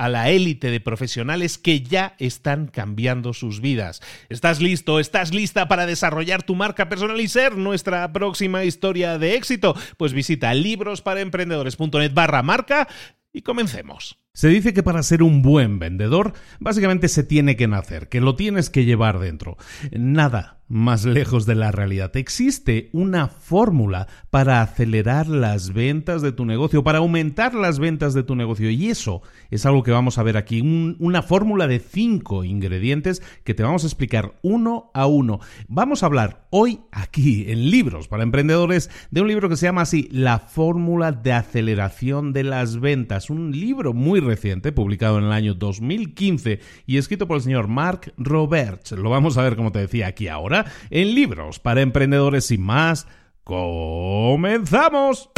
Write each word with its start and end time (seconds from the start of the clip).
a 0.00 0.08
la 0.08 0.30
élite 0.30 0.70
de 0.70 0.80
profesionales 0.80 1.58
que 1.58 1.82
ya 1.82 2.14
están 2.18 2.68
cambiando 2.68 3.34
sus 3.34 3.60
vidas. 3.60 4.00
¿Estás 4.30 4.62
listo? 4.62 4.98
¿Estás 4.98 5.34
lista 5.34 5.68
para 5.68 5.84
desarrollar 5.84 6.42
tu 6.42 6.54
marca 6.54 6.88
personal 6.88 7.20
y 7.20 7.28
ser 7.28 7.58
nuestra 7.58 8.10
próxima 8.10 8.64
historia 8.64 9.18
de 9.18 9.34
éxito? 9.34 9.76
Pues 9.98 10.14
visita 10.14 10.54
librosparaemprendedores.net 10.54 12.14
barra 12.14 12.42
marca 12.42 12.88
y 13.30 13.42
comencemos. 13.42 14.18
Se 14.32 14.48
dice 14.48 14.72
que 14.72 14.82
para 14.82 15.02
ser 15.02 15.22
un 15.22 15.42
buen 15.42 15.78
vendedor, 15.78 16.32
básicamente 16.60 17.08
se 17.08 17.22
tiene 17.22 17.56
que 17.56 17.68
nacer, 17.68 18.08
que 18.08 18.22
lo 18.22 18.36
tienes 18.36 18.70
que 18.70 18.86
llevar 18.86 19.18
dentro. 19.18 19.58
Nada 19.92 20.59
más 20.70 21.04
lejos 21.04 21.46
de 21.46 21.56
la 21.56 21.72
realidad. 21.72 22.16
Existe 22.16 22.88
una 22.92 23.26
fórmula 23.26 24.06
para 24.30 24.62
acelerar 24.62 25.26
las 25.26 25.72
ventas 25.72 26.22
de 26.22 26.32
tu 26.32 26.46
negocio, 26.46 26.84
para 26.84 26.98
aumentar 26.98 27.54
las 27.54 27.80
ventas 27.80 28.14
de 28.14 28.22
tu 28.22 28.36
negocio. 28.36 28.70
Y 28.70 28.88
eso 28.88 29.20
es 29.50 29.66
algo 29.66 29.82
que 29.82 29.90
vamos 29.90 30.16
a 30.16 30.22
ver 30.22 30.36
aquí. 30.36 30.60
una 30.98 31.22
fórmula 31.22 31.66
de 31.66 31.80
cinco 31.80 32.44
ingredientes 32.44 33.20
que 33.44 33.52
te 33.52 33.64
vamos 33.64 33.82
a 33.82 33.88
explicar 33.88 34.34
uno 34.42 34.90
a 34.94 35.06
uno. 35.06 35.40
Vamos 35.68 36.02
a 36.02 36.06
hablar 36.06 36.46
hoy 36.50 36.80
aquí 36.92 37.46
en 37.48 37.70
Libros 37.70 38.06
para 38.06 38.22
Emprendedores 38.22 38.90
de 39.10 39.20
un 39.20 39.28
libro 39.28 39.48
que 39.48 39.56
se 39.56 39.66
llama 39.66 39.82
así, 39.82 40.08
La 40.12 40.38
fórmula 40.38 41.10
de 41.10 41.32
aceleración 41.32 42.32
de 42.32 42.44
las 42.44 42.78
ventas. 42.78 43.28
Un 43.28 43.50
libro 43.50 43.92
muy 43.92 44.20
reciente, 44.20 44.70
publicado 44.70 45.18
en 45.18 45.24
el 45.24 45.32
año 45.32 45.54
2015 45.54 46.60
y 46.86 46.98
escrito 46.98 47.26
por 47.26 47.38
el 47.38 47.42
señor 47.42 47.66
Mark 47.66 48.12
Roberts. 48.16 48.92
Lo 48.92 49.10
vamos 49.10 49.36
a 49.36 49.42
ver, 49.42 49.56
como 49.56 49.72
te 49.72 49.80
decía, 49.80 50.06
aquí 50.06 50.28
ahora, 50.28 50.59
en 50.90 51.14
libros 51.14 51.58
para 51.58 51.80
emprendedores 51.80 52.50
y 52.50 52.58
más. 52.58 53.06
¡Comenzamos! 53.44 55.30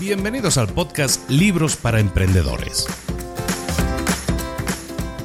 Bienvenidos 0.00 0.58
al 0.58 0.68
podcast 0.68 1.30
Libros 1.30 1.76
para 1.76 2.00
Emprendedores. 2.00 2.86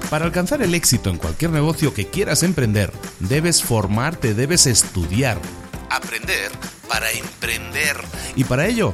Para 0.09 0.23
alcanzar 0.23 0.61
el 0.61 0.73
éxito 0.75 1.09
en 1.09 1.17
cualquier 1.17 1.51
negocio 1.51 1.93
que 1.93 2.07
quieras 2.07 2.43
emprender, 2.43 2.93
debes 3.19 3.63
formarte, 3.63 4.33
debes 4.33 4.65
estudiar, 4.65 5.37
aprender 5.89 6.51
para 6.87 7.11
emprender. 7.11 7.97
Y 8.35 8.45
para 8.45 8.67
ello, 8.67 8.93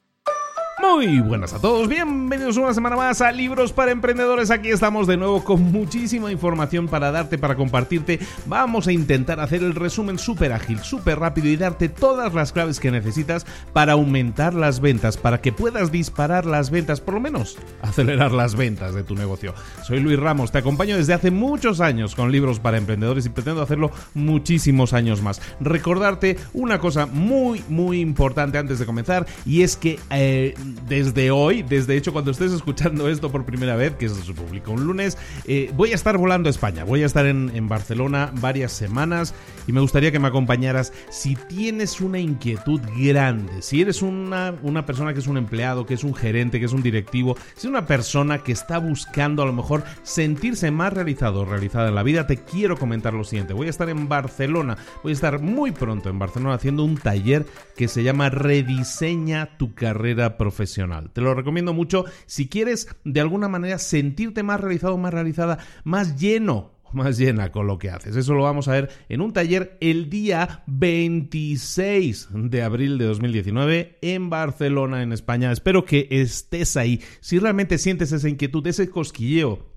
Muy 0.93 1.19
buenas 1.21 1.53
a 1.53 1.59
todos, 1.59 1.87
bienvenidos 1.87 2.57
una 2.57 2.73
semana 2.73 2.97
más 2.97 3.21
a 3.21 3.31
Libros 3.31 3.71
para 3.71 3.91
Emprendedores. 3.91 4.51
Aquí 4.51 4.69
estamos 4.69 5.07
de 5.07 5.15
nuevo 5.15 5.41
con 5.41 5.71
muchísima 5.71 6.31
información 6.31 6.89
para 6.89 7.11
darte, 7.11 7.37
para 7.37 7.55
compartirte. 7.55 8.19
Vamos 8.45 8.87
a 8.87 8.91
intentar 8.91 9.39
hacer 9.39 9.63
el 9.63 9.73
resumen 9.73 10.19
súper 10.19 10.51
ágil, 10.51 10.79
súper 10.79 11.17
rápido 11.17 11.47
y 11.47 11.55
darte 11.55 11.87
todas 11.87 12.33
las 12.33 12.51
claves 12.51 12.81
que 12.81 12.91
necesitas 12.91 13.45
para 13.71 13.93
aumentar 13.93 14.53
las 14.53 14.81
ventas, 14.81 15.15
para 15.15 15.39
que 15.39 15.53
puedas 15.53 15.93
disparar 15.93 16.45
las 16.45 16.69
ventas, 16.69 16.99
por 16.99 17.13
lo 17.13 17.21
menos 17.21 17.57
acelerar 17.81 18.33
las 18.33 18.55
ventas 18.55 18.93
de 18.93 19.03
tu 19.03 19.15
negocio. 19.15 19.55
Soy 19.83 20.01
Luis 20.01 20.19
Ramos, 20.19 20.51
te 20.51 20.57
acompaño 20.57 20.97
desde 20.97 21.13
hace 21.13 21.31
muchos 21.31 21.79
años 21.79 22.15
con 22.15 22.33
Libros 22.33 22.59
para 22.59 22.77
Emprendedores 22.77 23.25
y 23.25 23.29
pretendo 23.29 23.61
hacerlo 23.61 23.91
muchísimos 24.13 24.91
años 24.93 25.21
más. 25.21 25.41
Recordarte 25.61 26.37
una 26.53 26.79
cosa 26.79 27.05
muy, 27.05 27.63
muy 27.69 28.01
importante 28.01 28.57
antes 28.57 28.77
de 28.77 28.85
comenzar 28.85 29.25
y 29.45 29.63
es 29.63 29.77
que... 29.77 29.97
Eh, 30.09 30.53
desde 30.87 31.31
hoy, 31.31 31.63
desde 31.63 31.95
hecho 31.95 32.13
cuando 32.13 32.31
estés 32.31 32.51
escuchando 32.51 33.09
esto 33.09 33.31
por 33.31 33.45
primera 33.45 33.75
vez, 33.75 33.93
que 33.95 34.09
se 34.09 34.33
publica 34.33 34.71
un 34.71 34.85
lunes, 34.85 35.17
eh, 35.45 35.71
voy 35.75 35.91
a 35.91 35.95
estar 35.95 36.17
volando 36.17 36.49
a 36.49 36.51
España, 36.51 36.83
voy 36.83 37.03
a 37.03 37.05
estar 37.05 37.25
en, 37.25 37.51
en, 37.53 37.67
Barcelona 37.69 38.31
varias 38.41 38.71
semanas 38.71 39.33
y 39.67 39.71
me 39.71 39.81
gustaría 39.81 40.11
que 40.11 40.19
me 40.19 40.27
acompañaras. 40.27 40.91
Si 41.09 41.35
tienes 41.35 42.01
una 42.01 42.19
inquietud 42.19 42.81
grande, 42.97 43.61
si 43.61 43.81
eres 43.81 44.01
una, 44.01 44.53
una 44.63 44.85
persona 44.85 45.13
que 45.13 45.19
es 45.19 45.27
un 45.27 45.37
empleado, 45.37 45.85
que 45.85 45.93
es 45.93 46.03
un 46.03 46.13
gerente, 46.13 46.59
que 46.59 46.65
es 46.65 46.73
un 46.73 46.83
directivo, 46.83 47.37
si 47.55 47.67
es 47.67 47.71
una 47.71 47.85
persona 47.85 48.39
que 48.39 48.51
está 48.51 48.77
buscando 48.79 49.43
a 49.43 49.45
lo 49.45 49.53
mejor 49.53 49.83
sentirse 50.03 50.71
más 50.71 50.93
realizado 50.93 51.41
o 51.41 51.45
realizada 51.45 51.89
en 51.89 51.95
la 51.95 52.03
vida, 52.03 52.27
te 52.27 52.37
quiero 52.37 52.77
comentar 52.77 53.13
lo 53.13 53.23
siguiente, 53.23 53.53
voy 53.53 53.67
a 53.67 53.71
estar 53.71 53.89
en 53.89 54.09
Barcelona, 54.09 54.77
voy 55.03 55.11
a 55.11 55.13
estar 55.13 55.41
muy 55.41 55.71
pronto 55.71 56.09
en 56.09 56.19
Barcelona 56.19 56.55
haciendo 56.55 56.83
un 56.83 56.97
taller 56.97 57.45
que 57.77 57.87
se 57.87 58.03
llama 58.03 58.29
Rediseña 58.29 59.57
tu 59.57 59.73
carrera 59.73 60.37
profesional 60.37 60.70
te 61.13 61.21
lo 61.21 61.33
recomiendo 61.33 61.73
mucho 61.73 62.05
si 62.25 62.47
quieres 62.47 62.87
de 63.03 63.21
alguna 63.21 63.47
manera 63.47 63.77
sentirte 63.77 64.43
más 64.43 64.59
realizado, 64.59 64.97
más 64.97 65.13
realizada, 65.13 65.59
más 65.83 66.19
lleno 66.19 66.81
más 66.93 67.17
llena 67.17 67.51
con 67.51 67.67
lo 67.67 67.77
que 67.77 67.89
haces. 67.89 68.15
Eso 68.15 68.33
lo 68.33 68.43
vamos 68.43 68.67
a 68.67 68.73
ver 68.73 68.89
en 69.09 69.21
un 69.21 69.33
taller 69.33 69.77
el 69.81 70.09
día 70.09 70.63
26 70.67 72.29
de 72.33 72.61
abril 72.61 72.97
de 72.97 73.05
2019 73.05 73.97
en 74.01 74.29
Barcelona, 74.29 75.03
en 75.03 75.13
España. 75.13 75.51
Espero 75.51 75.85
que 75.85 76.07
estés 76.09 76.77
ahí. 76.77 77.01
Si 77.19 77.39
realmente 77.39 77.77
sientes 77.77 78.11
esa 78.11 78.29
inquietud, 78.29 78.65
ese 78.67 78.89
cosquilleo 78.89 79.70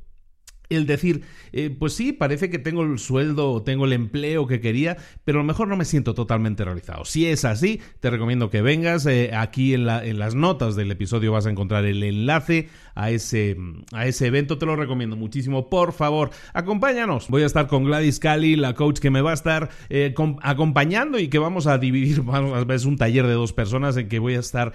el 0.70 0.87
decir, 0.87 1.22
eh, 1.52 1.75
pues 1.78 1.94
sí, 1.94 2.12
parece 2.12 2.49
que 2.49 2.58
tengo 2.58 2.82
el 2.82 2.99
sueldo 2.99 3.50
o 3.50 3.62
tengo 3.62 3.84
el 3.84 3.93
empleo 3.93 4.46
que 4.46 4.61
quería, 4.61 4.96
pero 5.25 5.38
a 5.38 5.43
lo 5.43 5.46
mejor 5.46 5.69
no 5.69 5.76
me 5.76 5.84
siento 5.84 6.14
totalmente 6.14 6.64
realizado. 6.64 7.05
Si 7.05 7.26
es 7.26 7.44
así, 7.44 7.81
te 8.00 8.11
recomiendo 8.11 8.50
que 8.50 8.62
vengas. 8.62 9.06
Eh, 9.06 9.31
aquí 9.34 9.75
en, 9.75 9.87
la, 9.87 10.05
en, 10.05 10.19
las 10.19 10.34
notas 10.34 10.75
del 10.75 10.90
episodio 10.90 11.32
vas 11.32 11.46
a 11.46 11.50
encontrar 11.50 11.84
el 11.84 12.02
enlace 12.02 12.69
a 12.94 13.11
ese, 13.11 13.56
a 13.93 14.06
ese 14.06 14.26
evento. 14.26 14.56
Te 14.58 14.66
lo 14.66 14.76
recomiendo 14.76 15.16
muchísimo. 15.16 15.69
Por 15.69 15.93
favor, 15.93 16.31
acompáñanos. 16.55 17.28
Voy 17.28 17.43
a 17.43 17.46
estar 17.46 17.67
con 17.67 17.84
Gladys 17.84 18.19
Cali, 18.19 18.56
la 18.56 18.75
coach 18.75 19.00
que 19.00 19.10
me 19.10 19.20
va 19.20 19.32
a 19.32 19.34
estar 19.34 19.69
eh, 19.90 20.14
acompañando 20.43 21.19
y 21.19 21.28
que 21.28 21.38
vamos 21.38 21.67
a 21.67 21.78
dividir. 21.78 22.22
Vamos 22.34 22.64
es 22.75 22.84
un 22.87 22.96
taller 22.96 23.26
de 23.26 23.34
dos 23.34 23.52
personas 23.52 23.96
en 23.96 24.08
que 24.08 24.19
voy 24.19 24.34
a 24.34 24.40
estar 24.40 24.72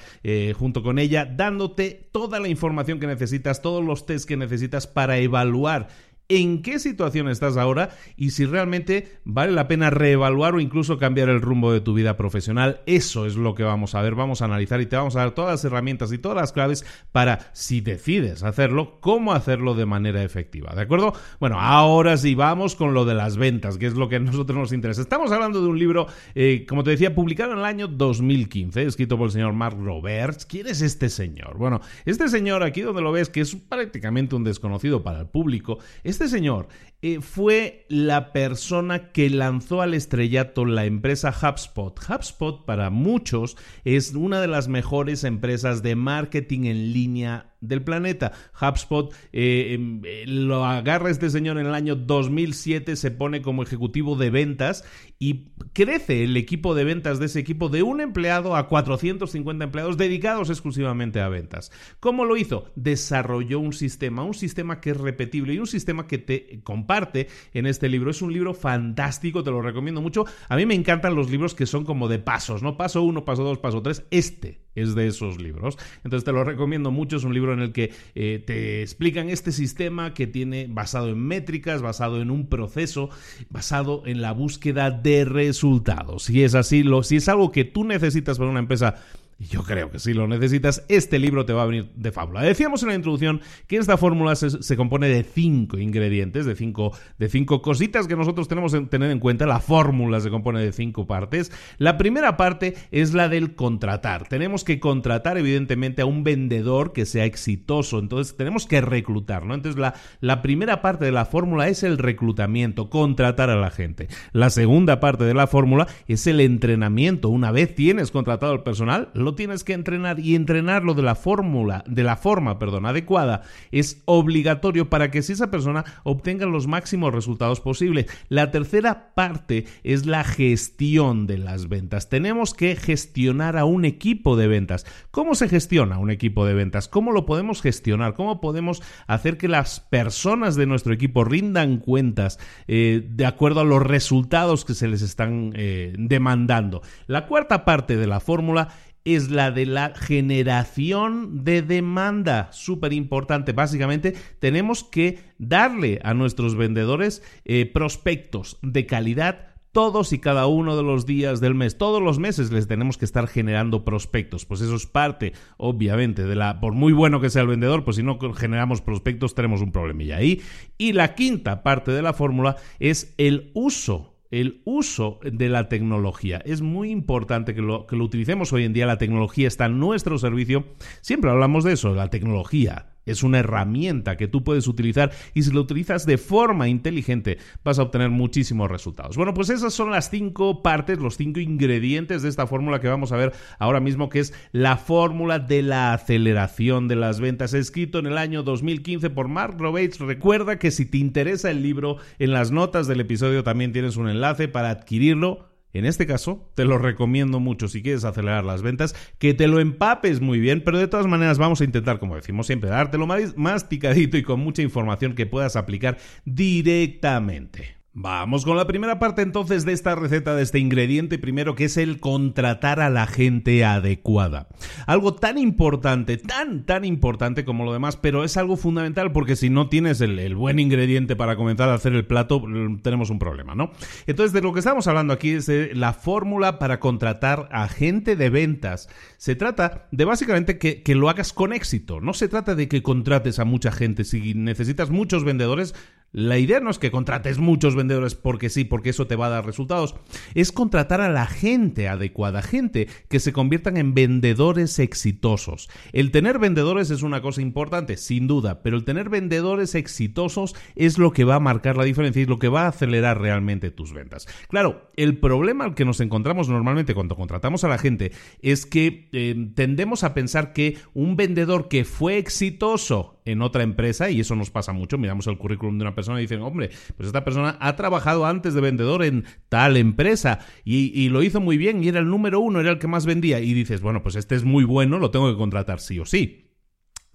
junto 0.55 0.83
con 0.83 0.99
ella, 0.99 1.25
dándote 1.25 2.09
toda 2.11 2.39
la 2.39 2.47
información 2.47 2.99
que 2.99 3.07
necesitas, 3.07 3.61
todos 3.61 3.83
los 3.83 4.05
test 4.05 4.27
que 4.27 4.37
necesitas 4.37 4.87
para 4.87 5.17
evaluar 5.17 5.88
en 6.29 6.61
qué 6.61 6.77
situación 6.77 7.27
estás 7.27 7.57
ahora 7.57 7.89
y 8.15 8.29
si 8.29 8.45
realmente 8.45 9.19
vale 9.25 9.51
la 9.51 9.67
pena 9.67 9.89
reevaluar 9.89 10.53
o 10.53 10.59
incluso 10.59 10.99
cambiar 10.99 11.27
el 11.27 11.41
rumbo 11.41 11.73
de 11.73 11.81
tu 11.81 11.95
vida 11.95 12.17
profesional. 12.17 12.81
Eso 12.85 13.25
es 13.25 13.35
lo 13.35 13.55
que 13.55 13.63
vamos 13.63 13.95
a 13.95 14.01
ver, 14.03 14.13
vamos 14.13 14.41
a 14.41 14.45
analizar 14.45 14.79
y 14.79 14.85
te 14.85 14.95
vamos 14.95 15.15
a 15.15 15.19
dar 15.19 15.31
todas 15.31 15.51
las 15.51 15.65
herramientas 15.65 16.13
y 16.13 16.19
todas 16.19 16.37
las 16.37 16.53
claves 16.53 16.85
para, 17.11 17.49
si 17.53 17.81
decides 17.81 18.43
hacerlo, 18.43 18.99
cómo 19.01 19.33
hacerlo 19.33 19.73
de 19.73 19.87
manera 19.87 20.23
efectiva. 20.23 20.73
¿De 20.75 20.81
acuerdo? 20.81 21.13
Bueno, 21.39 21.59
ahora 21.59 22.15
sí 22.15 22.35
vamos 22.35 22.75
con 22.75 22.93
lo 22.93 23.05
de 23.05 23.15
las 23.15 23.37
ventas, 23.37 23.79
que 23.79 23.87
es 23.87 23.95
lo 23.95 24.07
que 24.07 24.17
a 24.17 24.19
nosotros 24.19 24.57
nos 24.57 24.71
interesa. 24.71 25.01
Estamos 25.01 25.31
hablando 25.31 25.61
de 25.61 25.67
un 25.67 25.79
libro, 25.79 26.07
eh, 26.35 26.65
como 26.69 26.83
te 26.83 26.91
decía, 26.91 27.15
publicado 27.15 27.53
en 27.53 27.59
el 27.59 27.65
año 27.65 27.87
2015, 27.87 28.83
escrito 28.83 29.17
por 29.17 29.25
el 29.27 29.31
señor 29.31 29.53
Mark 29.53 29.77
Roberts. 29.79 30.45
¿Quién 30.45 30.67
es 30.67 30.83
este 30.83 31.09
señor? 31.09 31.57
Bueno, 31.57 31.81
este 32.05 32.29
señor 32.29 32.61
aquí 32.61 32.81
donde 32.81 33.01
lo 33.01 33.11
ves, 33.11 33.29
que 33.29 33.41
es 33.41 33.55
prácticamente 33.55 34.35
un 34.35 34.43
desconocido 34.43 35.01
para 35.01 35.21
el 35.21 35.27
público, 35.27 35.79
este 36.23 36.35
señor 36.35 36.67
eh, 37.01 37.21
fue 37.21 37.85
la 37.87 38.33
persona 38.33 39.11
que 39.11 39.29
lanzó 39.29 39.81
al 39.81 39.93
estrellato 39.93 40.65
la 40.65 40.85
empresa 40.85 41.29
HubSpot. 41.29 41.97
HubSpot 41.97 42.65
para 42.65 42.89
muchos 42.89 43.55
es 43.85 44.13
una 44.13 44.41
de 44.41 44.47
las 44.47 44.67
mejores 44.67 45.23
empresas 45.23 45.81
de 45.81 45.95
marketing 45.95 46.65
en 46.65 46.91
línea 46.91 47.49
del 47.61 47.83
planeta. 47.83 48.31
HubSpot 48.59 49.13
eh, 49.33 49.73
em, 49.73 50.01
eh, 50.05 50.23
lo 50.27 50.65
agarra 50.65 51.09
este 51.09 51.29
señor 51.29 51.57
en 51.57 51.67
el 51.67 51.73
año 51.73 51.95
2007, 51.95 52.95
se 52.95 53.11
pone 53.11 53.41
como 53.41 53.63
ejecutivo 53.63 54.15
de 54.15 54.29
ventas 54.29 54.83
y 55.19 55.49
crece 55.73 56.23
el 56.23 56.37
equipo 56.37 56.75
de 56.75 56.83
ventas 56.85 57.19
de 57.19 57.25
ese 57.25 57.39
equipo 57.39 57.69
de 57.69 57.83
un 57.83 58.01
empleado 58.01 58.55
a 58.55 58.67
450 58.67 59.63
empleados 59.63 59.97
dedicados 59.97 60.49
exclusivamente 60.49 61.19
a 61.19 61.29
ventas. 61.29 61.71
¿Cómo 61.99 62.25
lo 62.25 62.37
hizo? 62.37 62.71
Desarrolló 62.75 63.59
un 63.59 63.73
sistema, 63.73 64.23
un 64.23 64.33
sistema 64.33 64.79
que 64.79 64.91
es 64.91 64.97
repetible 64.97 65.53
y 65.53 65.59
un 65.59 65.67
sistema 65.67 66.07
que 66.07 66.17
te 66.17 66.61
comparte 66.89 67.27
en 67.53 67.67
este 67.67 67.87
libro. 67.87 68.09
Es 68.09 68.23
un 68.23 68.33
libro 68.33 68.55
fantástico, 68.55 69.43
te 69.43 69.51
lo 69.51 69.61
recomiendo 69.61 70.01
mucho. 70.01 70.25
A 70.47 70.55
mí 70.55 70.65
me 70.65 70.73
encantan 70.73 71.13
los 71.13 71.29
libros 71.29 71.53
que 71.53 71.67
son 71.67 71.85
como 71.85 72.07
de 72.07 72.17
pasos, 72.17 72.63
¿no? 72.63 72.77
Paso 72.77 73.03
1, 73.03 73.25
paso 73.25 73.43
2, 73.43 73.59
paso 73.59 73.83
3. 73.83 74.05
Este 74.09 74.61
es 74.73 74.95
de 74.95 75.05
esos 75.05 75.39
libros. 75.39 75.77
Entonces 76.03 76.25
te 76.25 76.31
lo 76.31 76.43
recomiendo 76.43 76.89
mucho. 76.89 77.17
Es 77.17 77.23
un 77.23 77.35
libro 77.35 77.53
en 77.53 77.59
el 77.59 77.73
que 77.73 77.93
eh, 78.15 78.43
te 78.45 78.81
explican 78.81 79.29
este 79.29 79.51
sistema 79.51 80.15
que 80.15 80.25
tiene 80.25 80.65
basado 80.67 81.09
en 81.09 81.19
métricas, 81.19 81.83
basado 81.83 82.21
en 82.21 82.31
un 82.31 82.47
proceso, 82.47 83.09
basado 83.51 84.01
en 84.07 84.21
la 84.21 84.31
búsqueda 84.31 84.89
de 84.89 85.25
resultados. 85.25 86.23
Si 86.23 86.43
es 86.43 86.55
así, 86.55 86.81
lo, 86.81 87.03
si 87.03 87.17
es 87.17 87.29
algo 87.29 87.51
que 87.51 87.65
tú 87.65 87.83
necesitas 87.83 88.39
para 88.39 88.49
una 88.49 88.61
empresa 88.61 88.95
y 89.39 89.45
yo 89.45 89.63
creo 89.63 89.89
que 89.89 89.99
si 89.99 90.13
lo 90.13 90.27
necesitas, 90.27 90.83
este 90.89 91.17
libro 91.17 91.45
te 91.45 91.53
va 91.53 91.63
a 91.63 91.65
venir 91.65 91.89
de 91.95 92.11
fábula. 92.11 92.41
Decíamos 92.41 92.83
en 92.83 92.89
la 92.89 92.95
introducción 92.95 93.39
que 93.67 93.77
esta 93.77 93.95
fórmula 93.95 94.35
se, 94.35 94.75
compone 94.75 95.07
de 95.07 95.23
cinco 95.23 95.77
ingredientes, 95.77 96.45
de 96.45 96.57
cinco, 96.57 96.91
de 97.17 97.29
cinco 97.29 97.61
cositas 97.61 98.05
que 98.05 98.17
nosotros 98.17 98.49
tenemos 98.49 98.73
que 98.73 98.81
tener 98.81 99.11
en 99.11 99.19
cuenta. 99.19 99.45
La 99.45 99.61
fórmula 99.61 100.19
se 100.19 100.29
compone 100.29 100.59
de 100.59 100.73
cinco 100.73 101.07
partes. 101.07 101.53
La 101.77 101.97
primera 101.97 102.35
parte 102.35 102.75
es 102.91 103.13
la 103.13 103.29
del 103.29 103.55
contratar. 103.55 104.27
Tenemos 104.27 104.65
que 104.65 104.81
contratar, 104.81 105.37
evidentemente, 105.37 106.01
a 106.01 106.05
un 106.05 106.25
vendedor 106.25 106.91
que 106.91 107.05
sea 107.05 107.23
exitoso. 107.23 107.99
Entonces, 107.99 108.35
tenemos 108.35 108.65
que 108.65 108.81
reclutar, 108.81 109.45
¿no? 109.45 109.53
Entonces, 109.53 109.79
la, 109.79 109.93
la 110.19 110.41
primera 110.41 110.81
parte 110.81 111.05
de 111.05 111.13
la 111.13 111.23
fórmula 111.23 111.69
es 111.69 111.83
el 111.83 111.97
reclutamiento, 111.97 112.89
contratar 112.89 113.49
a 113.49 113.55
la 113.55 113.71
gente. 113.71 114.09
La 114.33 114.49
segunda 114.49 114.99
parte 114.99 115.23
de 115.23 115.33
la 115.33 115.47
fórmula 115.47 115.87
es 116.07 116.27
el 116.27 116.41
entrenamiento. 116.41 117.29
Una 117.29 117.53
vez 117.53 117.73
tienes 117.73 118.11
contratado 118.11 118.51
al 118.51 118.63
personal, 118.63 119.11
tienes 119.35 119.63
que 119.63 119.73
entrenar 119.73 120.19
y 120.19 120.35
entrenarlo 120.35 120.93
de 120.93 121.01
la 121.01 121.15
fórmula, 121.15 121.83
de 121.87 122.03
la 122.03 122.15
forma, 122.15 122.59
perdón, 122.59 122.85
adecuada, 122.85 123.41
es 123.71 124.01
obligatorio 124.05 124.89
para 124.89 125.11
que 125.11 125.21
si 125.21 125.33
esa 125.33 125.51
persona 125.51 125.85
obtenga 126.03 126.45
los 126.45 126.67
máximos 126.67 127.13
resultados 127.13 127.59
posibles. 127.61 128.07
La 128.27 128.51
tercera 128.51 129.13
parte 129.13 129.65
es 129.83 130.05
la 130.05 130.23
gestión 130.23 131.27
de 131.27 131.37
las 131.37 131.69
ventas. 131.69 132.09
Tenemos 132.09 132.53
que 132.53 132.75
gestionar 132.75 133.57
a 133.57 133.65
un 133.65 133.85
equipo 133.85 134.35
de 134.35 134.47
ventas. 134.47 134.85
¿Cómo 135.11 135.35
se 135.35 135.49
gestiona 135.49 135.99
un 135.99 136.11
equipo 136.11 136.45
de 136.45 136.53
ventas? 136.53 136.87
¿Cómo 136.87 137.11
lo 137.11 137.25
podemos 137.25 137.61
gestionar? 137.61 138.13
¿Cómo 138.13 138.41
podemos 138.41 138.81
hacer 139.07 139.37
que 139.37 139.47
las 139.47 139.79
personas 139.79 140.55
de 140.55 140.65
nuestro 140.65 140.93
equipo 140.93 141.23
rindan 141.23 141.77
cuentas 141.77 142.39
eh, 142.67 143.05
de 143.09 143.25
acuerdo 143.25 143.61
a 143.61 143.65
los 143.65 143.81
resultados 143.81 144.65
que 144.65 144.73
se 144.73 144.87
les 144.87 145.01
están 145.01 145.53
eh, 145.55 145.93
demandando? 145.97 146.81
La 147.07 147.27
cuarta 147.27 147.65
parte 147.65 147.97
de 147.97 148.07
la 148.07 148.19
fórmula 148.19 148.69
es 149.15 149.29
la 149.29 149.51
de 149.51 149.65
la 149.65 149.93
generación 149.95 151.43
de 151.43 151.61
demanda. 151.61 152.49
Súper 152.51 152.93
importante. 152.93 153.53
Básicamente 153.53 154.15
tenemos 154.39 154.83
que 154.83 155.19
darle 155.37 155.99
a 156.03 156.13
nuestros 156.13 156.55
vendedores 156.55 157.23
eh, 157.45 157.65
prospectos 157.65 158.57
de 158.61 158.85
calidad 158.85 159.49
todos 159.71 160.13
y 160.13 160.19
cada 160.19 160.47
uno 160.47 160.75
de 160.75 160.83
los 160.83 161.05
días 161.05 161.39
del 161.41 161.55
mes. 161.55 161.77
Todos 161.77 162.01
los 162.01 162.19
meses 162.19 162.51
les 162.51 162.67
tenemos 162.67 162.97
que 162.97 163.05
estar 163.05 163.27
generando 163.27 163.85
prospectos. 163.85 164.45
Pues 164.45 164.61
eso 164.61 164.75
es 164.75 164.87
parte, 164.87 165.33
obviamente, 165.57 166.23
de 166.23 166.35
la. 166.35 166.59
Por 166.59 166.73
muy 166.73 166.93
bueno 166.93 167.21
que 167.21 167.29
sea 167.29 167.43
el 167.43 167.49
vendedor, 167.49 167.83
pues 167.83 167.97
si 167.97 168.03
no 168.03 168.17
generamos 168.33 168.81
prospectos, 168.81 169.35
tenemos 169.35 169.61
un 169.61 169.71
problemilla 169.71 170.17
ahí. 170.17 170.41
Y 170.77 170.93
la 170.93 171.13
quinta 171.13 171.61
parte 171.63 171.91
de 171.91 172.01
la 172.01 172.13
fórmula 172.13 172.57
es 172.79 173.13
el 173.17 173.51
uso 173.53 174.08
el 174.31 174.61
uso 174.65 175.19
de 175.23 175.49
la 175.49 175.69
tecnología. 175.69 176.41
Es 176.45 176.61
muy 176.61 176.91
importante 176.91 177.53
que 177.55 177.61
lo, 177.61 177.85
que 177.87 177.95
lo 177.95 178.03
utilicemos 178.03 178.53
hoy 178.53 178.63
en 178.65 178.73
día. 178.73 178.85
La 178.85 178.97
tecnología 178.97 179.47
está 179.47 179.65
a 179.65 179.69
nuestro 179.69 180.17
servicio. 180.17 180.65
Siempre 181.01 181.31
hablamos 181.31 181.63
de 181.63 181.73
eso, 181.73 181.93
la 181.93 182.09
tecnología 182.09 182.93
es 183.09 183.23
una 183.23 183.39
herramienta 183.39 184.17
que 184.17 184.27
tú 184.27 184.43
puedes 184.43 184.67
utilizar 184.67 185.11
y 185.33 185.43
si 185.43 185.51
lo 185.51 185.61
utilizas 185.61 186.05
de 186.05 186.17
forma 186.17 186.67
inteligente 186.67 187.37
vas 187.63 187.79
a 187.79 187.83
obtener 187.83 188.09
muchísimos 188.09 188.69
resultados. 188.69 189.17
Bueno, 189.17 189.33
pues 189.33 189.49
esas 189.49 189.73
son 189.73 189.91
las 189.91 190.09
cinco 190.09 190.61
partes, 190.61 190.99
los 190.99 191.17
cinco 191.17 191.39
ingredientes 191.39 192.21
de 192.21 192.29
esta 192.29 192.47
fórmula 192.47 192.79
que 192.79 192.87
vamos 192.87 193.11
a 193.11 193.17
ver 193.17 193.33
ahora 193.57 193.79
mismo, 193.79 194.09
que 194.09 194.19
es 194.19 194.33
la 194.51 194.77
fórmula 194.77 195.39
de 195.39 195.61
la 195.61 195.93
aceleración 195.93 196.87
de 196.87 196.95
las 196.95 197.19
ventas, 197.19 197.53
escrito 197.53 197.99
en 197.99 198.07
el 198.07 198.17
año 198.17 198.43
2015 198.43 199.09
por 199.09 199.27
Mark 199.27 199.55
Roberts. 199.57 199.99
Recuerda 199.99 200.59
que 200.59 200.71
si 200.71 200.85
te 200.85 200.97
interesa 200.97 201.51
el 201.51 201.63
libro, 201.63 201.97
en 202.19 202.31
las 202.31 202.51
notas 202.51 202.87
del 202.87 202.99
episodio 202.99 203.43
también 203.43 203.73
tienes 203.73 203.97
un 203.97 204.09
enlace 204.09 204.47
para 204.47 204.69
adquirirlo 204.69 205.48
en 205.73 205.85
este 205.85 206.07
caso, 206.07 206.51
te 206.55 206.65
lo 206.65 206.77
recomiendo 206.77 207.39
mucho 207.39 207.67
si 207.67 207.81
quieres 207.81 208.03
acelerar 208.03 208.43
las 208.43 208.61
ventas, 208.61 208.95
que 209.17 209.33
te 209.33 209.47
lo 209.47 209.59
empapes 209.59 210.21
muy 210.21 210.39
bien, 210.39 210.63
pero 210.63 210.77
de 210.77 210.87
todas 210.87 211.07
maneras 211.07 211.37
vamos 211.37 211.61
a 211.61 211.65
intentar, 211.65 211.99
como 211.99 212.15
decimos 212.15 212.47
siempre, 212.47 212.69
dártelo 212.69 213.07
más 213.07 213.63
picadito 213.63 214.17
y 214.17 214.23
con 214.23 214.39
mucha 214.39 214.61
información 214.61 215.15
que 215.15 215.25
puedas 215.25 215.55
aplicar 215.55 215.97
directamente. 216.25 217.78
Vamos 218.01 218.45
con 218.45 218.55
la 218.55 218.65
primera 218.65 218.97
parte 218.97 219.21
entonces 219.21 219.65
de 219.65 219.73
esta 219.73 219.93
receta, 219.93 220.33
de 220.33 220.41
este 220.41 220.57
ingrediente 220.57 221.19
primero, 221.19 221.55
que 221.55 221.65
es 221.65 221.75
el 221.75 221.99
contratar 221.99 222.79
a 222.79 222.89
la 222.89 223.07
gente 223.07 223.65
adecuada. 223.65 224.47
Algo 224.87 225.15
tan 225.15 225.37
importante, 225.37 226.15
tan, 226.15 226.65
tan 226.65 226.85
importante 226.85 227.43
como 227.43 227.65
lo 227.65 227.73
demás, 227.73 227.97
pero 227.97 228.23
es 228.23 228.37
algo 228.37 228.55
fundamental 228.55 229.11
porque 229.11 229.35
si 229.35 229.49
no 229.49 229.67
tienes 229.67 229.99
el, 229.99 230.33
buen 230.33 230.59
ingrediente 230.59 231.17
para 231.17 231.35
comenzar 231.35 231.67
a 231.67 231.73
hacer 231.73 231.91
el 231.91 232.05
plato, 232.05 232.39
mm, 232.39 232.79
tenemos 232.83 233.09
un 233.09 233.19
problema, 233.19 233.53
¿no? 233.53 233.71
Entonces, 234.07 234.31
de 234.31 234.43
lo 234.43 234.53
que 234.53 234.59
estamos 234.59 234.87
hablando 234.87 235.11
aquí 235.11 235.31
es 235.31 235.47
de 235.47 235.75
la 235.75 235.91
fórmula 235.91 236.57
para 236.57 236.79
contratar 236.79 237.49
a 237.51 237.67
gente 237.67 238.15
de 238.15 238.29
ventas. 238.29 238.87
Se 239.17 239.35
trata 239.35 239.89
de 239.91 240.05
básicamente 240.05 240.57
que, 240.57 240.83
que 240.83 240.95
lo 240.95 241.09
hagas 241.09 241.33
con 241.33 241.51
éxito. 241.51 241.99
No 241.99 242.13
se 242.13 242.29
trata 242.29 242.55
de 242.55 242.69
que 242.69 242.81
contrates 242.81 243.39
a 243.39 243.43
mucha 243.43 243.73
gente. 243.73 244.05
Si 244.05 244.33
necesitas 244.35 244.89
muchos 244.89 245.25
vendedores, 245.25 245.75
La 246.11 246.39
idea 246.39 246.59
no 246.59 246.71
es 246.71 246.79
que 246.79 246.89
contrates 246.89 247.37
muchos 247.37 247.75
vendedores 247.75 248.15
porque 248.15 248.49
sí, 248.49 248.63
porque 248.63 248.89
eso 248.89 249.05
te 249.05 249.15
va 249.15 249.27
a 249.27 249.29
dar 249.29 249.45
resultados. 249.45 249.95
Es 250.33 250.51
contratar 250.51 251.01
a 251.01 251.09
la 251.09 251.27
gente 251.27 251.87
adecuada, 251.87 252.41
gente 252.41 252.87
que 253.09 253.19
se 253.19 253.31
conviertan 253.31 253.77
en 253.77 253.93
vendedores 253.93 254.79
exitosos. 254.79 255.69
El 255.93 256.11
tener 256.11 256.39
vendedores 256.39 256.89
es 256.89 257.03
una 257.03 257.21
cosa 257.21 257.41
importante, 257.41 257.95
sin 257.97 258.27
duda, 258.27 258.63
pero 258.63 258.75
el 258.75 258.85
tener 258.85 259.09
vendedores 259.09 259.75
exitosos 259.75 260.55
es 260.75 260.97
lo 260.97 261.11
que 261.11 261.25
va 261.25 261.35
a 261.35 261.39
marcar 261.39 261.77
la 261.77 261.83
diferencia 261.83 262.23
y 262.23 262.25
lo 262.25 262.39
que 262.39 262.47
va 262.47 262.63
a 262.63 262.69
acelerar 262.69 263.21
realmente 263.21 263.69
tus 263.69 263.93
ventas. 263.93 264.27
Claro, 264.47 264.89
el 264.95 265.17
problema 265.17 265.65
al 265.65 265.75
que 265.75 265.85
nos 265.85 265.99
encontramos 265.99 266.49
normalmente 266.49 266.95
cuando 266.95 267.15
contratamos 267.15 267.63
a 267.63 267.69
la 267.69 267.77
gente 267.77 268.11
es 268.41 268.65
que 268.65 269.09
eh, 269.11 269.51
tendemos 269.53 270.03
a 270.03 270.15
pensar 270.15 270.53
que 270.53 270.77
un 270.93 271.15
vendedor 271.15 271.67
que 271.67 271.85
fue 271.85 272.17
exitoso 272.17 273.18
en 273.25 273.41
otra 273.41 273.63
empresa, 273.63 274.09
y 274.09 274.19
eso 274.19 274.35
nos 274.35 274.49
pasa 274.49 274.73
mucho, 274.73 274.97
miramos 274.97 275.27
el 275.27 275.37
currículum 275.37 275.77
de 275.77 275.83
una 275.83 275.95
persona 275.95 276.19
y 276.19 276.23
dicen, 276.23 276.41
hombre, 276.41 276.69
pues 276.97 277.07
esta 277.07 277.23
persona 277.23 277.57
ha 277.59 277.75
trabajado 277.75 278.25
antes 278.25 278.53
de 278.53 278.61
vendedor 278.61 279.03
en 279.03 279.25
tal 279.49 279.77
empresa 279.77 280.39
y, 280.63 280.91
y, 280.99 281.09
lo 281.09 281.23
hizo 281.23 281.39
muy 281.39 281.57
bien 281.57 281.83
y 281.83 281.89
era 281.89 281.99
el 281.99 282.07
número 282.07 282.39
uno, 282.39 282.59
era 282.59 282.71
el 282.71 282.79
que 282.79 282.87
más 282.87 283.05
vendía, 283.05 283.39
y 283.39 283.53
dices, 283.53 283.81
bueno, 283.81 284.01
pues 284.01 284.15
este 284.15 284.35
es 284.35 284.43
muy 284.43 284.63
bueno, 284.63 284.99
lo 284.99 285.11
tengo 285.11 285.29
que 285.31 285.37
contratar 285.37 285.79
sí 285.79 285.99
o 285.99 286.05
sí. 286.05 286.48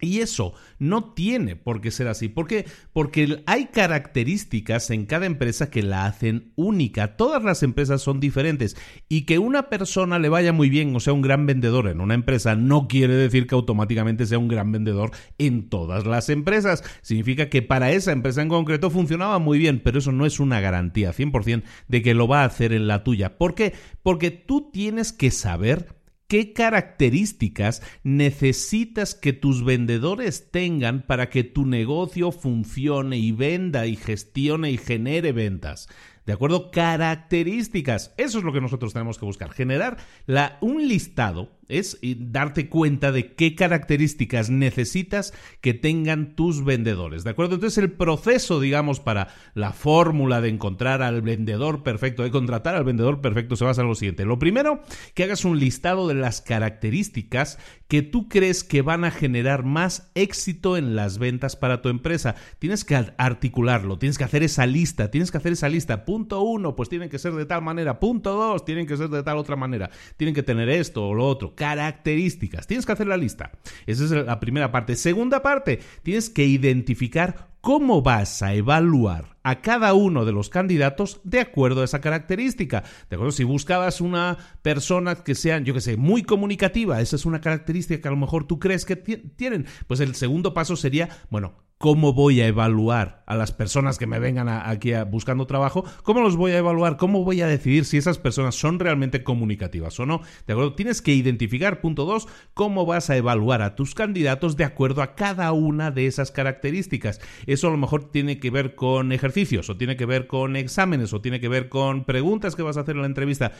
Y 0.00 0.20
eso 0.20 0.54
no 0.78 1.14
tiene 1.14 1.56
por 1.56 1.80
qué 1.80 1.90
ser 1.90 2.08
así. 2.08 2.28
¿Por 2.28 2.46
qué? 2.46 2.66
Porque 2.92 3.42
hay 3.46 3.66
características 3.66 4.90
en 4.90 5.06
cada 5.06 5.26
empresa 5.26 5.70
que 5.70 5.82
la 5.82 6.06
hacen 6.06 6.52
única. 6.56 7.16
Todas 7.16 7.42
las 7.42 7.62
empresas 7.62 8.02
son 8.02 8.20
diferentes. 8.20 8.76
Y 9.08 9.22
que 9.22 9.38
una 9.38 9.68
persona 9.70 10.18
le 10.18 10.28
vaya 10.28 10.52
muy 10.52 10.68
bien 10.68 10.94
o 10.94 11.00
sea 11.00 11.12
un 11.12 11.22
gran 11.22 11.46
vendedor 11.46 11.88
en 11.88 12.00
una 12.00 12.14
empresa 12.14 12.54
no 12.54 12.88
quiere 12.88 13.14
decir 13.14 13.46
que 13.46 13.54
automáticamente 13.54 14.26
sea 14.26 14.38
un 14.38 14.48
gran 14.48 14.72
vendedor 14.72 15.12
en 15.38 15.68
todas 15.68 16.06
las 16.06 16.28
empresas. 16.28 16.82
Significa 17.02 17.48
que 17.48 17.62
para 17.62 17.92
esa 17.92 18.12
empresa 18.12 18.42
en 18.42 18.48
concreto 18.48 18.90
funcionaba 18.90 19.38
muy 19.38 19.58
bien, 19.58 19.80
pero 19.82 19.98
eso 19.98 20.12
no 20.12 20.26
es 20.26 20.40
una 20.40 20.60
garantía 20.60 21.12
100% 21.12 21.62
de 21.88 22.02
que 22.02 22.14
lo 22.14 22.28
va 22.28 22.42
a 22.42 22.46
hacer 22.46 22.72
en 22.72 22.86
la 22.86 23.04
tuya. 23.04 23.38
¿Por 23.38 23.54
qué? 23.54 23.72
Porque 24.02 24.30
tú 24.30 24.70
tienes 24.72 25.12
que 25.12 25.30
saber 25.30 26.03
¿Qué 26.26 26.54
características 26.54 27.83
necesitas 28.02 29.14
que 29.14 29.35
tus 29.35 29.62
vendedores 29.62 30.50
tengan 30.50 31.02
para 31.02 31.28
que 31.28 31.45
tu 31.45 31.66
negocio 31.66 32.33
funcione 32.33 33.19
y 33.19 33.33
venda 33.33 33.87
y 33.87 33.97
gestione 33.97 34.71
y 34.71 34.78
genere 34.78 35.33
ventas? 35.33 35.88
¿De 36.25 36.33
acuerdo? 36.33 36.71
Características. 36.71 38.14
Eso 38.16 38.38
es 38.38 38.45
lo 38.45 38.52
que 38.52 38.62
nosotros 38.62 38.95
tenemos 38.95 39.19
que 39.19 39.26
buscar. 39.26 39.50
Generar 39.50 39.99
la, 40.25 40.57
un 40.62 40.88
listado 40.88 41.59
es 41.68 41.99
darte 42.02 42.68
cuenta 42.68 43.12
de 43.12 43.35
qué 43.35 43.54
características 43.54 44.50
necesitas 44.50 45.33
que 45.61 45.75
tengan 45.75 46.35
tus 46.35 46.64
vendedores, 46.64 47.25
¿de 47.25 47.30
acuerdo? 47.30 47.54
Entonces 47.54 47.78
el 47.78 47.92
proceso, 47.92 48.61
digamos, 48.61 49.00
para 49.00 49.28
la 49.54 49.73
fórmula 49.73 50.40
de 50.40 50.49
encontrar 50.49 51.02
al 51.02 51.23
vendedor 51.23 51.83
perfecto, 51.83 52.23
de 52.23 52.30
contratar 52.30 52.75
al 52.75 52.85
vendedor 52.85 53.21
perfecto, 53.21 53.56
se 53.56 53.64
basa 53.64 53.83
en 53.83 53.88
lo 53.88 53.94
siguiente. 53.94 54.25
Lo 54.25 54.38
primero, 54.38 54.83
que 55.14 55.25
hagas 55.25 55.44
un 55.44 55.59
listado 55.59 56.09
de 56.09 56.14
las 56.14 56.40
características 56.40 57.59
que 57.88 58.02
tú 58.02 58.28
crees 58.28 58.64
que 58.64 58.83
van 58.83 59.04
a 59.04 59.11
generar 59.11 59.64
más 59.64 60.11
éxito 60.14 60.76
en 60.76 60.97
las 60.97 61.18
ventas 61.18 61.56
para 61.56 61.83
tu 61.83 61.88
empresa. 61.88 62.35
Tienes 62.59 62.85
que 62.85 62.97
articularlo, 63.18 63.99
tienes 63.99 64.18
que 64.18 64.25
hacer 64.25 64.42
esa 64.42 64.66
lista, 64.66 65.11
tienes 65.11 65.30
que 65.30 65.38
hacer 65.38 65.52
esa 65.52 65.68
lista. 65.68 66.04
Punto 66.04 66.40
uno, 66.40 66.75
pues 66.76 66.88
tienen 66.88 67.09
que 67.09 67.18
ser 67.18 67.35
de 67.35 67.47
tal 67.47 67.62
manera. 67.62 68.00
Punto 68.00 68.35
dos, 68.35 68.64
tienen 68.64 68.87
que 68.87 68.97
ser 68.97 69.11
de 69.11 69.23
tal 69.23 69.37
otra 69.37 69.56
manera. 69.56 69.90
Tienen 70.16 70.35
que 70.35 70.42
tener 70.42 70.68
esto 70.68 71.09
o 71.09 71.14
lo 71.14 71.26
otro 71.26 71.53
características. 71.54 72.66
Tienes 72.66 72.87
que 72.87 72.92
hacer 72.92 73.06
la 73.06 73.16
lista. 73.16 73.52
Esa 73.87 74.04
es 74.04 74.11
la 74.11 74.40
primera 74.40 74.70
parte. 74.73 74.96
Segunda 74.96 75.42
parte, 75.42 75.80
tienes 76.02 76.30
que 76.30 76.44
identificar 76.44 77.54
cómo 77.64 78.02
vas 78.02 78.42
a 78.42 78.52
evaluar 78.52 79.38
a 79.42 79.62
cada 79.62 79.94
uno 79.94 80.26
de 80.26 80.32
los 80.32 80.50
candidatos 80.50 81.20
de 81.25 81.40
acuerdo 81.40 81.80
a 81.80 81.87
esa 81.87 82.02
característica. 82.02 82.84
De 83.08 83.16
acuerdo, 83.16 83.32
si 83.32 83.44
buscabas 83.44 84.02
una 84.02 84.37
persona 84.61 85.14
que 85.16 85.34
sea, 85.34 85.58
yo 85.61 85.73
que 85.73 85.80
sé, 85.80 85.96
muy 85.96 86.23
comunicativa, 86.23 87.00
esa 87.00 87.16
es 87.16 87.25
una 87.25 87.40
característica 87.40 88.02
que 88.02 88.08
a 88.08 88.11
lo 88.11 88.18
mejor 88.18 88.46
tú 88.46 88.58
crees 88.58 88.84
que 88.84 88.96
tienen, 88.96 89.66
pues 89.87 90.00
el 90.00 90.14
segundo 90.14 90.52
paso 90.52 90.76
sería, 90.76 91.08
bueno, 91.30 91.63
¿Cómo 91.78 92.14
voy 92.14 92.40
a 92.40 92.47
evaluar 92.47 93.25
a 93.26 93.35
las 93.35 93.52
personas 93.52 93.99
que 93.99 94.07
me 94.07 94.19
vengan 94.19 94.49
aquí 94.49 94.93
buscando 95.11 95.47
trabajo? 95.47 95.85
¿Cómo 96.02 96.21
los 96.21 96.37
voy 96.37 96.52
a 96.52 96.59
evaluar? 96.59 96.97
¿Cómo 96.97 97.25
voy 97.25 97.43
a 97.43 97.47
decidir 97.47 97.85
si 97.85 97.99
esas 97.99 98.16
personas 98.16 98.54
son 98.54 98.78
realmente 98.78 99.23
comunicativas 99.23 99.99
o 100.00 100.07
no? 100.07 100.23
¿De 100.47 100.52
acuerdo? 100.52 100.75
Tienes 100.75 101.02
que 101.02 101.12
identificar, 101.12 101.81
punto 101.81 102.07
dos, 102.07 102.26
cómo 102.54 102.87
vas 102.87 103.11
a 103.11 103.16
evaluar 103.16 103.61
a 103.61 103.75
tus 103.75 103.95
candidatos 103.95 104.57
de 104.57 104.64
acuerdo 104.64 105.02
a 105.02 105.14
cada 105.14 105.52
una 105.52 105.90
de 105.90 106.07
esas 106.07 106.31
características. 106.31 107.21
Eso 107.47 107.69
a 107.69 107.73
lo 107.73 107.76
mejor 107.76 108.11
tiene 108.11 108.38
que 108.38 108.50
ver 108.50 108.76
con 108.76 109.12
ejercicios, 109.12 109.69
o 109.69 109.76
tiene 109.76 109.97
que 109.97 110.07
ver 110.07 110.26
con 110.26 110.57
exámenes, 110.57 111.12
o 111.12 111.21
tiene 111.21 111.40
que 111.40 111.49
ver 111.49 111.69
con 111.69 112.04
preguntas 112.04 112.57
que 112.57 112.62
vas 112.62 112.76
a 112.76 112.81
hacer 112.81 112.95
en 112.95 113.02
la 113.02 113.09
entrevista. 113.09 113.52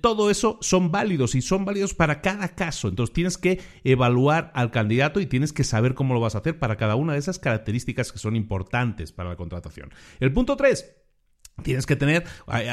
todo 0.00 0.30
eso 0.30 0.58
son 0.60 0.92
válidos 0.92 1.34
y 1.34 1.42
son 1.42 1.64
válidos 1.64 1.94
para 1.94 2.20
cada 2.20 2.48
caso. 2.48 2.88
Entonces 2.88 3.12
tienes 3.12 3.38
que 3.38 3.60
evaluar 3.82 4.52
al 4.54 4.70
candidato 4.70 5.20
y 5.20 5.26
tienes 5.26 5.52
que 5.52 5.64
saber 5.64 5.94
cómo 5.94 6.14
lo 6.14 6.20
vas 6.20 6.34
a 6.34 6.38
hacer 6.38 6.58
para 6.58 6.76
cada 6.76 6.94
una 6.94 7.13
esas 7.16 7.38
características 7.38 8.12
que 8.12 8.18
son 8.18 8.36
importantes 8.36 9.12
para 9.12 9.30
la 9.30 9.36
contratación. 9.36 9.90
El 10.20 10.32
punto 10.32 10.56
3 10.56 11.03
Tienes 11.62 11.86
que 11.86 11.94
tener 11.94 12.24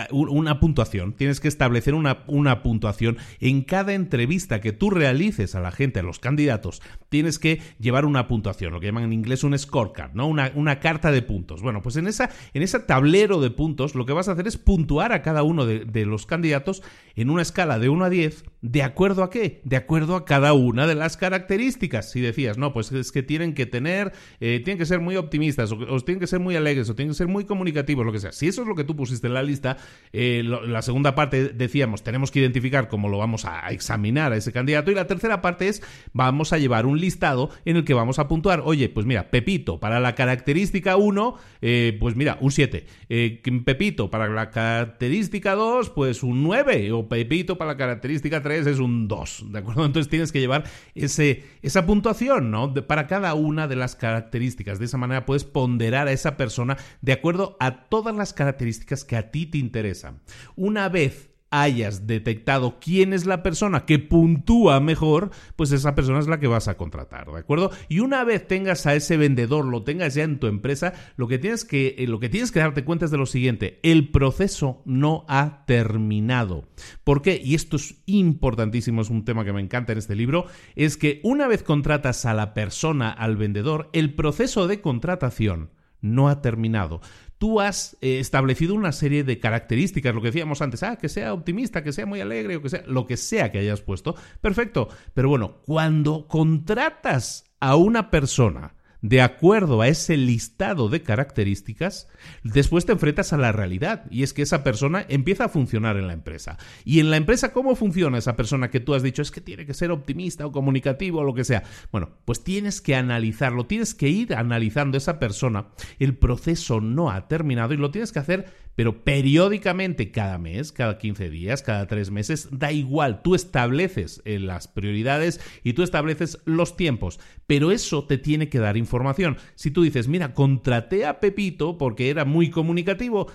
una 0.10 0.60
puntuación, 0.60 1.14
tienes 1.14 1.40
que 1.40 1.48
establecer 1.48 1.94
una, 1.94 2.24
una, 2.26 2.64
puntuación 2.64 3.18
en 3.40 3.62
cada 3.62 3.94
entrevista 3.94 4.60
que 4.60 4.74
tú 4.74 4.90
realices 4.90 5.54
a 5.54 5.60
la 5.60 5.72
gente, 5.72 6.00
a 6.00 6.04
los 6.04 6.18
candidatos. 6.18 6.82
Tienes 7.08 7.38
que 7.38 7.62
llevar 7.80 8.06
una 8.06 8.28
puntuación, 8.28 8.74
lo 8.74 8.80
que 8.80 8.88
llaman 8.88 9.04
en 9.04 9.14
inglés 9.14 9.44
un 9.44 9.58
scorecard, 9.58 10.14
¿no? 10.16 10.28
Una, 10.28 10.52
una 10.56 10.80
carta 10.80 11.12
de 11.12 11.22
puntos. 11.22 11.62
Bueno, 11.62 11.84
pues 11.84 11.96
en, 11.96 12.08
esa, 12.08 12.32
en 12.56 12.64
ese 12.64 12.80
tablero 12.80 13.40
de 13.40 13.52
puntos 13.52 13.94
lo 13.94 14.08
que 14.08 14.14
vas 14.14 14.28
a 14.28 14.32
hacer 14.32 14.48
es 14.48 14.58
puntuar 14.58 15.12
a 15.12 15.22
cada 15.22 15.44
uno 15.44 15.68
de, 15.68 16.06
los 16.06 16.26
candidatos 16.26 16.82
en 17.16 17.30
una 17.30 17.44
escala 17.44 17.78
de 17.78 17.88
1 17.88 18.06
a 18.06 18.10
10, 18.10 18.46
¿de 18.62 18.82
acuerdo 18.82 19.24
a 19.24 19.30
qué? 19.30 19.62
De 19.64 19.76
acuerdo 19.76 20.16
a 20.16 20.26
cada 20.26 20.54
una 20.54 20.88
de 20.88 20.96
las 20.96 21.18
características. 21.18 22.12
Si 22.12 22.20
decías, 22.20 22.58
no, 22.58 22.74
pues 22.74 22.92
es 22.92 23.12
que 23.12 23.22
tienen 23.22 23.54
que 23.54 23.68
tener, 23.68 24.12
eh, 24.40 24.60
tienen 24.66 24.80
que 24.80 24.88
ser 24.88 25.00
muy 25.02 25.18
optimistas, 25.18 25.72
o, 25.72 25.76
o, 25.76 26.00
tienen 26.00 26.20
que 26.20 26.28
ser 26.28 26.40
muy 26.40 26.56
alegres, 26.56 26.90
o 26.90 26.96
tienen 26.96 27.12
que 27.12 27.18
ser 27.18 27.28
muy 27.28 27.46
comunicativos, 27.46 28.04
lo 28.04 28.12
que 28.12 28.20
sea. 28.20 28.32
Si 28.32 28.48
eso 28.48 28.64
es 28.64 28.71
lo 28.72 28.76
que 28.76 28.84
tú 28.84 28.96
pusiste 28.96 29.28
en 29.28 29.34
la 29.34 29.44
lista. 29.44 29.78
Eh, 30.14 30.44
la 30.44 30.82
segunda 30.82 31.16
parte 31.16 31.50
decíamos, 31.50 32.04
tenemos 32.04 32.32
que 32.32 32.40
identificar 32.40 32.88
cómo 32.88 33.10
lo 33.10 33.18
vamos 33.18 33.46
a 33.46 33.70
examinar 33.70 34.34
a 34.34 34.38
ese 34.38 34.52
candidato. 34.52 34.92
Y 34.92 34.96
la 34.96 35.08
tercera 35.08 35.42
parte 35.42 35.68
es, 35.68 35.84
vamos 36.14 36.54
a 36.54 36.58
llevar 36.58 36.86
un 36.86 37.00
listado 37.00 37.50
en 37.66 37.78
el 37.78 37.84
que 37.84 37.94
vamos 37.94 38.20
a 38.20 38.28
puntuar, 38.28 38.62
oye, 38.66 38.90
pues 38.90 39.06
mira, 39.06 39.30
Pepito, 39.30 39.80
para 39.80 40.00
la 40.00 40.16
característica 40.16 40.96
1, 40.96 41.36
eh, 41.62 41.98
pues 42.00 42.16
mira, 42.16 42.38
un 42.42 42.52
7. 42.52 42.86
Eh, 43.10 43.42
Pepito, 43.66 44.10
para 44.10 44.28
la 44.28 44.50
característica 44.50 45.54
2, 45.56 45.90
pues 45.90 46.24
un 46.24 46.44
9. 46.44 46.92
O 46.92 47.08
Pepito, 47.08 47.58
para 47.58 47.72
la 47.72 47.78
característica 47.78 48.42
3, 48.42 48.68
es 48.68 48.80
un 48.80 49.08
2. 49.08 49.52
¿De 49.52 49.60
acuerdo? 49.60 49.86
Entonces 49.86 50.10
tienes 50.10 50.32
que 50.32 50.40
llevar 50.40 50.64
ese, 50.96 51.44
esa 51.62 51.86
puntuación, 51.86 52.52
¿no? 52.52 52.74
para 52.74 53.08
cada 53.08 53.34
una 53.34 53.68
de 53.68 53.76
las 53.76 53.96
características. 53.96 54.80
De 54.80 54.86
esa 54.86 54.98
manera 54.98 55.26
puedes 55.26 55.44
ponderar 55.44 56.08
a 56.08 56.12
esa 56.12 56.38
persona 56.38 56.78
de 57.02 57.14
acuerdo 57.14 57.58
a 57.60 57.86
todas 57.90 58.16
las 58.16 58.34
características 58.34 58.61
que 59.08 59.16
a 59.16 59.32
ti 59.32 59.46
te 59.46 59.58
interesan. 59.58 60.22
Una 60.56 60.90
vez 60.90 61.32
hayas 61.52 62.08
detectado 62.08 62.80
quién 62.80 63.12
es 63.12 63.26
la 63.26 63.44
persona 63.44 63.86
que 63.86 64.00
puntúa 64.00 64.80
mejor, 64.80 65.32
pues 65.58 65.74
esa 65.74 65.94
persona 65.96 66.20
es 66.20 66.28
la 66.28 66.40
que 66.40 66.48
vas 66.48 66.70
a 66.70 66.78
contratar, 66.78 67.30
¿de 67.30 67.40
acuerdo? 67.40 67.72
Y 67.90 68.00
una 68.00 68.24
vez 68.24 68.48
tengas 68.48 68.88
a 68.88 68.96
ese 68.96 69.18
vendedor, 69.18 69.66
lo 69.66 69.84
tengas 69.84 70.16
ya 70.16 70.24
en 70.24 70.40
tu 70.40 70.48
empresa, 70.48 70.94
lo 71.18 71.28
que 71.28 71.38
tienes 71.38 71.66
que, 71.66 71.96
eh, 71.98 72.08
lo 72.08 72.22
que, 72.22 72.30
tienes 72.30 72.52
que 72.52 72.62
darte 72.62 72.86
cuenta 72.86 73.06
es 73.06 73.12
de 73.12 73.18
lo 73.18 73.26
siguiente, 73.26 73.80
el 73.84 74.10
proceso 74.12 74.82
no 74.86 75.26
ha 75.28 75.66
terminado. 75.66 76.70
¿Por 77.04 77.22
qué? 77.22 77.40
Y 77.44 77.54
esto 77.54 77.76
es 77.76 78.02
importantísimo, 78.06 79.02
es 79.02 79.10
un 79.10 79.26
tema 79.26 79.44
que 79.44 79.54
me 79.54 79.62
encanta 79.62 79.92
en 79.92 79.98
este 79.98 80.16
libro, 80.16 80.46
es 80.76 80.96
que 80.96 81.20
una 81.22 81.48
vez 81.48 81.64
contratas 81.64 82.26
a 82.26 82.34
la 82.34 82.54
persona, 82.54 83.12
al 83.12 83.36
vendedor, 83.36 83.90
el 83.92 84.14
proceso 84.14 84.68
de 84.68 84.80
contratación 84.80 85.72
no 86.00 86.30
ha 86.30 86.42
terminado 86.42 87.02
tú 87.42 87.60
has 87.60 87.98
eh, 88.02 88.20
establecido 88.20 88.76
una 88.76 88.92
serie 88.92 89.24
de 89.24 89.40
características, 89.40 90.14
lo 90.14 90.22
que 90.22 90.28
decíamos 90.28 90.62
antes, 90.62 90.84
ah, 90.84 90.98
que 90.98 91.10
sea 91.10 91.34
optimista, 91.34 91.84
que 91.84 91.92
sea 91.92 92.06
muy 92.06 92.22
alegre, 92.22 92.58
o 92.58 92.62
que 92.62 92.70
sea, 92.70 92.84
lo 92.86 93.08
que 93.08 93.18
sea 93.18 93.52
que 93.52 93.58
hayas 93.58 93.82
puesto, 93.82 94.16
perfecto. 94.42 94.90
Pero 95.16 95.30
bueno, 95.30 95.56
cuando 95.66 96.28
contratas 96.28 97.46
a 97.60 97.78
una 97.78 98.12
persona 98.12 98.76
de 99.02 99.22
acuerdo 99.22 99.82
a 99.82 99.88
ese 99.88 100.16
listado 100.16 100.88
de 100.88 101.02
características, 101.02 102.08
después 102.44 102.86
te 102.86 102.92
enfrentas 102.92 103.34
a 103.34 103.38
la 103.38 103.52
realidad 103.52 104.06
y 104.12 104.24
es 104.24 104.34
que 104.34 104.44
esa 104.44 104.64
persona 104.64 105.06
empieza 105.10 105.46
a 105.46 105.50
funcionar 105.50 105.98
en 105.98 106.08
la 106.08 106.14
empresa. 106.14 106.58
Y 106.86 107.00
en 107.00 107.10
la 107.10 107.18
empresa, 107.18 107.52
¿cómo 107.52 107.76
funciona 107.76 108.20
esa 108.20 108.36
persona 108.36 108.70
que 108.70 108.80
tú 108.80 108.94
has 108.94 109.04
dicho 109.04 109.22
es 109.22 109.32
que 109.32 109.42
tiene 109.42 109.66
que 109.66 109.74
ser 109.74 109.92
optimista 109.92 110.46
o 110.46 110.52
comunicativo 110.52 111.20
o 111.20 111.24
lo 111.24 111.34
que 111.34 111.44
sea? 111.44 111.64
Bueno, 111.92 112.10
pues 112.26 112.44
tienes 112.44 112.80
que 112.80 112.96
analizarlo, 112.96 113.66
tienes 113.66 113.96
que 113.96 114.10
ir 114.10 114.36
analizando 114.36 114.98
esa 114.98 115.20
persona. 115.20 115.68
El 115.98 116.16
proceso 116.16 116.80
no 116.80 117.10
ha 117.10 117.28
terminado 117.28 117.74
y 117.74 117.78
lo 117.78 117.92
tienes 117.92 118.12
que 118.12 118.20
hacer 118.20 118.71
pero 118.76 119.04
periódicamente, 119.04 120.12
cada 120.12 120.38
mes, 120.38 120.72
cada 120.72 120.98
15 120.98 121.30
días, 121.30 121.62
cada 121.62 121.88
3 121.88 122.12
meses, 122.12 122.50
da 122.52 122.72
igual, 122.72 123.22
tú 123.22 123.36
estableces 123.36 124.22
eh, 124.26 124.40
las 124.40 124.68
prioridades 124.68 125.40
y 125.64 125.74
tú 125.74 125.84
estableces 125.84 126.40
los 126.46 126.76
tiempos, 126.76 127.20
pero 127.48 127.72
eso 127.72 128.06
te 128.06 128.18
tiene 128.18 128.50
que 128.50 128.60
dar 128.60 128.78
información. 128.78 129.38
Si 129.56 129.72
tú 129.72 129.84
dices, 129.84 130.08
mira, 130.08 130.34
contraté 130.34 131.06
a 131.06 131.20
Pepito 131.20 131.78
porque 131.78 132.10
era 132.10 132.26
muy 132.26 132.50
comunicativo, 132.50 133.28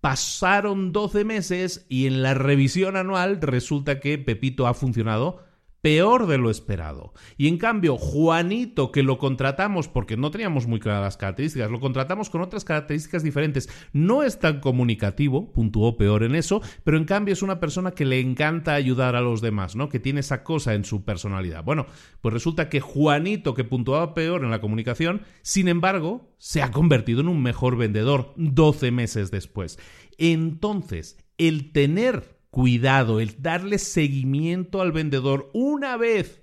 pasaron 0.00 0.92
12 0.92 1.24
meses 1.24 1.86
y 1.88 2.06
en 2.06 2.22
la 2.22 2.34
revisión 2.34 2.96
anual 2.96 3.40
resulta 3.40 4.00
que 4.00 4.18
Pepito 4.18 4.66
ha 4.66 4.74
funcionado 4.74 5.42
peor 5.84 6.26
de 6.26 6.38
lo 6.38 6.48
esperado. 6.48 7.12
Y 7.36 7.46
en 7.46 7.58
cambio, 7.58 7.98
Juanito, 7.98 8.90
que 8.90 9.02
lo 9.02 9.18
contratamos 9.18 9.86
porque 9.86 10.16
no 10.16 10.30
teníamos 10.30 10.66
muy 10.66 10.80
claras 10.80 11.02
las 11.02 11.16
características, 11.18 11.70
lo 11.70 11.78
contratamos 11.78 12.30
con 12.30 12.40
otras 12.40 12.64
características 12.64 13.22
diferentes, 13.22 13.68
no 13.92 14.22
es 14.22 14.38
tan 14.38 14.60
comunicativo, 14.60 15.52
puntuó 15.52 15.98
peor 15.98 16.22
en 16.22 16.36
eso, 16.36 16.62
pero 16.84 16.96
en 16.96 17.04
cambio 17.04 17.34
es 17.34 17.42
una 17.42 17.60
persona 17.60 17.90
que 17.90 18.06
le 18.06 18.18
encanta 18.18 18.72
ayudar 18.72 19.14
a 19.14 19.20
los 19.20 19.42
demás, 19.42 19.76
¿no? 19.76 19.90
Que 19.90 20.00
tiene 20.00 20.20
esa 20.20 20.42
cosa 20.42 20.72
en 20.72 20.86
su 20.86 21.04
personalidad. 21.04 21.62
Bueno, 21.62 21.84
pues 22.22 22.32
resulta 22.32 22.70
que 22.70 22.80
Juanito, 22.80 23.52
que 23.52 23.64
puntuaba 23.64 24.14
peor 24.14 24.42
en 24.42 24.50
la 24.50 24.62
comunicación, 24.62 25.20
sin 25.42 25.68
embargo, 25.68 26.32
se 26.38 26.62
ha 26.62 26.70
convertido 26.70 27.20
en 27.20 27.28
un 27.28 27.42
mejor 27.42 27.76
vendedor 27.76 28.32
12 28.36 28.90
meses 28.90 29.30
después. 29.30 29.78
Entonces, 30.16 31.18
el 31.36 31.72
tener 31.72 32.33
cuidado, 32.54 33.18
el 33.18 33.42
darle 33.42 33.80
seguimiento 33.80 34.80
al 34.80 34.92
vendedor 34.92 35.50
una 35.54 35.96
vez 35.96 36.40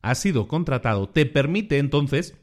ha 0.00 0.14
sido 0.14 0.48
contratado, 0.48 1.10
te 1.10 1.26
permite 1.26 1.76
entonces, 1.76 2.34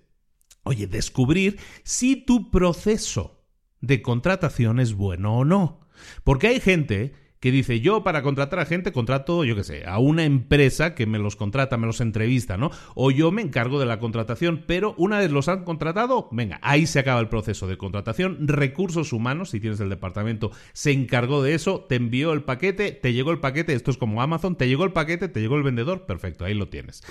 oye, 0.62 0.86
descubrir 0.86 1.57
si 1.81 2.15
tu 2.15 2.51
proceso 2.51 3.43
de 3.81 4.03
contratación 4.03 4.79
es 4.79 4.93
bueno 4.93 5.36
o 5.36 5.45
no. 5.45 5.79
Porque 6.24 6.45
hay 6.45 6.59
gente 6.59 7.15
que 7.39 7.51
dice, 7.51 7.79
yo 7.79 8.03
para 8.03 8.24
contratar 8.24 8.60
a 8.60 8.65
gente 8.65 8.91
contrato, 8.91 9.44
yo 9.44 9.56
qué 9.56 9.63
sé, 9.63 9.86
a 9.86 10.00
una 10.00 10.24
empresa 10.24 10.96
que 10.96 11.06
me 11.06 11.20
los 11.20 11.36
contrata, 11.36 11.77
me 11.77 11.88
los 11.88 12.01
entrevista, 12.01 12.58
¿no? 12.58 12.72
O 12.96 13.12
yo 13.12 13.32
me 13.32 13.41
encargo 13.41 13.79
de 13.79 13.86
la 13.86 14.00
contratación, 14.00 14.63
pero 14.65 14.96
una 14.98 15.20
vez 15.20 15.32
los 15.32 15.48
han 15.48 15.63
contratado, 15.63 16.29
venga, 16.32 16.60
ahí 16.62 16.88
se 16.88 17.00
acaba 17.00 17.20
el 17.20 17.29
proceso 17.29 17.67
de 17.67 17.77
contratación. 17.77 18.48
Recursos 18.48 19.13
humanos, 19.13 19.51
si 19.51 19.60
tienes 19.60 19.79
el 19.79 19.89
departamento, 19.89 20.51
se 20.74 20.91
encargó 20.91 21.44
de 21.44 21.53
eso, 21.53 21.86
te 21.88 21.96
envió 21.96 22.34
el 22.34 22.44
paquete, 22.44 22.91
te 22.91 23.13
llegó 23.13 23.32
el 23.32 23.39
paquete, 23.39 23.74
esto 23.74 23.91
es 23.91 23.98
como 23.98 24.22
Amazon, 24.22 24.56
te 24.56 24.67
llegó 24.67 24.84
el 24.84 24.94
paquete, 24.94 25.27
te 25.27 25.39
llegó 25.39 25.56
el 25.56 25.63
vendedor, 25.63 26.06
perfecto, 26.06 26.46
ahí 26.46 26.53
lo 26.53 26.70
tienes. 26.70 27.03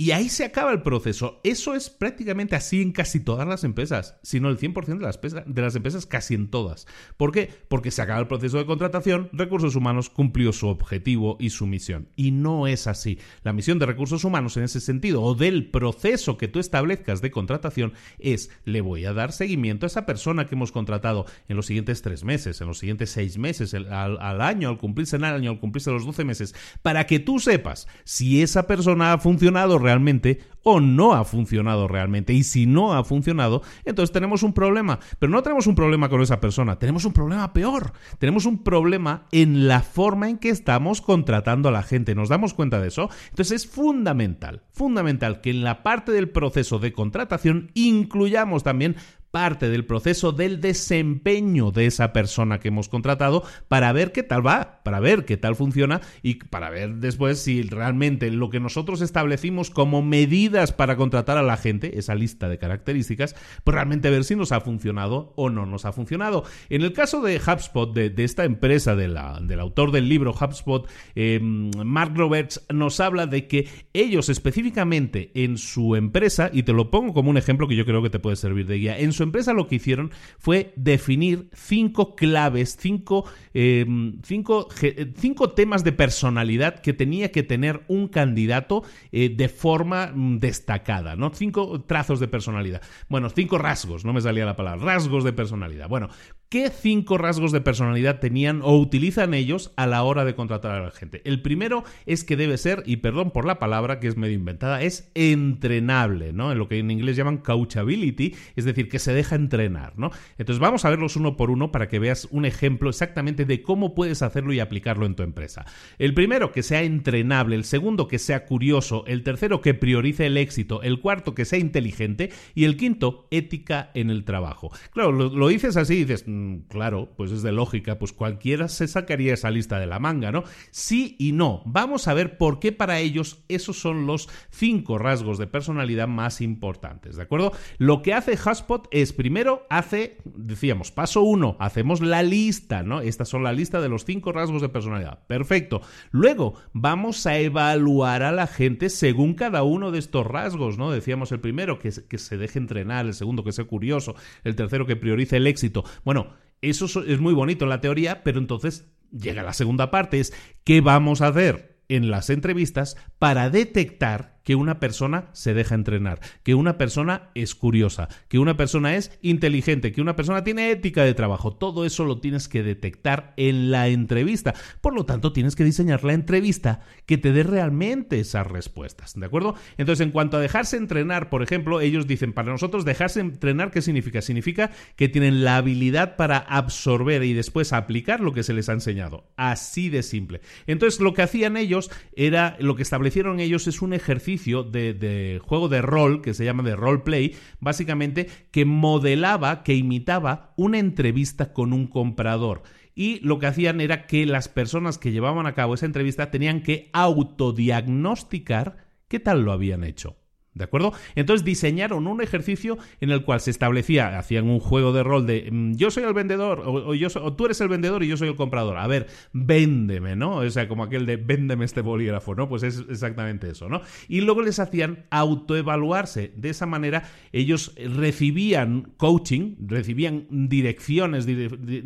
Y 0.00 0.12
ahí 0.12 0.30
se 0.30 0.46
acaba 0.46 0.72
el 0.72 0.80
proceso. 0.80 1.42
Eso 1.44 1.74
es 1.74 1.90
prácticamente 1.90 2.56
así 2.56 2.80
en 2.80 2.92
casi 2.92 3.20
todas 3.20 3.46
las 3.46 3.64
empresas, 3.64 4.18
sino 4.22 4.48
el 4.48 4.56
100% 4.56 4.96
de 4.96 4.98
las, 4.98 5.20
de 5.20 5.60
las 5.60 5.76
empresas, 5.76 6.06
casi 6.06 6.32
en 6.32 6.48
todas. 6.48 6.86
¿Por 7.18 7.32
qué? 7.32 7.50
Porque 7.68 7.90
se 7.90 8.00
acaba 8.00 8.18
el 8.18 8.26
proceso 8.26 8.56
de 8.56 8.64
contratación, 8.64 9.28
recursos 9.34 9.76
humanos 9.76 10.08
cumplió 10.08 10.54
su 10.54 10.68
objetivo 10.68 11.36
y 11.38 11.50
su 11.50 11.66
misión. 11.66 12.08
Y 12.16 12.30
no 12.30 12.66
es 12.66 12.86
así. 12.86 13.18
La 13.42 13.52
misión 13.52 13.78
de 13.78 13.84
recursos 13.84 14.24
humanos 14.24 14.56
en 14.56 14.62
ese 14.62 14.80
sentido, 14.80 15.20
o 15.20 15.34
del 15.34 15.70
proceso 15.70 16.38
que 16.38 16.48
tú 16.48 16.60
establezcas 16.60 17.20
de 17.20 17.30
contratación, 17.30 17.92
es 18.18 18.48
le 18.64 18.80
voy 18.80 19.04
a 19.04 19.12
dar 19.12 19.32
seguimiento 19.32 19.84
a 19.84 19.88
esa 19.88 20.06
persona 20.06 20.46
que 20.46 20.54
hemos 20.54 20.72
contratado 20.72 21.26
en 21.46 21.56
los 21.56 21.66
siguientes 21.66 22.00
tres 22.00 22.24
meses, 22.24 22.62
en 22.62 22.68
los 22.68 22.78
siguientes 22.78 23.10
seis 23.10 23.36
meses, 23.36 23.74
al, 23.74 24.18
al 24.18 24.40
año, 24.40 24.70
al 24.70 24.78
cumplirse 24.78 25.16
el 25.16 25.24
año, 25.24 25.50
al 25.50 25.60
cumplirse 25.60 25.90
los 25.90 26.06
12 26.06 26.24
meses, 26.24 26.54
para 26.80 27.06
que 27.06 27.20
tú 27.20 27.38
sepas 27.38 27.86
si 28.04 28.40
esa 28.40 28.66
persona 28.66 29.12
ha 29.12 29.18
funcionado 29.18 29.78
realmente 29.78 29.89
realmente 29.90 30.38
o 30.62 30.78
no 30.78 31.14
ha 31.14 31.24
funcionado 31.24 31.88
realmente. 31.88 32.32
Y 32.32 32.44
si 32.44 32.66
no 32.66 32.92
ha 32.92 33.02
funcionado, 33.02 33.62
entonces 33.84 34.12
tenemos 34.12 34.42
un 34.42 34.52
problema. 34.52 35.00
Pero 35.18 35.32
no 35.32 35.42
tenemos 35.42 35.66
un 35.66 35.74
problema 35.74 36.08
con 36.08 36.20
esa 36.20 36.40
persona, 36.40 36.78
tenemos 36.78 37.04
un 37.04 37.12
problema 37.12 37.52
peor. 37.52 37.92
Tenemos 38.18 38.44
un 38.44 38.62
problema 38.62 39.26
en 39.32 39.66
la 39.68 39.80
forma 39.80 40.28
en 40.28 40.38
que 40.38 40.50
estamos 40.50 41.00
contratando 41.00 41.68
a 41.68 41.72
la 41.72 41.82
gente. 41.82 42.14
¿Nos 42.14 42.28
damos 42.28 42.54
cuenta 42.54 42.80
de 42.80 42.88
eso? 42.88 43.08
Entonces 43.30 43.64
es 43.64 43.70
fundamental, 43.70 44.62
fundamental 44.72 45.40
que 45.40 45.50
en 45.50 45.64
la 45.64 45.82
parte 45.82 46.12
del 46.12 46.28
proceso 46.28 46.78
de 46.78 46.92
contratación 46.92 47.70
incluyamos 47.74 48.62
también 48.62 48.96
parte 49.30 49.68
del 49.68 49.84
proceso 49.84 50.32
del 50.32 50.60
desempeño 50.60 51.70
de 51.70 51.86
esa 51.86 52.12
persona 52.12 52.58
que 52.58 52.68
hemos 52.68 52.88
contratado 52.88 53.44
para 53.68 53.92
ver 53.92 54.12
qué 54.12 54.22
tal 54.22 54.46
va, 54.46 54.80
para 54.82 55.00
ver 55.00 55.24
qué 55.24 55.36
tal 55.36 55.56
funciona 55.56 56.00
y 56.22 56.34
para 56.34 56.70
ver 56.70 56.96
después 56.96 57.38
si 57.40 57.62
realmente 57.62 58.30
lo 58.30 58.50
que 58.50 58.60
nosotros 58.60 59.00
establecimos 59.00 59.70
como 59.70 60.02
medidas 60.02 60.72
para 60.72 60.96
contratar 60.96 61.38
a 61.38 61.42
la 61.42 61.56
gente, 61.56 61.98
esa 61.98 62.14
lista 62.14 62.48
de 62.48 62.58
características, 62.58 63.36
pues 63.64 63.74
realmente 63.74 64.10
ver 64.10 64.24
si 64.24 64.36
nos 64.36 64.52
ha 64.52 64.60
funcionado 64.60 65.32
o 65.36 65.50
no 65.50 65.66
nos 65.66 65.84
ha 65.84 65.92
funcionado. 65.92 66.44
En 66.68 66.82
el 66.82 66.92
caso 66.92 67.22
de 67.22 67.38
HubSpot, 67.38 67.92
de, 67.94 68.12
esta 68.24 68.44
empresa 68.44 68.96
de 68.96 69.08
la, 69.08 69.40
del 69.40 69.60
autor 69.60 69.92
del 69.92 70.08
libro 70.08 70.32
HubSpot, 70.32 70.88
em, 71.14 71.70
Mark 71.84 72.12
Roberts 72.16 72.66
nos 72.72 73.00
habla 73.00 73.26
de 73.26 73.46
que 73.46 73.68
ellos 73.92 74.28
específicamente 74.28 75.30
en 75.34 75.56
su 75.56 75.96
empresa, 75.96 76.50
y 76.52 76.64
te 76.64 76.72
lo 76.72 76.90
pongo 76.90 77.14
como 77.14 77.30
un 77.30 77.36
ejemplo 77.36 77.68
que 77.68 77.76
yo 77.76 77.86
creo 77.86 78.02
que 78.02 78.10
te 78.10 78.18
puede 78.18 78.36
servir 78.36 78.66
de 78.66 78.78
guía, 78.78 78.98
en 78.98 79.12
su 79.12 79.19
empresa 79.22 79.52
lo 79.52 79.66
que 79.66 79.76
hicieron 79.76 80.10
fue 80.38 80.72
definir 80.76 81.48
cinco 81.52 82.14
claves, 82.14 82.76
cinco, 82.78 83.24
em, 83.54 84.18
cinco, 84.22 84.68
cinco 85.16 85.50
temas 85.50 85.84
de 85.84 85.92
personalidad 85.92 86.80
que 86.80 86.92
tenía 86.92 87.30
que 87.30 87.42
tener 87.42 87.82
un 87.88 88.08
candidato 88.08 88.82
eh, 89.12 89.28
de 89.28 89.48
forma 89.48 90.12
mm, 90.14 90.38
destacada, 90.38 91.16
¿no? 91.16 91.32
Cinco 91.34 91.82
trazos 91.82 92.20
de 92.20 92.28
personalidad. 92.28 92.82
Bueno, 93.08 93.30
cinco 93.30 93.58
rasgos, 93.58 94.04
no 94.04 94.12
me 94.12 94.20
salía 94.20 94.44
la 94.44 94.56
palabra, 94.56 94.84
rasgos 94.84 95.24
de 95.24 95.32
personalidad. 95.32 95.88
Bueno, 95.88 96.08
¿Qué 96.50 96.68
cinco 96.68 97.16
rasgos 97.16 97.52
de 97.52 97.60
personalidad 97.60 98.18
tenían 98.18 98.62
o 98.64 98.76
utilizan 98.76 99.34
ellos 99.34 99.72
a 99.76 99.86
la 99.86 100.02
hora 100.02 100.24
de 100.24 100.34
contratar 100.34 100.72
a 100.72 100.82
la 100.82 100.90
gente? 100.90 101.22
El 101.24 101.42
primero 101.42 101.84
es 102.06 102.24
que 102.24 102.36
debe 102.36 102.58
ser, 102.58 102.82
y 102.86 102.96
perdón 102.96 103.30
por 103.30 103.44
la 103.44 103.60
palabra 103.60 104.00
que 104.00 104.08
es 104.08 104.16
medio 104.16 104.34
inventada, 104.34 104.82
es 104.82 105.12
entrenable, 105.14 106.32
¿no? 106.32 106.50
En 106.50 106.58
lo 106.58 106.66
que 106.66 106.80
en 106.80 106.90
inglés 106.90 107.14
llaman 107.14 107.38
coachability, 107.38 108.34
es 108.56 108.64
decir, 108.64 108.88
que 108.88 108.98
se 108.98 109.09
deja 109.12 109.34
entrenar, 109.34 109.94
¿no? 109.96 110.10
Entonces 110.38 110.60
vamos 110.60 110.84
a 110.84 110.90
verlos 110.90 111.16
uno 111.16 111.36
por 111.36 111.50
uno 111.50 111.72
para 111.72 111.88
que 111.88 111.98
veas 111.98 112.28
un 112.30 112.44
ejemplo 112.44 112.90
exactamente 112.90 113.44
de 113.44 113.62
cómo 113.62 113.94
puedes 113.94 114.22
hacerlo 114.22 114.52
y 114.52 114.60
aplicarlo 114.60 115.06
en 115.06 115.14
tu 115.14 115.22
empresa. 115.22 115.66
El 115.98 116.14
primero, 116.14 116.52
que 116.52 116.62
sea 116.62 116.82
entrenable, 116.82 117.56
el 117.56 117.64
segundo, 117.64 118.08
que 118.08 118.18
sea 118.18 118.46
curioso, 118.46 119.04
el 119.06 119.22
tercero, 119.22 119.60
que 119.60 119.74
priorice 119.74 120.26
el 120.26 120.36
éxito, 120.36 120.82
el 120.82 121.00
cuarto, 121.00 121.34
que 121.34 121.44
sea 121.44 121.58
inteligente 121.58 122.30
y 122.54 122.64
el 122.64 122.76
quinto, 122.76 123.26
ética 123.30 123.90
en 123.94 124.10
el 124.10 124.24
trabajo. 124.24 124.70
Claro, 124.92 125.12
lo, 125.12 125.48
dices 125.48 125.76
así, 125.76 126.04
dices 126.04 126.24
Mm, 126.30 126.68
claro, 126.68 127.12
pues 127.16 127.32
es 127.32 127.42
de 127.42 127.52
lógica, 127.52 127.98
pues 127.98 128.12
cualquiera 128.12 128.68
se 128.68 128.86
sacaría 128.88 129.34
esa 129.34 129.50
lista 129.50 129.78
de 129.78 129.86
la 129.86 129.98
manga, 129.98 130.30
¿no? 130.32 130.44
Sí 130.70 131.16
y 131.18 131.32
no. 131.32 131.62
Vamos 131.64 132.08
a 132.08 132.14
ver 132.14 132.38
por 132.38 132.60
qué 132.60 132.72
para 132.72 133.00
ellos 133.00 133.42
esos 133.48 133.78
son 133.78 134.06
los 134.06 134.28
cinco 134.50 134.98
rasgos 134.98 135.38
de 135.38 135.46
personalidad 135.46 136.08
más 136.08 136.40
importantes, 136.40 137.16
¿de 137.16 137.22
acuerdo? 137.22 137.52
Lo 137.78 138.02
que 138.02 138.14
hace 138.14 138.32
HubSpot 138.32 138.86
es 138.90 138.99
primero 139.12 139.66
hace, 139.70 140.18
decíamos, 140.24 140.90
paso 140.90 141.22
uno, 141.22 141.56
hacemos 141.58 142.00
la 142.00 142.22
lista, 142.22 142.82
¿no? 142.82 143.00
Estas 143.00 143.28
son 143.28 143.42
la 143.42 143.52
lista 143.52 143.80
de 143.80 143.88
los 143.88 144.04
cinco 144.04 144.32
rasgos 144.32 144.62
de 144.62 144.68
personalidad. 144.68 145.26
Perfecto. 145.26 145.82
Luego 146.10 146.54
vamos 146.72 147.26
a 147.26 147.38
evaluar 147.38 148.22
a 148.22 148.32
la 148.32 148.46
gente 148.46 148.90
según 148.90 149.34
cada 149.34 149.62
uno 149.62 149.90
de 149.90 149.98
estos 149.98 150.26
rasgos, 150.26 150.78
¿no? 150.78 150.90
Decíamos 150.90 151.32
el 151.32 151.40
primero, 151.40 151.78
que, 151.78 151.90
que 152.08 152.18
se 152.18 152.36
deje 152.36 152.58
entrenar, 152.58 153.06
el 153.06 153.14
segundo, 153.14 153.44
que 153.44 153.52
sea 153.52 153.64
curioso, 153.64 154.14
el 154.44 154.56
tercero, 154.56 154.86
que 154.86 154.96
priorice 154.96 155.36
el 155.36 155.46
éxito. 155.46 155.84
Bueno, 156.04 156.34
eso 156.62 156.86
es 157.04 157.20
muy 157.20 157.34
bonito 157.34 157.64
en 157.64 157.70
la 157.70 157.80
teoría, 157.80 158.22
pero 158.22 158.38
entonces 158.38 158.90
llega 159.10 159.42
la 159.42 159.52
segunda 159.52 159.90
parte, 159.90 160.20
es 160.20 160.32
¿qué 160.64 160.80
vamos 160.80 161.20
a 161.20 161.28
hacer 161.28 161.80
en 161.88 162.10
las 162.10 162.30
entrevistas 162.30 162.96
para 163.18 163.50
detectar 163.50 164.39
que 164.44 164.54
una 164.54 164.80
persona 164.80 165.28
se 165.32 165.54
deja 165.54 165.74
entrenar, 165.74 166.20
que 166.42 166.54
una 166.54 166.78
persona 166.78 167.30
es 167.34 167.54
curiosa, 167.54 168.08
que 168.28 168.38
una 168.38 168.56
persona 168.56 168.96
es 168.96 169.18
inteligente, 169.22 169.92
que 169.92 170.00
una 170.00 170.16
persona 170.16 170.44
tiene 170.44 170.70
ética 170.70 171.04
de 171.04 171.14
trabajo. 171.14 171.52
Todo 171.52 171.84
eso 171.84 172.04
lo 172.04 172.20
tienes 172.20 172.48
que 172.48 172.62
detectar 172.62 173.34
en 173.36 173.70
la 173.70 173.88
entrevista. 173.88 174.54
Por 174.80 174.94
lo 174.94 175.04
tanto, 175.04 175.32
tienes 175.32 175.56
que 175.56 175.64
diseñar 175.64 176.04
la 176.04 176.14
entrevista 176.14 176.80
que 177.06 177.18
te 177.18 177.32
dé 177.32 177.42
realmente 177.42 178.20
esas 178.20 178.46
respuestas. 178.46 179.18
¿De 179.18 179.26
acuerdo? 179.26 179.54
Entonces, 179.78 180.04
en 180.04 180.12
cuanto 180.12 180.36
a 180.36 180.40
dejarse 180.40 180.76
entrenar, 180.76 181.28
por 181.28 181.42
ejemplo, 181.42 181.80
ellos 181.80 182.06
dicen, 182.06 182.32
para 182.32 182.50
nosotros 182.50 182.84
dejarse 182.84 183.20
entrenar, 183.20 183.70
¿qué 183.70 183.82
significa? 183.82 184.22
Significa 184.22 184.70
que 184.96 185.08
tienen 185.08 185.44
la 185.44 185.56
habilidad 185.56 186.16
para 186.16 186.38
absorber 186.38 187.24
y 187.24 187.34
después 187.34 187.72
aplicar 187.72 188.20
lo 188.20 188.32
que 188.32 188.42
se 188.42 188.54
les 188.54 188.68
ha 188.68 188.72
enseñado. 188.72 189.30
Así 189.36 189.90
de 189.90 190.02
simple. 190.02 190.40
Entonces, 190.66 191.00
lo 191.00 191.14
que 191.14 191.22
hacían 191.22 191.56
ellos 191.56 191.90
era, 192.14 192.56
lo 192.60 192.76
que 192.76 192.82
establecieron 192.82 193.40
ellos 193.40 193.66
es 193.66 193.82
un 193.82 193.92
ejercicio 193.92 194.29
de, 194.36 195.40
juego 195.44 195.68
de 195.68 195.82
rol 195.82 196.22
que 196.22 196.34
se 196.34 196.44
llama 196.44 196.62
de 196.62 196.76
roleplay, 196.76 197.34
básicamente 197.60 198.28
que 198.50 198.64
modelaba, 198.64 199.62
que 199.62 199.74
imitaba 199.74 200.52
una 200.56 200.78
entrevista 200.78 201.52
con 201.52 201.72
un 201.72 201.86
comprador. 201.86 202.62
Y 202.94 203.20
lo 203.20 203.38
que 203.38 203.46
hacían 203.46 203.80
era 203.80 204.06
que 204.06 204.26
las 204.26 204.48
personas 204.48 204.98
que 204.98 205.12
llevaban 205.12 205.46
a 205.46 205.54
cabo 205.54 205.74
esa 205.74 205.86
entrevista 205.86 206.30
tenían 206.30 206.62
que 206.62 206.90
autodiagnosticar 206.92 208.76
qué 209.08 209.20
tal 209.20 209.42
lo 209.42 209.52
habían 209.52 209.84
hecho. 209.84 210.19
¿De 210.52 210.64
acuerdo? 210.64 210.92
Entonces 211.14 211.44
diseñaron 211.44 212.08
un 212.08 212.20
ejercicio 212.20 212.76
en 213.00 213.10
el 213.10 213.24
cual 213.24 213.40
se 213.40 213.52
establecía, 213.52 214.18
hacían 214.18 214.48
un 214.48 214.58
juego 214.58 214.92
de 214.92 215.04
rol 215.04 215.24
de 215.24 215.48
mm, 215.50 215.74
yo 215.76 215.92
soy 215.92 216.02
el 216.02 216.12
vendedor 216.12 216.62
o, 216.66 216.92
yo 216.94 217.06
o 217.22 217.32
tú 217.34 217.44
eres 217.44 217.60
el 217.60 217.68
vendedor 217.68 218.02
y 218.02 218.08
yo 218.08 218.16
soy 218.16 218.28
el 218.28 218.34
comprador. 218.34 218.76
A 218.78 218.88
ver, 218.88 219.06
véndeme, 219.32 220.16
¿no? 220.16 220.38
O 220.38 220.50
sea, 220.50 220.66
como 220.66 220.82
aquel 220.82 221.06
de 221.06 221.16
véndeme 221.16 221.64
este 221.64 221.82
bolígrafo, 221.82 222.34
¿no? 222.34 222.48
Pues 222.48 222.64
es 222.64 222.84
exactamente 222.90 223.48
eso, 223.48 223.68
¿no? 223.68 223.82
Y 224.08 224.22
luego 224.22 224.42
les 224.42 224.58
hacían 224.58 225.06
autoevaluarse. 225.10 226.32
De 226.36 226.50
esa 226.50 226.66
manera 226.66 227.04
ellos 227.32 227.72
recibían 227.76 228.92
coaching, 228.96 229.54
recibían 229.64 230.26
direcciones, 230.30 231.26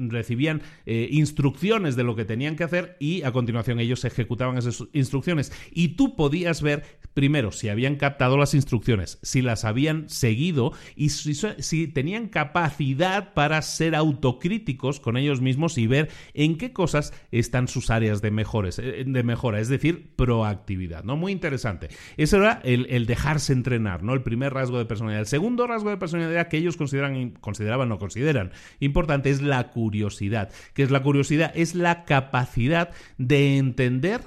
recibían 0.08 0.62
eh, 0.86 1.08
instrucciones 1.10 1.96
de 1.96 2.04
lo 2.04 2.16
que 2.16 2.24
tenían 2.24 2.56
que 2.56 2.64
hacer 2.64 2.96
y 2.98 3.22
a 3.24 3.32
continuación 3.32 3.78
ellos 3.78 4.06
ejecutaban 4.06 4.56
esas 4.56 4.84
instrucciones. 4.94 5.52
Y 5.70 5.88
tú 5.96 6.16
podías 6.16 6.62
ver 6.62 6.82
primero 7.12 7.52
si 7.52 7.68
habían 7.68 7.96
captado 7.96 8.38
las 8.38 8.53
instrucciones, 8.54 9.18
si 9.22 9.42
las 9.42 9.64
habían 9.64 10.08
seguido 10.08 10.72
y 10.96 11.10
si, 11.10 11.88
tenían 11.88 12.28
capacidad 12.28 13.34
para 13.34 13.60
ser 13.62 13.94
autocríticos 13.94 15.00
con 15.00 15.16
ellos 15.16 15.40
mismos 15.40 15.78
y 15.78 15.86
ver 15.86 16.10
en 16.32 16.56
qué 16.56 16.72
cosas 16.72 17.12
están 17.30 17.68
sus 17.68 17.90
áreas 17.90 18.22
de, 18.22 18.30
mejores, 18.30 18.78
eh, 18.78 19.04
de 19.06 19.22
mejora, 19.22 19.60
es 19.60 19.68
decir, 19.68 20.12
proactividad, 20.16 21.04
¿no? 21.04 21.16
Muy 21.16 21.32
interesante. 21.32 21.88
Eso 22.16 22.38
era 22.38 22.60
el, 22.64 23.06
dejarse 23.06 23.52
entrenar, 23.52 24.02
¿no? 24.02 24.14
El 24.14 24.22
primer 24.22 24.54
rasgo 24.54 24.78
de 24.78 24.84
personalidad. 24.84 25.20
El 25.20 25.26
segundo 25.26 25.66
rasgo 25.66 25.90
de 25.90 25.96
personalidad 25.96 26.48
que 26.48 26.58
ellos 26.58 26.76
consideran, 26.76 27.30
consideraban 27.32 27.90
o 27.92 27.98
consideran 27.98 28.52
importante 28.80 29.30
es 29.30 29.42
la 29.42 29.70
curiosidad. 29.70 30.50
¿Qué 30.74 30.82
es 30.82 30.90
la 30.90 31.02
curiosidad? 31.02 31.52
Es 31.54 31.74
la 31.74 32.04
capacidad 32.04 32.90
de 33.18 33.58
entender 33.58 34.22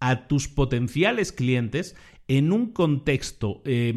a 0.00 0.26
tus 0.26 0.48
potenciales 0.48 1.32
clientes 1.32 1.94
en 2.30 2.52
un 2.52 2.72
contexto 2.72 3.60
eh, 3.64 3.92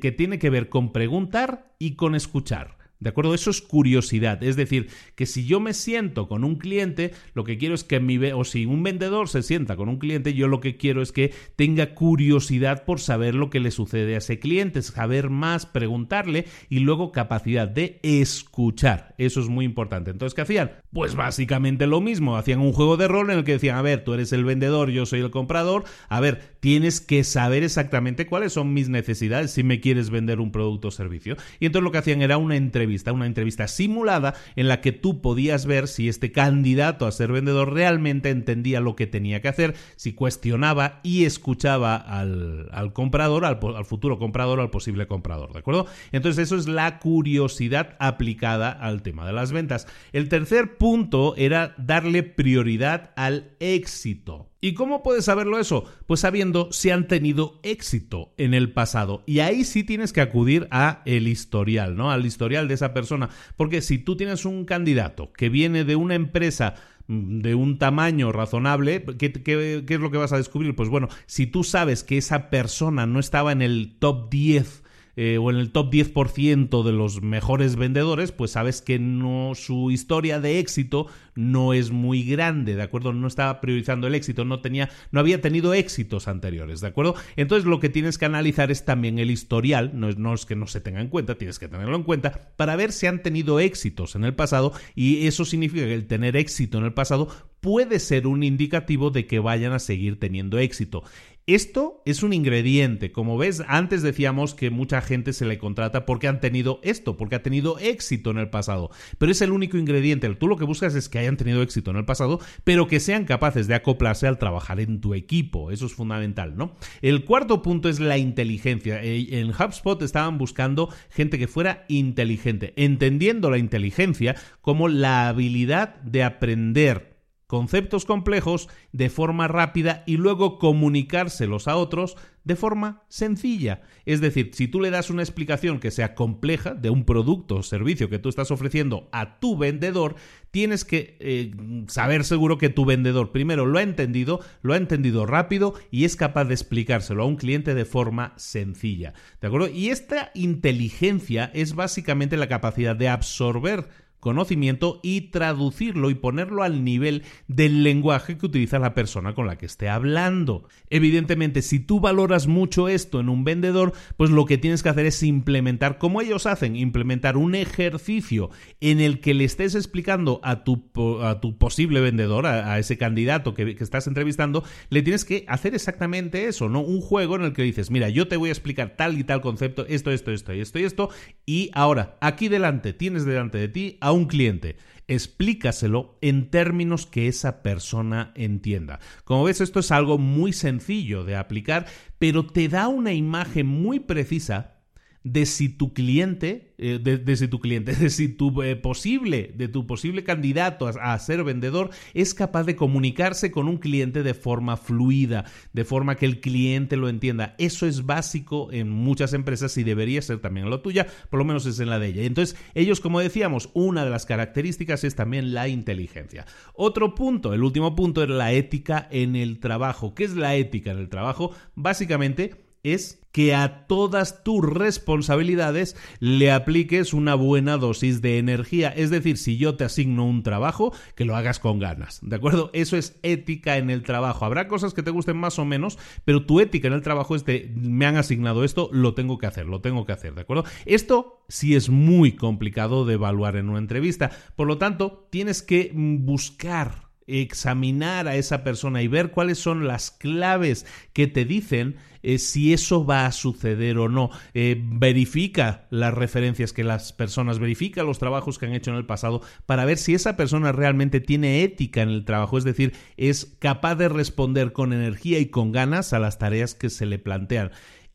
que 0.00 0.12
tiene 0.12 0.38
que 0.38 0.50
ver 0.50 0.68
con 0.68 0.92
preguntar 0.92 1.74
y 1.80 1.96
con 1.96 2.14
escuchar. 2.14 2.78
¿De 3.02 3.08
acuerdo? 3.08 3.34
Eso 3.34 3.50
es 3.50 3.60
curiosidad. 3.60 4.40
Es 4.44 4.54
decir, 4.54 4.86
que 5.16 5.26
si 5.26 5.44
yo 5.44 5.58
me 5.58 5.74
siento 5.74 6.28
con 6.28 6.44
un 6.44 6.54
cliente, 6.54 7.10
lo 7.34 7.42
que 7.42 7.58
quiero 7.58 7.74
es 7.74 7.82
que 7.82 7.98
mi... 7.98 8.16
o 8.30 8.44
si 8.44 8.64
un 8.64 8.84
vendedor 8.84 9.28
se 9.28 9.42
sienta 9.42 9.74
con 9.74 9.88
un 9.88 9.98
cliente, 9.98 10.34
yo 10.34 10.46
lo 10.46 10.60
que 10.60 10.76
quiero 10.76 11.02
es 11.02 11.10
que 11.10 11.32
tenga 11.56 11.94
curiosidad 11.94 12.84
por 12.84 13.00
saber 13.00 13.34
lo 13.34 13.50
que 13.50 13.58
le 13.58 13.72
sucede 13.72 14.14
a 14.14 14.18
ese 14.18 14.38
cliente, 14.38 14.80
saber 14.82 15.30
más, 15.30 15.66
preguntarle 15.66 16.46
y 16.68 16.78
luego 16.78 17.10
capacidad 17.10 17.66
de 17.66 17.98
escuchar. 18.04 19.16
Eso 19.18 19.40
es 19.40 19.48
muy 19.48 19.64
importante. 19.64 20.12
Entonces, 20.12 20.34
¿qué 20.34 20.42
hacían? 20.42 20.70
Pues 20.92 21.16
básicamente 21.16 21.88
lo 21.88 22.00
mismo. 22.00 22.36
Hacían 22.36 22.60
un 22.60 22.72
juego 22.72 22.96
de 22.96 23.08
rol 23.08 23.32
en 23.32 23.38
el 23.38 23.44
que 23.44 23.54
decían, 23.54 23.78
a 23.78 23.82
ver, 23.82 24.04
tú 24.04 24.14
eres 24.14 24.32
el 24.32 24.44
vendedor, 24.44 24.90
yo 24.90 25.06
soy 25.06 25.18
el 25.18 25.32
comprador. 25.32 25.82
A 26.08 26.20
ver, 26.20 26.51
tienes 26.62 27.00
que 27.00 27.24
saber 27.24 27.64
exactamente 27.64 28.28
cuáles 28.28 28.52
son 28.52 28.72
mis 28.72 28.88
necesidades 28.88 29.50
si 29.50 29.64
me 29.64 29.80
quieres 29.80 30.10
vender 30.10 30.38
un 30.38 30.52
producto 30.52 30.88
o 30.88 30.90
servicio. 30.92 31.36
Y 31.58 31.66
entonces 31.66 31.82
lo 31.82 31.90
que 31.90 31.98
hacían 31.98 32.22
era 32.22 32.38
una 32.38 32.54
entrevista 32.54 33.12
una 33.12 33.26
entrevista 33.26 33.66
simulada 33.66 34.34
en 34.54 34.68
la 34.68 34.80
que 34.80 34.92
tú 34.92 35.20
podías 35.20 35.66
ver 35.66 35.88
si 35.88 36.08
este 36.08 36.30
candidato 36.30 37.04
a 37.04 37.10
ser 37.10 37.32
vendedor 37.32 37.72
realmente 37.72 38.30
entendía 38.30 38.80
lo 38.80 38.94
que 38.94 39.08
tenía 39.08 39.42
que 39.42 39.48
hacer, 39.48 39.74
si 39.96 40.12
cuestionaba 40.12 41.00
y 41.02 41.24
escuchaba 41.24 41.96
al, 41.96 42.92
comprador, 42.92 43.44
al, 43.44 43.58
al 43.74 43.84
futuro 43.84 44.20
comprador 44.20 44.60
al 44.60 44.70
posible 44.70 45.08
comprador, 45.08 45.52
¿de 45.52 45.58
acuerdo? 45.58 45.86
Entonces 46.12 46.44
eso 46.46 46.56
es 46.56 46.68
la 46.68 47.00
curiosidad 47.00 47.96
aplicada 47.98 48.70
al 48.70 49.02
tema 49.02 49.26
de 49.26 49.32
las 49.32 49.50
ventas. 49.50 49.88
El 50.12 50.28
tercer 50.28 50.76
punto 50.76 51.34
era 51.36 51.74
darle 51.76 52.22
prioridad 52.22 53.10
al 53.16 53.56
éxito. 53.58 54.51
¿Y 54.64 54.74
cómo 54.74 55.02
puedes 55.02 55.24
saberlo 55.24 55.58
eso? 55.58 55.86
Pues 56.06 56.20
sabiendo 56.20 56.68
si 56.70 56.90
han 56.90 57.08
tenido 57.08 57.58
éxito 57.64 58.32
en 58.36 58.54
el 58.54 58.72
pasado. 58.72 59.24
Y 59.26 59.40
ahí 59.40 59.64
sí 59.64 59.82
tienes 59.82 60.12
que 60.12 60.20
acudir 60.20 60.68
a 60.70 61.02
el 61.04 61.26
historial, 61.26 61.96
¿no? 61.96 62.12
Al 62.12 62.24
historial 62.24 62.68
de 62.68 62.74
esa 62.74 62.94
persona. 62.94 63.28
Porque 63.56 63.82
si 63.82 63.98
tú 63.98 64.16
tienes 64.16 64.44
un 64.44 64.64
candidato 64.64 65.32
que 65.32 65.48
viene 65.48 65.82
de 65.82 65.96
una 65.96 66.14
empresa 66.14 66.76
mm, 67.08 67.40
de 67.40 67.56
un 67.56 67.78
tamaño 67.78 68.30
razonable, 68.30 69.04
¿qué, 69.18 69.32
¿qué, 69.32 69.84
es 69.84 70.00
lo 70.00 70.12
que 70.12 70.18
vas 70.18 70.32
a 70.32 70.36
descubrir? 70.36 70.76
Pues 70.76 70.88
bueno, 70.88 71.08
si 71.26 71.48
tú 71.48 71.64
sabes 71.64 72.04
que 72.04 72.18
esa 72.18 72.48
persona 72.48 73.04
no 73.04 73.18
estaba 73.18 73.50
en 73.50 73.62
el 73.62 73.96
top 73.98 74.30
10 74.30 74.81
eh, 75.16 75.38
o 75.38 75.50
en 75.50 75.56
el 75.56 75.72
top 75.72 75.92
10% 75.92 76.82
de 76.82 76.92
los 76.92 77.22
mejores 77.22 77.76
vendedores, 77.76 78.32
pues 78.32 78.52
sabes 78.52 78.80
que 78.80 78.98
no 78.98 79.52
su 79.54 79.90
historia 79.90 80.40
de 80.40 80.58
éxito 80.58 81.06
no 81.34 81.74
es 81.74 81.90
muy 81.90 82.24
grande, 82.24 82.76
¿de 82.76 82.82
acuerdo? 82.82 83.12
No 83.12 83.26
estaba 83.26 83.60
priorizando 83.60 84.06
el 84.06 84.14
éxito, 84.14 84.44
no 84.44 84.60
tenía 84.60 84.90
no 85.10 85.20
había 85.20 85.40
tenido 85.40 85.74
éxitos 85.74 86.28
anteriores, 86.28 86.80
¿de 86.80 86.88
acuerdo? 86.88 87.14
Entonces 87.36 87.66
lo 87.66 87.80
que 87.80 87.88
tienes 87.88 88.18
que 88.18 88.24
analizar 88.24 88.70
es 88.70 88.84
también 88.84 89.18
el 89.18 89.30
historial, 89.30 89.92
no 89.94 90.08
es, 90.08 90.18
no 90.18 90.34
es 90.34 90.46
que 90.46 90.56
no 90.56 90.66
se 90.66 90.80
tenga 90.80 91.00
en 91.00 91.08
cuenta, 91.08 91.36
tienes 91.36 91.58
que 91.58 91.68
tenerlo 91.68 91.96
en 91.96 92.04
cuenta 92.04 92.52
para 92.56 92.76
ver 92.76 92.92
si 92.92 93.06
han 93.06 93.22
tenido 93.22 93.60
éxitos 93.60 94.14
en 94.14 94.24
el 94.24 94.34
pasado 94.34 94.72
y 94.94 95.26
eso 95.26 95.44
significa 95.44 95.84
que 95.84 95.94
el 95.94 96.06
tener 96.06 96.36
éxito 96.36 96.78
en 96.78 96.84
el 96.84 96.94
pasado 96.94 97.28
puede 97.60 98.00
ser 98.00 98.26
un 98.26 98.42
indicativo 98.42 99.10
de 99.10 99.26
que 99.26 99.38
vayan 99.38 99.72
a 99.72 99.78
seguir 99.78 100.18
teniendo 100.18 100.58
éxito. 100.58 101.04
Esto 101.48 102.02
es 102.06 102.22
un 102.22 102.32
ingrediente. 102.32 103.10
Como 103.10 103.36
ves, 103.36 103.64
antes 103.66 104.02
decíamos 104.02 104.54
que 104.54 104.70
mucha 104.70 105.00
gente 105.00 105.32
se 105.32 105.44
le 105.44 105.58
contrata 105.58 106.06
porque 106.06 106.28
han 106.28 106.38
tenido 106.38 106.78
esto, 106.84 107.16
porque 107.16 107.34
ha 107.34 107.42
tenido 107.42 107.80
éxito 107.80 108.30
en 108.30 108.38
el 108.38 108.48
pasado. 108.48 108.90
Pero 109.18 109.32
es 109.32 109.42
el 109.42 109.50
único 109.50 109.76
ingrediente. 109.76 110.32
Tú 110.36 110.46
lo 110.46 110.56
que 110.56 110.64
buscas 110.64 110.94
es 110.94 111.08
que 111.08 111.18
hayan 111.18 111.36
tenido 111.36 111.60
éxito 111.60 111.90
en 111.90 111.96
el 111.96 112.04
pasado, 112.04 112.38
pero 112.62 112.86
que 112.86 113.00
sean 113.00 113.24
capaces 113.24 113.66
de 113.66 113.74
acoplarse 113.74 114.28
al 114.28 114.38
trabajar 114.38 114.78
en 114.78 115.00
tu 115.00 115.14
equipo. 115.14 115.72
Eso 115.72 115.86
es 115.86 115.94
fundamental, 115.94 116.56
¿no? 116.56 116.76
El 117.00 117.24
cuarto 117.24 117.60
punto 117.60 117.88
es 117.88 117.98
la 117.98 118.18
inteligencia. 118.18 119.02
Eh, 119.02 119.40
en 119.40 119.50
HubSpot 119.50 120.00
estaban 120.00 120.38
buscando 120.38 120.90
gente 121.10 121.40
que 121.40 121.48
fuera 121.48 121.86
inteligente, 121.88 122.72
entendiendo 122.76 123.50
la 123.50 123.58
inteligencia 123.58 124.36
como 124.60 124.86
la 124.86 125.26
habilidad 125.26 125.96
de 126.02 126.22
aprender 126.22 127.11
conceptos 127.52 128.06
complejos 128.06 128.70
de 128.92 129.10
forma 129.10 129.46
rápida 129.46 130.04
y 130.06 130.16
luego 130.16 130.58
comunicárselos 130.58 131.68
a 131.68 131.76
otros 131.76 132.16
de 132.44 132.56
forma 132.56 133.02
sencilla. 133.08 133.82
Es 134.06 134.22
decir, 134.22 134.52
si 134.54 134.68
tú 134.68 134.80
le 134.80 134.88
das 134.88 135.10
una 135.10 135.20
explicación 135.20 135.78
que 135.78 135.90
sea 135.90 136.14
compleja 136.14 136.72
de 136.72 136.88
un 136.88 137.04
producto 137.04 137.56
o 137.56 137.62
servicio 137.62 138.08
que 138.08 138.18
tú 138.18 138.30
estás 138.30 138.50
ofreciendo 138.50 139.10
a 139.12 139.38
tu 139.38 139.58
vendedor, 139.58 140.16
tienes 140.50 140.86
que 140.86 141.18
eh, 141.20 141.50
saber 141.88 142.24
seguro 142.24 142.56
que 142.56 142.70
tu 142.70 142.86
vendedor 142.86 143.32
primero 143.32 143.66
lo 143.66 143.78
ha 143.78 143.82
entendido, 143.82 144.40
lo 144.62 144.72
ha 144.72 144.78
entendido 144.78 145.26
rápido 145.26 145.74
y 145.90 146.06
es 146.06 146.16
capaz 146.16 146.46
de 146.46 146.54
explicárselo 146.54 147.22
a 147.22 147.26
un 147.26 147.36
cliente 147.36 147.74
de 147.74 147.84
forma 147.84 148.32
sencilla. 148.38 149.12
¿De 149.42 149.48
acuerdo? 149.48 149.68
Y 149.68 149.90
esta 149.90 150.30
inteligencia 150.34 151.50
es 151.52 151.74
básicamente 151.74 152.38
la 152.38 152.48
capacidad 152.48 152.96
de 152.96 153.10
absorber 153.10 153.88
conocimiento 154.22 155.00
y 155.02 155.32
traducirlo 155.32 156.08
y 156.08 156.14
ponerlo 156.14 156.62
al 156.62 156.84
nivel 156.84 157.24
del 157.48 157.82
lenguaje 157.82 158.38
que 158.38 158.46
utiliza 158.46 158.78
la 158.78 158.94
persona 158.94 159.34
con 159.34 159.48
la 159.48 159.58
que 159.58 159.66
esté 159.66 159.88
hablando. 159.88 160.68
Evidentemente, 160.90 161.60
si 161.60 161.80
tú 161.80 161.98
valoras 161.98 162.46
mucho 162.46 162.86
esto 162.86 163.18
en 163.18 163.28
un 163.28 163.42
vendedor, 163.42 163.94
pues 164.16 164.30
lo 164.30 164.46
que 164.46 164.58
tienes 164.58 164.84
que 164.84 164.90
hacer 164.90 165.06
es 165.06 165.24
implementar, 165.24 165.98
como 165.98 166.20
ellos 166.20 166.46
hacen, 166.46 166.76
implementar 166.76 167.36
un 167.36 167.56
ejercicio 167.56 168.50
en 168.80 169.00
el 169.00 169.18
que 169.18 169.34
le 169.34 169.42
estés 169.42 169.74
explicando 169.74 170.38
a 170.44 170.62
tu, 170.62 170.84
a 171.20 171.40
tu 171.40 171.58
posible 171.58 172.00
vendedor, 172.00 172.46
a, 172.46 172.78
ese 172.78 172.96
candidato 172.96 173.54
que, 173.54 173.76
estás 173.80 174.06
entrevistando, 174.06 174.62
le 174.88 175.02
tienes 175.02 175.24
que 175.24 175.44
hacer 175.48 175.74
exactamente 175.74 176.46
eso, 176.46 176.68
¿no? 176.68 176.78
Un 176.80 177.00
juego 177.00 177.34
en 177.34 177.42
el 177.42 177.54
que 177.54 177.64
dices, 177.64 177.90
mira, 177.90 178.08
yo 178.08 178.28
te 178.28 178.36
voy 178.36 178.50
a 178.50 178.52
explicar 178.52 178.94
tal 178.96 179.18
y 179.18 179.24
tal 179.24 179.40
concepto, 179.40 179.84
esto, 179.88 180.12
esto, 180.12 180.30
esto 180.30 180.54
y 180.54 180.60
esto 180.60 180.78
y 180.78 180.84
esto, 180.84 181.10
y 181.44 181.70
ahora, 181.74 182.18
aquí 182.20 182.46
delante, 182.46 182.92
tienes 182.92 183.24
delante 183.24 183.58
de 183.58 183.66
ti 183.66 183.98
un 184.12 184.26
cliente. 184.26 184.76
Explícaselo 185.08 186.18
en 186.20 186.50
términos 186.50 187.06
que 187.06 187.28
esa 187.28 187.62
persona 187.62 188.32
entienda. 188.34 189.00
Como 189.24 189.44
ves, 189.44 189.60
esto 189.60 189.80
es 189.80 189.90
algo 189.90 190.18
muy 190.18 190.52
sencillo 190.52 191.24
de 191.24 191.36
aplicar, 191.36 191.86
pero 192.18 192.46
te 192.46 192.68
da 192.68 192.88
una 192.88 193.12
imagen 193.12 193.66
muy 193.66 194.00
precisa 194.00 194.81
de 195.24 195.46
si 195.46 195.68
tu 195.68 195.92
cliente, 195.92 196.74
eh, 196.78 196.98
de, 196.98 197.36
si 197.36 197.48
tu 197.48 197.60
cliente, 197.60 197.94
de 197.96 198.10
si 198.10 198.28
tu 198.28 198.62
eh, 198.62 198.76
posible, 198.76 199.52
de 199.56 199.68
tu 199.68 199.86
posible 199.86 200.24
candidato 200.24 200.88
a, 200.88 201.18
ser 201.18 201.44
vendedor 201.44 201.90
es 202.14 202.34
capaz 202.34 202.64
de 202.64 202.76
comunicarse 202.76 203.50
con 203.50 203.68
un 203.68 203.78
cliente 203.78 204.22
de 204.22 204.34
forma 204.34 204.76
fluida, 204.76 205.44
de 205.72 205.84
forma 205.84 206.16
que 206.16 206.26
el 206.26 206.40
cliente 206.40 206.96
lo 206.96 207.08
entienda. 207.08 207.54
Eso 207.58 207.86
es 207.86 208.06
básico 208.06 208.72
en 208.72 208.90
muchas 208.90 209.32
empresas 209.32 209.76
y 209.76 209.84
debería 209.84 210.22
ser 210.22 210.40
también 210.40 210.68
lo 210.68 210.80
tuya, 210.80 211.06
por 211.30 211.38
lo 211.38 211.44
menos 211.44 211.66
es 211.66 211.78
en 211.78 211.90
la 211.90 211.98
de 211.98 212.08
ella. 212.08 212.22
Entonces, 212.22 212.56
ellos, 212.74 213.00
como 213.00 213.20
decíamos, 213.20 213.70
una 213.74 214.04
de 214.04 214.10
las 214.10 214.26
características 214.26 215.04
es 215.04 215.14
también 215.14 215.54
la 215.54 215.68
inteligencia. 215.68 216.46
Otro 216.74 217.14
punto, 217.14 217.54
el 217.54 217.62
último 217.62 217.94
punto, 217.94 218.22
es 218.22 218.28
la 218.28 218.52
ética 218.52 219.08
en 219.10 219.36
el 219.36 219.60
trabajo. 219.60 220.14
¿Qué 220.14 220.24
es 220.24 220.34
la 220.34 220.56
ética 220.56 220.90
en 220.90 220.98
el 220.98 221.08
trabajo? 221.08 221.52
Básicamente 221.74 222.71
es 222.82 223.22
que 223.32 223.54
a 223.54 223.86
todas 223.86 224.44
tus 224.44 224.62
responsabilidades 224.62 225.96
le 226.20 226.52
apliques 226.52 227.14
una 227.14 227.34
buena 227.34 227.78
dosis 227.78 228.20
de 228.20 228.38
energía. 228.38 228.90
Es 228.90 229.10
decir, 229.10 229.38
si 229.38 229.56
yo 229.56 229.74
te 229.74 229.84
asigno 229.84 230.26
un 230.26 230.42
trabajo, 230.42 230.92
que 231.14 231.24
lo 231.24 231.34
hagas 231.34 231.58
con 231.58 231.78
ganas. 231.78 232.20
¿De 232.22 232.36
acuerdo? 232.36 232.70
Eso 232.74 232.96
es 232.96 233.18
ética 233.22 233.78
en 233.78 233.88
el 233.88 234.02
trabajo. 234.02 234.44
Habrá 234.44 234.68
cosas 234.68 234.92
que 234.92 235.02
te 235.02 235.10
gusten 235.10 235.38
más 235.38 235.58
o 235.58 235.64
menos, 235.64 235.98
pero 236.24 236.44
tu 236.44 236.60
ética 236.60 236.88
en 236.88 236.94
el 236.94 237.02
trabajo 237.02 237.34
es 237.34 237.44
de 237.46 237.72
me 237.74 238.04
han 238.04 238.16
asignado 238.16 238.64
esto, 238.64 238.90
lo 238.92 239.14
tengo 239.14 239.38
que 239.38 239.46
hacer, 239.46 239.66
lo 239.66 239.80
tengo 239.80 240.04
que 240.04 240.12
hacer. 240.12 240.34
¿De 240.34 240.42
acuerdo? 240.42 240.64
Esto 240.84 241.44
sí 241.48 241.74
es 241.74 241.88
muy 241.88 242.32
complicado 242.32 243.06
de 243.06 243.14
evaluar 243.14 243.56
en 243.56 243.70
una 243.70 243.78
entrevista. 243.78 244.30
Por 244.56 244.66
lo 244.66 244.76
tanto, 244.76 245.26
tienes 245.30 245.62
que 245.62 245.90
buscar 245.94 247.11
examinar 247.26 248.28
a 248.28 248.36
esa 248.36 248.64
persona 248.64 249.02
y 249.02 249.08
ver 249.08 249.30
cuáles 249.30 249.58
son 249.58 249.86
las 249.86 250.10
claves 250.10 250.86
que 251.12 251.26
te 251.26 251.44
dicen 251.44 251.96
eh, 252.22 252.38
si 252.38 252.72
eso 252.72 253.04
va 253.04 253.26
a 253.26 253.32
suceder 253.32 253.98
o 253.98 254.08
no. 254.08 254.30
Eh, 254.54 254.80
verifica 254.80 255.86
las 255.90 256.14
referencias 256.14 256.72
que 256.72 256.84
las 256.84 257.12
personas, 257.12 257.58
verifica 257.58 258.04
los 258.04 258.18
trabajos 258.18 258.58
que 258.58 258.66
han 258.66 258.74
hecho 258.74 258.90
en 258.90 258.96
el 258.96 259.06
pasado 259.06 259.42
para 259.66 259.84
ver 259.84 259.98
si 259.98 260.14
esa 260.14 260.36
persona 260.36 260.72
realmente 260.72 261.20
tiene 261.20 261.62
ética 261.62 262.02
en 262.02 262.10
el 262.10 262.24
trabajo, 262.24 262.58
es 262.58 262.64
decir, 262.64 262.92
es 263.16 263.56
capaz 263.58 263.96
de 263.96 264.08
responder 264.08 264.72
con 264.72 264.92
energía 264.92 265.38
y 265.38 265.46
con 265.46 265.72
ganas 265.72 266.12
a 266.12 266.18
las 266.18 266.38
tareas 266.38 266.74
que 266.74 266.90
se 266.90 267.06
le 267.06 267.18
plantean. 267.18 267.70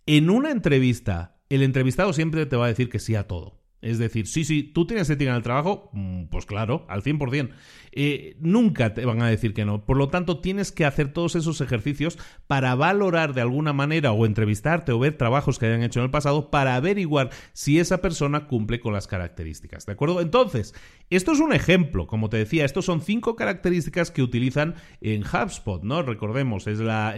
En 0.05 0.29
una 0.29 0.51
entrevista, 0.51 1.37
el 1.49 1.63
entrevistado 1.63 2.13
siempre 2.13 2.45
te 2.45 2.55
va 2.55 2.65
a 2.65 2.69
decir 2.69 2.89
que 2.89 2.99
sí 2.99 3.15
a 3.15 3.27
todo. 3.27 3.57
Es 3.81 3.99
decir, 3.99 4.25
sí, 4.25 4.43
sí, 4.43 4.63
tú 4.63 4.87
tienes 4.87 5.09
ética 5.09 5.29
en 5.29 5.37
el 5.37 5.43
trabajo, 5.43 5.91
mm, 5.93 6.25
pues 6.25 6.45
claro, 6.45 6.85
al 6.89 7.03
100%. 7.03 7.51
Eh, 7.99 8.37
nunca 8.39 8.93
te 8.93 9.03
van 9.07 9.23
a 9.23 9.27
decir 9.27 9.55
que 9.55 9.65
no. 9.65 9.83
Por 9.83 9.97
lo 9.97 10.09
tanto, 10.09 10.39
tienes 10.39 10.71
que 10.71 10.85
hacer 10.85 11.11
todos 11.11 11.35
esos 11.35 11.61
ejercicios 11.61 12.19
para 12.45 12.75
valorar 12.75 13.33
de 13.33 13.41
alguna 13.41 13.73
manera 13.73 14.11
o 14.11 14.27
entrevistarte 14.27 14.91
o 14.91 14.99
ver 14.99 15.17
trabajos 15.17 15.57
que 15.57 15.65
hayan 15.65 15.81
hecho 15.81 15.99
en 15.99 16.03
el 16.05 16.11
pasado 16.11 16.51
para 16.51 16.75
averiguar 16.75 17.31
si 17.53 17.79
esa 17.79 17.99
persona 17.99 18.45
cumple 18.45 18.79
con 18.79 18.93
las 18.93 19.07
características. 19.07 19.87
¿De 19.87 19.93
acuerdo? 19.93 20.21
Entonces, 20.21 20.75
esto 21.09 21.31
es 21.31 21.39
un 21.39 21.53
ejemplo, 21.53 22.05
como 22.05 22.29
te 22.29 22.37
decía, 22.37 22.65
estos 22.65 22.85
son 22.85 23.01
cinco 23.01 23.35
características 23.35 24.11
que 24.11 24.21
utilizan 24.21 24.75
en 25.01 25.23
HubSpot, 25.23 25.81
¿no? 25.81 26.03
Recordemos, 26.03 26.67
es 26.67 26.77
la, 26.77 27.15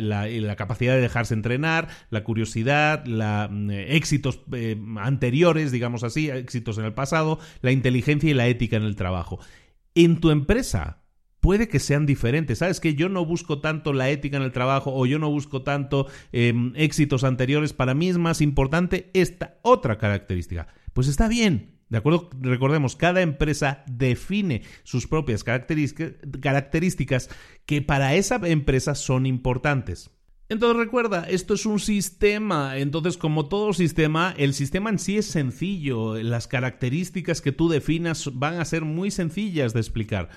capacidad 0.56 0.96
de 0.96 1.02
dejarse 1.02 1.34
entrenar, 1.34 1.90
la 2.10 2.24
curiosidad, 2.24 3.06
la, 3.06 3.50
mm, 3.52 3.72
éxitos 3.72 4.40
eh, 4.54 4.82
anteriores, 4.96 5.74
digamos 5.74 6.06
así, 6.06 6.30
éxitos 6.30 6.78
en 6.78 6.86
el 6.86 6.94
pasado, 6.94 7.38
la 7.62 7.74
inteligencia 7.74 8.30
y 8.30 8.34
la 8.34 8.48
ética 8.48 8.78
en 8.78 8.84
el 8.84 8.96
trabajo. 8.96 9.40
En 10.02 10.22
tu 10.22 10.32
empresa 10.32 11.04
puede 11.42 11.68
que 11.68 11.80
sean 11.80 12.06
diferentes. 12.06 12.60
Sabes 12.60 12.80
que 12.80 12.96
yo 12.96 13.10
no 13.10 13.26
busco 13.26 13.60
tanto 13.60 13.92
la 13.92 14.10
ética 14.10 14.38
en 14.38 14.44
el 14.44 14.54
trabajo 14.54 14.94
o 14.96 15.06
yo 15.06 15.20
no 15.20 15.30
busco 15.30 15.62
tanto 15.62 16.08
em, 16.32 16.72
éxitos 16.78 17.26
anteriores. 17.26 17.74
Para 17.74 17.94
mí 17.94 18.08
es 18.08 18.18
más 18.18 18.40
importante 18.40 19.10
esta 19.14 19.60
otra 19.62 19.98
característica. 19.98 20.68
Pues 20.94 21.10
está 21.10 21.28
bien. 21.28 21.82
¿De 21.90 21.98
acuerdo? 21.98 22.30
Recordemos, 22.40 22.96
cada 22.96 23.20
empresa 23.22 23.84
define 23.92 24.62
sus 24.84 25.06
propias 25.06 25.44
características 25.44 27.30
que 27.66 27.82
para 27.82 28.16
esa 28.16 28.40
empresa 28.48 28.96
son 28.96 29.26
importantes. 29.26 30.12
Entonces 30.50 30.78
recuerda, 30.78 31.26
esto 31.30 31.54
es 31.54 31.68
un 31.68 31.80
sistema, 31.80 32.78
entonces 32.80 33.18
como 33.18 33.48
todo 33.48 33.72
sistema, 33.72 34.34
el 34.36 34.56
sistema 34.56 34.90
en 34.90 34.98
sí 34.98 35.20
es 35.20 35.28
sencillo, 35.28 36.16
las 36.16 36.48
características 36.48 37.40
que 37.40 37.52
tú 37.52 37.70
definas 37.70 38.32
van 38.34 38.60
a 38.60 38.66
ser 38.66 38.84
muy 38.84 39.12
sencillas 39.12 39.74
de 39.74 39.80
explicar. 39.80 40.30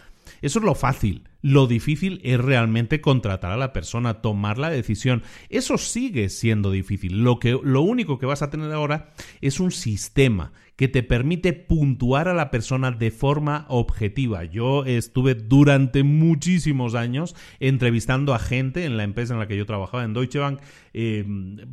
Eso 0.42 0.58
es 0.58 0.64
lo 0.66 0.74
fácil. 0.74 1.24
Lo 1.42 1.66
difícil 1.66 2.20
es 2.22 2.40
realmente 2.40 3.00
contratar 3.00 3.52
a 3.52 3.56
la 3.56 3.72
persona, 3.72 4.22
tomar 4.22 4.58
la 4.58 4.70
decisión. 4.70 5.22
Eso 5.48 5.76
sigue 5.76 6.28
siendo 6.28 6.70
difícil. 6.70 7.22
Lo, 7.22 7.38
que, 7.38 7.58
lo 7.62 7.82
único 7.82 8.18
que 8.18 8.26
vas 8.26 8.42
a 8.42 8.50
tener 8.50 8.72
ahora 8.72 9.12
es 9.40 9.60
un 9.60 9.72
sistema 9.72 10.52
que 10.76 10.88
te 10.88 11.02
permite 11.02 11.52
puntuar 11.52 12.28
a 12.28 12.34
la 12.34 12.50
persona 12.50 12.90
de 12.90 13.10
forma 13.10 13.66
objetiva. 13.68 14.44
Yo 14.44 14.84
estuve 14.84 15.34
durante 15.34 16.02
muchísimos 16.02 16.94
años 16.94 17.36
entrevistando 17.60 18.34
a 18.34 18.38
gente 18.38 18.84
en 18.84 18.96
la 18.96 19.04
empresa 19.04 19.34
en 19.34 19.40
la 19.40 19.46
que 19.46 19.56
yo 19.56 19.66
trabajaba, 19.66 20.04
en 20.04 20.14
Deutsche 20.14 20.38
Bank, 20.38 20.60
eh, 20.94 21.24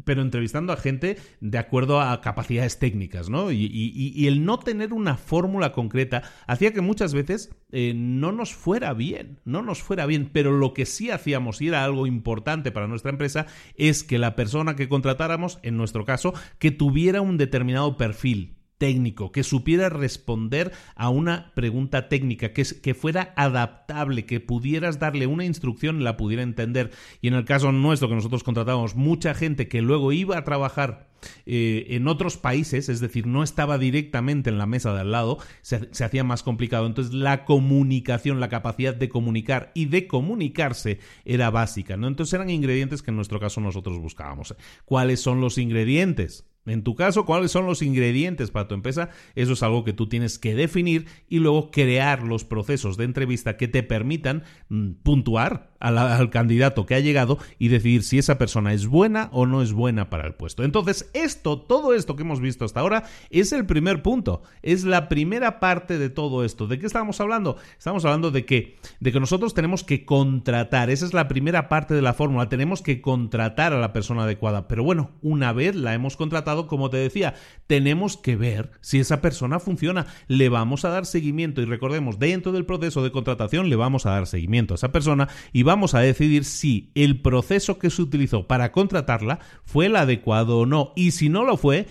pero 0.03 0.21
entrevistando 0.21 0.73
a 0.73 0.77
gente 0.77 1.17
de 1.39 1.58
acuerdo 1.58 2.01
a 2.01 2.21
capacidades 2.21 2.77
técnicas, 2.77 3.29
¿no? 3.29 3.51
Y, 3.51 4.27
el 4.27 4.45
no 4.45 4.60
tener 4.60 4.93
una 4.93 5.17
fórmula 5.17 5.71
concreta 5.71 6.21
hacía 6.45 6.73
que 6.73 6.82
muchas 6.82 7.13
veces 7.13 7.49
eh, 7.71 7.93
no 7.95 8.32
nos 8.32 8.53
fuera 8.53 8.93
bien, 8.93 9.39
no 9.45 9.59
nos 9.62 9.82
fuera 9.82 10.06
bien, 10.06 10.30
pero 10.32 10.52
lo 10.52 10.74
que 10.74 10.86
sí 10.86 11.10
hacíamos 11.12 11.62
y 11.62 11.67
era 11.67 11.84
algo 11.84 12.08
importante 12.08 12.72
para 12.72 12.88
nuestra 12.88 13.12
empresa 13.12 13.45
es 13.76 14.04
que 14.04 14.19
la 14.19 14.36
persona 14.36 14.76
que 14.76 14.89
contratáramos, 14.89 15.60
en 15.63 15.78
nuestro 15.78 16.06
caso, 16.06 16.34
que 16.60 16.72
tuviera 16.72 17.22
un 17.22 17.38
determinado 17.38 17.98
perfil 17.98 18.59
técnico, 18.80 19.32
que 19.32 19.44
supiera 19.44 19.89
responder 19.89 20.72
a 20.96 21.10
una 21.10 21.52
pregunta 21.54 22.10
técnica, 22.10 22.54
que, 22.54 22.63
que, 22.63 22.96
fuera 22.96 23.34
adaptable, 23.36 24.26
que 24.26 24.39
pudieras 24.39 24.98
darle 24.98 25.28
una 25.28 25.46
instrucción 25.46 26.02
y 26.02 26.04
la 26.04 26.18
pudiera 26.18 26.42
entender. 26.42 26.89
Y 27.22 27.28
en 27.28 27.36
el 27.36 27.46
caso 27.46 27.72
nuestro, 27.72 28.10
que 28.10 28.15
nosotros 28.15 28.44
contratábamos 28.44 28.96
mucha 28.96 29.36
gente 29.36 29.68
que 29.68 29.84
luego 29.84 30.12
iba 30.12 30.38
a 30.38 30.44
trabajar 30.44 31.10
eh, 31.46 31.88
en 31.89 32.08
otros 32.08 32.38
países, 32.38 32.89
es 32.89 33.00
decir, 33.00 33.28
no 33.28 33.44
estaba 33.44 33.78
directamente 33.78 34.50
en 34.50 34.58
la 34.58 34.65
mesa 34.65 34.94
de 34.94 35.02
al 35.02 35.12
lado, 35.12 35.38
se, 35.62 35.89
hacía 36.04 36.24
más 36.24 36.44
complicado. 36.44 36.86
Entonces 36.86 37.13
la 37.13 37.46
comunicación, 37.46 38.39
la 38.39 38.50
capacidad 38.50 38.96
de 38.96 39.10
comunicar 39.10 39.72
y 39.74 39.86
de 39.86 40.08
comunicarse 40.08 41.00
era 41.26 41.50
básica, 41.50 41.98
¿no? 41.98 42.08
Entonces 42.08 42.34
eran 42.34 42.50
ingredientes 42.50 43.02
que 43.02 43.12
en 43.12 43.18
nuestro 43.18 43.39
caso 43.39 43.62
nosotros 43.62 44.00
buscábamos. 44.00 44.56
¿Cuáles 44.86 45.22
son 45.22 45.42
los 45.42 45.58
ingredientes? 45.58 46.48
En 46.69 46.84
tu 46.84 46.95
caso, 46.95 47.25
¿cuáles 47.25 47.51
son 47.51 47.65
los 47.65 47.82
ingredientes 47.82 48.51
para 48.51 48.67
tu 48.67 48.75
empresa? 48.75 49.10
Eso 49.36 49.53
es 49.53 49.63
algo 49.63 49.84
que 49.84 49.93
tú 49.93 50.08
tienes 50.08 50.39
que 50.39 50.55
definir 50.55 51.08
y 51.27 51.39
luego 51.39 51.71
crear 51.71 52.23
los 52.23 52.45
procesos 52.45 52.97
de 52.97 53.05
entrevista 53.05 53.58
que 53.58 53.67
te 53.67 53.84
permitan 53.84 54.43
mm, 54.69 54.91
puntuar 55.03 55.68
al, 55.80 56.30
candidato 56.30 56.86
que 56.86 56.96
ha 56.96 57.00
llegado 57.00 57.38
y 57.58 57.70
decidir 57.70 58.04
si 58.04 58.18
esa 58.18 58.38
persona 58.38 58.74
es 58.74 58.88
buena 58.88 59.30
o 59.32 59.46
no 59.46 59.62
es 59.62 59.74
buena 59.74 60.10
para 60.10 60.28
el 60.28 60.34
puesto. 60.34 60.63
Entonces, 60.63 61.10
esto, 61.13 61.60
todo 61.62 61.94
esto 61.94 62.15
que 62.15 62.24
hemos 62.24 62.42
visto 62.42 62.65
hasta 62.65 62.80
ahora, 62.80 63.04
es 63.30 63.52
el 63.52 63.65
primer 63.65 64.02
punto, 64.02 64.44
es 64.62 64.84
la 64.84 65.10
primera 65.10 65.60
parte 65.60 65.98
de 65.98 66.10
todo 66.10 66.44
esto. 66.44 66.68
¿De 66.68 66.80
qué 66.80 66.86
estamos 66.86 67.20
hablando? 67.22 67.58
Estamos 67.78 68.06
hablando 68.06 68.32
de 68.32 68.46
que, 68.46 68.78
de 69.00 69.12
que 69.12 69.20
nosotros 69.20 69.54
tenemos 69.54 69.84
que 69.84 70.06
contratar, 70.06 70.89
esa 70.89 71.06
es 71.06 71.13
la 71.13 71.28
primera 71.28 71.70
parte 71.70 71.94
de 71.94 72.02
la 72.02 72.13
fórmula, 72.13 72.50
tenemos 72.50 72.82
que 72.82 73.02
contratar 73.02 73.74
a 73.74 73.80
la 73.80 73.94
persona 73.94 74.24
adecuada. 74.24 74.68
Pero 74.68 74.84
bueno, 74.84 75.12
una 75.22 75.54
vez 75.54 75.76
la 75.76 75.94
hemos 75.94 76.18
contratado, 76.18 76.68
como 76.68 76.89
te 76.89 76.98
decía, 76.98 77.36
tenemos 77.68 78.18
que 78.18 78.36
ver 78.36 78.72
si 78.82 79.00
esa 79.00 79.22
persona 79.22 79.60
funciona, 79.60 80.08
le 80.28 80.50
vamos 80.50 80.86
a 80.86 80.89
dar 80.89 81.06
seguimiento 81.06 81.62
y 81.62 81.65
recordemos, 81.65 82.20
dentro 82.20 82.52
del 82.52 82.65
proceso 82.65 83.04
de 83.04 83.12
contratación 83.12 83.70
le 83.70 83.76
vamos 83.76 84.06
a 84.06 84.12
dar 84.12 84.28
seguimiento 84.28 84.74
a 84.74 84.76
esa 84.76 84.92
persona 84.92 85.30
y 85.54 85.63
vamos 85.69 85.93
a 85.93 85.99
decidir 85.99 86.45
si 86.45 86.89
el 86.95 87.21
proceso 87.21 87.77
que 87.77 87.91
se 87.91 88.01
utilizó 88.01 88.47
para 88.47 88.71
contratarla 88.71 89.38
fue 89.65 89.86
el 89.86 89.97
adecuado 89.97 90.58
o 90.58 90.65
no. 90.65 90.93
Y 90.95 91.12
si 91.12 91.29
no 91.29 91.43
lo 91.43 91.58
fue, 91.58 91.86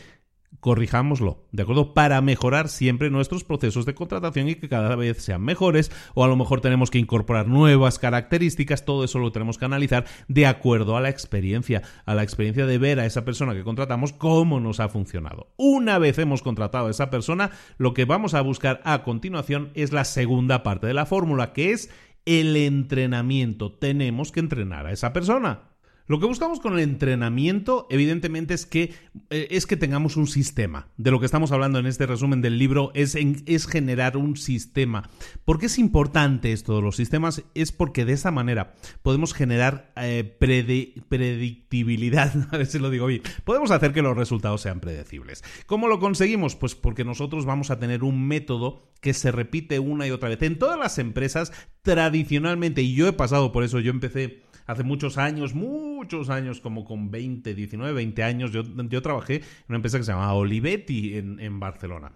corrijámoslo, 0.58 1.46
¿de 1.52 1.62
acuerdo? 1.62 1.94
Para 1.94 2.20
mejorar 2.20 2.68
siempre 2.68 3.08
nuestros 3.08 3.44
procesos 3.44 3.86
de 3.86 3.94
contratación 3.94 4.48
y 4.48 4.56
que 4.56 4.68
cada 4.68 4.96
vez 4.96 5.22
sean 5.22 5.42
mejores, 5.42 5.92
o 6.14 6.24
a 6.24 6.26
lo 6.26 6.34
mejor 6.34 6.60
tenemos 6.60 6.90
que 6.90 6.98
incorporar 6.98 7.46
nuevas 7.46 8.00
características, 8.00 8.84
todo 8.84 9.04
eso 9.04 9.20
lo 9.20 9.30
tenemos 9.30 9.58
que 9.58 9.66
analizar 9.66 10.06
de 10.26 10.46
acuerdo 10.46 10.96
a 10.96 11.00
la 11.00 11.10
experiencia, 11.10 11.82
a 12.04 12.16
la 12.16 12.24
experiencia 12.24 12.66
de 12.66 12.78
ver 12.78 12.98
a 12.98 13.06
esa 13.06 13.24
persona 13.24 13.54
que 13.54 13.62
contratamos 13.62 14.12
cómo 14.12 14.58
nos 14.58 14.80
ha 14.80 14.88
funcionado. 14.88 15.52
Una 15.56 15.98
vez 15.98 16.18
hemos 16.18 16.42
contratado 16.42 16.88
a 16.88 16.90
esa 16.90 17.10
persona, 17.10 17.52
lo 17.76 17.94
que 17.94 18.06
vamos 18.06 18.34
a 18.34 18.40
buscar 18.40 18.80
a 18.82 19.04
continuación 19.04 19.70
es 19.74 19.92
la 19.92 20.04
segunda 20.04 20.64
parte 20.64 20.88
de 20.88 20.94
la 20.94 21.06
fórmula, 21.06 21.52
que 21.52 21.70
es 21.70 21.90
el 22.28 22.56
entrenamiento. 22.56 23.72
Tenemos 23.72 24.32
que 24.32 24.40
entrenar 24.40 24.86
a 24.86 24.92
esa 24.92 25.14
persona. 25.14 25.67
Lo 26.08 26.18
que 26.18 26.26
buscamos 26.26 26.58
con 26.58 26.72
el 26.72 26.80
entrenamiento, 26.80 27.86
evidentemente, 27.90 28.54
es 28.54 28.64
que, 28.64 28.94
eh, 29.28 29.48
es 29.50 29.66
que 29.66 29.76
tengamos 29.76 30.16
un 30.16 30.26
sistema. 30.26 30.88
De 30.96 31.10
lo 31.10 31.20
que 31.20 31.26
estamos 31.26 31.52
hablando 31.52 31.78
en 31.78 31.84
este 31.84 32.06
resumen 32.06 32.40
del 32.40 32.58
libro 32.58 32.92
es, 32.94 33.14
es 33.14 33.66
generar 33.66 34.16
un 34.16 34.38
sistema. 34.38 35.10
¿Por 35.44 35.58
qué 35.58 35.66
es 35.66 35.78
importante 35.78 36.52
esto 36.52 36.74
de 36.76 36.80
los 36.80 36.96
sistemas? 36.96 37.42
Es 37.54 37.72
porque 37.72 38.06
de 38.06 38.14
esa 38.14 38.30
manera 38.30 38.74
podemos 39.02 39.34
generar 39.34 39.92
eh, 39.96 40.24
predictibilidad. 40.38 42.32
A 42.52 42.56
ver 42.56 42.66
si 42.66 42.78
lo 42.78 42.88
digo 42.88 43.04
bien. 43.06 43.20
Podemos 43.44 43.70
hacer 43.70 43.92
que 43.92 44.00
los 44.00 44.16
resultados 44.16 44.62
sean 44.62 44.80
predecibles. 44.80 45.44
¿Cómo 45.66 45.88
lo 45.88 46.00
conseguimos? 46.00 46.56
Pues 46.56 46.74
porque 46.74 47.04
nosotros 47.04 47.44
vamos 47.44 47.70
a 47.70 47.78
tener 47.78 48.02
un 48.02 48.26
método 48.26 48.88
que 49.02 49.12
se 49.12 49.30
repite 49.30 49.78
una 49.78 50.06
y 50.06 50.10
otra 50.10 50.30
vez. 50.30 50.40
En 50.40 50.58
todas 50.58 50.78
las 50.78 50.98
empresas, 50.98 51.52
tradicionalmente, 51.82 52.80
y 52.80 52.94
yo 52.94 53.06
he 53.06 53.12
pasado 53.12 53.52
por 53.52 53.62
eso, 53.62 53.78
yo 53.80 53.90
empecé 53.90 54.47
hace 54.68 54.84
muchos 54.84 55.18
años, 55.18 55.54
muchos 55.54 56.30
años, 56.30 56.60
como 56.60 56.84
con 56.84 57.10
20, 57.10 57.54
19, 57.54 57.92
20 57.92 58.22
años, 58.22 58.52
yo, 58.52 59.02
trabajé 59.02 59.36
en 59.36 59.42
una 59.68 59.76
empresa 59.76 59.98
que 59.98 60.04
se 60.04 60.12
llamaba 60.12 60.34
Olivetti 60.34 61.16
en, 61.16 61.40
en 61.40 61.58
Barcelona. 61.58 62.12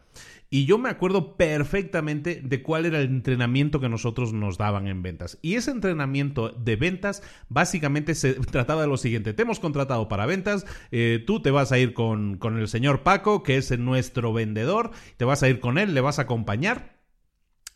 Y 0.51 0.67
yo 0.67 0.77
me 0.77 0.91
acuerdo 0.91 1.38
perfectamente 1.38 2.43
de 2.45 2.62
cuál 2.62 2.85
era 2.85 3.01
el 3.01 3.07
entrenamiento 3.07 3.81
que 3.81 3.88
nosotros 3.88 4.35
nos 4.35 4.59
daban 4.59 4.87
en 4.87 5.03
ventas. 5.03 5.38
Y 5.41 5.55
ese 5.55 5.71
entrenamiento 5.71 6.51
de 6.51 6.77
ventas 6.77 7.23
básicamente 7.49 8.15
se 8.15 8.35
trataba 8.51 8.83
de 8.83 8.88
lo 8.88 8.99
siguiente. 8.99 9.33
Te 9.33 9.43
hemos 9.43 9.61
contratado 9.61 10.09
para 10.09 10.27
ventas, 10.27 10.67
eh, 10.91 11.25
tú 11.27 11.41
te 11.41 11.51
vas 11.51 11.73
a 11.73 11.79
ir 11.79 11.95
con, 11.95 12.37
con 12.37 12.59
el 12.59 12.69
señor 12.69 13.03
Paco, 13.03 13.43
que 13.43 13.57
es 13.57 13.79
nuestro 13.79 14.35
vendedor, 14.35 14.91
te 15.17 15.25
vas 15.25 15.43
a 15.43 15.49
ir 15.49 15.59
con 15.59 15.79
él, 15.79 15.95
le 15.95 16.03
vas 16.03 16.19
a 16.19 16.23
acompañar 16.23 16.91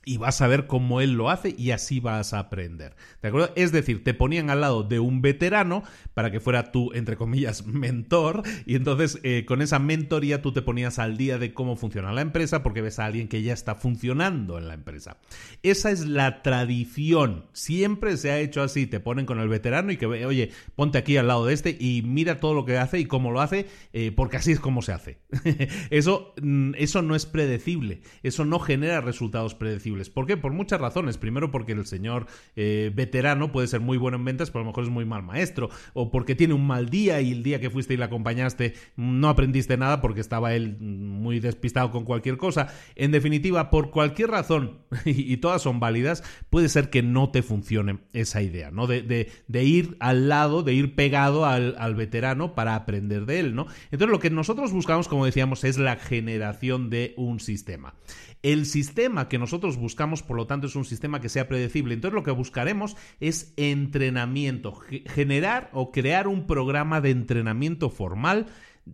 y 0.09 0.19
vas 0.19 0.41
a 0.41 0.47
ver 0.47 0.69
cómo 0.69 1.01
él 1.01 1.15
lo 1.15 1.31
hace 1.31 1.53
y 1.59 1.73
así 1.73 1.99
vas 1.99 2.33
a 2.33 2.39
aprender. 2.39 2.95
¿De 3.21 3.29
acuerdo? 3.29 3.53
Es 3.57 3.73
decir, 3.73 4.05
te 4.05 4.15
ponían 4.15 4.51
al 4.51 4.61
lado 4.61 4.85
de 4.85 5.01
un 5.01 5.21
veterano 5.21 5.83
para 6.15 6.31
que 6.31 6.39
fuera 6.39 6.71
tu, 6.71 6.93
entre 6.93 7.17
comillas, 7.17 7.67
mentor 7.67 8.45
y 8.67 8.77
entonces 8.77 9.19
eh, 9.25 9.45
con 9.47 9.63
esa 9.63 9.81
mentoría 9.81 10.43
tú 10.43 10.53
te 10.53 10.63
ponías 10.63 11.01
al 11.01 11.17
día 11.17 11.39
de 11.39 11.53
cómo 11.53 11.75
funciona 11.75 12.13
la 12.13 12.21
empresa 12.21 12.63
porque 12.63 12.83
ves 12.83 13.01
a 13.01 13.05
alguien 13.05 13.27
que 13.27 13.43
ya 13.43 13.53
está 13.53 13.75
funcionando 13.75 14.59
en 14.59 14.69
la 14.69 14.75
empresa. 14.75 15.19
Esa 15.65 15.91
es 15.91 16.07
la 16.07 16.41
tradición. 16.43 17.47
Siempre 17.53 18.17
se 18.17 18.31
ha 18.31 18.39
hecho 18.39 18.63
así. 18.63 18.87
Te 18.87 19.01
ponen 19.01 19.27
con 19.27 19.41
el 19.41 19.49
veterano 19.49 19.91
y 19.91 19.97
que, 19.97 20.07
oye, 20.07 20.53
ponte 20.77 20.99
aquí 20.99 21.17
al 21.17 21.27
lado 21.27 21.47
de 21.47 21.53
este 21.53 21.77
y 21.81 22.03
mira 22.03 22.39
todo 22.39 22.55
lo 22.55 22.65
que 22.65 22.79
hace 22.79 23.01
y 23.01 23.07
cómo 23.07 23.33
lo 23.33 23.41
hace 23.41 23.67
eh, 23.93 24.13
porque 24.15 24.37
así 24.37 24.53
es 24.53 24.61
como 24.61 24.83
se 24.83 24.93
hace. 24.93 25.19
eso, 25.91 26.33
mm, 26.41 26.75
eso 26.77 27.03
no 27.03 27.17
es 27.17 27.27
predecible. 27.27 28.03
Eso 28.23 28.45
no 28.45 28.61
genera 28.61 29.01
resultados 29.01 29.57
predecibles 29.57 29.96
¿Por 30.11 30.27
qué? 30.27 30.37
Por 30.37 30.53
muchas 30.53 30.81
razones. 30.81 31.19
Primero 31.19 31.51
porque 31.51 31.73
el 31.73 31.87
señor 31.87 32.27
eh, 32.55 32.91
veterano 32.95 33.53
puede 33.53 33.67
ser 33.67 33.81
muy 33.81 33.99
bueno 33.99 34.17
en 34.17 34.25
ventas, 34.25 34.51
pero 34.51 34.61
a 34.61 34.65
lo 34.65 34.71
mejor 34.71 34.85
es 34.85 34.91
muy 34.91 35.05
mal 35.05 35.23
maestro. 35.23 35.71
O 35.95 36.11
porque 36.11 36.35
tiene 36.35 36.55
un 36.55 36.67
mal 36.67 36.89
día 36.89 37.21
y 37.21 37.33
el 37.33 37.43
día 37.43 37.61
que 37.61 37.71
fuiste 37.71 37.95
y 37.95 37.97
le 37.97 38.05
acompañaste 38.05 38.75
no 38.97 39.29
aprendiste 39.29 39.77
nada 39.77 40.01
porque 40.01 40.21
estaba 40.21 40.55
él 40.55 40.77
muy 40.81 41.41
despistado 41.41 41.91
con 41.91 42.05
cualquier 42.05 42.37
cosa. 42.37 42.69
En 42.95 43.11
definitiva, 43.11 43.71
por 43.71 43.91
cualquier 43.91 44.31
razón, 44.31 44.79
y, 45.05 45.37
todas 45.39 45.63
son 45.63 45.81
válidas, 45.81 46.23
puede 46.51 46.69
ser 46.69 46.91
que 46.91 47.03
no 47.03 47.31
te 47.31 47.43
funcione 47.43 47.99
esa 48.13 48.43
idea, 48.43 48.71
¿no? 48.71 48.87
De, 48.87 49.31
ir 49.53 49.97
al 50.01 50.29
lado, 50.29 50.63
de 50.63 50.75
ir 50.75 50.95
pegado 50.95 51.47
al, 51.47 51.75
al 51.79 51.95
veterano 51.95 52.55
para 52.55 52.75
aprender 52.75 53.27
de 53.27 53.41
él, 53.41 53.55
¿no? 53.55 53.67
Entonces 53.91 54.09
lo 54.09 54.19
que 54.19 54.31
nosotros 54.31 54.73
buscamos, 54.73 55.09
como 55.09 55.27
decíamos, 55.27 55.65
es 55.65 55.79
la 55.79 55.97
generación 55.97 56.91
de 56.91 57.15
un 57.17 57.41
sistema. 57.41 57.95
El 58.43 58.67
sistema 58.67 59.29
que 59.29 59.39
nosotros 59.39 59.77
buscamos, 59.77 60.23
por 60.23 60.37
lo 60.37 60.47
tanto, 60.47 60.67
es 60.67 60.77
un 60.77 60.85
sistema 60.85 61.21
que 61.21 61.29
sea 61.29 61.49
predecible. 61.49 61.95
Entonces 61.95 62.15
lo 62.15 62.23
que 62.23 62.31
buscaremos 62.31 62.97
es 63.21 63.53
entrenamiento, 63.57 64.79
generar 65.07 65.71
o 65.73 65.91
crear 65.91 66.29
un 66.29 66.47
programa 66.47 67.01
de 67.01 67.11
entrenamiento 67.11 67.91
formal 67.91 68.47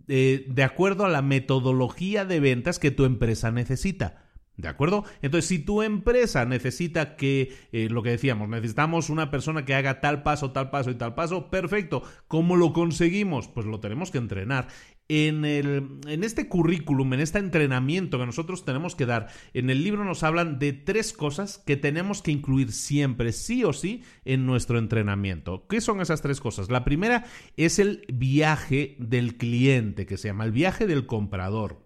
eh, 0.07 0.45
de 0.47 0.63
acuerdo 0.63 1.05
a 1.05 1.09
la 1.09 1.21
metodología 1.21 2.25
de 2.25 2.39
ventas 2.39 2.79
que 2.79 2.91
tu 2.91 3.05
empresa 3.05 3.51
necesita. 3.51 4.23
¿De 4.55 4.67
acuerdo? 4.67 5.03
Entonces, 5.23 5.47
si 5.47 5.57
tu 5.57 5.81
empresa 5.81 6.45
necesita 6.45 7.15
que, 7.15 7.55
eh, 7.71 7.89
lo 7.89 8.03
que 8.03 8.11
decíamos, 8.11 8.47
necesitamos 8.49 9.09
una 9.09 9.31
persona 9.31 9.65
que 9.65 9.73
haga 9.73 9.99
tal 9.99 10.21
paso, 10.21 10.51
tal 10.51 10.69
paso 10.69 10.91
y 10.91 10.95
tal 10.95 11.15
paso, 11.15 11.49
perfecto. 11.49 12.03
¿Cómo 12.27 12.55
lo 12.55 12.71
conseguimos? 12.71 13.47
Pues 13.47 13.65
lo 13.65 13.79
tenemos 13.79 14.11
que 14.11 14.19
entrenar 14.19 14.67
en, 15.13 15.45
el, 15.45 15.99
en 16.07 16.23
este 16.23 16.47
currículum, 16.47 17.13
en 17.13 17.19
este 17.19 17.37
entrenamiento 17.37 18.17
que 18.17 18.25
nosotros 18.25 18.65
tenemos 18.65 18.95
que 18.95 19.05
dar, 19.05 19.27
en 19.53 19.69
el 19.69 19.83
libro 19.83 20.03
nos 20.03 20.23
hablan 20.23 20.57
de 20.57 20.73
tres 20.73 21.13
cosas 21.13 21.59
que 21.59 21.77
tenemos 21.77 22.23
que 22.23 22.31
incluir 22.31 22.71
siempre, 22.71 23.31
sí 23.31 23.63
o 23.63 23.73
sí, 23.73 24.03
en 24.25 24.47
nuestro 24.47 24.79
entrenamiento. 24.79 25.67
¿Qué 25.67 25.81
son 25.81 26.01
esas 26.01 26.23
tres 26.23 26.41
cosas? 26.41 26.71
La 26.71 26.83
primera 26.83 27.25
es 27.57 27.77
el 27.77 28.05
viaje 28.11 28.95
del 28.97 29.37
cliente, 29.37 30.07
que 30.07 30.17
se 30.17 30.29
llama 30.29 30.45
el 30.45 30.51
viaje 30.51 30.87
del 30.87 31.05
comprador. 31.05 31.83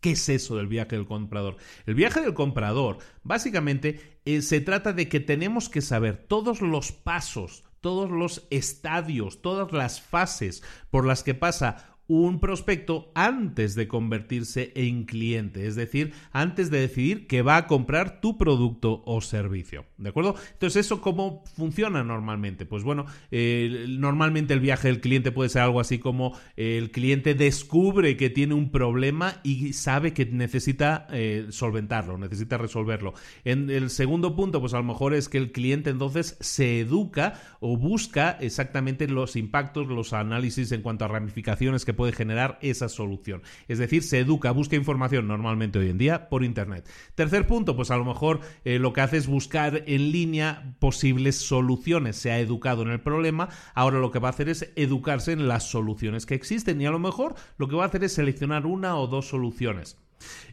¿Qué 0.00 0.12
es 0.12 0.28
eso 0.28 0.56
del 0.56 0.68
viaje 0.68 0.94
del 0.94 1.06
comprador? 1.06 1.56
El 1.84 1.96
viaje 1.96 2.20
del 2.20 2.34
comprador 2.34 2.98
básicamente 3.24 4.20
eh, 4.24 4.40
se 4.40 4.60
trata 4.60 4.92
de 4.92 5.08
que 5.08 5.18
tenemos 5.18 5.68
que 5.68 5.80
saber 5.80 6.16
todos 6.16 6.60
los 6.60 6.92
pasos, 6.92 7.64
todos 7.80 8.08
los 8.08 8.46
estadios, 8.50 9.42
todas 9.42 9.72
las 9.72 10.00
fases 10.00 10.62
por 10.90 11.06
las 11.06 11.24
que 11.24 11.34
pasa 11.34 11.95
un 12.08 12.38
prospecto 12.38 13.10
antes 13.14 13.74
de 13.74 13.88
convertirse 13.88 14.72
en 14.74 15.04
cliente, 15.04 15.66
es 15.66 15.74
decir, 15.74 16.12
antes 16.32 16.70
de 16.70 16.80
decidir 16.80 17.26
que 17.26 17.42
va 17.42 17.56
a 17.56 17.66
comprar 17.66 18.20
tu 18.20 18.38
producto 18.38 19.02
o 19.06 19.20
servicio. 19.20 19.86
¿De 19.98 20.10
acuerdo? 20.10 20.36
Entonces, 20.52 20.86
¿eso 20.86 21.00
cómo 21.00 21.42
funciona 21.56 22.04
normalmente? 22.04 22.66
Pues 22.66 22.84
bueno, 22.84 23.06
normalmente 23.30 24.54
el 24.54 24.60
viaje 24.60 24.88
del 24.88 25.00
cliente 25.00 25.32
puede 25.32 25.50
ser 25.50 25.62
algo 25.62 25.80
así 25.80 25.98
como 25.98 26.38
el 26.56 26.90
cliente 26.90 27.34
descubre 27.34 28.16
que 28.16 28.30
tiene 28.30 28.54
un 28.54 28.70
problema 28.70 29.40
y 29.42 29.72
sabe 29.72 30.12
que 30.12 30.26
necesita 30.26 31.06
eh, 31.10 31.46
solventarlo, 31.50 32.18
necesita 32.18 32.56
resolverlo. 32.58 33.14
En 33.44 33.70
el 33.70 33.90
segundo 33.90 34.36
punto, 34.36 34.60
pues 34.60 34.74
a 34.74 34.78
lo 34.78 34.84
mejor 34.84 35.14
es 35.14 35.28
que 35.28 35.38
el 35.38 35.50
cliente 35.50 35.90
entonces 35.90 36.36
se 36.40 36.80
educa 36.80 37.40
o 37.60 37.76
busca 37.76 38.38
exactamente 38.40 39.08
los 39.08 39.34
impactos, 39.34 39.88
los 39.88 40.12
análisis 40.12 40.70
en 40.72 40.82
cuanto 40.82 41.04
a 41.04 41.08
ramificaciones 41.08 41.84
que 41.84 41.95
puede 41.96 42.12
generar 42.12 42.58
esa 42.62 42.88
solución. 42.88 43.42
Es 43.66 43.78
decir, 43.78 44.02
se 44.02 44.20
educa, 44.20 44.52
busca 44.52 44.76
información 44.76 45.26
normalmente 45.26 45.78
hoy 45.78 45.90
en 45.90 45.98
día 45.98 46.28
por 46.28 46.44
Internet. 46.44 46.88
Tercer 47.14 47.46
punto, 47.46 47.74
pues 47.74 47.90
a 47.90 47.96
lo 47.96 48.04
mejor 48.04 48.40
eh, 48.64 48.78
lo 48.78 48.92
que 48.92 49.00
hace 49.00 49.16
es 49.16 49.26
buscar 49.26 49.82
en 49.86 50.12
línea 50.12 50.76
posibles 50.78 51.36
soluciones. 51.36 52.16
Se 52.16 52.30
ha 52.30 52.38
educado 52.38 52.82
en 52.82 52.90
el 52.90 53.00
problema, 53.00 53.48
ahora 53.74 53.98
lo 53.98 54.10
que 54.10 54.18
va 54.18 54.28
a 54.28 54.30
hacer 54.30 54.48
es 54.48 54.72
educarse 54.76 55.32
en 55.32 55.48
las 55.48 55.68
soluciones 55.70 56.26
que 56.26 56.34
existen 56.34 56.80
y 56.80 56.86
a 56.86 56.90
lo 56.90 56.98
mejor 56.98 57.34
lo 57.58 57.68
que 57.68 57.76
va 57.76 57.84
a 57.84 57.86
hacer 57.86 58.04
es 58.04 58.12
seleccionar 58.12 58.66
una 58.66 58.96
o 58.96 59.06
dos 59.06 59.28
soluciones. 59.28 59.98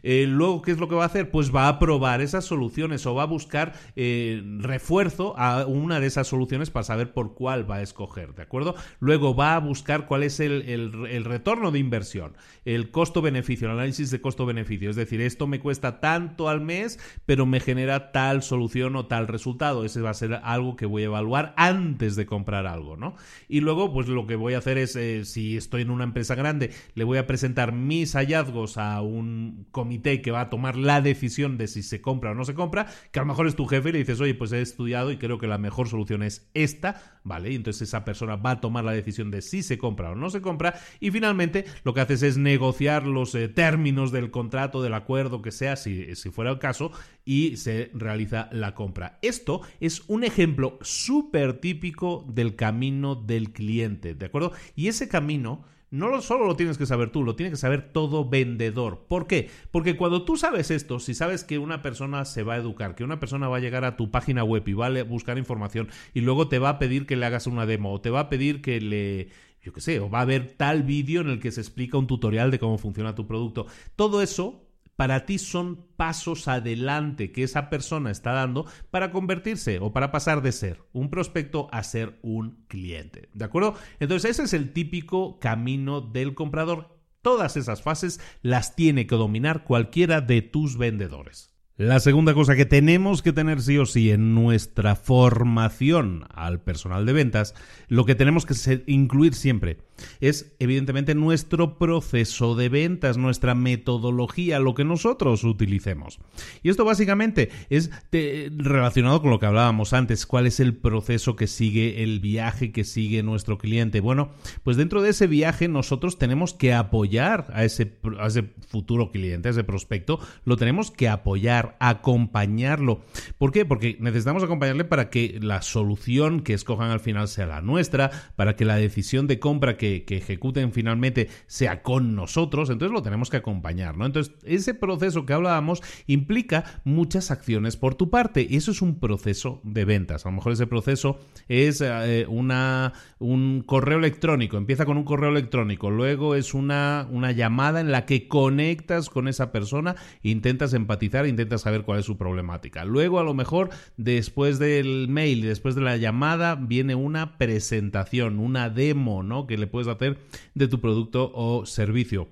Eh, 0.02 0.26
luego, 0.28 0.62
¿qué 0.62 0.70
es 0.72 0.78
lo 0.78 0.88
que 0.88 0.94
va 0.94 1.04
a 1.04 1.06
hacer? 1.06 1.30
Pues 1.30 1.54
va 1.54 1.68
a 1.68 1.78
probar 1.78 2.20
esas 2.20 2.44
soluciones 2.44 3.06
o 3.06 3.14
va 3.14 3.22
a 3.22 3.26
buscar 3.26 3.72
eh, 3.96 4.42
refuerzo 4.58 5.34
a 5.38 5.66
una 5.66 6.00
de 6.00 6.06
esas 6.06 6.26
soluciones 6.26 6.70
para 6.70 6.84
saber 6.84 7.12
por 7.12 7.34
cuál 7.34 7.68
va 7.68 7.76
a 7.76 7.82
escoger, 7.82 8.34
¿de 8.34 8.42
acuerdo? 8.42 8.74
Luego 9.00 9.34
va 9.34 9.54
a 9.54 9.60
buscar 9.60 10.06
cuál 10.06 10.22
es 10.22 10.40
el, 10.40 11.24
retorno 11.24 11.70
de 11.70 11.78
inversión, 11.78 12.36
el 12.64 12.90
costo-beneficio, 12.90 13.66
el 13.66 13.74
análisis 13.74 14.10
de 14.10 14.20
costo-beneficio. 14.20 14.90
Es 14.90 14.96
decir, 14.96 15.20
esto 15.20 15.46
me 15.46 15.60
cuesta 15.60 16.00
tanto 16.00 16.48
al 16.48 16.60
mes, 16.60 16.98
pero 17.26 17.46
me 17.46 17.60
genera 17.60 18.12
tal 18.12 18.42
solución 18.42 18.96
o 18.96 19.06
tal 19.06 19.28
resultado. 19.28 19.84
Ese 19.84 20.00
va 20.00 20.10
a 20.10 20.14
ser 20.14 20.40
algo 20.42 20.76
que 20.76 20.86
voy 20.86 21.02
a 21.02 21.06
evaluar 21.06 21.54
antes 21.56 22.16
de 22.16 22.26
comprar 22.26 22.66
algo, 22.66 22.96
¿no? 22.96 23.16
Y 23.48 23.60
luego, 23.60 23.92
pues 23.92 24.08
lo 24.08 24.26
que 24.26 24.36
voy 24.36 24.54
a 24.54 24.58
hacer 24.58 24.78
es, 24.78 24.96
eh, 24.96 25.24
si 25.24 25.56
estoy 25.56 25.82
en 25.82 25.90
una 25.90 26.04
empresa 26.04 26.34
grande, 26.34 26.70
le 26.94 27.04
voy 27.04 27.18
a 27.18 27.26
presentar 27.26 27.72
mis 27.72 28.14
hallazgos 28.14 28.78
a 28.78 29.00
un 29.02 29.66
comité 29.70 30.22
que 30.22 30.30
va 30.30 30.42
a 30.42 30.50
tomar 30.50 30.76
la 30.76 31.00
decisión 31.00 31.58
de 31.58 31.68
si 31.68 31.82
se 31.82 32.00
compra 32.00 32.30
o 32.30 32.34
no 32.34 32.44
se 32.44 32.54
compra, 32.54 32.86
que 33.12 33.18
a 33.18 33.22
lo 33.22 33.26
mejor 33.26 33.46
es 33.46 33.56
tu 33.56 33.66
jefe 33.66 33.90
y 33.90 33.92
le 33.92 33.98
dices, 33.98 34.20
oye, 34.20 34.34
pues 34.34 34.52
he 34.52 34.60
estudiado 34.60 35.10
y 35.10 35.18
creo 35.18 35.38
que 35.38 35.46
la 35.46 35.58
mejor 35.58 35.88
solución 35.88 36.22
es 36.22 36.48
esta, 36.54 37.20
¿vale? 37.24 37.52
Y 37.52 37.56
entonces 37.56 37.88
esa 37.88 38.04
persona 38.04 38.36
va 38.36 38.52
a 38.52 38.60
tomar 38.60 38.84
la 38.84 38.92
decisión 38.92 39.30
de 39.30 39.42
si 39.42 39.62
se 39.62 39.78
compra 39.78 40.10
o 40.10 40.14
no 40.14 40.30
se 40.30 40.40
compra 40.40 40.74
y 41.00 41.10
finalmente 41.10 41.64
lo 41.84 41.94
que 41.94 42.00
haces 42.00 42.22
es 42.22 42.36
negociar 42.36 42.53
los 42.58 43.34
eh, 43.34 43.48
términos 43.48 44.12
del 44.12 44.30
contrato, 44.30 44.82
del 44.82 44.94
acuerdo, 44.94 45.42
que 45.42 45.50
sea, 45.50 45.76
si, 45.76 46.14
si 46.14 46.30
fuera 46.30 46.50
el 46.50 46.58
caso, 46.58 46.92
y 47.24 47.56
se 47.56 47.90
realiza 47.94 48.48
la 48.52 48.74
compra. 48.74 49.18
Esto 49.22 49.62
es 49.80 50.02
un 50.08 50.24
ejemplo 50.24 50.78
súper 50.82 51.54
típico 51.54 52.24
del 52.28 52.56
camino 52.56 53.14
del 53.14 53.52
cliente, 53.52 54.14
¿de 54.14 54.26
acuerdo? 54.26 54.52
Y 54.74 54.88
ese 54.88 55.08
camino 55.08 55.64
no 55.94 56.20
solo 56.22 56.46
lo 56.46 56.56
tienes 56.56 56.76
que 56.76 56.86
saber 56.86 57.10
tú, 57.10 57.22
lo 57.22 57.36
tiene 57.36 57.50
que 57.50 57.56
saber 57.56 57.92
todo 57.92 58.28
vendedor. 58.28 59.04
¿Por 59.06 59.28
qué? 59.28 59.48
Porque 59.70 59.96
cuando 59.96 60.24
tú 60.24 60.36
sabes 60.36 60.72
esto, 60.72 60.98
si 60.98 61.14
sabes 61.14 61.44
que 61.44 61.58
una 61.58 61.82
persona 61.82 62.24
se 62.24 62.42
va 62.42 62.54
a 62.54 62.56
educar, 62.56 62.96
que 62.96 63.04
una 63.04 63.20
persona 63.20 63.46
va 63.46 63.58
a 63.58 63.60
llegar 63.60 63.84
a 63.84 63.94
tu 63.96 64.10
página 64.10 64.42
web 64.42 64.66
y 64.66 64.72
va 64.72 64.86
a 64.86 65.04
buscar 65.04 65.38
información 65.38 65.88
y 66.12 66.22
luego 66.22 66.48
te 66.48 66.58
va 66.58 66.70
a 66.70 66.78
pedir 66.80 67.06
que 67.06 67.14
le 67.14 67.26
hagas 67.26 67.46
una 67.46 67.64
demo 67.64 67.92
o 67.92 68.00
te 68.00 68.10
va 68.10 68.20
a 68.20 68.28
pedir 68.28 68.60
que 68.60 68.80
le 68.80 69.28
yo 69.64 69.72
qué 69.72 69.80
sé, 69.80 69.98
o 69.98 70.10
va 70.10 70.20
a 70.20 70.26
ver 70.26 70.54
tal 70.56 70.82
vídeo 70.82 71.22
en 71.22 71.28
el 71.28 71.40
que 71.40 71.50
se 71.50 71.62
explica 71.62 71.96
un 71.96 72.06
tutorial 72.06 72.50
de 72.50 72.58
cómo 72.58 72.76
funciona 72.76 73.14
tu 73.14 73.26
producto. 73.26 73.66
Todo 73.96 74.20
eso 74.20 74.64
para 74.96 75.26
ti 75.26 75.38
son 75.38 75.86
pasos 75.96 76.46
adelante 76.46 77.32
que 77.32 77.42
esa 77.42 77.70
persona 77.70 78.10
está 78.10 78.32
dando 78.32 78.66
para 78.90 79.10
convertirse 79.10 79.78
o 79.80 79.92
para 79.92 80.12
pasar 80.12 80.42
de 80.42 80.52
ser 80.52 80.84
un 80.92 81.10
prospecto 81.10 81.68
a 81.72 81.82
ser 81.82 82.18
un 82.22 82.64
cliente. 82.68 83.30
¿De 83.32 83.44
acuerdo? 83.46 83.74
Entonces 84.00 84.32
ese 84.32 84.44
es 84.44 84.52
el 84.52 84.72
típico 84.72 85.40
camino 85.40 86.00
del 86.00 86.34
comprador. 86.34 86.98
Todas 87.22 87.56
esas 87.56 87.82
fases 87.82 88.20
las 88.42 88.76
tiene 88.76 89.06
que 89.06 89.16
dominar 89.16 89.64
cualquiera 89.64 90.20
de 90.20 90.42
tus 90.42 90.76
vendedores. 90.76 91.53
La 91.76 91.98
segunda 91.98 92.34
cosa 92.34 92.54
que 92.54 92.66
tenemos 92.66 93.20
que 93.20 93.32
tener 93.32 93.60
sí 93.60 93.78
o 93.78 93.84
sí 93.84 94.12
en 94.12 94.32
nuestra 94.32 94.94
formación 94.94 96.24
al 96.32 96.60
personal 96.60 97.04
de 97.04 97.12
ventas, 97.12 97.52
lo 97.88 98.04
que 98.04 98.14
tenemos 98.14 98.46
que 98.46 98.84
incluir 98.86 99.34
siempre 99.34 99.78
es 100.20 100.54
evidentemente 100.58 101.14
nuestro 101.14 101.78
proceso 101.78 102.54
de 102.54 102.68
ventas, 102.68 103.16
nuestra 103.16 103.54
metodología, 103.54 104.58
lo 104.58 104.74
que 104.74 104.84
nosotros 104.84 105.44
utilicemos. 105.44 106.18
Y 106.62 106.70
esto 106.70 106.84
básicamente 106.84 107.50
es 107.70 107.90
relacionado 108.10 109.20
con 109.20 109.30
lo 109.30 109.38
que 109.38 109.46
hablábamos 109.46 109.92
antes, 109.92 110.26
cuál 110.26 110.46
es 110.46 110.60
el 110.60 110.74
proceso 110.74 111.36
que 111.36 111.46
sigue, 111.46 112.02
el 112.02 112.20
viaje 112.20 112.72
que 112.72 112.84
sigue 112.84 113.22
nuestro 113.22 113.58
cliente. 113.58 114.00
Bueno, 114.00 114.30
pues 114.62 114.76
dentro 114.76 115.02
de 115.02 115.10
ese 115.10 115.26
viaje 115.26 115.68
nosotros 115.68 116.18
tenemos 116.18 116.54
que 116.54 116.72
apoyar 116.72 117.46
a 117.52 117.64
ese, 117.64 117.96
a 118.18 118.26
ese 118.26 118.44
futuro 118.68 119.10
cliente, 119.10 119.48
a 119.48 119.50
ese 119.52 119.64
prospecto, 119.64 120.18
lo 120.44 120.56
tenemos 120.56 120.90
que 120.90 121.08
apoyar, 121.08 121.76
acompañarlo. 121.80 123.02
¿Por 123.38 123.52
qué? 123.52 123.64
Porque 123.64 123.96
necesitamos 124.00 124.42
acompañarle 124.42 124.84
para 124.84 125.10
que 125.10 125.38
la 125.40 125.62
solución 125.62 126.40
que 126.40 126.54
escojan 126.54 126.90
al 126.90 127.00
final 127.00 127.28
sea 127.28 127.46
la 127.46 127.60
nuestra, 127.60 128.10
para 128.36 128.56
que 128.56 128.64
la 128.64 128.76
decisión 128.76 129.26
de 129.26 129.38
compra 129.38 129.76
que, 129.76 129.83
ejecuten 130.08 130.72
finalmente 130.72 131.28
sea 131.46 131.82
con 131.82 132.14
nosotros, 132.14 132.70
entonces 132.70 132.92
lo 132.92 133.02
tenemos 133.02 133.30
que 133.30 133.38
acompañar, 133.38 133.96
¿no? 133.96 134.06
Entonces, 134.06 134.34
ese 134.44 134.74
proceso 134.74 135.26
que 135.26 135.32
hablábamos 135.32 135.82
implica 136.06 136.80
muchas 136.84 137.30
acciones 137.30 137.76
por 137.76 137.94
tu 137.94 138.10
parte 138.10 138.46
y 138.48 138.56
eso 138.56 138.70
es 138.70 138.82
un 138.82 138.98
proceso 138.98 139.60
de 139.64 139.84
ventas. 139.84 140.26
A 140.26 140.30
lo 140.30 140.36
mejor 140.36 140.52
ese 140.52 140.66
proceso 140.66 141.18
es 141.48 141.80
eh, 141.80 142.26
una, 142.28 142.92
un 143.18 143.62
correo 143.64 143.98
electrónico, 143.98 144.56
empieza 144.56 144.86
con 144.86 144.96
un 144.96 145.04
correo 145.04 145.30
electrónico, 145.30 145.90
luego 145.90 146.34
es 146.34 146.54
una, 146.54 147.06
una 147.10 147.32
llamada 147.32 147.80
en 147.80 147.92
la 147.92 148.06
que 148.06 148.28
conectas 148.28 149.10
con 149.10 149.28
esa 149.28 149.52
persona, 149.52 149.96
intentas 150.22 150.74
empatizar, 150.74 151.26
intentas 151.26 151.62
saber 151.62 151.82
cuál 151.82 152.00
es 152.00 152.06
su 152.06 152.16
problemática. 152.16 152.84
Luego, 152.84 153.18
a 153.18 153.24
lo 153.24 153.34
mejor, 153.34 153.70
después 153.96 154.58
del 154.58 155.08
mail 155.08 155.44
y 155.44 155.48
después 155.48 155.74
de 155.74 155.82
la 155.82 155.96
llamada, 155.96 156.54
viene 156.54 156.94
una 156.94 157.38
presentación, 157.38 158.38
una 158.38 158.70
demo, 158.70 159.22
¿no? 159.22 159.46
Que 159.46 159.58
le 159.58 159.66
puedes 159.74 159.88
hacer 159.88 160.16
de 160.54 160.68
tu 160.68 160.80
producto 160.80 161.32
o 161.34 161.66
servicio. 161.66 162.28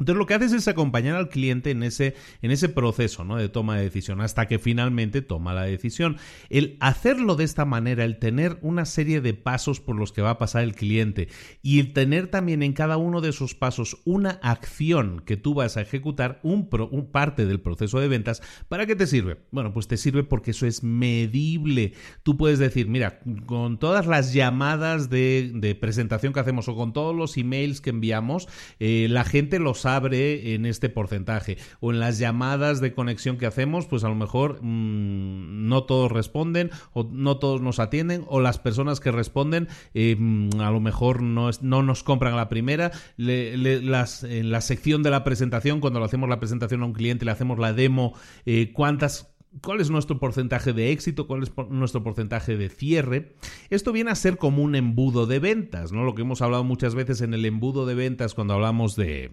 Entonces 0.00 0.18
lo 0.18 0.26
que 0.26 0.34
haces 0.34 0.52
es 0.52 0.66
acompañar 0.66 1.16
al 1.16 1.28
cliente 1.28 1.70
en 1.70 1.82
ese, 1.82 2.16
en 2.42 2.50
ese 2.50 2.68
proceso 2.68 3.20
de 3.36 3.48
toma 3.48 3.76
de 3.76 3.84
decisión 3.84 4.20
hasta 4.20 4.46
que 4.46 4.58
finalmente 4.58 5.20
toma 5.20 5.52
la 5.52 5.64
decisión. 5.64 6.16
El 6.48 6.76
hacerlo 6.80 7.36
de 7.36 7.44
esta 7.44 7.64
manera, 7.64 8.04
el 8.04 8.18
tener 8.18 8.58
una 8.62 8.86
serie 8.86 9.20
de 9.20 9.34
pasos 9.34 9.80
por 9.80 9.96
los 9.96 10.12
que 10.12 10.22
va 10.22 10.30
a 10.30 10.38
pasar 10.38 10.62
el 10.62 10.74
cliente 10.74 11.28
y 11.62 11.80
el 11.80 11.92
tener 11.92 12.28
también 12.28 12.62
en 12.62 12.72
cada 12.72 12.96
uno 12.96 13.20
de 13.20 13.28
esos 13.28 13.54
pasos 13.54 13.98
una 14.04 14.40
acción 14.42 15.20
que 15.20 15.36
tú 15.36 15.54
vas 15.54 15.76
a 15.76 15.82
ejecutar, 15.82 16.40
un, 16.42 16.68
parte 17.12 17.44
del 17.44 17.60
proceso 17.60 18.00
de 18.00 18.08
ventas, 18.08 18.42
¿para 18.68 18.86
qué 18.86 18.96
te 18.96 19.06
sirve? 19.06 19.38
Bueno, 19.50 19.72
pues 19.72 19.86
te 19.86 19.96
sirve 19.96 20.24
porque 20.24 20.52
eso 20.52 20.66
es 20.66 20.82
medible. 20.82 21.92
Tú 22.22 22.36
puedes 22.36 22.58
decir, 22.58 22.88
mira, 22.88 23.20
con 23.46 23.78
todas 23.78 24.06
las 24.06 24.32
llamadas 24.32 25.10
de, 25.10 25.76
presentación 25.80 26.32
que 26.32 26.40
hacemos 26.40 26.68
o 26.68 26.74
con 26.74 26.92
todos 26.92 27.14
los 27.14 27.36
emails 27.36 27.80
que 27.80 27.90
enviamos, 27.90 28.48
eh, 28.78 29.06
la 29.10 29.24
gente 29.24 29.58
lo 29.58 29.74
sabe 29.74 29.89
abre 29.96 30.54
en 30.54 30.66
este 30.66 30.88
porcentaje. 30.88 31.58
O 31.80 31.92
en 31.92 32.00
las 32.00 32.18
llamadas 32.18 32.80
de 32.80 32.92
conexión 32.92 33.36
que 33.36 33.46
hacemos, 33.46 33.86
pues 33.86 34.04
a 34.04 34.08
lo 34.08 34.14
mejor 34.14 34.62
mm, 34.62 35.68
no 35.68 35.84
todos 35.84 36.10
responden 36.10 36.70
o 36.92 37.04
no 37.04 37.38
todos 37.38 37.60
nos 37.60 37.78
atienden 37.78 38.24
o 38.28 38.40
las 38.40 38.58
personas 38.58 39.00
que 39.00 39.12
responden 39.12 39.68
mm, 39.94 40.60
a 40.60 40.70
lo 40.70 40.80
mejor 40.80 41.22
no, 41.22 41.50
no 41.60 41.82
nos 41.82 42.02
compran 42.02 42.36
la 42.36 42.48
primera. 42.48 42.90
las, 43.16 44.24
en 44.24 44.50
la 44.50 44.60
sección 44.60 45.02
de 45.02 45.10
la 45.10 45.24
presentación, 45.24 45.80
cuando 45.80 46.00
le 46.00 46.06
hacemos 46.06 46.28
la 46.28 46.40
presentación 46.40 46.82
a 46.82 46.86
un 46.86 46.92
cliente, 46.92 47.24
le 47.24 47.30
hacemos 47.30 47.58
la 47.58 47.72
demo, 47.72 48.14
eh, 48.46 48.72
cuántas 48.72 49.29
cuál 49.62 49.80
es 49.80 49.90
nuestro 49.90 50.18
porcentaje 50.18 50.72
de 50.72 50.92
éxito, 50.92 51.26
cuál 51.26 51.42
es 51.42 51.52
nuestro 51.70 52.02
porcentaje 52.02 52.56
de 52.56 52.68
cierre. 52.68 53.34
Esto 53.68 53.92
viene 53.92 54.10
a 54.10 54.14
ser 54.14 54.36
como 54.36 54.62
un 54.62 54.76
embudo 54.76 55.26
de 55.26 55.40
ventas, 55.40 55.92
¿no? 55.92 56.04
Lo 56.04 56.14
que 56.14 56.22
hemos 56.22 56.40
hablado 56.40 56.62
muchas 56.62 56.94
veces 56.94 57.20
en 57.20 57.34
el 57.34 57.44
embudo 57.44 57.84
de 57.84 57.94
ventas 57.94 58.34
cuando 58.34 58.54
hablamos 58.54 58.94
de, 58.94 59.30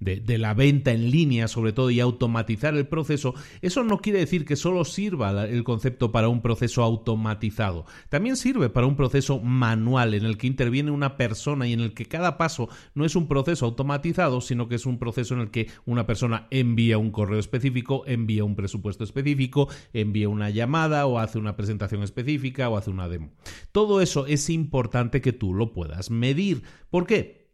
de, 0.00 0.38
la 0.38 0.54
venta 0.54 0.92
en 0.92 1.10
línea, 1.10 1.48
sobre 1.48 1.72
todo, 1.72 1.90
y 1.90 1.98
automatizar 1.98 2.74
el 2.76 2.86
proceso. 2.86 3.34
Eso 3.60 3.82
no 3.82 3.98
quiere 3.98 4.20
decir 4.20 4.44
que 4.44 4.56
solo 4.56 4.84
sirva 4.84 5.44
el 5.44 5.64
concepto 5.64 6.12
para 6.12 6.28
un 6.28 6.40
proceso 6.40 6.82
automatizado. 6.82 7.84
También 8.08 8.36
sirve 8.36 8.70
para 8.70 8.86
un 8.86 8.96
proceso 8.96 9.40
manual 9.40 10.14
en 10.14 10.24
el 10.24 10.38
que 10.38 10.46
interviene 10.46 10.92
una 10.92 11.16
persona 11.16 11.66
y 11.66 11.72
en 11.72 11.80
el 11.80 11.94
que 11.94 12.06
cada 12.06 12.38
paso 12.38 12.68
no 12.94 13.04
es 13.04 13.16
un 13.16 13.26
proceso 13.26 13.66
automatizado, 13.66 14.40
sino 14.40 14.68
que 14.68 14.76
es 14.76 14.86
un 14.86 14.98
proceso 14.98 15.34
en 15.34 15.40
el 15.40 15.50
que 15.50 15.68
una 15.84 16.06
persona 16.06 16.46
envía 16.50 16.98
un 16.98 17.10
correo 17.10 17.40
específico, 17.40 18.04
envía 18.06 18.44
un 18.44 18.54
presupuesto 18.54 19.02
específico, 19.02 19.47
envía 19.92 20.28
una 20.28 20.50
llamada 20.50 21.06
o 21.06 21.18
hace 21.18 21.38
una 21.38 21.56
presentación 21.56 22.02
específica 22.02 22.68
o 22.68 22.76
hace 22.76 22.90
una 22.90 23.08
demo. 23.08 23.32
Todo 23.72 24.00
eso 24.00 24.26
es 24.26 24.50
importante 24.50 25.20
que 25.20 25.32
tú 25.32 25.54
lo 25.54 25.72
puedas 25.72 26.10
medir. 26.10 26.62
¿Por 26.90 27.06
qué? 27.06 27.47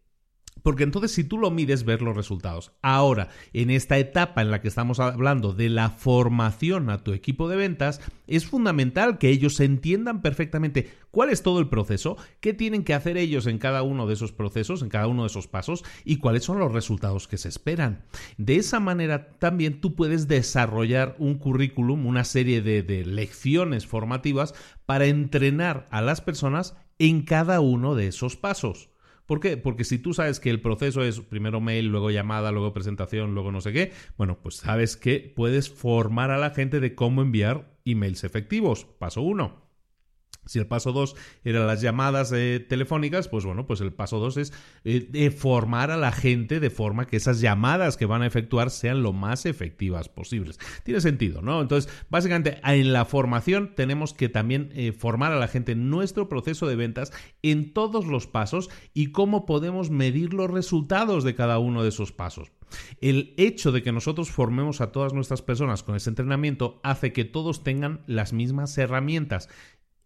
Porque 0.62 0.84
entonces 0.84 1.12
si 1.12 1.24
tú 1.24 1.36
lo 1.36 1.50
mides, 1.50 1.84
ver 1.84 2.00
los 2.00 2.16
resultados. 2.16 2.72
Ahora, 2.80 3.28
en 3.52 3.70
esta 3.70 3.98
etapa 3.98 4.40
en 4.40 4.50
la 4.50 4.62
que 4.62 4.68
estamos 4.68 4.98
hablando 4.98 5.52
de 5.52 5.68
la 5.68 5.90
formación 5.90 6.88
a 6.88 7.04
tu 7.04 7.12
equipo 7.12 7.48
de 7.48 7.56
ventas, 7.56 8.00
es 8.26 8.46
fundamental 8.46 9.18
que 9.18 9.28
ellos 9.28 9.60
entiendan 9.60 10.22
perfectamente 10.22 10.90
cuál 11.10 11.30
es 11.30 11.42
todo 11.42 11.60
el 11.60 11.68
proceso, 11.68 12.16
qué 12.40 12.54
tienen 12.54 12.82
que 12.82 12.94
hacer 12.94 13.18
ellos 13.18 13.46
en 13.46 13.58
cada 13.58 13.82
uno 13.82 14.06
de 14.06 14.14
esos 14.14 14.32
procesos, 14.32 14.82
en 14.82 14.88
cada 14.88 15.06
uno 15.06 15.22
de 15.22 15.28
esos 15.28 15.48
pasos 15.48 15.84
y 16.04 16.16
cuáles 16.16 16.44
son 16.44 16.58
los 16.58 16.72
resultados 16.72 17.28
que 17.28 17.36
se 17.36 17.48
esperan. 17.48 18.04
De 18.38 18.56
esa 18.56 18.80
manera 18.80 19.28
también 19.38 19.80
tú 19.80 19.94
puedes 19.94 20.28
desarrollar 20.28 21.14
un 21.18 21.38
currículum, 21.38 22.06
una 22.06 22.24
serie 22.24 22.62
de, 22.62 22.82
de 22.82 23.04
lecciones 23.04 23.86
formativas 23.86 24.54
para 24.86 25.06
entrenar 25.06 25.88
a 25.90 26.00
las 26.00 26.20
personas 26.20 26.76
en 26.98 27.22
cada 27.22 27.60
uno 27.60 27.94
de 27.94 28.08
esos 28.08 28.36
pasos. 28.36 28.93
¿Por 29.26 29.40
qué? 29.40 29.56
Porque 29.56 29.84
si 29.84 29.98
tú 29.98 30.12
sabes 30.12 30.38
que 30.38 30.50
el 30.50 30.60
proceso 30.60 31.02
es 31.02 31.20
primero 31.20 31.60
mail, 31.60 31.88
luego 31.88 32.10
llamada, 32.10 32.52
luego 32.52 32.72
presentación, 32.72 33.34
luego 33.34 33.52
no 33.52 33.60
sé 33.60 33.72
qué, 33.72 33.92
bueno, 34.16 34.38
pues 34.42 34.56
sabes 34.56 34.96
que 34.96 35.32
puedes 35.34 35.70
formar 35.70 36.30
a 36.30 36.38
la 36.38 36.50
gente 36.50 36.80
de 36.80 36.94
cómo 36.94 37.22
enviar 37.22 37.74
emails 37.84 38.24
efectivos. 38.24 38.84
Paso 38.84 39.22
uno. 39.22 39.63
Si 40.46 40.58
el 40.58 40.66
paso 40.66 40.92
2 40.92 41.16
eran 41.44 41.66
las 41.66 41.80
llamadas 41.80 42.32
eh, 42.32 42.64
telefónicas, 42.66 43.28
pues 43.28 43.44
bueno, 43.44 43.66
pues 43.66 43.80
el 43.80 43.92
paso 43.92 44.18
2 44.18 44.36
es 44.36 44.52
eh, 44.84 45.30
formar 45.30 45.90
a 45.90 45.96
la 45.96 46.12
gente 46.12 46.60
de 46.60 46.70
forma 46.70 47.06
que 47.06 47.16
esas 47.16 47.40
llamadas 47.40 47.96
que 47.96 48.06
van 48.06 48.22
a 48.22 48.26
efectuar 48.26 48.70
sean 48.70 49.02
lo 49.02 49.12
más 49.12 49.46
efectivas 49.46 50.08
posibles. 50.08 50.58
Tiene 50.82 51.00
sentido, 51.00 51.42
¿no? 51.42 51.60
Entonces, 51.60 51.92
básicamente 52.10 52.60
en 52.64 52.92
la 52.92 53.04
formación 53.04 53.74
tenemos 53.74 54.14
que 54.14 54.28
también 54.28 54.70
eh, 54.74 54.92
formar 54.92 55.32
a 55.32 55.38
la 55.38 55.48
gente 55.48 55.72
en 55.72 55.90
nuestro 55.90 56.28
proceso 56.28 56.66
de 56.66 56.76
ventas 56.76 57.12
en 57.42 57.72
todos 57.72 58.06
los 58.06 58.26
pasos 58.26 58.70
y 58.92 59.12
cómo 59.12 59.46
podemos 59.46 59.90
medir 59.90 60.34
los 60.34 60.50
resultados 60.50 61.24
de 61.24 61.34
cada 61.34 61.58
uno 61.58 61.82
de 61.82 61.88
esos 61.88 62.12
pasos. 62.12 62.52
El 63.00 63.34
hecho 63.36 63.72
de 63.72 63.82
que 63.82 63.92
nosotros 63.92 64.30
formemos 64.30 64.80
a 64.80 64.92
todas 64.92 65.12
nuestras 65.12 65.42
personas 65.42 65.82
con 65.82 65.96
ese 65.96 66.10
entrenamiento 66.10 66.80
hace 66.82 67.12
que 67.12 67.24
todos 67.24 67.62
tengan 67.62 68.02
las 68.06 68.32
mismas 68.32 68.76
herramientas 68.78 69.48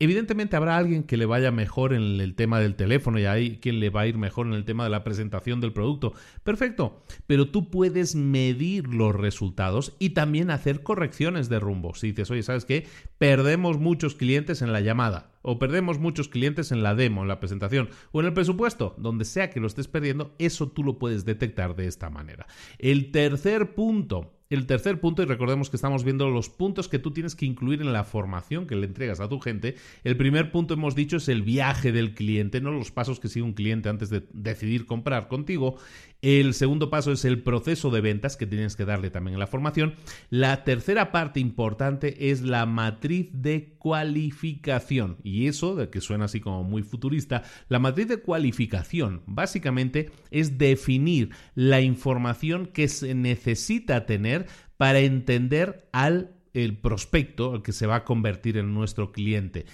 Evidentemente 0.01 0.55
habrá 0.55 0.77
alguien 0.77 1.03
que 1.03 1.17
le 1.17 1.27
vaya 1.27 1.51
mejor 1.51 1.93
en 1.93 2.21
el 2.21 2.37
tema 2.37 2.61
del 2.61 2.77
teléfono 2.77 3.19
y 3.19 3.25
hay 3.25 3.59
quien 3.59 3.81
le 3.81 3.91
va 3.91 4.03
a 4.03 4.07
ir 4.07 4.17
mejor 4.17 4.47
en 4.47 4.53
el 4.53 4.65
tema 4.65 4.85
de 4.85 4.91
la 4.91 5.03
presentación 5.03 5.61
del 5.61 5.73
producto. 5.73 6.13
Perfecto, 6.45 7.03
pero 7.27 7.51
tú 7.51 7.69
puedes 7.69 8.15
medir 8.15 8.87
los 8.87 9.13
resultados 9.13 9.97
y 9.99 10.11
también 10.11 10.53
hacer 10.53 10.85
correcciones 10.85 11.49
de 11.49 11.59
rumbo. 11.59 11.95
Si 11.95 12.13
dices, 12.13 12.31
oye, 12.31 12.45
¿sabes 12.45 12.65
qué? 12.65 12.87
Perdemos 13.19 13.79
muchos 13.79 14.15
clientes 14.15 14.63
en 14.63 14.73
la 14.73 14.81
llamada 14.81 15.33
o 15.43 15.59
perdemos 15.59 15.99
muchos 15.99 16.29
clientes 16.29 16.71
en 16.71 16.85
la 16.85 16.95
demo, 16.95 17.23
en 17.23 17.29
la 17.29 17.41
presentación 17.41 17.89
o 18.13 18.21
en 18.21 18.27
el 18.27 18.35
presupuesto, 18.35 18.95
donde 18.99 19.25
sea 19.25 19.51
que 19.51 19.59
lo 19.59 19.67
estés 19.67 19.89
perdiendo, 19.89 20.33
eso 20.39 20.69
tú 20.69 20.85
lo 20.85 21.01
puedes 21.01 21.25
detectar 21.25 21.75
de 21.75 21.89
esta 21.89 22.09
manera. 22.09 22.47
El 22.79 23.11
tercer 23.11 23.75
punto 23.75 24.38
el 24.51 24.67
tercer 24.67 25.01
punto, 25.01 25.23
y 25.23 25.27
recordemos 25.27 25.69
que 25.69 25.77
estamos 25.77 26.05
viendo 26.05 26.31
los 26.31 26.49
puntos 26.49 26.89
que 26.89 26.99
tú 26.99 27.11
tienes 27.11 27.35
que 27.35 27.45
incluir 27.45 27.83
en 27.83 27.93
la 27.93 28.05
formación 28.05 28.67
que 28.67 28.77
le 28.77 28.87
entregas 28.87 29.21
a 29.21 29.29
tu 29.29 29.41
gente. 29.41 29.77
El 30.05 30.17
primer 30.17 30.51
punto, 30.51 30.75
hemos 30.75 30.95
dicho, 30.95 31.19
es 31.19 31.29
el 31.29 31.43
viaje 31.43 31.93
del 31.93 32.15
cliente, 32.15 32.61
no 32.61 32.71
los 32.71 32.91
pasos 32.91 33.21
que 33.21 33.29
sigue 33.29 33.45
un 33.45 33.53
cliente 33.53 33.89
antes 33.89 34.09
de 34.09 34.25
decidir 34.33 34.87
comprar 34.87 35.29
contigo. 35.29 35.77
El 36.21 36.55
segundo 36.55 36.91
paso 36.91 37.13
es 37.13 37.25
el 37.25 37.43
proceso 37.43 37.91
de 37.91 38.01
ventas 38.01 38.37
que 38.37 38.47
tienes 38.47 38.75
que 38.75 38.85
darle 38.85 39.11
también 39.11 39.35
en 39.35 39.41
la 39.41 39.47
formación. 39.47 39.95
La 40.31 40.65
tercera 40.65 41.13
parte 41.13 41.41
importante 41.41 42.31
es 42.31 42.43
la 42.43 42.67
matriz 42.67 43.29
de 43.33 43.77
cualificación. 43.79 45.19
Y 45.23 45.47
eso, 45.47 45.77
de 45.77 45.91
que 45.91 46.01
suena 46.01 46.25
así 46.25 46.41
como 46.41 46.65
muy 46.65 46.83
futurista, 46.83 47.45
la 47.69 47.79
matriz 47.79 48.09
de 48.09 48.21
cualificación 48.21 49.23
básicamente 49.27 50.11
es 50.31 50.59
definir 50.59 51.31
la 51.55 51.81
información 51.81 52.67
que 52.67 52.89
se 52.89 53.15
necesita 53.15 54.07
tener 54.07 54.38
para 54.77 55.01
entender 55.01 55.89
al 55.93 56.35
el 56.55 56.77
prospecto, 56.79 57.53
al 57.53 57.63
que 57.63 57.73
se 57.73 57.87
va 57.87 57.97
a 57.97 58.05
convertir 58.05 58.57
en 58.57 58.75
nuestro 58.75 59.13
cliente. 59.13 59.67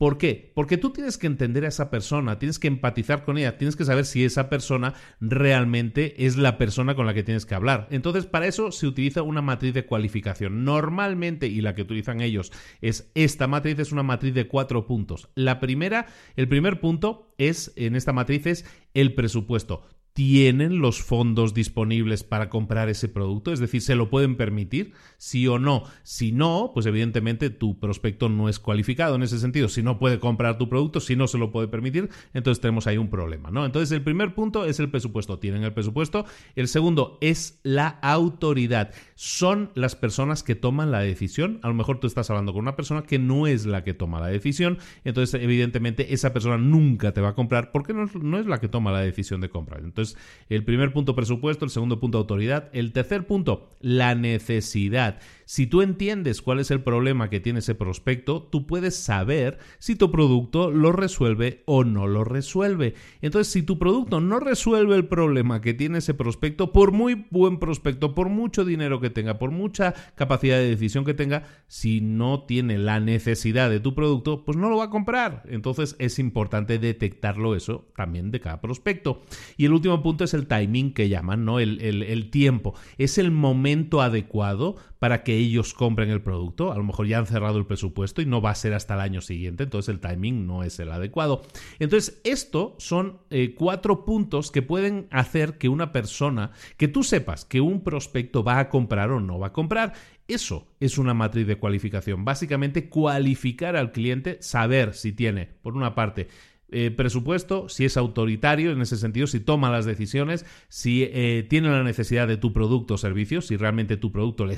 ¿Por 0.00 0.16
qué? 0.16 0.50
Porque 0.54 0.78
tú 0.78 0.94
tienes 0.94 1.18
que 1.18 1.26
entender 1.26 1.66
a 1.66 1.68
esa 1.68 1.90
persona, 1.90 2.38
tienes 2.38 2.58
que 2.58 2.68
empatizar 2.68 3.22
con 3.22 3.36
ella, 3.36 3.58
tienes 3.58 3.76
que 3.76 3.84
saber 3.84 4.06
si 4.06 4.24
esa 4.24 4.48
persona 4.48 4.94
realmente 5.20 6.24
es 6.24 6.38
la 6.38 6.56
persona 6.56 6.94
con 6.94 7.04
la 7.04 7.12
que 7.12 7.22
tienes 7.22 7.44
que 7.44 7.54
hablar. 7.54 7.86
Entonces, 7.90 8.24
para 8.24 8.46
eso 8.46 8.72
se 8.72 8.86
utiliza 8.86 9.20
una 9.20 9.42
matriz 9.42 9.74
de 9.74 9.84
cualificación. 9.84 10.64
Normalmente, 10.64 11.48
y 11.48 11.60
la 11.60 11.74
que 11.74 11.82
utilizan 11.82 12.22
ellos 12.22 12.50
es 12.80 13.12
esta 13.14 13.46
matriz, 13.46 13.78
es 13.78 13.92
una 13.92 14.02
matriz 14.02 14.32
de 14.32 14.48
cuatro 14.48 14.86
puntos. 14.86 15.28
La 15.34 15.60
primera, 15.60 16.06
el 16.34 16.48
primer 16.48 16.80
punto 16.80 17.34
es, 17.36 17.74
en 17.76 17.94
esta 17.94 18.14
matriz, 18.14 18.46
es 18.46 18.64
el 18.94 19.14
presupuesto 19.14 19.82
tienen 20.20 20.80
los 20.80 21.02
fondos 21.02 21.54
disponibles 21.54 22.24
para 22.24 22.50
comprar 22.50 22.90
ese 22.90 23.08
producto, 23.08 23.54
es 23.54 23.58
decir, 23.58 23.80
se 23.80 23.94
lo 23.94 24.10
pueden 24.10 24.36
permitir, 24.36 24.92
sí 25.16 25.48
o 25.48 25.58
no. 25.58 25.84
Si 26.02 26.30
no, 26.30 26.72
pues 26.74 26.84
evidentemente 26.84 27.48
tu 27.48 27.80
prospecto 27.80 28.28
no 28.28 28.50
es 28.50 28.58
cualificado 28.58 29.14
en 29.14 29.22
ese 29.22 29.38
sentido. 29.38 29.70
Si 29.70 29.82
no 29.82 29.98
puede 29.98 30.20
comprar 30.20 30.58
tu 30.58 30.68
producto, 30.68 31.00
si 31.00 31.16
no 31.16 31.26
se 31.26 31.38
lo 31.38 31.50
puede 31.50 31.68
permitir, 31.68 32.10
entonces 32.34 32.60
tenemos 32.60 32.86
ahí 32.86 32.98
un 32.98 33.08
problema, 33.08 33.50
¿no? 33.50 33.64
Entonces 33.64 33.92
el 33.92 34.02
primer 34.02 34.34
punto 34.34 34.66
es 34.66 34.78
el 34.78 34.90
presupuesto, 34.90 35.38
tienen 35.38 35.64
el 35.64 35.72
presupuesto. 35.72 36.26
El 36.54 36.68
segundo 36.68 37.16
es 37.22 37.58
la 37.62 37.88
autoridad. 37.88 38.92
Son 39.14 39.70
las 39.74 39.96
personas 39.96 40.42
que 40.42 40.54
toman 40.54 40.90
la 40.90 41.00
decisión. 41.00 41.60
A 41.62 41.68
lo 41.68 41.74
mejor 41.74 41.98
tú 41.98 42.06
estás 42.06 42.28
hablando 42.28 42.52
con 42.52 42.60
una 42.60 42.76
persona 42.76 43.04
que 43.04 43.18
no 43.18 43.46
es 43.46 43.64
la 43.64 43.84
que 43.84 43.94
toma 43.94 44.20
la 44.20 44.26
decisión, 44.26 44.76
entonces 45.02 45.40
evidentemente 45.42 46.12
esa 46.12 46.34
persona 46.34 46.58
nunca 46.58 47.14
te 47.14 47.22
va 47.22 47.30
a 47.30 47.34
comprar 47.34 47.72
porque 47.72 47.94
no 47.94 48.04
no 48.20 48.38
es 48.38 48.44
la 48.44 48.60
que 48.60 48.68
toma 48.68 48.92
la 48.92 49.00
decisión 49.00 49.40
de 49.40 49.48
comprar. 49.48 49.80
Entonces 49.82 50.09
el 50.48 50.64
primer 50.64 50.92
punto, 50.92 51.14
presupuesto, 51.14 51.64
el 51.64 51.70
segundo 51.70 52.00
punto, 52.00 52.18
autoridad. 52.18 52.68
El 52.72 52.92
tercer 52.92 53.26
punto, 53.26 53.70
la 53.80 54.14
necesidad. 54.14 55.20
Si 55.50 55.66
tú 55.66 55.82
entiendes 55.82 56.42
cuál 56.42 56.60
es 56.60 56.70
el 56.70 56.80
problema 56.80 57.28
que 57.28 57.40
tiene 57.40 57.58
ese 57.58 57.74
prospecto, 57.74 58.40
tú 58.40 58.68
puedes 58.68 58.94
saber 58.94 59.58
si 59.80 59.96
tu 59.96 60.12
producto 60.12 60.70
lo 60.70 60.92
resuelve 60.92 61.64
o 61.66 61.82
no 61.82 62.06
lo 62.06 62.22
resuelve. 62.22 62.94
Entonces, 63.20 63.52
si 63.52 63.64
tu 63.64 63.76
producto 63.76 64.20
no 64.20 64.38
resuelve 64.38 64.94
el 64.94 65.06
problema 65.06 65.60
que 65.60 65.74
tiene 65.74 65.98
ese 65.98 66.14
prospecto, 66.14 66.70
por 66.70 66.92
muy 66.92 67.26
buen 67.30 67.58
prospecto, 67.58 68.14
por 68.14 68.28
mucho 68.28 68.64
dinero 68.64 69.00
que 69.00 69.10
tenga, 69.10 69.40
por 69.40 69.50
mucha 69.50 69.92
capacidad 70.14 70.56
de 70.56 70.68
decisión 70.68 71.04
que 71.04 71.14
tenga, 71.14 71.42
si 71.66 72.00
no 72.00 72.44
tiene 72.44 72.78
la 72.78 73.00
necesidad 73.00 73.70
de 73.70 73.80
tu 73.80 73.96
producto, 73.96 74.44
pues 74.44 74.56
no 74.56 74.70
lo 74.70 74.76
va 74.76 74.84
a 74.84 74.90
comprar. 74.90 75.42
Entonces, 75.48 75.96
es 75.98 76.20
importante 76.20 76.78
detectarlo 76.78 77.56
eso 77.56 77.88
también 77.96 78.30
de 78.30 78.38
cada 78.38 78.60
prospecto. 78.60 79.22
Y 79.56 79.64
el 79.64 79.72
último 79.72 80.00
punto 80.00 80.22
es 80.22 80.32
el 80.32 80.46
timing 80.46 80.94
que 80.94 81.08
llaman, 81.08 81.44
¿no? 81.44 81.58
El, 81.58 81.80
el 81.80 82.30
tiempo. 82.30 82.76
Es 82.98 83.18
el 83.18 83.32
momento 83.32 84.00
adecuado 84.00 84.76
para 85.00 85.24
que 85.24 85.39
ellos 85.40 85.74
compren 85.74 86.10
el 86.10 86.22
producto. 86.22 86.72
A 86.72 86.76
lo 86.76 86.84
mejor 86.84 87.06
ya 87.06 87.18
han 87.18 87.26
cerrado 87.26 87.58
el 87.58 87.66
presupuesto 87.66 88.22
y 88.22 88.26
no 88.26 88.40
va 88.40 88.50
a 88.50 88.54
ser 88.54 88.74
hasta 88.74 88.94
el 88.94 89.00
año 89.00 89.20
siguiente, 89.20 89.64
entonces 89.64 89.88
el 89.88 90.00
timing 90.00 90.46
no 90.46 90.62
es 90.62 90.78
el 90.78 90.90
adecuado. 90.90 91.42
Entonces, 91.78 92.20
esto 92.24 92.74
son 92.78 93.18
eh, 93.30 93.54
cuatro 93.56 94.04
puntos 94.04 94.50
que 94.50 94.62
pueden 94.62 95.08
hacer 95.10 95.58
que 95.58 95.68
una 95.68 95.92
persona, 95.92 96.52
que 96.76 96.88
tú 96.88 97.02
sepas 97.02 97.44
que 97.44 97.60
un 97.60 97.82
prospecto 97.82 98.44
va 98.44 98.58
a 98.58 98.68
comprar 98.68 99.10
o 99.10 99.20
no 99.20 99.38
va 99.38 99.48
a 99.48 99.52
comprar. 99.52 99.92
Eso 100.28 100.68
es 100.78 100.96
una 100.96 101.12
matriz 101.12 101.46
de 101.46 101.56
cualificación. 101.56 102.24
Básicamente, 102.24 102.88
cualificar 102.88 103.76
al 103.76 103.90
cliente, 103.90 104.38
saber 104.40 104.94
si 104.94 105.12
tiene, 105.12 105.48
por 105.62 105.76
una 105.76 105.94
parte, 105.96 106.28
eh, 106.72 106.90
presupuesto, 106.90 107.68
si 107.68 107.84
es 107.84 107.96
autoritario 107.96 108.72
en 108.72 108.80
ese 108.80 108.96
sentido, 108.96 109.26
si 109.26 109.40
toma 109.40 109.70
las 109.70 109.84
decisiones, 109.84 110.46
si 110.68 111.02
eh, 111.02 111.46
tiene 111.48 111.68
la 111.68 111.82
necesidad 111.82 112.28
de 112.28 112.36
tu 112.36 112.52
producto 112.52 112.94
o 112.94 112.98
servicio, 112.98 113.40
si 113.40 113.56
realmente 113.56 113.96
tu 113.96 114.12
producto 114.12 114.46
le, 114.46 114.56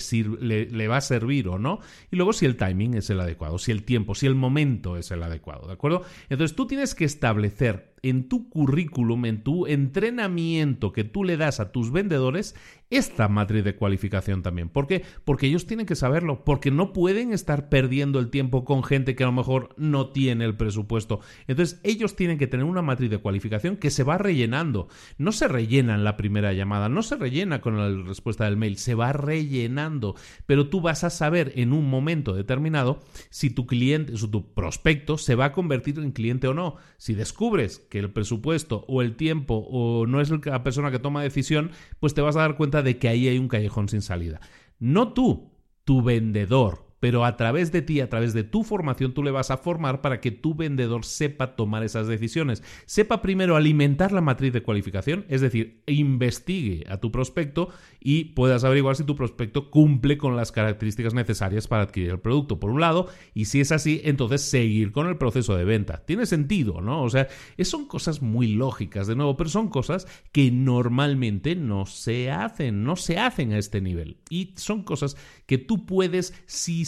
le, 0.67 0.89
va 0.89 0.97
a 0.99 1.01
servir 1.01 1.49
o 1.49 1.59
no, 1.59 1.81
y 2.11 2.17
luego 2.17 2.33
si 2.33 2.47
el 2.47 2.57
timing 2.57 2.95
es 2.95 3.11
el 3.11 3.21
adecuado, 3.21 3.59
si 3.59 3.73
el 3.73 3.83
tiempo, 3.85 4.15
si 4.15 4.27
el 4.27 4.35
momento 4.35 4.97
es 4.97 5.11
el 5.11 5.23
adecuado, 5.23 5.67
¿de 5.67 5.75
acuerdo? 5.75 6.03
Entonces 6.29 6.57
tú 6.57 6.67
tienes 6.67 6.95
que 6.95 7.05
establecer 7.05 7.93
en 8.03 8.29
tu 8.29 8.49
currículum, 8.49 9.25
en 9.27 9.43
tu 9.43 9.67
entrenamiento 9.67 10.93
que 10.93 11.05
tú 11.05 11.23
le 11.25 11.37
das 11.37 11.61
a 11.61 11.71
tus 11.71 11.93
vendedores, 11.93 12.57
esta 12.93 13.29
matriz 13.29 13.65
de 13.65 13.75
cualificación 13.75 14.43
también. 14.43 14.69
¿Por 14.69 14.87
qué? 14.87 15.03
Porque 15.25 15.47
ellos 15.47 15.67
tienen 15.67 15.87
que 15.87 15.97
saberlo, 15.97 16.45
porque 16.45 16.71
no 16.71 16.93
pueden 16.93 17.33
estar 17.33 17.69
perdiendo 17.69 18.19
el 18.19 18.31
tiempo 18.31 18.65
con 18.65 18.85
gente 18.85 19.15
que 19.15 19.25
a 19.25 19.27
lo 19.27 19.33
mejor 19.33 19.71
no 19.77 20.11
tiene 20.11 20.45
el 20.45 20.57
presupuesto. 20.57 21.21
Entonces, 21.47 21.81
ellos 21.85 22.17
tienen 22.17 22.39
que 22.39 22.47
tener 22.47 22.65
una 22.65 22.83
matriz 22.83 23.11
de 23.11 23.19
cualificación 23.19 23.77
que 23.77 23.91
se 23.91 24.05
va 24.05 24.19
rellenando. 24.19 24.89
No 25.19 25.33
se 25.33 25.49
rellena 25.49 25.95
en 25.95 26.05
la 26.05 26.17
primera 26.17 26.53
llamada, 26.53 26.89
no 26.89 27.03
se 27.03 27.17
rellena 27.17 27.61
con 27.61 27.79
la 27.79 28.07
respuesta 28.07 28.45
del 28.45 28.57
mail, 28.57 28.77
se 28.77 28.95
va 28.95 29.13
rellenando. 29.13 30.15
Pero 30.47 30.69
tú 30.69 30.81
vas 30.81 31.05
a 31.05 31.11
saber 31.11 31.53
en 31.57 31.73
un 31.73 31.89
momento 31.89 32.35
determinado 32.35 33.01
si 33.31 33.51
tu 33.51 33.67
cliente, 33.67 34.17
si 34.17 34.29
tu 34.29 34.53
prospecto 34.53 35.19
se 35.19 35.35
va 35.35 35.47
a 35.47 35.53
convertir 35.53 35.99
en 35.99 36.13
cliente 36.13 36.49
o 36.49 36.55
no. 36.55 36.77
Si 36.99 37.15
descubres 37.15 37.79
que 37.79 37.99
el 37.99 38.11
presupuesto 38.11 38.85
o 38.89 39.03
el 39.03 39.17
tiempo 39.17 39.67
o 39.71 40.07
no 40.07 40.21
es 40.21 40.31
la 40.31 40.63
persona 40.63 40.91
que 40.91 40.99
toma 40.99 41.23
decisión, 41.23 41.71
pues 42.01 42.15
te 42.15 42.21
vas 42.21 42.37
a 42.37 42.41
dar 42.41 42.57
cuenta 42.57 42.82
de 42.83 42.99
que 42.99 43.09
ahí 43.09 43.29
hay 43.29 43.39
un 43.39 43.49
callejón 43.49 43.89
sin 43.89 44.03
salida. 44.03 44.41
No 44.79 45.13
tú, 45.13 45.53
tu 45.85 46.03
vendedor, 46.03 46.92
pero 47.03 47.25
a 47.25 47.37
través 47.37 47.73
de 47.73 47.83
ti, 47.83 48.01
a 48.01 48.09
través 48.09 48.33
de 48.33 48.45
tu 48.45 48.63
formación, 48.63 49.13
tú 49.13 49.25
le 49.25 49.33
vas 49.33 49.51
a 49.51 49.57
formar 49.57 50.03
para 50.03 50.21
que 50.21 50.31
tu 50.31 50.55
vendedor 50.55 51.05
sepa 51.05 51.57
tomar 51.57 51.83
esas 51.83 52.07
decisiones. 52.07 52.63
Sepa 52.87 53.21
primero 53.21 53.57
alimentar 53.57 54.13
la 54.13 54.21
matriz 54.21 54.53
de 54.53 54.63
cualificación, 54.63 55.25
es 55.29 55.41
decir, 55.41 55.83
investigue 55.87 56.85
a 56.89 56.99
tu 56.99 57.11
prospecto 57.11 57.71
y 57.99 58.27
puedas 58.27 58.63
averiguar 58.63 58.95
si 58.95 59.03
tu 59.03 59.17
prospecto 59.17 59.69
cumple 59.69 60.17
con 60.17 60.37
las 60.37 60.53
características 60.53 61.13
necesarias 61.13 61.67
para 61.67 61.83
adquirir 61.83 62.11
el 62.11 62.21
producto, 62.21 62.61
por 62.61 62.71
un 62.71 62.81
lado, 62.81 63.09
y 63.35 63.47
si 63.47 63.61
es 63.61 63.73
así, 63.73 64.01
entonces 64.05 64.43
seguir 64.43 64.93
con 64.93 65.09
el 65.09 65.19
proceso 65.19 65.57
de 65.57 65.65
venta. 65.65 66.05
Tiene 66.07 66.25
sentido, 66.25 66.81
¿no? 66.83 67.03
O 67.03 67.11
sea, 67.11 67.27
son 67.65 67.89
cosas 67.89 68.23
muy 68.23 68.47
lógicas, 68.47 69.09
de 69.09 69.17
nuevo, 69.17 69.37
pero 69.37 69.51
son 69.51 69.71
cosas 69.71 70.07
que 70.31 70.53
normalmente 70.53 71.57
no 71.57 71.85
se 71.85 72.31
hacen, 72.31 72.85
no 72.85 72.95
se 72.95 73.19
hacen 73.19 73.55
a 73.55 73.59
este 73.59 73.81
nivel. 73.81 74.19
Y 74.31 74.55
son 74.55 74.85
cosas 74.85 75.17
que 75.47 75.59
tú 75.59 75.85
puedes 75.85 76.33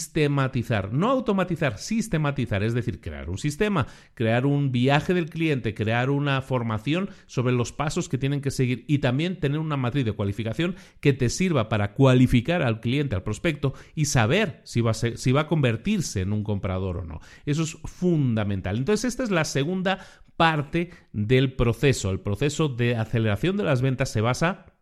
sistematizar, 0.05 0.93
no 0.93 1.09
automatizar, 1.09 1.77
sistematizar, 1.77 2.63
es 2.63 2.73
decir, 2.73 3.01
crear 3.01 3.29
un 3.29 3.37
sistema, 3.37 3.87
crear 4.13 4.45
un 4.45 4.71
viaje 4.71 5.13
del 5.13 5.29
cliente, 5.29 5.73
crear 5.73 6.09
una 6.09 6.41
formación 6.41 7.09
sobre 7.25 7.53
los 7.53 7.71
pasos 7.71 8.07
que 8.07 8.17
tienen 8.17 8.41
que 8.41 8.51
seguir 8.51 8.85
y 8.87 8.99
también 8.99 9.39
tener 9.39 9.59
una 9.59 9.77
matriz 9.77 10.05
de 10.05 10.11
cualificación 10.13 10.75
que 10.99 11.13
te 11.13 11.29
sirva 11.29 11.69
para 11.69 11.93
cualificar 11.93 12.61
al 12.61 12.81
cliente, 12.81 13.15
al 13.15 13.23
prospecto 13.23 13.73
y 13.95 14.05
saber 14.05 14.61
si 14.63 14.81
va 14.81 14.91
a, 14.91 14.93
si 14.93 15.31
va 15.31 15.41
a 15.41 15.47
convertirse 15.47 16.21
en 16.21 16.33
un 16.33 16.43
comprador 16.43 16.97
o 16.97 17.03
no. 17.03 17.19
Eso 17.45 17.63
es 17.63 17.77
fundamental. 17.85 18.77
Entonces, 18.77 19.05
esta 19.05 19.23
es 19.23 19.31
la 19.31 19.45
segunda 19.45 19.99
parte 20.37 20.91
del 21.13 21.53
proceso. 21.53 22.11
El 22.11 22.19
proceso 22.19 22.69
de 22.69 22.95
aceleración 22.95 23.57
de 23.57 23.63
las 23.63 23.81
ventas 23.81 24.09
se 24.09 24.21
basa 24.21 24.74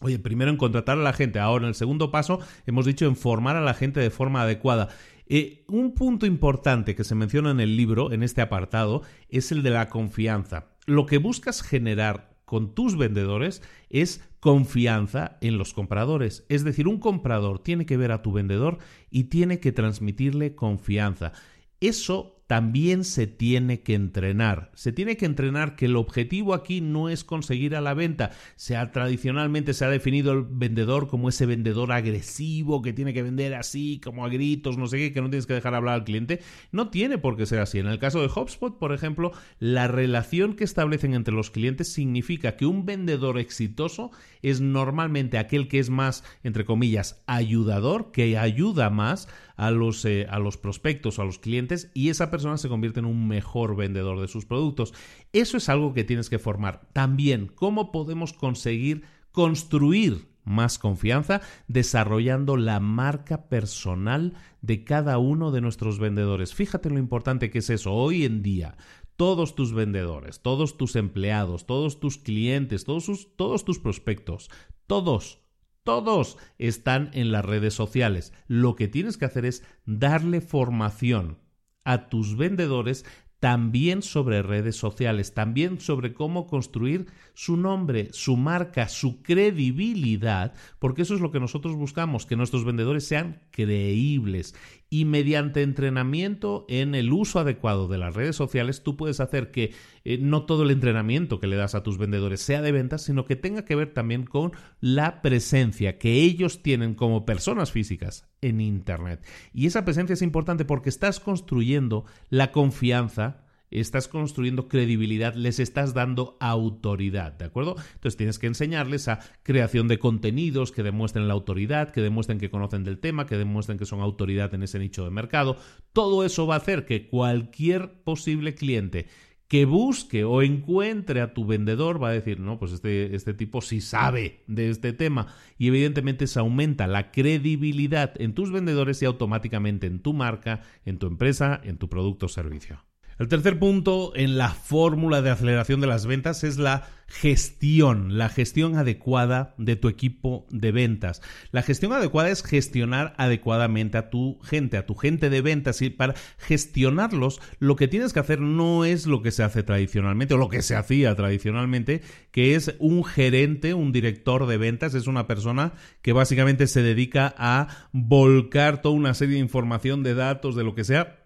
Oye, 0.00 0.18
primero 0.18 0.50
en 0.50 0.56
contratar 0.56 0.98
a 0.98 1.02
la 1.02 1.12
gente. 1.12 1.38
Ahora, 1.38 1.64
en 1.64 1.68
el 1.68 1.74
segundo 1.74 2.10
paso, 2.10 2.40
hemos 2.66 2.84
dicho 2.84 3.06
en 3.06 3.16
formar 3.16 3.56
a 3.56 3.62
la 3.62 3.74
gente 3.74 4.00
de 4.00 4.10
forma 4.10 4.42
adecuada. 4.42 4.88
Eh, 5.26 5.64
un 5.68 5.94
punto 5.94 6.26
importante 6.26 6.94
que 6.94 7.04
se 7.04 7.14
menciona 7.14 7.50
en 7.50 7.60
el 7.60 7.76
libro, 7.76 8.12
en 8.12 8.22
este 8.22 8.42
apartado, 8.42 9.02
es 9.28 9.50
el 9.52 9.62
de 9.62 9.70
la 9.70 9.88
confianza. 9.88 10.68
Lo 10.86 11.06
que 11.06 11.18
buscas 11.18 11.62
generar 11.62 12.36
con 12.44 12.74
tus 12.74 12.96
vendedores 12.96 13.62
es 13.90 14.22
confianza 14.38 15.36
en 15.40 15.58
los 15.58 15.74
compradores. 15.74 16.44
Es 16.48 16.62
decir, 16.62 16.86
un 16.86 17.00
comprador 17.00 17.58
tiene 17.58 17.86
que 17.86 17.96
ver 17.96 18.12
a 18.12 18.22
tu 18.22 18.32
vendedor 18.32 18.78
y 19.10 19.24
tiene 19.24 19.58
que 19.58 19.72
transmitirle 19.72 20.54
confianza. 20.54 21.32
Eso 21.80 22.35
también 22.46 23.02
se 23.04 23.26
tiene 23.26 23.80
que 23.80 23.94
entrenar. 23.94 24.70
Se 24.74 24.92
tiene 24.92 25.16
que 25.16 25.26
entrenar 25.26 25.74
que 25.74 25.86
el 25.86 25.96
objetivo 25.96 26.54
aquí 26.54 26.80
no 26.80 27.08
es 27.08 27.24
conseguir 27.24 27.74
a 27.74 27.80
la 27.80 27.94
venta. 27.94 28.30
Sea 28.54 28.92
tradicionalmente 28.92 29.74
se 29.74 29.84
ha 29.84 29.90
definido 29.90 30.32
el 30.32 30.44
vendedor 30.48 31.08
como 31.08 31.28
ese 31.28 31.46
vendedor 31.46 31.90
agresivo 31.92 32.82
que 32.82 32.92
tiene 32.92 33.12
que 33.12 33.22
vender 33.22 33.54
así, 33.54 34.00
como 34.02 34.24
a 34.24 34.28
gritos, 34.28 34.78
no 34.78 34.86
sé 34.86 34.98
qué, 34.98 35.12
que 35.12 35.20
no 35.20 35.30
tienes 35.30 35.46
que 35.46 35.54
dejar 35.54 35.74
hablar 35.74 35.94
al 35.94 36.04
cliente. 36.04 36.40
No 36.70 36.90
tiene 36.90 37.18
por 37.18 37.36
qué 37.36 37.46
ser 37.46 37.58
así. 37.58 37.78
En 37.78 37.88
el 37.88 37.98
caso 37.98 38.20
de 38.20 38.30
HubSpot, 38.34 38.78
por 38.78 38.92
ejemplo, 38.92 39.32
la 39.58 39.88
relación 39.88 40.54
que 40.54 40.64
establecen 40.64 41.14
entre 41.14 41.34
los 41.34 41.50
clientes 41.50 41.92
significa 41.92 42.56
que 42.56 42.66
un 42.66 42.86
vendedor 42.86 43.38
exitoso 43.38 44.12
es 44.42 44.60
normalmente 44.60 45.38
aquel 45.38 45.66
que 45.66 45.80
es 45.80 45.90
más, 45.90 46.22
entre 46.44 46.64
comillas, 46.64 47.22
ayudador, 47.26 48.12
que 48.12 48.38
ayuda 48.38 48.90
más 48.90 49.28
a 49.56 49.70
los, 49.70 50.04
eh, 50.04 50.26
a 50.30 50.38
los 50.38 50.56
prospectos, 50.56 51.18
a 51.18 51.24
los 51.24 51.38
clientes, 51.38 51.90
y 51.94 52.10
esa 52.10 52.30
persona 52.30 52.58
se 52.58 52.68
convierte 52.68 53.00
en 53.00 53.06
un 53.06 53.26
mejor 53.26 53.76
vendedor 53.76 54.20
de 54.20 54.28
sus 54.28 54.46
productos. 54.46 54.94
Eso 55.32 55.56
es 55.56 55.68
algo 55.68 55.94
que 55.94 56.04
tienes 56.04 56.30
que 56.30 56.38
formar. 56.38 56.88
También, 56.92 57.50
¿cómo 57.54 57.92
podemos 57.92 58.32
conseguir 58.32 59.02
construir 59.32 60.28
más 60.46 60.78
confianza 60.78 61.42
desarrollando 61.68 62.56
la 62.56 62.80
marca 62.80 63.48
personal 63.48 64.32
de 64.62 64.84
cada 64.84 65.18
uno 65.18 65.50
de 65.50 65.60
nuestros 65.60 65.98
vendedores. 65.98 66.54
Fíjate 66.54 66.88
lo 66.88 66.98
importante 66.98 67.50
que 67.50 67.58
es 67.58 67.68
eso. 67.68 67.92
Hoy 67.92 68.24
en 68.24 68.42
día, 68.42 68.78
todos 69.16 69.54
tus 69.54 69.74
vendedores, 69.74 70.40
todos 70.40 70.78
tus 70.78 70.96
empleados, 70.96 71.66
todos 71.66 72.00
tus 72.00 72.16
clientes, 72.16 72.84
todos, 72.84 73.28
todos 73.36 73.64
tus 73.64 73.78
prospectos, 73.78 74.50
todos 74.86 75.45
todos 75.86 76.36
están 76.58 77.10
en 77.14 77.32
las 77.32 77.44
redes 77.44 77.72
sociales. 77.72 78.34
Lo 78.48 78.74
que 78.74 78.88
tienes 78.88 79.16
que 79.16 79.24
hacer 79.24 79.46
es 79.46 79.62
darle 79.86 80.42
formación 80.42 81.38
a 81.84 82.08
tus 82.08 82.36
vendedores 82.36 83.06
también 83.38 84.02
sobre 84.02 84.42
redes 84.42 84.76
sociales, 84.76 85.32
también 85.32 85.78
sobre 85.78 86.12
cómo 86.12 86.48
construir 86.48 87.06
su 87.34 87.56
nombre, 87.56 88.08
su 88.12 88.36
marca, 88.36 88.88
su 88.88 89.22
credibilidad, 89.22 90.54
porque 90.80 91.02
eso 91.02 91.14
es 91.14 91.20
lo 91.20 91.30
que 91.30 91.38
nosotros 91.38 91.76
buscamos, 91.76 92.26
que 92.26 92.34
nuestros 92.34 92.64
vendedores 92.64 93.06
sean 93.06 93.42
creíbles. 93.52 94.56
Y 94.88 95.04
mediante 95.04 95.62
entrenamiento 95.62 96.64
en 96.68 96.94
el 96.94 97.12
uso 97.12 97.40
adecuado 97.40 97.88
de 97.88 97.98
las 97.98 98.14
redes 98.14 98.36
sociales, 98.36 98.82
tú 98.82 98.96
puedes 98.96 99.20
hacer 99.20 99.50
que 99.50 99.74
eh, 100.04 100.18
no 100.18 100.44
todo 100.46 100.62
el 100.62 100.70
entrenamiento 100.70 101.40
que 101.40 101.48
le 101.48 101.56
das 101.56 101.74
a 101.74 101.82
tus 101.82 101.98
vendedores 101.98 102.40
sea 102.40 102.62
de 102.62 102.72
ventas, 102.72 103.02
sino 103.02 103.24
que 103.24 103.36
tenga 103.36 103.64
que 103.64 103.74
ver 103.74 103.92
también 103.92 104.24
con 104.24 104.52
la 104.80 105.22
presencia 105.22 105.98
que 105.98 106.22
ellos 106.22 106.62
tienen 106.62 106.94
como 106.94 107.24
personas 107.24 107.72
físicas 107.72 108.28
en 108.40 108.60
Internet. 108.60 109.26
Y 109.52 109.66
esa 109.66 109.84
presencia 109.84 110.14
es 110.14 110.22
importante 110.22 110.64
porque 110.64 110.88
estás 110.88 111.18
construyendo 111.20 112.04
la 112.30 112.52
confianza 112.52 113.45
estás 113.80 114.08
construyendo 114.08 114.68
credibilidad, 114.68 115.34
les 115.34 115.58
estás 115.58 115.94
dando 115.94 116.36
autoridad, 116.40 117.32
¿de 117.32 117.44
acuerdo? 117.44 117.76
Entonces 117.94 118.16
tienes 118.16 118.38
que 118.38 118.46
enseñarles 118.46 119.08
a 119.08 119.20
creación 119.42 119.88
de 119.88 119.98
contenidos 119.98 120.72
que 120.72 120.82
demuestren 120.82 121.28
la 121.28 121.34
autoridad, 121.34 121.90
que 121.90 122.00
demuestren 122.00 122.38
que 122.38 122.50
conocen 122.50 122.84
del 122.84 122.98
tema, 122.98 123.26
que 123.26 123.36
demuestren 123.36 123.78
que 123.78 123.86
son 123.86 124.00
autoridad 124.00 124.54
en 124.54 124.62
ese 124.62 124.78
nicho 124.78 125.04
de 125.04 125.10
mercado. 125.10 125.56
Todo 125.92 126.24
eso 126.24 126.46
va 126.46 126.54
a 126.54 126.58
hacer 126.58 126.86
que 126.86 127.08
cualquier 127.08 128.02
posible 128.02 128.54
cliente 128.54 129.06
que 129.48 129.64
busque 129.64 130.24
o 130.24 130.42
encuentre 130.42 131.20
a 131.20 131.32
tu 131.32 131.46
vendedor 131.46 132.02
va 132.02 132.08
a 132.08 132.12
decir, 132.12 132.40
no, 132.40 132.58
pues 132.58 132.72
este, 132.72 133.14
este 133.14 133.32
tipo 133.32 133.60
sí 133.60 133.80
sabe 133.80 134.42
de 134.46 134.70
este 134.70 134.92
tema. 134.92 135.28
Y 135.56 135.68
evidentemente 135.68 136.26
se 136.26 136.40
aumenta 136.40 136.86
la 136.86 137.12
credibilidad 137.12 138.20
en 138.20 138.34
tus 138.34 138.50
vendedores 138.50 139.00
y 139.02 139.04
automáticamente 139.04 139.86
en 139.86 140.00
tu 140.00 140.14
marca, 140.14 140.62
en 140.84 140.98
tu 140.98 141.06
empresa, 141.06 141.60
en 141.62 141.78
tu 141.78 141.88
producto 141.88 142.26
o 142.26 142.28
servicio. 142.28 142.85
El 143.18 143.28
tercer 143.28 143.58
punto 143.58 144.12
en 144.14 144.36
la 144.36 144.50
fórmula 144.50 145.22
de 145.22 145.30
aceleración 145.30 145.80
de 145.80 145.86
las 145.86 146.04
ventas 146.04 146.44
es 146.44 146.58
la 146.58 146.86
gestión, 147.06 148.18
la 148.18 148.28
gestión 148.28 148.76
adecuada 148.76 149.54
de 149.56 149.74
tu 149.74 149.88
equipo 149.88 150.46
de 150.50 150.70
ventas. 150.70 151.22
La 151.50 151.62
gestión 151.62 151.94
adecuada 151.94 152.28
es 152.28 152.42
gestionar 152.42 153.14
adecuadamente 153.16 153.96
a 153.96 154.10
tu 154.10 154.38
gente, 154.40 154.76
a 154.76 154.84
tu 154.84 154.94
gente 154.96 155.30
de 155.30 155.40
ventas 155.40 155.80
y 155.80 155.88
para 155.88 156.14
gestionarlos 156.36 157.40
lo 157.58 157.74
que 157.76 157.88
tienes 157.88 158.12
que 158.12 158.20
hacer 158.20 158.42
no 158.42 158.84
es 158.84 159.06
lo 159.06 159.22
que 159.22 159.30
se 159.30 159.42
hace 159.42 159.62
tradicionalmente 159.62 160.34
o 160.34 160.38
lo 160.38 160.50
que 160.50 160.60
se 160.60 160.76
hacía 160.76 161.14
tradicionalmente, 161.14 162.02
que 162.32 162.54
es 162.54 162.74
un 162.80 163.02
gerente, 163.02 163.72
un 163.72 163.92
director 163.92 164.46
de 164.46 164.58
ventas, 164.58 164.92
es 164.92 165.06
una 165.06 165.26
persona 165.26 165.72
que 166.02 166.12
básicamente 166.12 166.66
se 166.66 166.82
dedica 166.82 167.34
a 167.38 167.68
volcar 167.92 168.82
toda 168.82 168.94
una 168.94 169.14
serie 169.14 169.36
de 169.36 169.40
información, 169.40 170.02
de 170.02 170.12
datos, 170.12 170.54
de 170.54 170.64
lo 170.64 170.74
que 170.74 170.84
sea 170.84 171.25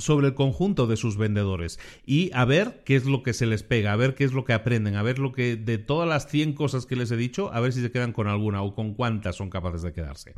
sobre 0.00 0.28
el 0.28 0.34
conjunto 0.34 0.86
de 0.86 0.96
sus 0.96 1.16
vendedores 1.16 1.78
y 2.04 2.30
a 2.34 2.44
ver 2.44 2.82
qué 2.84 2.96
es 2.96 3.04
lo 3.04 3.22
que 3.22 3.32
se 3.32 3.46
les 3.46 3.62
pega, 3.62 3.92
a 3.92 3.96
ver 3.96 4.14
qué 4.14 4.24
es 4.24 4.32
lo 4.32 4.44
que 4.44 4.52
aprenden, 4.52 4.96
a 4.96 5.02
ver 5.02 5.18
lo 5.18 5.32
que 5.32 5.56
de 5.56 5.78
todas 5.78 6.08
las 6.08 6.28
100 6.28 6.54
cosas 6.54 6.86
que 6.86 6.96
les 6.96 7.10
he 7.10 7.16
dicho, 7.16 7.52
a 7.52 7.60
ver 7.60 7.72
si 7.72 7.80
se 7.80 7.90
quedan 7.90 8.12
con 8.12 8.26
alguna 8.26 8.62
o 8.62 8.74
con 8.74 8.94
cuántas 8.94 9.36
son 9.36 9.50
capaces 9.50 9.82
de 9.82 9.92
quedarse. 9.92 10.34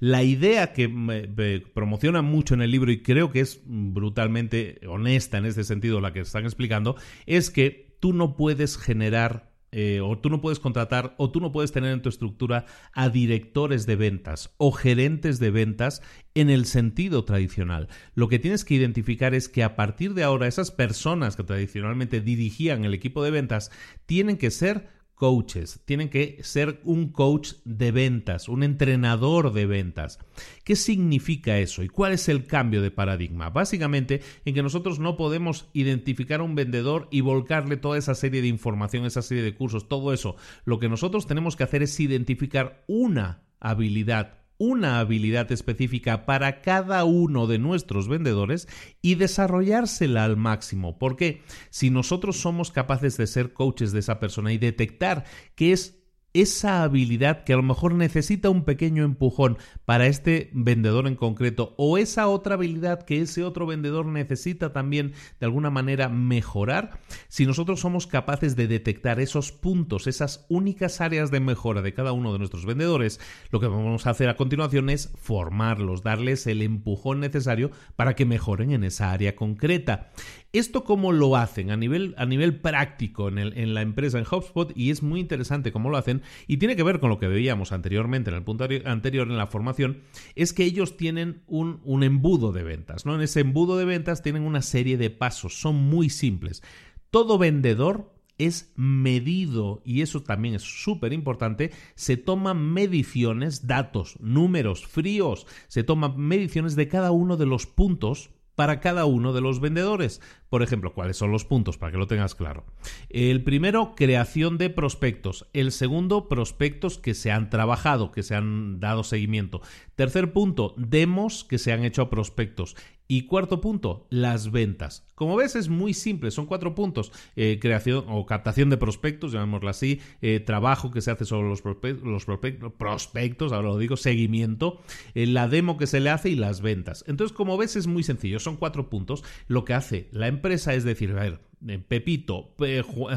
La 0.00 0.22
idea 0.22 0.72
que 0.72 0.88
me, 0.88 1.28
promociona 1.60 2.22
mucho 2.22 2.54
en 2.54 2.62
el 2.62 2.70
libro 2.70 2.90
y 2.90 3.02
creo 3.02 3.30
que 3.30 3.40
es 3.40 3.60
brutalmente 3.64 4.80
honesta 4.86 5.38
en 5.38 5.46
este 5.46 5.64
sentido 5.64 6.00
la 6.00 6.12
que 6.12 6.20
están 6.20 6.44
explicando 6.44 6.96
es 7.26 7.50
que 7.50 7.96
tú 8.00 8.12
no 8.12 8.36
puedes 8.36 8.76
generar 8.76 9.53
eh, 9.76 10.00
o 10.00 10.16
tú 10.16 10.30
no 10.30 10.40
puedes 10.40 10.60
contratar 10.60 11.16
o 11.18 11.32
tú 11.32 11.40
no 11.40 11.50
puedes 11.50 11.72
tener 11.72 11.92
en 11.92 12.00
tu 12.00 12.08
estructura 12.08 12.64
a 12.92 13.08
directores 13.08 13.86
de 13.86 13.96
ventas 13.96 14.54
o 14.56 14.70
gerentes 14.70 15.40
de 15.40 15.50
ventas 15.50 16.00
en 16.34 16.48
el 16.48 16.64
sentido 16.64 17.24
tradicional. 17.24 17.88
Lo 18.14 18.28
que 18.28 18.38
tienes 18.38 18.64
que 18.64 18.74
identificar 18.74 19.34
es 19.34 19.48
que 19.48 19.64
a 19.64 19.74
partir 19.74 20.14
de 20.14 20.22
ahora 20.22 20.46
esas 20.46 20.70
personas 20.70 21.34
que 21.34 21.42
tradicionalmente 21.42 22.20
dirigían 22.20 22.84
el 22.84 22.94
equipo 22.94 23.24
de 23.24 23.32
ventas 23.32 23.72
tienen 24.06 24.36
que 24.36 24.52
ser 24.52 24.86
coaches, 25.24 25.80
tienen 25.86 26.10
que 26.10 26.36
ser 26.42 26.82
un 26.84 27.08
coach 27.08 27.54
de 27.64 27.92
ventas, 27.92 28.46
un 28.46 28.62
entrenador 28.62 29.54
de 29.54 29.64
ventas. 29.64 30.18
¿Qué 30.64 30.76
significa 30.76 31.56
eso 31.56 31.82
y 31.82 31.88
cuál 31.88 32.12
es 32.12 32.28
el 32.28 32.44
cambio 32.44 32.82
de 32.82 32.90
paradigma? 32.90 33.48
Básicamente 33.48 34.20
en 34.44 34.52
que 34.52 34.62
nosotros 34.62 34.98
no 34.98 35.16
podemos 35.16 35.70
identificar 35.72 36.40
a 36.40 36.42
un 36.42 36.54
vendedor 36.54 37.08
y 37.10 37.22
volcarle 37.22 37.78
toda 37.78 37.96
esa 37.96 38.14
serie 38.14 38.42
de 38.42 38.48
información, 38.48 39.06
esa 39.06 39.22
serie 39.22 39.42
de 39.42 39.54
cursos, 39.54 39.88
todo 39.88 40.12
eso. 40.12 40.36
Lo 40.66 40.78
que 40.78 40.90
nosotros 40.90 41.26
tenemos 41.26 41.56
que 41.56 41.64
hacer 41.64 41.82
es 41.82 41.98
identificar 41.98 42.84
una 42.86 43.44
habilidad 43.60 44.43
una 44.58 45.00
habilidad 45.00 45.50
específica 45.50 46.26
para 46.26 46.60
cada 46.60 47.04
uno 47.04 47.46
de 47.46 47.58
nuestros 47.58 48.08
vendedores 48.08 48.68
y 49.02 49.16
desarrollársela 49.16 50.24
al 50.24 50.36
máximo. 50.36 50.98
Porque 50.98 51.42
si 51.70 51.90
nosotros 51.90 52.36
somos 52.36 52.70
capaces 52.70 53.16
de 53.16 53.26
ser 53.26 53.52
coaches 53.52 53.92
de 53.92 54.00
esa 54.00 54.20
persona 54.20 54.52
y 54.52 54.58
detectar 54.58 55.24
que 55.54 55.72
es 55.72 56.03
esa 56.34 56.82
habilidad 56.82 57.44
que 57.44 57.52
a 57.52 57.56
lo 57.56 57.62
mejor 57.62 57.94
necesita 57.94 58.50
un 58.50 58.64
pequeño 58.64 59.04
empujón 59.04 59.56
para 59.84 60.08
este 60.08 60.50
vendedor 60.52 61.06
en 61.06 61.14
concreto 61.14 61.74
o 61.78 61.96
esa 61.96 62.26
otra 62.26 62.56
habilidad 62.56 63.04
que 63.04 63.20
ese 63.20 63.44
otro 63.44 63.66
vendedor 63.66 64.06
necesita 64.06 64.72
también 64.72 65.12
de 65.38 65.46
alguna 65.46 65.70
manera 65.70 66.08
mejorar, 66.08 66.98
si 67.28 67.46
nosotros 67.46 67.80
somos 67.80 68.08
capaces 68.08 68.56
de 68.56 68.66
detectar 68.66 69.20
esos 69.20 69.52
puntos, 69.52 70.08
esas 70.08 70.44
únicas 70.48 71.00
áreas 71.00 71.30
de 71.30 71.38
mejora 71.38 71.82
de 71.82 71.94
cada 71.94 72.12
uno 72.12 72.32
de 72.32 72.40
nuestros 72.40 72.66
vendedores, 72.66 73.20
lo 73.50 73.60
que 73.60 73.68
vamos 73.68 74.06
a 74.06 74.10
hacer 74.10 74.28
a 74.28 74.36
continuación 74.36 74.90
es 74.90 75.12
formarlos, 75.16 76.02
darles 76.02 76.48
el 76.48 76.62
empujón 76.62 77.20
necesario 77.20 77.70
para 77.94 78.14
que 78.14 78.26
mejoren 78.26 78.72
en 78.72 78.82
esa 78.82 79.12
área 79.12 79.36
concreta. 79.36 80.10
¿Esto 80.54 80.84
cómo 80.84 81.10
lo 81.10 81.34
hacen 81.34 81.72
a 81.72 81.76
nivel, 81.76 82.14
a 82.16 82.26
nivel 82.26 82.60
práctico 82.60 83.26
en, 83.26 83.38
el, 83.38 83.58
en, 83.58 83.74
la 83.74 83.82
empresa, 83.82 84.20
en 84.20 84.24
HubSpot? 84.24 84.70
Y 84.76 84.90
es 84.90 85.02
muy 85.02 85.18
interesante 85.18 85.72
cómo 85.72 85.90
lo 85.90 85.96
hacen 85.96 86.22
y 86.46 86.58
tiene 86.58 86.76
que 86.76 86.84
ver 86.84 87.00
con 87.00 87.10
lo 87.10 87.18
que 87.18 87.26
veíamos 87.26 87.72
anteriormente 87.72 88.30
en 88.30 88.36
el 88.36 88.44
punto 88.44 88.68
anterior 88.84 89.28
en 89.28 89.36
la 89.36 89.48
formación, 89.48 90.02
es 90.36 90.52
que 90.52 90.62
ellos 90.62 90.96
tienen 90.96 91.42
un, 91.48 91.80
un 91.82 92.04
embudo 92.04 92.52
de 92.52 92.62
ventas, 92.62 93.04
¿no? 93.04 93.16
En 93.16 93.22
ese 93.22 93.40
embudo 93.40 93.76
de 93.76 93.84
ventas 93.84 94.22
tienen 94.22 94.44
una 94.44 94.62
serie 94.62 94.96
de 94.96 95.10
pasos, 95.10 95.60
son 95.60 95.74
muy 95.74 96.08
simples. 96.08 96.62
Todo 97.10 97.36
vendedor 97.36 98.14
es 98.38 98.72
medido 98.76 99.82
y 99.84 100.02
eso 100.02 100.22
también 100.22 100.54
es 100.54 100.62
súper 100.62 101.12
importante, 101.12 101.72
se 101.96 102.16
toman 102.16 102.72
mediciones, 102.72 103.66
datos, 103.66 104.20
números 104.20 104.86
fríos, 104.86 105.48
se 105.66 105.82
toman 105.82 106.16
mediciones 106.16 106.76
de 106.76 106.86
cada 106.86 107.10
uno 107.10 107.36
de 107.36 107.46
los 107.46 107.66
puntos 107.66 108.30
para 108.54 108.80
cada 108.80 109.04
uno 109.04 109.32
de 109.32 109.40
los 109.40 109.60
vendedores. 109.60 110.20
Por 110.48 110.62
ejemplo, 110.62 110.94
¿cuáles 110.94 111.16
son 111.16 111.32
los 111.32 111.44
puntos? 111.44 111.78
Para 111.78 111.92
que 111.92 111.98
lo 111.98 112.06
tengas 112.06 112.34
claro. 112.34 112.64
El 113.08 113.42
primero, 113.42 113.94
creación 113.96 114.58
de 114.58 114.70
prospectos. 114.70 115.48
El 115.52 115.72
segundo, 115.72 116.28
prospectos 116.28 116.98
que 116.98 117.14
se 117.14 117.32
han 117.32 117.50
trabajado, 117.50 118.12
que 118.12 118.22
se 118.22 118.34
han 118.34 118.78
dado 118.80 119.02
seguimiento. 119.02 119.62
Tercer 119.96 120.32
punto, 120.32 120.74
demos 120.76 121.44
que 121.44 121.58
se 121.58 121.72
han 121.72 121.84
hecho 121.84 122.02
a 122.02 122.10
prospectos. 122.10 122.76
Y 123.06 123.26
cuarto 123.26 123.60
punto, 123.60 124.06
las 124.08 124.50
ventas. 124.50 125.06
Como 125.14 125.36
ves, 125.36 125.56
es 125.56 125.68
muy 125.68 125.92
simple, 125.92 126.30
son 126.30 126.46
cuatro 126.46 126.74
puntos. 126.74 127.12
Eh, 127.36 127.58
creación 127.60 128.06
o 128.08 128.24
captación 128.24 128.70
de 128.70 128.78
prospectos, 128.78 129.32
llamémoslo 129.32 129.68
así, 129.68 130.00
eh, 130.22 130.40
trabajo 130.40 130.90
que 130.90 131.02
se 131.02 131.10
hace 131.10 131.26
sobre 131.26 131.48
los, 131.48 131.60
prospectos, 131.60 133.52
ahora 133.52 133.68
lo 133.68 133.78
digo, 133.78 133.98
seguimiento, 133.98 134.80
eh, 135.14 135.26
la 135.26 135.48
demo 135.48 135.76
que 135.76 135.86
se 135.86 136.00
le 136.00 136.08
hace 136.08 136.30
y 136.30 136.34
las 136.34 136.62
ventas. 136.62 137.04
Entonces, 137.06 137.36
como 137.36 137.58
ves, 137.58 137.76
es 137.76 137.86
muy 137.86 138.02
sencillo, 138.02 138.38
son 138.38 138.56
cuatro 138.56 138.88
puntos. 138.88 139.22
Lo 139.48 139.66
que 139.66 139.74
hace 139.74 140.08
la 140.12 140.28
empresa 140.28 140.72
es 140.72 140.84
decir, 140.84 141.10
a 141.10 141.22
ver, 141.22 141.40
Pepito, 141.88 142.54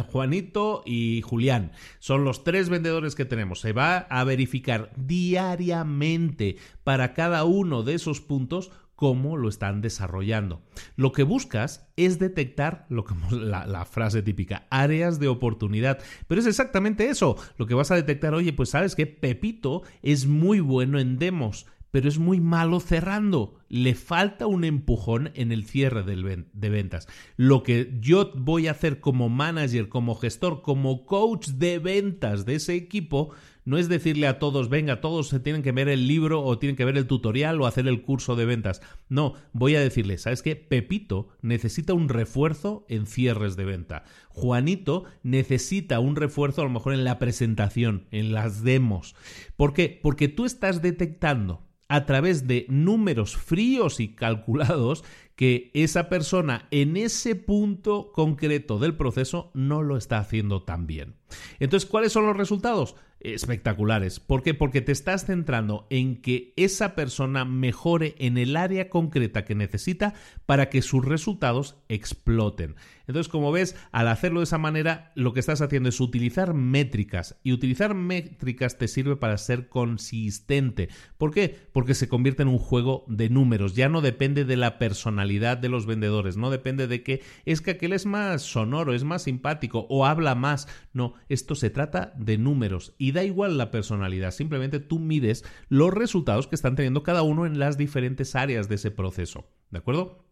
Juanito 0.10 0.84
y 0.86 1.22
Julián. 1.22 1.72
Son 2.00 2.24
los 2.24 2.44
tres 2.44 2.70
vendedores 2.70 3.16
que 3.16 3.26
tenemos. 3.26 3.60
Se 3.60 3.74
va 3.74 3.98
a 3.98 4.24
verificar 4.24 4.92
diariamente 4.96 6.56
para 6.84 7.14
cada 7.14 7.44
uno 7.44 7.84
de 7.84 7.96
esos 7.96 8.22
puntos 8.22 8.72
cómo 8.98 9.38
lo 9.38 9.48
están 9.48 9.80
desarrollando. 9.80 10.64
Lo 10.96 11.12
que 11.12 11.22
buscas 11.22 11.88
es 11.98 12.18
detectar 12.18 12.88
lo 12.90 13.06
que 13.06 13.14
la, 13.32 13.68
la, 13.68 13.86
frase 13.86 14.24
típica, 14.24 14.66
áreas 14.72 15.20
de 15.20 15.28
oportunidad. 15.28 16.00
Pero 16.28 16.42
es 16.42 16.48
exactamente 16.48 17.08
eso. 17.08 17.38
Lo 17.58 17.68
que 17.68 17.76
vas 17.76 17.92
a 17.92 17.96
detectar, 17.96 18.34
oye, 18.34 18.54
pues 18.54 18.72
sabes 18.72 18.96
que 18.96 19.06
Pepito 19.06 19.84
es 20.02 20.26
muy 20.26 20.60
bueno 20.62 21.00
en 21.00 21.20
demos 21.20 21.68
pero 21.98 22.10
es 22.10 22.20
muy 22.20 22.40
malo 22.40 22.80
cerrando. 22.80 23.56
Le 23.70 23.96
falta 23.96 24.46
un 24.46 24.64
empujón 24.66 25.32
en 25.34 25.52
el 25.52 25.66
cierre 25.66 26.04
de 26.04 26.70
ventas. 26.70 27.08
Lo 27.38 27.64
que 27.64 27.98
yo 28.00 28.34
voy 28.36 28.68
a 28.68 28.72
hacer 28.72 29.00
como 29.00 29.30
manager, 29.30 29.90
como 29.90 30.14
gestor, 30.14 30.62
como 30.62 31.08
coach 31.08 31.48
de 31.48 31.80
ventas 31.80 32.46
de 32.46 32.54
ese 32.54 32.76
equipo, 32.76 33.32
no 33.66 33.80
es 33.80 33.90
decirle 33.90 34.28
a 34.28 34.38
todos, 34.38 34.70
venga, 34.70 35.02
todos 35.02 35.28
se 35.28 35.40
tienen 35.40 35.64
que 35.64 35.72
ver 35.72 35.90
el 35.90 36.08
libro 36.08 36.44
o 36.44 36.60
tienen 36.60 36.76
que 36.76 36.86
ver 36.86 36.98
el 36.98 37.08
tutorial 37.08 37.60
o 37.60 37.66
hacer 37.66 37.88
el 37.88 38.04
curso 38.04 38.36
de 38.36 38.46
ventas. 38.46 38.84
No, 39.10 39.34
voy 39.52 39.76
a 39.76 39.82
decirle, 39.82 40.20
¿sabes 40.20 40.44
qué? 40.44 40.56
Pepito 40.56 41.30
necesita 41.42 41.96
un 41.96 42.10
refuerzo 42.10 42.86
en 42.90 43.08
cierres 43.08 43.56
de 43.56 43.66
venta. 43.66 44.04
Juanito 44.30 45.06
necesita 45.24 46.00
un 46.00 46.16
refuerzo 46.16 46.62
a 46.62 46.66
lo 46.66 46.70
mejor 46.70 46.94
en 46.94 47.04
la 47.04 47.18
presentación, 47.18 48.06
en 48.12 48.34
las 48.34 48.64
demos. 48.64 49.16
¿Por 49.56 49.74
qué? 49.74 50.00
Porque 50.02 50.28
tú 50.28 50.46
estás 50.46 50.84
detectando 50.84 51.67
a 51.90 52.06
través 52.06 52.48
de 52.48 52.66
números 52.70 53.38
fríos 53.38 54.00
y 54.00 54.10
calculados 54.10 55.04
que 55.36 55.70
esa 55.74 56.10
persona 56.10 56.68
en 56.72 56.98
ese 56.98 57.36
punto 57.36 58.12
concreto 58.12 58.80
del 58.80 58.96
proceso 58.96 59.52
no 59.54 59.84
lo 59.84 59.96
está 59.96 60.18
haciendo 60.18 60.64
tan 60.64 60.88
bien. 60.88 61.16
Entonces, 61.60 61.88
¿cuáles 61.88 62.12
son 62.12 62.26
los 62.26 62.36
resultados? 62.36 62.96
espectaculares. 63.20 64.20
¿Por 64.20 64.44
qué? 64.44 64.54
Porque 64.54 64.82
te 64.82 64.92
estás 64.92 65.26
centrando 65.26 65.88
en 65.90 66.22
que 66.22 66.54
esa 66.56 66.96
persona 66.96 67.46
mejore 67.46 68.16
en 68.20 68.38
el 68.38 68.56
área 68.56 68.90
concreta 68.90 69.46
que 69.46 69.56
necesita 69.56 70.14
para 70.46 70.70
que 70.70 70.82
sus 70.82 71.04
resultados 71.04 71.78
exploten. 71.90 72.76
Entonces, 73.08 73.30
como 73.32 73.52
ves, 73.52 73.76
al 73.92 74.08
hacerlo 74.08 74.42
de 74.42 74.46
esa 74.46 74.58
manera, 74.58 75.12
lo 75.16 75.34
que 75.34 75.40
estás 75.40 75.62
haciendo 75.62 75.90
es 75.90 76.00
utilizar 76.00 76.54
métricas. 76.54 77.40
Y 77.44 77.54
utilizar 77.54 77.94
métricas 77.94 78.78
te 78.78 78.88
sirve 78.88 79.16
para 79.16 79.38
ser 79.38 79.70
consistente. 79.70 80.90
¿Por 81.18 81.34
qué? 81.34 81.58
Porque 81.72 81.94
se 81.94 82.10
convierte 82.10 82.44
en 82.44 82.50
un 82.50 82.60
juego 82.60 83.06
de 83.08 83.30
números. 83.30 83.76
Ya 83.76 83.90
no 83.90 84.02
depende 84.02 84.46
de 84.46 84.58
la 84.58 84.78
personalidad 84.78 85.58
de 85.58 85.70
los 85.70 85.86
vendedores. 85.86 86.38
No 86.38 86.50
depende 86.50 86.88
de 86.88 87.04
que 87.04 87.22
es 87.46 87.62
que 87.62 87.72
aquel 87.72 87.94
es 87.94 88.06
más 88.06 88.42
sonoro, 88.42 88.94
es 88.94 89.04
más 89.04 89.24
simpático 89.24 89.88
o 89.90 90.06
habla 90.06 90.36
más. 90.36 90.68
No, 90.94 91.14
esto 91.30 91.56
se 91.56 91.70
trata 91.70 92.14
de 92.18 92.38
números. 92.38 92.94
Y 92.98 93.14
da 93.14 93.24
igual 93.24 93.58
la 93.58 93.72
personalidad. 93.72 94.32
Simplemente 94.32 94.80
tú 94.80 95.00
mides 95.00 95.46
los 95.70 95.94
resultados 95.94 96.48
que 96.48 96.56
están 96.56 96.76
teniendo 96.76 97.04
cada 97.04 97.22
uno 97.22 97.46
en 97.46 97.58
las 97.58 97.78
diferentes 97.78 98.36
áreas 98.36 98.68
de 98.68 98.76
ese 98.76 98.92
proceso. 98.92 99.50
¿De 99.72 99.80
acuerdo? 99.80 100.27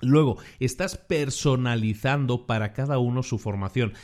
Luego, 0.00 0.38
estás 0.60 0.96
personalizando 0.96 2.46
para 2.46 2.72
cada 2.72 2.98
uno 2.98 3.22
su 3.22 3.38
formación. 3.38 3.94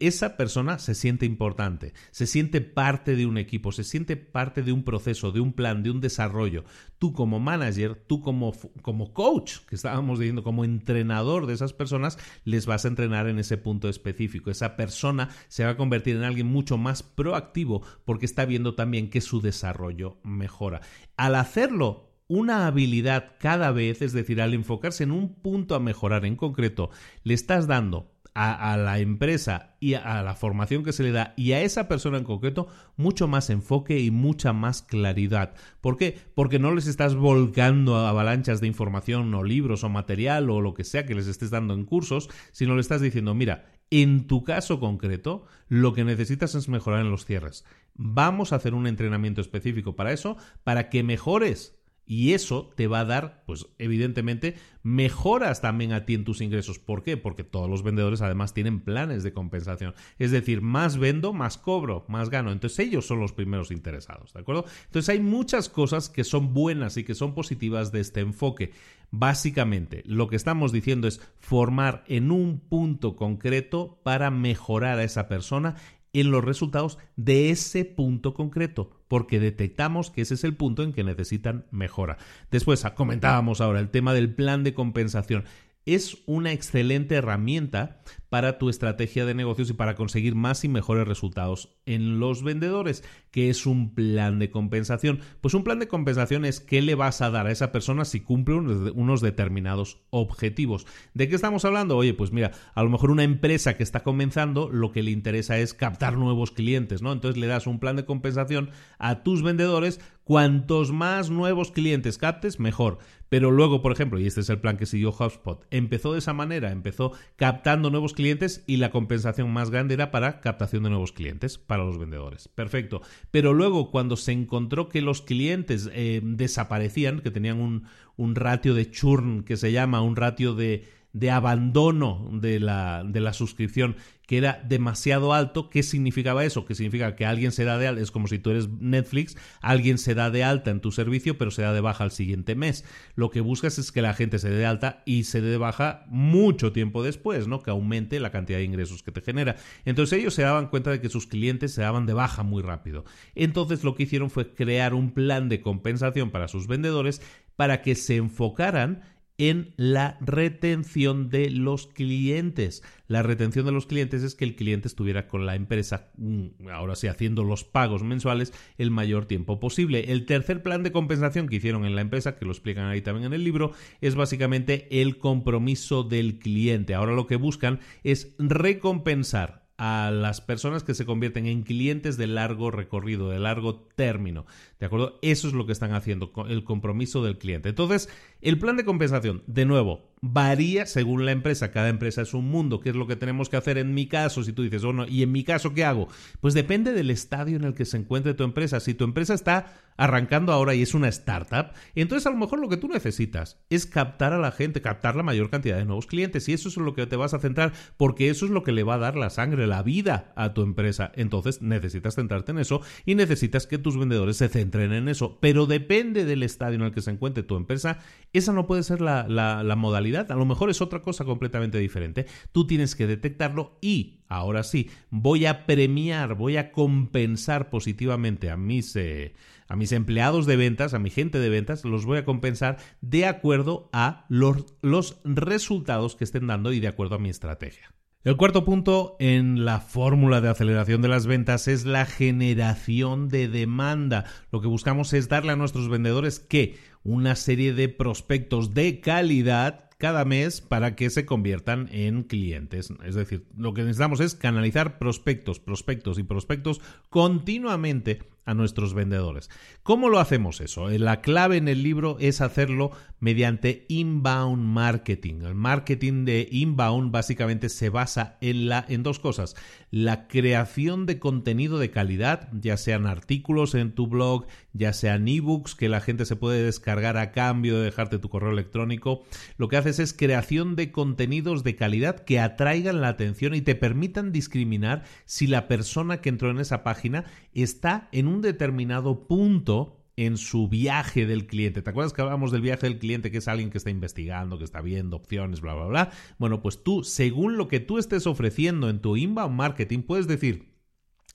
Esa 0.00 0.36
persona 0.36 0.78
se 0.78 0.94
siente 0.94 1.26
importante, 1.26 1.92
se 2.10 2.26
siente 2.26 2.60
parte 2.60 3.16
de 3.16 3.26
un 3.26 3.36
equipo, 3.36 3.72
se 3.72 3.84
siente 3.84 4.16
parte 4.16 4.62
de 4.62 4.72
un 4.72 4.82
proceso, 4.84 5.30
de 5.32 5.40
un 5.40 5.52
plan, 5.52 5.82
de 5.82 5.90
un 5.90 6.00
desarrollo. 6.00 6.64
Tú 6.98 7.12
como 7.12 7.40
manager, 7.40 7.96
tú 7.96 8.20
como, 8.20 8.52
como 8.80 9.12
coach, 9.12 9.58
que 9.68 9.74
estábamos 9.74 10.20
diciendo, 10.20 10.42
como 10.42 10.64
entrenador 10.64 11.46
de 11.46 11.54
esas 11.54 11.72
personas, 11.72 12.16
les 12.44 12.64
vas 12.64 12.84
a 12.84 12.88
entrenar 12.88 13.26
en 13.26 13.38
ese 13.38 13.58
punto 13.58 13.88
específico. 13.88 14.50
Esa 14.50 14.76
persona 14.76 15.28
se 15.48 15.64
va 15.64 15.70
a 15.70 15.76
convertir 15.76 16.16
en 16.16 16.22
alguien 16.22 16.46
mucho 16.46 16.78
más 16.78 17.02
proactivo 17.02 17.82
porque 18.04 18.26
está 18.26 18.44
viendo 18.44 18.74
también 18.74 19.10
que 19.10 19.20
su 19.20 19.40
desarrollo 19.40 20.18
mejora. 20.22 20.80
Al 21.16 21.34
hacerlo 21.34 22.11
una 22.32 22.66
habilidad 22.66 23.32
cada 23.38 23.72
vez, 23.72 24.00
es 24.00 24.14
decir, 24.14 24.40
al 24.40 24.54
enfocarse 24.54 25.04
en 25.04 25.10
un 25.10 25.34
punto 25.34 25.74
a 25.74 25.80
mejorar 25.80 26.24
en 26.24 26.36
concreto, 26.36 26.88
le 27.24 27.34
estás 27.34 27.66
dando 27.66 28.10
a, 28.34 28.78
la 28.78 29.00
empresa 29.00 29.76
y 29.80 29.92
a, 29.92 30.22
la 30.22 30.34
formación 30.34 30.82
que 30.82 30.94
se 30.94 31.02
le 31.02 31.12
da 31.12 31.34
y 31.36 31.52
a 31.52 31.60
esa 31.60 31.88
persona 31.88 32.16
en 32.16 32.24
concreto 32.24 32.68
mucho 32.96 33.28
más 33.28 33.50
enfoque 33.50 34.00
y 34.00 34.10
mucha 34.10 34.54
más 34.54 34.80
claridad. 34.80 35.52
¿Por 35.82 35.98
qué? 35.98 36.16
Porque 36.34 36.58
no 36.58 36.74
les 36.74 36.86
estás 36.86 37.14
volcando 37.14 37.98
avalanchas 37.98 38.62
de 38.62 38.66
información 38.66 39.34
o 39.34 39.44
libros 39.44 39.84
o 39.84 39.90
material 39.90 40.48
o 40.48 40.62
lo 40.62 40.72
que 40.72 40.84
sea 40.84 41.04
que 41.04 41.14
les 41.14 41.26
estés 41.26 41.50
dando 41.50 41.74
en 41.74 41.84
cursos, 41.84 42.30
sino 42.50 42.76
le 42.76 42.80
estás 42.80 43.02
diciendo, 43.02 43.34
mira, 43.34 43.66
en 43.90 44.26
tu 44.26 44.42
caso 44.42 44.80
concreto, 44.80 45.44
lo 45.68 45.92
que 45.92 46.04
necesitas 46.04 46.54
es 46.54 46.70
mejorar 46.70 47.00
en 47.00 47.10
los 47.10 47.26
cierres. 47.26 47.66
Vamos 47.92 48.54
a 48.54 48.56
hacer 48.56 48.72
un 48.72 48.86
entrenamiento 48.86 49.42
específico 49.42 49.96
para 49.96 50.14
eso, 50.14 50.38
para 50.64 50.88
que 50.88 51.02
mejores 51.02 51.81
y 52.04 52.32
eso 52.32 52.70
te 52.76 52.88
va 52.88 53.00
a 53.00 53.04
dar, 53.04 53.44
pues 53.46 53.66
evidentemente, 53.78 54.56
mejoras 54.82 55.60
también 55.60 55.92
a 55.92 56.04
ti 56.04 56.14
en 56.14 56.24
tus 56.24 56.40
ingresos. 56.40 56.78
¿Por 56.78 57.02
qué? 57.02 57.16
Porque 57.16 57.44
todos 57.44 57.70
los 57.70 57.82
vendedores 57.82 58.20
además 58.22 58.54
tienen 58.54 58.80
planes 58.80 59.22
de 59.22 59.32
compensación. 59.32 59.94
Es 60.18 60.30
decir, 60.30 60.60
más 60.60 60.98
vendo, 60.98 61.32
más 61.32 61.58
cobro, 61.58 62.04
más 62.08 62.28
gano. 62.28 62.50
Entonces 62.50 62.80
ellos 62.80 63.06
son 63.06 63.20
los 63.20 63.32
primeros 63.32 63.70
interesados, 63.70 64.32
¿de 64.32 64.40
acuerdo? 64.40 64.64
Entonces 64.86 65.08
hay 65.08 65.20
muchas 65.20 65.68
cosas 65.68 66.08
que 66.08 66.24
son 66.24 66.52
buenas 66.52 66.96
y 66.96 67.04
que 67.04 67.14
son 67.14 67.34
positivas 67.34 67.92
de 67.92 68.00
este 68.00 68.20
enfoque. 68.20 68.72
Básicamente, 69.10 70.02
lo 70.06 70.28
que 70.28 70.36
estamos 70.36 70.72
diciendo 70.72 71.06
es 71.06 71.20
formar 71.38 72.02
en 72.08 72.30
un 72.30 72.60
punto 72.60 73.14
concreto 73.14 74.00
para 74.02 74.30
mejorar 74.30 74.98
a 74.98 75.04
esa 75.04 75.28
persona 75.28 75.76
en 76.12 76.30
los 76.30 76.44
resultados 76.44 76.98
de 77.16 77.50
ese 77.50 77.84
punto 77.84 78.34
concreto, 78.34 78.90
porque 79.08 79.40
detectamos 79.40 80.10
que 80.10 80.22
ese 80.22 80.34
es 80.34 80.44
el 80.44 80.56
punto 80.56 80.82
en 80.82 80.92
que 80.92 81.04
necesitan 81.04 81.66
mejora. 81.70 82.18
Después 82.50 82.84
comentábamos 82.94 83.60
ahora 83.60 83.80
el 83.80 83.90
tema 83.90 84.12
del 84.14 84.34
plan 84.34 84.64
de 84.64 84.74
compensación 84.74 85.44
es 85.86 86.18
una 86.26 86.52
excelente 86.52 87.16
herramienta 87.16 88.02
para 88.28 88.56
tu 88.56 88.70
estrategia 88.70 89.26
de 89.26 89.34
negocios 89.34 89.68
y 89.68 89.74
para 89.74 89.94
conseguir 89.94 90.34
más 90.34 90.64
y 90.64 90.68
mejores 90.68 91.06
resultados 91.06 91.76
en 91.84 92.18
los 92.18 92.42
vendedores. 92.42 93.04
¿Qué 93.30 93.50
es 93.50 93.66
un 93.66 93.94
plan 93.94 94.38
de 94.38 94.50
compensación? 94.50 95.20
Pues 95.42 95.52
un 95.52 95.64
plan 95.64 95.78
de 95.78 95.88
compensación 95.88 96.46
es 96.46 96.60
qué 96.60 96.80
le 96.80 96.94
vas 96.94 97.20
a 97.20 97.30
dar 97.30 97.46
a 97.46 97.52
esa 97.52 97.72
persona 97.72 98.06
si 98.06 98.20
cumple 98.20 98.54
unos 98.54 99.20
determinados 99.20 100.00
objetivos. 100.10 100.86
¿De 101.12 101.28
qué 101.28 101.34
estamos 101.34 101.66
hablando? 101.66 101.96
Oye, 101.96 102.14
pues 102.14 102.32
mira, 102.32 102.52
a 102.74 102.82
lo 102.82 102.88
mejor 102.88 103.10
una 103.10 103.24
empresa 103.24 103.76
que 103.76 103.82
está 103.82 104.02
comenzando 104.02 104.70
lo 104.70 104.92
que 104.92 105.02
le 105.02 105.10
interesa 105.10 105.58
es 105.58 105.74
captar 105.74 106.16
nuevos 106.16 106.52
clientes, 106.52 107.02
¿no? 107.02 107.12
Entonces 107.12 107.38
le 107.38 107.48
das 107.48 107.66
un 107.66 107.80
plan 107.80 107.96
de 107.96 108.06
compensación 108.06 108.70
a 108.98 109.22
tus 109.22 109.42
vendedores. 109.42 110.00
Cuantos 110.32 110.92
más 110.92 111.28
nuevos 111.28 111.72
clientes 111.72 112.16
captes, 112.16 112.58
mejor. 112.58 112.96
Pero 113.28 113.50
luego, 113.50 113.82
por 113.82 113.92
ejemplo, 113.92 114.18
y 114.18 114.26
este 114.26 114.40
es 114.40 114.48
el 114.48 114.60
plan 114.60 114.78
que 114.78 114.86
siguió 114.86 115.10
HubSpot, 115.10 115.66
empezó 115.70 116.14
de 116.14 116.20
esa 116.20 116.32
manera, 116.32 116.72
empezó 116.72 117.12
captando 117.36 117.90
nuevos 117.90 118.14
clientes 118.14 118.64
y 118.66 118.78
la 118.78 118.90
compensación 118.90 119.52
más 119.52 119.68
grande 119.68 119.92
era 119.92 120.10
para 120.10 120.40
captación 120.40 120.84
de 120.84 120.88
nuevos 120.88 121.12
clientes 121.12 121.58
para 121.58 121.84
los 121.84 121.98
vendedores. 121.98 122.48
Perfecto. 122.48 123.02
Pero 123.30 123.52
luego, 123.52 123.90
cuando 123.90 124.16
se 124.16 124.32
encontró 124.32 124.88
que 124.88 125.02
los 125.02 125.20
clientes 125.20 125.90
eh, 125.92 126.22
desaparecían, 126.24 127.20
que 127.20 127.30
tenían 127.30 127.60
un, 127.60 127.84
un 128.16 128.34
ratio 128.34 128.72
de 128.72 128.90
churn 128.90 129.42
que 129.42 129.58
se 129.58 129.70
llama, 129.70 130.00
un 130.00 130.16
ratio 130.16 130.54
de 130.54 130.86
de 131.12 131.30
abandono 131.30 132.30
de 132.32 132.58
la, 132.58 133.04
de 133.04 133.20
la 133.20 133.32
suscripción 133.32 133.96
que 134.26 134.38
era 134.38 134.62
demasiado 134.66 135.34
alto. 135.34 135.68
¿Qué 135.68 135.82
significaba 135.82 136.44
eso? 136.44 136.64
Que 136.64 136.74
significa 136.74 137.16
que 137.16 137.26
alguien 137.26 137.52
se 137.52 137.64
da 137.64 137.76
de 137.76 137.88
alta, 137.88 138.00
es 138.00 138.10
como 138.10 138.28
si 138.28 138.38
tú 138.38 138.50
eres 138.50 138.68
Netflix, 138.68 139.36
alguien 139.60 139.98
se 139.98 140.14
da 140.14 140.30
de 140.30 140.44
alta 140.44 140.70
en 140.70 140.80
tu 140.80 140.90
servicio, 140.90 141.36
pero 141.36 141.50
se 141.50 141.62
da 141.62 141.74
de 141.74 141.80
baja 141.80 142.04
al 142.04 142.12
siguiente 142.12 142.54
mes. 142.54 142.84
Lo 143.14 143.30
que 143.30 143.40
buscas 143.40 143.78
es 143.78 143.92
que 143.92 144.00
la 144.00 144.14
gente 144.14 144.38
se 144.38 144.48
dé 144.48 144.56
de 144.56 144.66
alta 144.66 145.02
y 145.04 145.24
se 145.24 145.40
dé 145.42 145.50
de 145.50 145.58
baja 145.58 146.04
mucho 146.08 146.72
tiempo 146.72 147.02
después, 147.02 147.46
¿no? 147.46 147.62
Que 147.62 147.70
aumente 147.70 148.20
la 148.20 148.30
cantidad 148.30 148.58
de 148.58 148.64
ingresos 148.64 149.02
que 149.02 149.12
te 149.12 149.20
genera. 149.20 149.56
Entonces 149.84 150.18
ellos 150.18 150.34
se 150.34 150.42
daban 150.42 150.68
cuenta 150.68 150.90
de 150.90 151.00
que 151.00 151.10
sus 151.10 151.26
clientes 151.26 151.74
se 151.74 151.82
daban 151.82 152.06
de 152.06 152.14
baja 152.14 152.42
muy 152.42 152.62
rápido. 152.62 153.04
Entonces 153.34 153.84
lo 153.84 153.94
que 153.94 154.04
hicieron 154.04 154.30
fue 154.30 154.54
crear 154.54 154.94
un 154.94 155.10
plan 155.10 155.48
de 155.48 155.60
compensación 155.60 156.30
para 156.30 156.48
sus 156.48 156.68
vendedores 156.68 157.20
para 157.56 157.82
que 157.82 157.94
se 157.94 158.16
enfocaran 158.16 159.02
en 159.38 159.74
la 159.76 160.18
retención 160.20 161.28
de 161.28 161.50
los 161.50 161.86
clientes. 161.86 162.82
La 163.08 163.22
retención 163.22 163.66
de 163.66 163.72
los 163.72 163.86
clientes 163.86 164.22
es 164.22 164.34
que 164.34 164.44
el 164.44 164.56
cliente 164.56 164.88
estuviera 164.88 165.28
con 165.28 165.46
la 165.46 165.54
empresa, 165.54 166.10
mm, 166.16 166.68
ahora 166.72 166.94
sí, 166.94 167.08
haciendo 167.08 167.44
los 167.44 167.64
pagos 167.64 168.02
mensuales 168.02 168.52
el 168.78 168.90
mayor 168.90 169.26
tiempo 169.26 169.60
posible. 169.60 170.12
El 170.12 170.26
tercer 170.26 170.62
plan 170.62 170.82
de 170.82 170.92
compensación 170.92 171.48
que 171.48 171.56
hicieron 171.56 171.84
en 171.84 171.94
la 171.94 172.00
empresa, 172.00 172.36
que 172.36 172.44
lo 172.44 172.52
explican 172.52 172.86
ahí 172.86 173.02
también 173.02 173.26
en 173.26 173.32
el 173.32 173.44
libro, 173.44 173.72
es 174.00 174.14
básicamente 174.14 175.00
el 175.00 175.18
compromiso 175.18 176.04
del 176.04 176.38
cliente. 176.38 176.94
Ahora 176.94 177.12
lo 177.12 177.26
que 177.26 177.36
buscan 177.36 177.80
es 178.02 178.34
recompensar 178.38 179.62
a 179.84 180.12
las 180.12 180.40
personas 180.40 180.84
que 180.84 180.94
se 180.94 181.04
convierten 181.04 181.46
en 181.46 181.62
clientes 181.62 182.16
de 182.16 182.28
largo 182.28 182.70
recorrido, 182.70 183.30
de 183.30 183.40
largo 183.40 183.88
término. 183.96 184.46
¿De 184.82 184.86
acuerdo? 184.86 185.20
Eso 185.22 185.46
es 185.46 185.54
lo 185.54 185.64
que 185.64 185.70
están 185.70 185.94
haciendo, 185.94 186.32
el 186.48 186.64
compromiso 186.64 187.22
del 187.22 187.38
cliente. 187.38 187.68
Entonces, 187.68 188.08
el 188.40 188.58
plan 188.58 188.76
de 188.76 188.84
compensación, 188.84 189.44
de 189.46 189.64
nuevo, 189.64 190.10
varía 190.20 190.86
según 190.86 191.24
la 191.24 191.30
empresa. 191.30 191.70
Cada 191.70 191.88
empresa 191.88 192.22
es 192.22 192.34
un 192.34 192.48
mundo. 192.48 192.80
¿Qué 192.80 192.90
es 192.90 192.96
lo 192.96 193.06
que 193.06 193.14
tenemos 193.14 193.48
que 193.48 193.56
hacer 193.56 193.78
en 193.78 193.94
mi 193.94 194.08
caso? 194.08 194.42
Si 194.42 194.52
tú 194.52 194.64
dices, 194.64 194.84
bueno, 194.84 195.06
¿y 195.06 195.22
en 195.22 195.30
mi 195.30 195.44
caso 195.44 195.72
qué 195.72 195.84
hago? 195.84 196.08
Pues 196.40 196.52
depende 196.54 196.92
del 196.92 197.10
estadio 197.10 197.56
en 197.56 197.62
el 197.62 197.74
que 197.74 197.84
se 197.84 197.96
encuentre 197.96 198.34
tu 198.34 198.42
empresa. 198.42 198.80
Si 198.80 198.94
tu 198.94 199.04
empresa 199.04 199.34
está 199.34 199.72
arrancando 199.96 200.52
ahora 200.52 200.74
y 200.74 200.82
es 200.82 200.94
una 200.94 201.08
startup, 201.08 201.74
entonces 201.94 202.26
a 202.26 202.30
lo 202.30 202.36
mejor 202.36 202.58
lo 202.58 202.68
que 202.68 202.78
tú 202.78 202.88
necesitas 202.88 203.60
es 203.68 203.84
captar 203.84 204.32
a 204.32 204.38
la 204.38 204.50
gente, 204.50 204.80
captar 204.80 205.14
la 205.14 205.22
mayor 205.22 205.50
cantidad 205.50 205.76
de 205.76 205.84
nuevos 205.84 206.06
clientes. 206.06 206.48
Y 206.48 206.54
eso 206.54 206.68
es 206.68 206.76
lo 206.76 206.94
que 206.94 207.06
te 207.06 207.14
vas 207.14 207.34
a 207.34 207.38
centrar, 207.38 207.72
porque 207.96 208.30
eso 208.30 208.46
es 208.46 208.50
lo 208.50 208.64
que 208.64 208.72
le 208.72 208.82
va 208.82 208.94
a 208.94 208.98
dar 208.98 209.16
la 209.16 209.30
sangre, 209.30 209.68
la 209.68 209.84
vida 209.84 210.32
a 210.34 210.54
tu 210.54 210.62
empresa. 210.62 211.12
Entonces 211.14 211.62
necesitas 211.62 212.16
centrarte 212.16 212.50
en 212.50 212.58
eso 212.58 212.80
y 213.06 213.14
necesitas 213.14 213.68
que 213.68 213.78
tus 213.78 213.96
vendedores 213.96 214.38
se 214.38 214.48
centren 214.48 214.71
en 214.80 215.08
eso. 215.08 215.38
Pero 215.40 215.66
depende 215.66 216.24
del 216.24 216.42
estadio 216.42 216.76
en 216.76 216.82
el 216.82 216.92
que 216.92 217.02
se 217.02 217.10
encuentre 217.10 217.42
tu 217.42 217.56
empresa, 217.56 217.98
esa 218.32 218.52
no 218.52 218.66
puede 218.66 218.82
ser 218.82 219.00
la, 219.00 219.26
la 219.28 219.76
modalidad 219.76 220.22
a 220.30 220.36
lo 220.36 220.44
mejor 220.44 220.70
es 220.70 220.80
otra 220.80 221.02
cosa 221.02 221.24
completamente 221.24 221.78
diferente. 221.78 222.26
Tú 222.52 222.66
tienes 222.66 222.94
que 222.94 223.06
detectarlo 223.06 223.78
y, 223.80 224.20
ahora 224.28 224.62
sí, 224.62 224.90
voy 225.10 225.46
a 225.46 225.66
premiar, 225.66 226.34
voy 226.34 226.56
a 226.56 226.72
compensar 226.72 227.70
positivamente 227.70 228.50
a 228.50 228.56
mis, 228.56 228.94
eh, 228.96 229.34
a 229.68 229.76
mis 229.76 229.92
empleados 229.92 230.46
de 230.46 230.56
ventas, 230.56 230.94
a 230.94 230.98
mi 230.98 231.10
gente 231.10 231.38
de 231.38 231.48
ventas, 231.48 231.84
los 231.84 232.04
voy 232.04 232.18
a 232.18 232.24
compensar 232.24 232.78
de 233.00 233.26
acuerdo 233.26 233.90
a 233.92 234.26
los, 234.28 234.74
los 234.82 235.20
resultados 235.24 236.16
que 236.16 236.24
estén 236.24 236.46
dando 236.46 236.72
y 236.72 236.80
de 236.80 236.88
acuerdo 236.88 237.16
a 237.16 237.20
mi 237.20 237.28
estrategia. 237.28 237.92
El 238.24 238.36
cuarto 238.36 238.64
punto 238.64 239.16
en 239.18 239.64
la 239.64 239.80
fórmula 239.80 240.40
de 240.40 240.48
aceleración 240.48 241.02
de 241.02 241.08
las 241.08 241.26
ventas 241.26 241.66
es 241.66 241.84
la 241.84 242.06
generación 242.06 243.28
de 243.28 243.48
demanda. 243.48 244.26
Lo 244.52 244.60
que 244.60 244.68
buscamos 244.68 245.12
es 245.12 245.28
darle 245.28 245.50
a 245.50 245.56
nuestros 245.56 245.88
vendedores 245.88 246.38
que 246.38 246.76
una 247.02 247.34
serie 247.34 247.72
de 247.72 247.88
prospectos 247.88 248.74
de 248.74 249.00
calidad 249.00 249.90
cada 249.98 250.24
mes 250.24 250.60
para 250.60 250.94
que 250.94 251.10
se 251.10 251.26
conviertan 251.26 251.88
en 251.90 252.22
clientes. 252.22 252.92
Es 253.04 253.16
decir, 253.16 253.44
lo 253.56 253.74
que 253.74 253.82
necesitamos 253.82 254.20
es 254.20 254.36
canalizar 254.36 255.00
prospectos, 255.00 255.58
prospectos 255.58 256.20
y 256.20 256.22
prospectos 256.22 256.80
continuamente 257.10 258.20
a 258.44 258.54
nuestros 258.54 258.94
vendedores. 258.94 259.50
¿Cómo 259.82 260.08
lo 260.08 260.18
hacemos 260.18 260.60
eso? 260.60 260.90
Eh, 260.90 260.98
la 260.98 261.20
clave 261.20 261.56
en 261.56 261.68
el 261.68 261.82
libro 261.82 262.16
es 262.20 262.40
hacerlo 262.40 262.90
mediante 263.20 263.86
inbound 263.88 264.64
marketing. 264.64 265.42
El 265.42 265.54
marketing 265.54 266.24
de 266.24 266.48
inbound 266.50 267.12
básicamente 267.12 267.68
se 267.68 267.88
basa 267.88 268.36
en, 268.40 268.68
la, 268.68 268.84
en 268.88 269.04
dos 269.04 269.20
cosas. 269.20 269.54
La 269.90 270.26
creación 270.26 271.06
de 271.06 271.20
contenido 271.20 271.78
de 271.78 271.90
calidad, 271.90 272.48
ya 272.52 272.76
sean 272.76 273.06
artículos 273.06 273.76
en 273.76 273.92
tu 273.92 274.08
blog, 274.08 274.46
ya 274.72 274.92
sean 274.92 275.28
ebooks 275.28 275.76
que 275.76 275.88
la 275.88 276.00
gente 276.00 276.24
se 276.24 276.34
puede 276.34 276.64
descargar 276.64 277.16
a 277.16 277.30
cambio 277.30 277.78
de 277.78 277.84
dejarte 277.84 278.18
tu 278.18 278.28
correo 278.28 278.50
electrónico. 278.50 279.22
Lo 279.56 279.68
que 279.68 279.76
haces 279.76 280.00
es 280.00 280.12
creación 280.14 280.74
de 280.74 280.90
contenidos 280.90 281.62
de 281.62 281.76
calidad 281.76 282.24
que 282.24 282.40
atraigan 282.40 283.00
la 283.00 283.08
atención 283.08 283.54
y 283.54 283.60
te 283.60 283.76
permitan 283.76 284.32
discriminar 284.32 285.04
si 285.26 285.46
la 285.46 285.68
persona 285.68 286.20
que 286.20 286.28
entró 286.28 286.50
en 286.50 286.58
esa 286.58 286.82
página 286.82 287.24
está 287.54 288.08
en 288.12 288.26
un 288.26 288.31
determinado 288.40 289.26
punto 289.26 289.98
en 290.16 290.36
su 290.36 290.68
viaje 290.68 291.26
del 291.26 291.46
cliente. 291.46 291.82
¿Te 291.82 291.90
acuerdas 291.90 292.12
que 292.12 292.20
hablábamos 292.20 292.52
del 292.52 292.60
viaje 292.60 292.86
del 292.86 292.98
cliente, 292.98 293.30
que 293.30 293.38
es 293.38 293.48
alguien 293.48 293.70
que 293.70 293.78
está 293.78 293.90
investigando, 293.90 294.58
que 294.58 294.64
está 294.64 294.80
viendo 294.80 295.16
opciones, 295.16 295.60
bla, 295.60 295.74
bla, 295.74 295.86
bla? 295.86 296.10
Bueno, 296.38 296.60
pues 296.60 296.82
tú, 296.82 297.02
según 297.02 297.56
lo 297.56 297.68
que 297.68 297.80
tú 297.80 297.98
estés 297.98 298.26
ofreciendo 298.26 298.88
en 298.88 299.00
tu 299.00 299.16
inbound 299.16 299.56
marketing, 299.56 300.02
puedes 300.02 300.26
decir, 300.26 300.72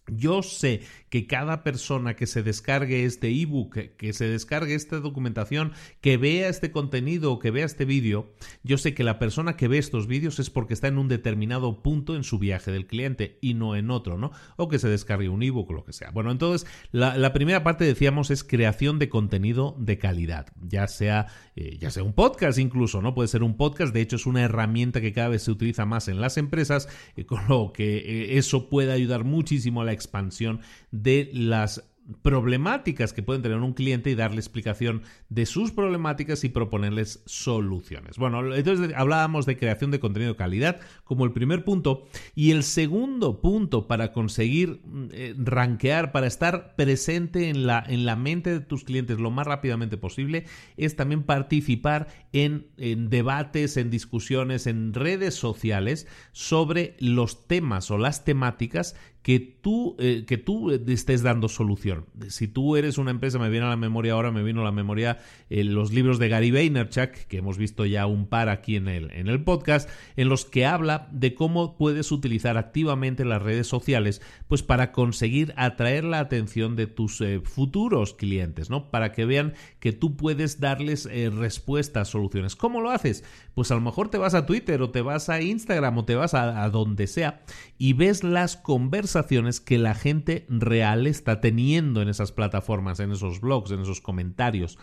yo 0.07 0.41
sé 0.43 0.81
que 1.09 1.27
cada 1.27 1.63
persona 1.63 2.15
que 2.15 2.27
se 2.27 2.43
descargue 2.43 3.05
este 3.05 3.29
ebook, 3.29 3.77
que 3.97 4.13
se 4.13 4.27
descargue 4.27 4.75
esta 4.75 4.99
documentación, 4.99 5.73
que 6.01 6.17
vea 6.17 6.49
este 6.49 6.71
contenido 6.71 7.31
o 7.31 7.39
que 7.39 7.51
vea 7.51 7.65
este 7.65 7.85
vídeo, 7.85 8.33
yo 8.63 8.77
sé 8.77 8.93
que 8.93 9.03
la 9.03 9.19
persona 9.19 9.55
que 9.55 9.67
ve 9.67 9.77
estos 9.77 10.07
vídeos 10.07 10.39
es 10.39 10.49
porque 10.49 10.73
está 10.73 10.87
en 10.87 10.97
un 10.97 11.07
determinado 11.07 11.81
punto 11.81 12.15
en 12.15 12.23
su 12.23 12.39
viaje 12.39 12.71
del 12.71 12.87
cliente 12.87 13.37
y 13.41 13.53
no 13.53 13.75
en 13.75 13.91
otro, 13.91 14.17
¿no? 14.17 14.31
O 14.57 14.67
que 14.67 14.79
se 14.79 14.89
descargue 14.89 15.29
un 15.29 15.43
ebook 15.43 15.69
o 15.69 15.73
lo 15.73 15.85
que 15.85 15.93
sea. 15.93 16.11
Bueno, 16.11 16.31
entonces 16.31 16.67
la, 16.91 17.33
primera 17.33 17.63
parte 17.63 17.85
decíamos 17.85 18.31
es 18.31 18.43
creación 18.43 18.99
de 18.99 19.09
contenido 19.09 19.75
de 19.79 19.97
calidad, 19.97 20.47
ya 20.61 20.87
sea, 20.87 21.27
eh, 21.55 21.77
ya 21.79 21.91
sea 21.91 22.03
un 22.03 22.13
podcast 22.13 22.57
incluso, 22.59 23.01
¿no? 23.01 23.13
Puede 23.13 23.27
ser 23.27 23.43
un 23.43 23.57
podcast, 23.57 23.93
de 23.93 24.01
hecho 24.01 24.15
es 24.15 24.25
una 24.25 24.41
herramienta 24.43 25.01
que 25.01 25.13
cada 25.13 25.29
vez 25.29 25.43
se 25.43 25.51
utiliza 25.51 25.85
más 25.85 26.07
en 26.07 26.19
las 26.19 26.37
empresas, 26.37 26.89
eh, 27.15 27.25
con 27.25 27.47
lo 27.47 27.71
que 27.73 27.97
eh, 27.97 28.37
eso 28.37 28.69
puede 28.69 28.91
ayudar 28.91 29.23
muchísimo 29.23 29.81
a 29.81 29.85
la 29.85 29.93
expansión 29.93 30.61
de 31.01 31.29
las 31.33 31.83
problemáticas 32.21 33.11
que 33.11 33.21
pueden 33.21 33.41
tener 33.41 33.57
un 33.57 33.73
cliente 33.73 34.09
y 34.09 34.15
darle 34.15 34.37
explicación 34.37 35.01
de 35.29 35.45
sus 35.45 35.71
problemáticas 35.71 36.43
y 36.43 36.49
proponerles 36.49 37.21
soluciones. 37.25 38.17
Bueno, 38.17 38.55
entonces 38.55 38.93
hablábamos 38.95 39.45
de 39.45 39.57
creación 39.57 39.91
de 39.91 39.99
contenido 39.99 40.31
de 40.31 40.37
calidad 40.37 40.79
como 41.03 41.25
el 41.25 41.33
primer 41.33 41.65
punto 41.65 42.07
y 42.33 42.51
el 42.51 42.63
segundo 42.63 43.41
punto 43.41 43.87
para 43.87 44.13
conseguir 44.13 44.81
eh, 45.11 45.35
rankear, 45.37 46.11
para 46.11 46.27
estar 46.27 46.75
presente 46.75 47.49
en 47.49 47.67
la, 47.67 47.83
en 47.85 48.05
la 48.05 48.15
mente 48.15 48.51
de 48.51 48.59
tus 48.61 48.85
clientes 48.85 49.19
lo 49.19 49.31
más 49.31 49.45
rápidamente 49.45 49.97
posible 49.97 50.45
es 50.77 50.95
también 50.95 51.23
participar 51.23 52.07
en 52.31 52.67
debates, 52.77 53.77
en 53.77 53.89
discusiones, 53.89 54.67
en 54.67 54.93
redes 54.93 55.35
sociales 55.35 56.07
sobre 56.31 56.95
los 56.99 57.47
temas 57.47 57.91
o 57.91 57.97
las 57.97 58.23
temáticas 58.23 58.95
que 59.27 59.41
tú, 59.41 59.97
eh, 59.99 60.23
que 60.25 60.37
tú 60.37 60.71
estés 60.71 61.21
dando 61.21 61.49
solución. 61.49 62.05
Si 62.29 62.47
tú 62.47 62.77
eres 62.77 62.97
una 62.97 63.11
empresa, 63.11 63.37
me 63.37 63.49
viene 63.49 63.65
a 63.65 63.69
la 63.69 63.75
memoria 63.75 64.13
ahora, 64.13 64.31
me 64.31 64.41
vino 64.41 64.61
a 64.61 64.63
la 64.63 64.71
memoria 64.71 65.17
eh, 65.49 65.65
los 65.65 65.91
libros 65.91 66.17
de 66.17 66.29
Gary 66.29 66.49
Vaynerchuk, 66.49 67.11
que 67.27 67.39
hemos 67.39 67.57
visto 67.57 67.85
ya 67.85 68.05
un 68.05 68.27
par 68.27 68.47
aquí 68.47 68.77
en 68.77 68.87
el, 68.87 69.11
en 69.11 69.27
el 69.27 69.43
podcast, 69.43 69.89
en 70.15 70.29
los 70.29 70.45
que 70.45 70.65
habla 70.65 71.09
de 71.11 71.35
cómo 71.35 71.75
puedes 71.75 72.13
utilizar 72.13 72.57
activamente 72.57 73.25
las 73.25 73.41
redes 73.41 73.67
sociales 73.67 74.21
pues 74.47 74.63
para 74.63 74.93
conseguir 74.93 75.53
atraer 75.57 76.05
la 76.05 76.19
atención 76.19 76.77
de 76.77 76.87
tus 76.87 77.19
eh, 77.19 77.41
futuros 77.43 78.13
clientes, 78.13 78.69
¿no? 78.69 78.89
Para 78.89 79.11
que 79.11 79.25
vean 79.25 79.55
que 79.81 79.91
tú 79.91 80.15
puedes 80.15 80.61
darles 80.61 81.09
respuestas, 81.35 82.07
soluciones. 82.07 82.55
¿Cómo 82.55 82.79
lo 82.79 82.91
haces? 82.91 83.25
Pues 83.55 83.71
a 83.71 83.75
lo 83.75 83.81
mejor 83.81 84.09
te 84.09 84.17
vas 84.17 84.35
a 84.35 84.45
Twitter 84.45 84.81
o 84.81 84.89
te 84.89 85.01
vas 85.01 85.27
a 85.27 85.41
Instagram 85.41 85.97
o 85.97 86.05
te 86.05 86.15
vas 86.15 86.33
a 86.33 86.69
donde 86.69 87.07
sea 87.07 87.41
y 87.77 87.91
ves 87.91 88.23
las 88.23 88.55
conversaciones 88.55 89.16
que 89.59 89.77
la 89.77 89.95
gente 89.95 90.45
real 90.49 91.07
está 91.07 91.41
teniendo 91.41 92.01
en 92.01 92.09
esas 92.09 92.31
plataformas, 92.31 92.99
en 92.99 93.11
esos 93.11 93.41
blogs, 93.41 93.71
en 93.71 93.81
esos 93.81 94.01
comentarios. 94.01 94.77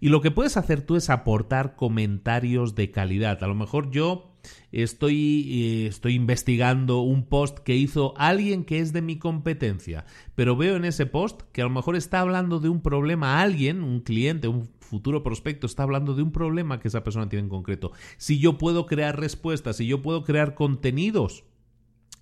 Y 0.00 0.08
lo 0.08 0.20
que 0.20 0.30
puedes 0.30 0.56
hacer 0.56 0.82
tú 0.82 0.96
es 0.96 1.10
aportar 1.10 1.76
comentarios 1.76 2.74
de 2.74 2.90
calidad. 2.90 3.42
A 3.42 3.46
lo 3.46 3.54
mejor 3.54 3.90
yo 3.90 4.32
estoy, 4.72 5.62
eh, 5.62 5.86
estoy 5.86 6.14
investigando 6.14 7.00
un 7.00 7.26
post 7.26 7.58
que 7.58 7.74
hizo 7.74 8.14
alguien 8.16 8.64
que 8.64 8.80
es 8.80 8.92
de 8.92 9.02
mi 9.02 9.18
competencia, 9.18 10.04
pero 10.34 10.56
veo 10.56 10.76
en 10.76 10.84
ese 10.84 11.06
post 11.06 11.42
que 11.52 11.62
a 11.62 11.64
lo 11.64 11.70
mejor 11.70 11.96
está 11.96 12.20
hablando 12.20 12.60
de 12.60 12.68
un 12.68 12.80
problema, 12.82 13.40
alguien, 13.40 13.82
un 13.82 14.00
cliente, 14.00 14.48
un 14.48 14.68
futuro 14.80 15.22
prospecto 15.22 15.66
está 15.66 15.82
hablando 15.82 16.14
de 16.14 16.22
un 16.22 16.32
problema 16.32 16.78
que 16.78 16.88
esa 16.88 17.02
persona 17.02 17.28
tiene 17.28 17.44
en 17.44 17.48
concreto. 17.48 17.92
Si 18.18 18.38
yo 18.38 18.58
puedo 18.58 18.86
crear 18.86 19.18
respuestas, 19.18 19.76
si 19.76 19.86
yo 19.86 20.02
puedo 20.02 20.22
crear 20.22 20.54
contenidos 20.54 21.44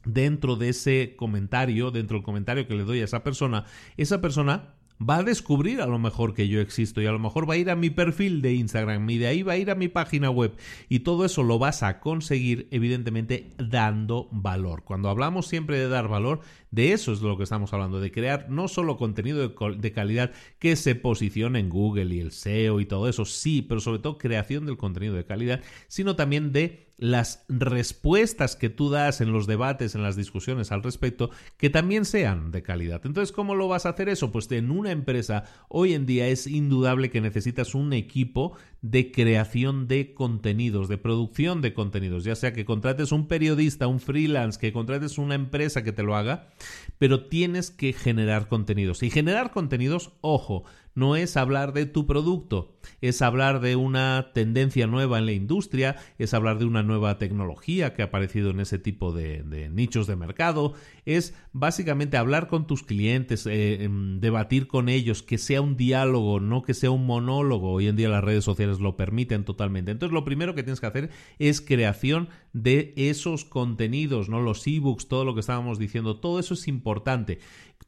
dentro 0.04 0.56
de 0.56 0.70
ese 0.70 1.14
comentario, 1.16 1.90
dentro 1.90 2.16
del 2.16 2.24
comentario 2.24 2.66
que 2.66 2.74
le 2.74 2.84
doy 2.84 3.00
a 3.00 3.04
esa 3.04 3.22
persona, 3.22 3.64
esa 3.96 4.20
persona 4.20 4.74
va 5.02 5.18
a 5.18 5.22
descubrir 5.22 5.80
a 5.80 5.86
lo 5.86 5.98
mejor 5.98 6.34
que 6.34 6.48
yo 6.48 6.60
existo 6.60 7.00
y 7.00 7.06
a 7.06 7.12
lo 7.12 7.18
mejor 7.18 7.48
va 7.48 7.54
a 7.54 7.56
ir 7.56 7.70
a 7.70 7.76
mi 7.76 7.90
perfil 7.90 8.42
de 8.42 8.54
Instagram 8.54 9.08
y 9.10 9.18
de 9.18 9.26
ahí 9.26 9.42
va 9.42 9.54
a 9.54 9.56
ir 9.56 9.70
a 9.70 9.74
mi 9.74 9.88
página 9.88 10.30
web 10.30 10.54
y 10.88 11.00
todo 11.00 11.24
eso 11.24 11.42
lo 11.42 11.58
vas 11.58 11.82
a 11.82 12.00
conseguir 12.00 12.68
evidentemente 12.70 13.50
dando 13.58 14.28
valor. 14.30 14.84
Cuando 14.84 15.08
hablamos 15.08 15.46
siempre 15.46 15.78
de 15.78 15.88
dar 15.88 16.08
valor, 16.08 16.40
de 16.70 16.92
eso 16.92 17.12
es 17.12 17.20
de 17.20 17.28
lo 17.28 17.36
que 17.36 17.44
estamos 17.44 17.72
hablando, 17.72 18.00
de 18.00 18.12
crear 18.12 18.48
no 18.48 18.68
solo 18.68 18.96
contenido 18.96 19.48
de, 19.48 19.92
calidad 19.92 20.32
que 20.58 20.76
se 20.76 20.94
posicione 20.94 21.58
en 21.58 21.68
Google 21.68 22.14
y 22.14 22.20
el 22.20 22.32
SEO 22.32 22.80
y 22.80 22.86
todo 22.86 23.08
eso, 23.08 23.24
sí, 23.24 23.62
pero 23.62 23.80
sobre 23.80 23.98
todo 23.98 24.18
creación 24.18 24.66
del 24.66 24.76
contenido 24.76 25.14
de 25.14 25.24
calidad, 25.24 25.60
sino 25.88 26.16
también 26.16 26.52
de 26.52 26.91
las 27.02 27.44
respuestas 27.48 28.54
que 28.54 28.70
tú 28.70 28.88
das 28.88 29.20
en 29.20 29.32
los 29.32 29.48
debates, 29.48 29.96
en 29.96 30.04
las 30.04 30.14
discusiones 30.14 30.70
al 30.70 30.84
respecto, 30.84 31.30
que 31.56 31.68
también 31.68 32.04
sean 32.04 32.52
de 32.52 32.62
calidad. 32.62 33.00
Entonces, 33.04 33.32
¿cómo 33.32 33.56
lo 33.56 33.66
vas 33.66 33.86
a 33.86 33.88
hacer 33.88 34.08
eso? 34.08 34.30
Pues 34.30 34.48
en 34.52 34.70
una 34.70 34.92
empresa 34.92 35.42
hoy 35.68 35.94
en 35.94 36.06
día 36.06 36.28
es 36.28 36.46
indudable 36.46 37.10
que 37.10 37.20
necesitas 37.20 37.74
un 37.74 37.92
equipo 37.92 38.56
de 38.82 39.10
creación 39.10 39.88
de 39.88 40.14
contenidos, 40.14 40.88
de 40.88 40.96
producción 40.96 41.60
de 41.60 41.74
contenidos, 41.74 42.22
ya 42.22 42.36
sea 42.36 42.52
que 42.52 42.64
contrates 42.64 43.10
un 43.10 43.26
periodista, 43.26 43.88
un 43.88 43.98
freelance, 43.98 44.60
que 44.60 44.72
contrates 44.72 45.18
una 45.18 45.34
empresa 45.34 45.82
que 45.82 45.92
te 45.92 46.04
lo 46.04 46.14
haga, 46.14 46.50
pero 46.98 47.26
tienes 47.26 47.72
que 47.72 47.92
generar 47.92 48.46
contenidos. 48.46 49.02
Y 49.02 49.10
generar 49.10 49.50
contenidos, 49.50 50.12
ojo, 50.20 50.62
no 50.94 51.16
es 51.16 51.36
hablar 51.36 51.72
de 51.72 51.86
tu 51.86 52.06
producto, 52.06 52.76
es 53.00 53.22
hablar 53.22 53.60
de 53.60 53.76
una 53.76 54.30
tendencia 54.34 54.86
nueva 54.86 55.18
en 55.18 55.26
la 55.26 55.32
industria, 55.32 55.96
es 56.18 56.34
hablar 56.34 56.58
de 56.58 56.64
una 56.64 56.82
nueva 56.82 57.18
tecnología 57.18 57.94
que 57.94 58.02
ha 58.02 58.06
aparecido 58.06 58.50
en 58.50 58.60
ese 58.60 58.78
tipo 58.78 59.12
de, 59.12 59.70
nichos 59.72 60.06
de 60.06 60.16
mercado, 60.16 60.74
es 61.04 61.34
básicamente 61.52 62.16
hablar 62.16 62.48
con 62.48 62.66
tus 62.66 62.82
clientes, 62.82 63.46
eh, 63.46 63.84
em, 63.84 64.20
debatir 64.20 64.66
con 64.66 64.88
ellos, 64.88 65.22
que 65.22 65.38
sea 65.38 65.60
un 65.60 65.76
diálogo, 65.76 66.40
no 66.40 66.62
que 66.62 66.74
sea 66.74 66.90
un 66.90 67.06
monólogo. 67.06 67.72
Hoy 67.72 67.88
en 67.88 67.96
día 67.96 68.08
las 68.08 68.24
redes 68.24 68.44
sociales 68.44 68.80
lo 68.80 68.96
permiten 68.96 69.44
totalmente. 69.44 69.90
Entonces 69.90 70.12
lo 70.12 70.24
primero 70.24 70.54
que 70.54 70.62
tienes 70.62 70.80
que 70.80 70.86
hacer 70.86 71.10
es 71.38 71.60
creación 71.60 72.28
de 72.52 72.92
esos 72.96 73.44
contenidos, 73.44 74.28
¿no? 74.28 74.40
Los 74.40 74.66
ebooks, 74.66 75.08
todo 75.08 75.24
lo 75.24 75.34
que 75.34 75.40
estábamos 75.40 75.78
diciendo, 75.78 76.20
todo 76.20 76.38
eso 76.38 76.54
es 76.54 76.68
importante. 76.68 77.38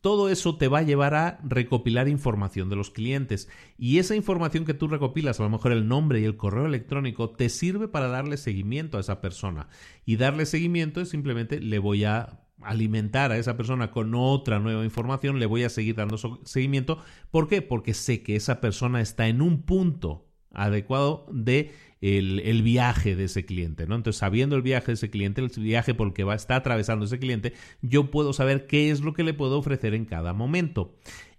Todo 0.05 0.28
eso 0.28 0.59
te 0.59 0.68
va 0.68 0.80
a 0.80 0.82
llevar 0.82 1.14
a 1.14 1.38
recopilar 1.44 2.09
información 2.09 2.68
de 2.68 2.76
los 2.76 2.90
clientes 2.90 3.48
y 3.78 4.00
esa 4.00 4.14
información 4.14 4.66
que 4.66 4.74
tú 4.74 4.86
recopilas, 4.86 5.40
a 5.40 5.44
lo 5.44 5.48
mejor 5.48 5.72
el 5.72 5.88
nombre 5.88 6.20
y 6.20 6.24
el 6.24 6.36
correo 6.36 6.66
electrónico, 6.66 7.30
te 7.30 7.48
sirve 7.48 7.88
para 7.88 8.09
darle 8.09 8.36
seguimiento 8.36 8.98
a 8.98 9.00
esa 9.00 9.22
persona. 9.22 9.68
Y 10.05 10.16
darle 10.16 10.44
seguimiento 10.44 11.00
es 11.00 11.09
simplemente 11.09 11.59
le 11.59 11.78
voy 11.78 12.05
a 12.05 12.42
alimentar 12.61 13.32
a 13.32 13.38
esa 13.38 13.57
persona 13.57 13.92
con 13.92 14.14
otra 14.14 14.59
nueva 14.59 14.84
información, 14.84 15.38
le 15.38 15.46
voy 15.46 15.64
a 15.64 15.70
seguir 15.70 15.94
dando 15.94 16.18
seguimiento. 16.44 16.98
¿Por 17.30 17.48
qué? 17.48 17.62
Porque 17.62 17.94
sé 17.94 18.22
que 18.22 18.36
esa 18.36 18.61
persona 18.61 19.00
está 19.00 19.28
en 19.28 19.40
un 19.40 19.62
punto 19.62 20.28
adecuado 20.52 21.26
de 21.32 21.72
el, 22.05 22.62
viaje 22.62 23.16
de 23.16 23.24
ese 23.24 23.46
cliente, 23.46 23.86
¿no? 23.86 23.94
Entonces, 23.94 24.20
sabiendo 24.20 24.57
el 24.57 24.62
viaje 24.62 24.88
de 24.88 24.92
ese 24.92 25.09
cliente, 25.09 25.40
el 25.40 25.48
viaje 25.48 25.94
por 25.94 26.09
el 26.09 26.12
que 26.12 26.24
va, 26.24 26.34
está 26.34 26.57
atravesando 26.57 27.07
ese 27.07 27.18
cliente, 27.18 27.55
yo 27.80 28.11
puedo 28.11 28.34
saber 28.34 28.66
qué 28.66 28.90
es 28.90 29.00
lo 29.00 29.14
que 29.14 29.22
le 29.22 29.32
puedo 29.32 29.59
ofrecer 29.59 29.94
en 29.94 30.05
cada 30.05 30.34
momento. 30.34 30.94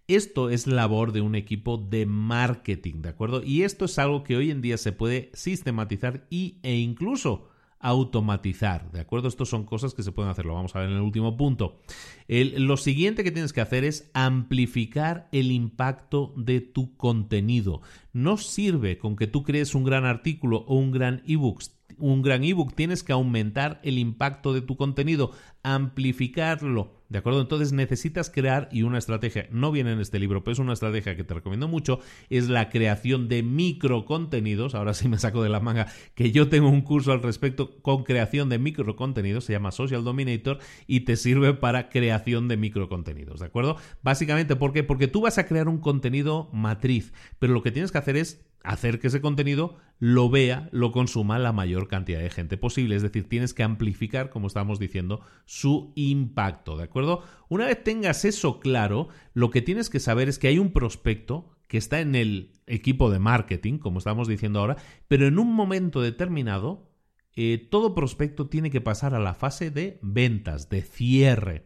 Esto 0.07 0.49
es 0.49 0.65
labor 0.65 1.11
de 1.11 1.21
un 1.21 1.35
equipo 1.35 1.77
de 1.77 2.07
marketing, 2.07 3.01
¿de 3.03 3.09
acuerdo? 3.09 3.43
Y 3.43 3.61
esto 3.61 3.85
es 3.85 3.99
algo 3.99 4.23
que 4.23 4.35
hoy 4.37 4.49
en 4.49 4.61
día 4.61 4.77
se 4.77 4.91
puede 4.91 5.29
sistematizar 5.33 6.25
y, 6.31 6.57
e 6.63 6.75
incluso 6.75 7.47
automatizar, 7.79 8.91
¿de 8.91 9.01
acuerdo? 9.01 9.27
Estos 9.27 9.49
son 9.49 9.65
cosas 9.65 9.93
que 9.93 10.03
se 10.03 10.11
pueden 10.11 10.31
hacer, 10.31 10.45
lo 10.45 10.53
vamos 10.53 10.75
a 10.75 10.79
ver 10.79 10.89
en 10.89 10.95
el 10.95 11.01
último 11.01 11.37
punto. 11.37 11.79
lo 12.27 12.77
siguiente 12.77 13.23
que 13.23 13.31
tienes 13.31 13.53
que 13.53 13.61
hacer 13.61 13.83
es 13.83 14.09
amplificar 14.13 15.29
el 15.31 15.51
impacto 15.51 16.33
de 16.35 16.61
tu 16.61 16.95
contenido. 16.97 17.81
No 18.13 18.37
sirve 18.37 18.97
con 18.97 19.15
que 19.15 19.27
tú 19.27 19.43
crees 19.43 19.75
un 19.75 19.83
gran 19.83 20.05
artículo 20.05 20.65
o 20.67 20.75
un 20.75 20.91
gran 20.91 21.21
ebook 21.27 21.61
un 21.97 22.21
gran 22.21 22.43
ebook, 22.43 22.73
tienes 22.73 23.03
que 23.03 23.13
aumentar 23.13 23.79
el 23.83 23.97
impacto 23.97 24.53
de 24.53 24.61
tu 24.61 24.75
contenido, 24.75 25.31
amplificarlo, 25.63 26.94
¿de 27.09 27.19
acuerdo? 27.19 27.41
Entonces 27.41 27.73
necesitas 27.73 28.29
crear 28.29 28.69
y 28.71 28.83
una 28.83 28.97
estrategia, 28.97 29.47
no 29.51 29.71
viene 29.71 29.91
en 29.91 29.99
este 29.99 30.19
libro, 30.19 30.43
pero 30.43 30.53
es 30.53 30.59
una 30.59 30.73
estrategia 30.73 31.15
que 31.15 31.23
te 31.23 31.33
recomiendo 31.33 31.67
mucho, 31.67 31.99
es 32.29 32.49
la 32.49 32.69
creación 32.69 33.27
de 33.27 33.43
micro 33.43 34.05
contenidos, 34.05 34.75
ahora 34.75 34.93
sí 34.93 35.07
me 35.07 35.17
saco 35.17 35.43
de 35.43 35.49
la 35.49 35.59
manga 35.59 35.87
que 36.13 36.31
yo 36.31 36.49
tengo 36.49 36.69
un 36.69 36.81
curso 36.81 37.11
al 37.11 37.21
respecto 37.21 37.81
con 37.81 38.03
creación 38.03 38.49
de 38.49 38.59
micro 38.59 38.95
contenidos, 38.95 39.45
se 39.45 39.53
llama 39.53 39.71
Social 39.71 40.03
Dominator 40.03 40.59
y 40.87 41.01
te 41.01 41.15
sirve 41.15 41.53
para 41.53 41.89
creación 41.89 42.47
de 42.47 42.57
micro 42.57 42.89
contenidos, 42.89 43.39
¿de 43.39 43.45
acuerdo? 43.45 43.77
Básicamente, 44.01 44.55
¿por 44.55 44.73
qué? 44.73 44.83
Porque 44.83 45.07
tú 45.07 45.21
vas 45.21 45.37
a 45.37 45.45
crear 45.45 45.67
un 45.67 45.79
contenido 45.79 46.49
matriz, 46.53 47.13
pero 47.39 47.53
lo 47.53 47.61
que 47.61 47.71
tienes 47.71 47.91
que 47.91 47.97
hacer 47.97 48.17
es 48.17 48.45
hacer 48.65 48.99
que 48.99 49.07
ese 49.07 49.21
contenido 49.21 49.77
lo 49.99 50.29
vea, 50.29 50.69
lo 50.71 50.91
consuma 50.91 51.39
la 51.39 51.53
mayor 51.53 51.87
cantidad 51.87 52.19
de 52.19 52.29
gente 52.29 52.57
posible. 52.57 52.95
Es 52.95 53.01
decir, 53.01 53.29
tienes 53.29 53.53
que 53.53 53.63
amplificar, 53.63 54.29
como 54.29 54.47
estábamos 54.47 54.79
diciendo, 54.79 55.21
su 55.45 55.93
impacto, 55.95 56.77
¿de 56.77 56.83
acuerdo? 56.83 57.23
Una 57.49 57.65
vez 57.65 57.83
tengas 57.83 58.25
eso 58.25 58.59
claro, 58.59 59.09
lo 59.33 59.49
que 59.49 59.61
tienes 59.61 59.89
que 59.89 59.99
saber 59.99 60.29
es 60.29 60.39
que 60.39 60.47
hay 60.47 60.59
un 60.59 60.73
prospecto 60.73 61.49
que 61.67 61.77
está 61.77 61.99
en 61.99 62.15
el 62.15 62.53
equipo 62.67 63.09
de 63.09 63.19
marketing, 63.19 63.77
como 63.77 63.99
estamos 63.99 64.27
diciendo 64.27 64.59
ahora, 64.59 64.77
pero 65.07 65.27
en 65.27 65.39
un 65.39 65.53
momento 65.53 66.01
determinado, 66.01 66.91
eh, 67.35 67.67
todo 67.69 67.95
prospecto 67.95 68.47
tiene 68.47 68.71
que 68.71 68.81
pasar 68.81 69.13
a 69.13 69.19
la 69.19 69.33
fase 69.33 69.71
de 69.71 69.99
ventas, 70.01 70.69
de 70.69 70.81
cierre 70.81 71.64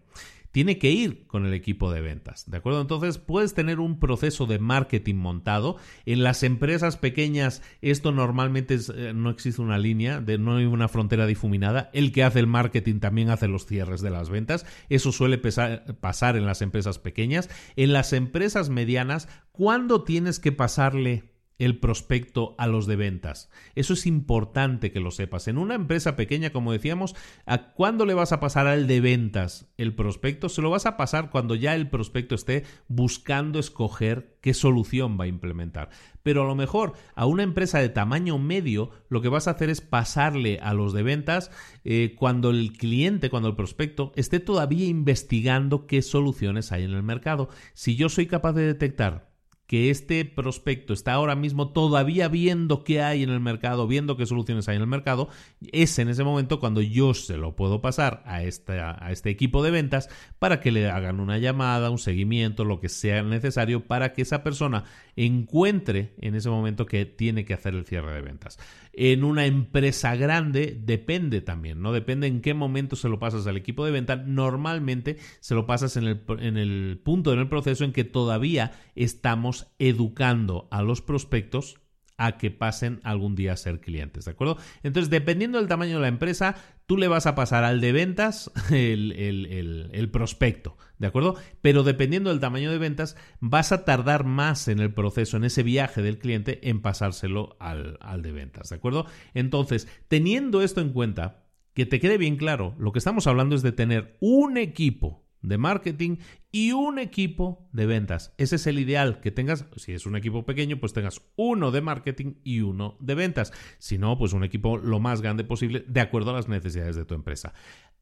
tiene 0.51 0.77
que 0.77 0.91
ir 0.91 1.27
con 1.27 1.45
el 1.45 1.53
equipo 1.53 1.91
de 1.91 2.01
ventas, 2.01 2.49
¿de 2.49 2.57
acuerdo? 2.57 2.81
Entonces 2.81 3.17
puedes 3.17 3.53
tener 3.53 3.79
un 3.79 3.99
proceso 3.99 4.45
de 4.45 4.59
marketing 4.59 5.15
montado. 5.15 5.77
En 6.05 6.23
las 6.23 6.43
empresas 6.43 6.97
pequeñas 6.97 7.61
esto 7.81 8.11
normalmente 8.11 8.77
eh, 8.95 9.13
no 9.13 9.29
existe 9.29 9.61
una 9.61 9.77
línea, 9.77 10.21
no 10.21 10.57
hay 10.57 10.65
una 10.65 10.87
frontera 10.87 11.25
difuminada. 11.27 11.89
El 11.93 12.11
que 12.11 12.23
hace 12.23 12.39
el 12.39 12.47
marketing 12.47 12.99
también 12.99 13.29
hace 13.29 13.47
los 13.47 13.65
cierres 13.65 14.01
de 14.01 14.09
las 14.09 14.29
ventas. 14.29 14.65
Eso 14.89 15.11
suele 15.11 15.37
pasar 15.37 16.35
en 16.35 16.45
las 16.45 16.61
empresas 16.61 16.99
pequeñas. 16.99 17.49
En 17.75 17.93
las 17.93 18.13
empresas 18.13 18.69
medianas, 18.69 19.27
¿cuándo 19.51 20.03
tienes 20.03 20.39
que 20.39 20.51
pasarle 20.51 21.38
el 21.59 21.77
prospecto 21.77 22.55
a 22.57 22.67
los 22.67 22.87
de 22.87 22.95
ventas. 22.95 23.51
Eso 23.75 23.93
es 23.93 24.07
importante 24.07 24.91
que 24.91 25.01
lo 25.01 25.11
sepas. 25.11 25.47
En 25.47 25.57
una 25.57 25.75
empresa 25.75 26.15
pequeña, 26.15 26.51
como 26.51 26.71
decíamos, 26.71 27.15
¿a 27.45 27.73
cuándo 27.73 28.05
le 28.05 28.13
vas 28.13 28.31
a 28.31 28.39
pasar 28.39 28.65
al 28.65 28.87
de 28.87 29.01
ventas 29.01 29.71
el 29.77 29.93
prospecto? 29.93 30.49
Se 30.49 30.61
lo 30.61 30.69
vas 30.69 30.85
a 30.85 30.97
pasar 30.97 31.29
cuando 31.29 31.55
ya 31.55 31.75
el 31.75 31.89
prospecto 31.89 32.33
esté 32.33 32.63
buscando 32.87 33.59
escoger 33.59 34.37
qué 34.41 34.53
solución 34.53 35.19
va 35.19 35.25
a 35.25 35.27
implementar. 35.27 35.89
Pero 36.23 36.43
a 36.43 36.47
lo 36.47 36.55
mejor 36.55 36.93
a 37.15 37.25
una 37.25 37.43
empresa 37.43 37.79
de 37.79 37.89
tamaño 37.89 38.37
medio 38.39 38.91
lo 39.09 39.21
que 39.21 39.29
vas 39.29 39.47
a 39.47 39.51
hacer 39.51 39.69
es 39.69 39.81
pasarle 39.81 40.59
a 40.61 40.73
los 40.73 40.93
de 40.93 41.03
ventas 41.03 41.51
eh, 41.83 42.15
cuando 42.17 42.49
el 42.51 42.73
cliente, 42.73 43.29
cuando 43.29 43.49
el 43.49 43.55
prospecto 43.55 44.13
esté 44.15 44.39
todavía 44.39 44.85
investigando 44.85 45.87
qué 45.87 46.01
soluciones 46.01 46.71
hay 46.71 46.83
en 46.83 46.91
el 46.91 47.03
mercado. 47.03 47.49
Si 47.73 47.95
yo 47.95 48.07
soy 48.09 48.27
capaz 48.27 48.53
de 48.53 48.65
detectar 48.65 49.28
que 49.69 49.91
este 49.91 50.25
prospecto 50.25 50.93
está 50.93 51.13
ahora 51.13 51.35
mismo 51.35 51.69
todavía 51.69 52.27
viendo 52.27 52.83
qué 52.83 53.03
hay 53.03 53.21
en 53.21 53.29
el 53.29 53.39
mercado, 53.39 53.85
viendo 53.85 54.17
qué 54.17 54.25
soluciones 54.25 54.67
hay 54.67 54.77
en 54.77 54.81
el 54.81 54.87
mercado, 54.87 55.29
es 55.71 55.99
en 55.99 56.09
ese 56.09 56.23
momento 56.23 56.59
cuando 56.59 56.81
yo 56.81 57.13
se 57.13 57.37
lo 57.37 57.55
puedo 57.55 57.79
pasar 57.79 58.23
a, 58.25 58.37
a 58.37 59.11
este 59.11 59.29
equipo 59.29 59.61
de 59.61 59.69
ventas 59.69 60.09
para 60.39 60.59
que 60.59 60.71
le 60.71 60.89
hagan 60.89 61.19
una 61.19 61.37
llamada, 61.37 61.91
un 61.91 61.99
seguimiento, 61.99 62.65
lo 62.65 62.79
que 62.79 62.89
sea 62.89 63.21
necesario 63.21 63.85
para 63.85 64.11
que 64.11 64.23
esa 64.23 64.41
persona 64.41 64.85
encuentre 65.25 66.13
en 66.21 66.33
ese 66.33 66.49
momento 66.49 66.85
que 66.85 67.05
tiene 67.05 67.43
que 67.43 67.53
hacer 67.53 67.75
el 67.75 67.85
cierre 67.85 68.13
de 68.13 68.21
ventas. 68.21 68.57
En 68.93 69.25
una 69.25 69.45
empresa 69.45 70.15
grande 70.15 70.79
depende 70.81 71.41
también, 71.41 71.81
¿no? 71.81 71.91
Depende 71.91 72.27
en 72.27 72.39
qué 72.39 72.53
momento 72.53 72.95
se 72.95 73.09
lo 73.09 73.19
pasas 73.19 73.45
al 73.45 73.57
equipo 73.57 73.83
de 73.83 73.91
venta. 73.91 74.15
Normalmente 74.15 75.17
se 75.41 75.55
lo 75.55 75.65
pasas 75.65 75.97
en 75.97 76.05
el, 76.05 76.21
en 76.39 76.55
el 76.55 77.01
punto 77.03 77.33
en 77.33 77.39
el 77.39 77.49
proceso 77.49 77.83
en 77.83 77.91
que 77.91 78.05
todavía 78.05 78.71
estamos 78.95 79.67
educando 79.77 80.69
a 80.71 80.83
los 80.83 81.01
prospectos 81.01 81.81
a 82.19 82.37
que 82.37 82.51
pasen 82.51 82.99
algún 83.03 83.35
día 83.35 83.53
a 83.53 83.57
ser 83.57 83.79
clientes, 83.79 84.25
¿de 84.25 84.31
acuerdo? 84.31 84.57
Entonces, 84.83 85.09
dependiendo 85.09 85.57
del 85.57 85.67
tamaño 85.67 85.95
de 85.95 86.01
la 86.01 86.09
empresa, 86.09 86.55
tú 86.85 86.97
le 86.97 87.07
vas 87.07 87.25
a 87.25 87.33
pasar 87.33 87.63
al 87.63 87.79
de 87.79 87.93
ventas 87.93 88.51
el, 88.71 90.09
prospecto, 90.11 90.77
¿de 90.97 91.07
acuerdo? 91.07 91.37
Pero 91.61 91.83
dependiendo 91.83 92.29
del 92.29 92.41
tamaño 92.41 92.71
de 92.71 92.77
ventas, 92.77 93.15
vas 93.39 93.71
a 93.71 93.85
tardar 93.85 94.25
más 94.25 94.67
en 94.67 94.79
el 94.79 94.93
proceso, 94.93 95.37
en 95.37 95.45
ese 95.45 95.63
viaje 95.63 96.01
del 96.01 96.19
cliente, 96.19 96.69
en 96.69 96.81
pasárselo 96.81 97.55
al, 97.59 97.97
al 98.01 98.21
de 98.21 98.33
ventas, 98.33 98.69
¿de 98.69 98.75
acuerdo? 98.75 99.05
Entonces, 99.33 99.87
teniendo 100.09 100.61
esto 100.61 100.81
en 100.81 100.91
cuenta, 100.91 101.45
que 101.73 101.85
te 101.85 102.01
quede 102.01 102.17
bien 102.17 102.35
claro, 102.35 102.75
lo 102.77 102.91
que 102.91 102.99
estamos 102.99 103.27
hablando 103.27 103.55
es 103.55 103.61
de 103.61 103.71
tener 103.71 104.17
un 104.19 104.57
equipo 104.57 105.28
de 105.41 105.57
marketing 105.57 106.17
y 106.51 106.71
un 106.71 106.99
equipo 106.99 107.69
de 107.71 107.85
ventas. 107.85 108.33
Ese 108.37 108.55
es 108.55 108.67
el 108.67 108.79
ideal, 108.79 109.19
que 109.21 109.31
tengas, 109.31 109.65
si 109.75 109.93
es 109.93 110.05
un 110.05 110.15
equipo 110.15 110.45
pequeño, 110.45 110.79
pues 110.79 110.93
tengas 110.93 111.21
uno 111.35 111.71
de 111.71 111.81
marketing 111.81 112.35
y 112.43 112.61
uno 112.61 112.97
de 112.99 113.15
ventas. 113.15 113.53
Si 113.77 113.97
no, 113.97 114.17
pues 114.17 114.33
un 114.33 114.43
equipo 114.43 114.77
lo 114.77 114.99
más 114.99 115.21
grande 115.21 115.43
posible 115.43 115.83
de 115.87 116.01
acuerdo 116.01 116.31
a 116.31 116.35
las 116.35 116.47
necesidades 116.47 116.95
de 116.95 117.05
tu 117.05 117.13
empresa. 117.13 117.53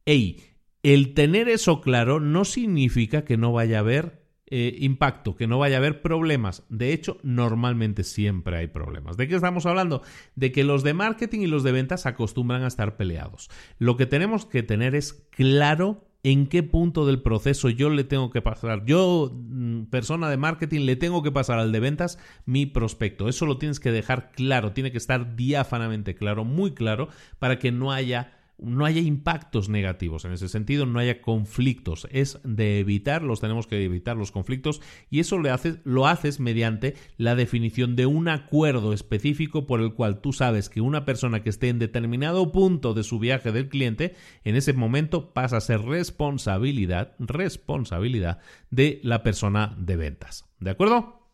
Ey, 0.05 0.41
el 0.83 1.13
tener 1.13 1.49
eso 1.49 1.81
claro 1.81 2.19
no 2.19 2.45
significa 2.45 3.25
que 3.25 3.38
no 3.38 3.51
vaya 3.51 3.77
a 3.77 3.81
haber 3.81 4.27
eh, 4.49 4.77
impacto, 4.79 5.35
que 5.35 5.45
no 5.45 5.59
vaya 5.59 5.75
a 5.75 5.79
haber 5.79 6.01
problemas. 6.01 6.63
De 6.69 6.93
hecho, 6.93 7.17
normalmente 7.21 8.05
siempre 8.05 8.55
hay 8.55 8.67
problemas. 8.67 9.17
¿De 9.17 9.27
qué 9.27 9.35
estamos 9.35 9.65
hablando? 9.65 10.03
De 10.35 10.53
que 10.53 10.63
los 10.63 10.83
de 10.83 10.93
marketing 10.93 11.41
y 11.41 11.47
los 11.47 11.63
de 11.63 11.73
ventas 11.73 12.05
acostumbran 12.05 12.63
a 12.63 12.67
estar 12.67 12.95
peleados. 12.95 13.49
Lo 13.77 13.97
que 13.97 14.05
tenemos 14.05 14.45
que 14.45 14.63
tener 14.63 14.95
es 14.95 15.11
claro 15.31 16.06
en 16.32 16.47
qué 16.47 16.61
punto 16.61 17.05
del 17.05 17.21
proceso 17.21 17.69
yo 17.69 17.89
le 17.89 18.03
tengo 18.03 18.32
que 18.32 18.41
pasar, 18.41 18.84
yo, 18.84 19.32
mm, 19.34 19.84
persona 19.84 20.30
de 20.30 20.36
marketing, 20.36 20.82
le 20.82 20.97
tengo 20.97 21.23
que 21.23 21.32
pasar 21.32 21.57
al 21.57 21.71
de 21.71 21.80
ventas 21.80 22.19
mi 22.45 22.65
prospecto. 22.65 23.30
Eso 23.30 23.45
lo 23.45 23.57
tienes 23.57 23.80
que 23.80 23.93
dejar 23.93 24.34
claro, 24.34 24.73
tiene 24.73 24.91
que 24.91 24.97
estar 24.97 25.38
diáfanamente 25.38 26.15
claro, 26.15 26.43
muy 26.43 26.73
claro, 26.73 27.07
para 27.39 27.59
que 27.59 27.71
no 27.71 27.93
haya 27.93 28.36
no 28.59 28.85
haya 28.85 29.01
impactos 29.01 29.69
negativos 29.69 30.25
en 30.25 30.31
ese 30.31 30.49
sentido, 30.49 30.85
no 30.85 30.99
haya 30.99 31.21
conflictos. 31.21 32.07
Es 32.11 32.39
de 32.43 32.79
evitar, 32.79 33.21
los 33.21 33.39
tenemos 33.39 33.67
que 33.67 33.83
evitar 33.83 34.17
los 34.17 34.31
conflictos 34.31 34.81
y 35.09 35.19
eso 35.19 35.37
lo 35.37 35.53
haces, 35.53 35.79
lo 35.83 36.07
haces 36.07 36.39
mediante 36.39 36.95
la 37.17 37.35
definición 37.35 37.95
de 37.95 38.05
un 38.05 38.27
acuerdo 38.27 38.93
específico 38.93 39.67
por 39.67 39.81
el 39.81 39.93
cual 39.93 40.21
tú 40.21 40.33
sabes 40.33 40.69
que 40.69 40.81
una 40.81 41.05
persona 41.05 41.43
que 41.43 41.49
esté 41.49 41.69
en 41.69 41.79
determinado 41.79 42.51
punto 42.51 42.93
de 42.93 43.03
su 43.03 43.19
viaje 43.19 43.51
del 43.51 43.69
cliente, 43.69 44.15
en 44.43 44.55
ese 44.55 44.73
momento 44.73 45.33
pasa 45.33 45.57
a 45.57 45.61
ser 45.61 45.81
responsabilidad, 45.81 47.15
responsabilidad 47.19 48.39
de 48.71 48.99
la 49.03 49.23
persona 49.23 49.75
de 49.77 49.95
ventas. 49.95 50.45
¿De 50.59 50.71
acuerdo? 50.71 51.26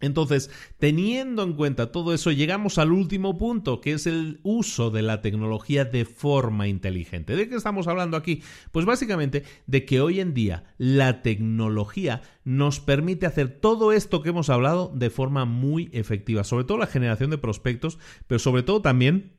Entonces, 0.00 0.50
teniendo 0.78 1.42
en 1.42 1.54
cuenta 1.54 1.90
todo 1.90 2.12
eso, 2.12 2.30
llegamos 2.30 2.76
al 2.78 2.92
último 2.92 3.38
punto, 3.38 3.80
que 3.80 3.92
es 3.92 4.06
el 4.06 4.40
uso 4.42 4.90
de 4.90 5.02
la 5.02 5.22
tecnología 5.22 5.86
de 5.86 6.04
forma 6.04 6.68
inteligente. 6.68 7.34
¿De 7.34 7.48
qué 7.48 7.56
estamos 7.56 7.88
hablando 7.88 8.16
aquí? 8.16 8.42
Pues 8.72 8.84
básicamente 8.84 9.44
de 9.66 9.86
que 9.86 10.00
hoy 10.00 10.20
en 10.20 10.34
día 10.34 10.64
la 10.76 11.22
tecnología 11.22 12.20
nos 12.44 12.78
permite 12.80 13.26
hacer 13.26 13.48
todo 13.48 13.92
esto 13.92 14.22
que 14.22 14.28
hemos 14.28 14.50
hablado 14.50 14.92
de 14.94 15.08
forma 15.08 15.46
muy 15.46 15.88
efectiva, 15.92 16.44
sobre 16.44 16.64
todo 16.64 16.76
la 16.76 16.86
generación 16.86 17.30
de 17.30 17.38
prospectos, 17.38 17.98
pero 18.26 18.38
sobre 18.38 18.62
todo 18.62 18.82
también 18.82 19.32